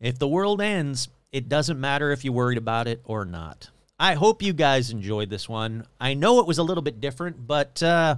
if 0.00 0.18
the 0.18 0.28
world 0.28 0.60
ends, 0.60 1.08
it 1.32 1.48
doesn't 1.48 1.80
matter 1.80 2.10
if 2.10 2.24
you're 2.24 2.34
worried 2.34 2.58
about 2.58 2.86
it 2.86 3.00
or 3.04 3.24
not. 3.24 3.70
I 4.00 4.14
hope 4.14 4.42
you 4.42 4.52
guys 4.52 4.90
enjoyed 4.90 5.28
this 5.28 5.48
one. 5.48 5.86
I 6.00 6.14
know 6.14 6.40
it 6.40 6.46
was 6.46 6.58
a 6.58 6.62
little 6.62 6.82
bit 6.82 7.00
different, 7.00 7.46
but 7.46 7.82
uh, 7.82 8.16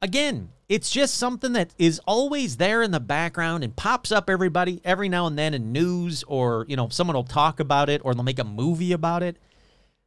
again, 0.00 0.50
it's 0.68 0.90
just 0.90 1.16
something 1.16 1.52
that 1.54 1.74
is 1.76 2.00
always 2.06 2.56
there 2.56 2.80
in 2.80 2.92
the 2.92 3.00
background 3.00 3.64
and 3.64 3.74
pops 3.74 4.12
up 4.12 4.30
everybody 4.30 4.80
every 4.84 5.08
now 5.08 5.26
and 5.26 5.36
then 5.36 5.52
in 5.52 5.72
news 5.72 6.22
or 6.28 6.64
you 6.68 6.76
know 6.76 6.88
someone 6.88 7.16
will 7.16 7.24
talk 7.24 7.58
about 7.58 7.88
it 7.88 8.00
or 8.04 8.14
they'll 8.14 8.22
make 8.22 8.38
a 8.38 8.44
movie 8.44 8.92
about 8.92 9.24
it. 9.24 9.36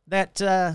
That 0.08 0.42
uh, 0.42 0.74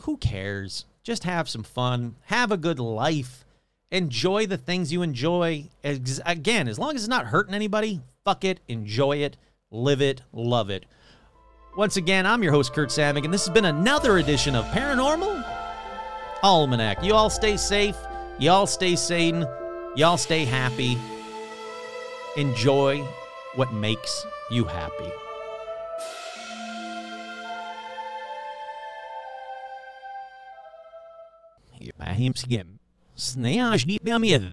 who 0.00 0.16
cares? 0.16 0.86
Just 1.06 1.22
have 1.22 1.48
some 1.48 1.62
fun, 1.62 2.16
have 2.24 2.50
a 2.50 2.56
good 2.56 2.80
life, 2.80 3.44
enjoy 3.92 4.44
the 4.46 4.58
things 4.58 4.92
you 4.92 5.02
enjoy. 5.02 5.66
Again, 5.84 6.66
as 6.66 6.80
long 6.80 6.96
as 6.96 7.02
it's 7.02 7.08
not 7.08 7.26
hurting 7.26 7.54
anybody, 7.54 8.00
fuck 8.24 8.42
it, 8.42 8.58
enjoy 8.66 9.18
it, 9.18 9.36
live 9.70 10.02
it, 10.02 10.22
love 10.32 10.68
it. 10.68 10.84
Once 11.76 11.96
again, 11.96 12.26
I'm 12.26 12.42
your 12.42 12.50
host, 12.50 12.72
Kurt 12.72 12.88
Samick, 12.88 13.24
and 13.24 13.32
this 13.32 13.46
has 13.46 13.54
been 13.54 13.66
another 13.66 14.18
edition 14.18 14.56
of 14.56 14.64
Paranormal 14.64 15.44
Almanac. 16.42 17.04
You 17.04 17.14
all 17.14 17.30
stay 17.30 17.56
safe, 17.56 17.96
you 18.40 18.50
all 18.50 18.66
stay 18.66 18.96
sane, 18.96 19.46
you 19.94 20.04
all 20.04 20.18
stay 20.18 20.44
happy. 20.44 20.98
Enjoy 22.36 23.00
what 23.54 23.72
makes 23.72 24.26
you 24.50 24.64
happy. 24.64 25.12
maar 31.98 32.16
hem 32.16 32.34
skiem. 32.36 32.78
Snea 33.16 33.72
është 33.76 33.90
një 33.90 33.98
bëjam 34.04 34.26
jedhë. 34.28 34.52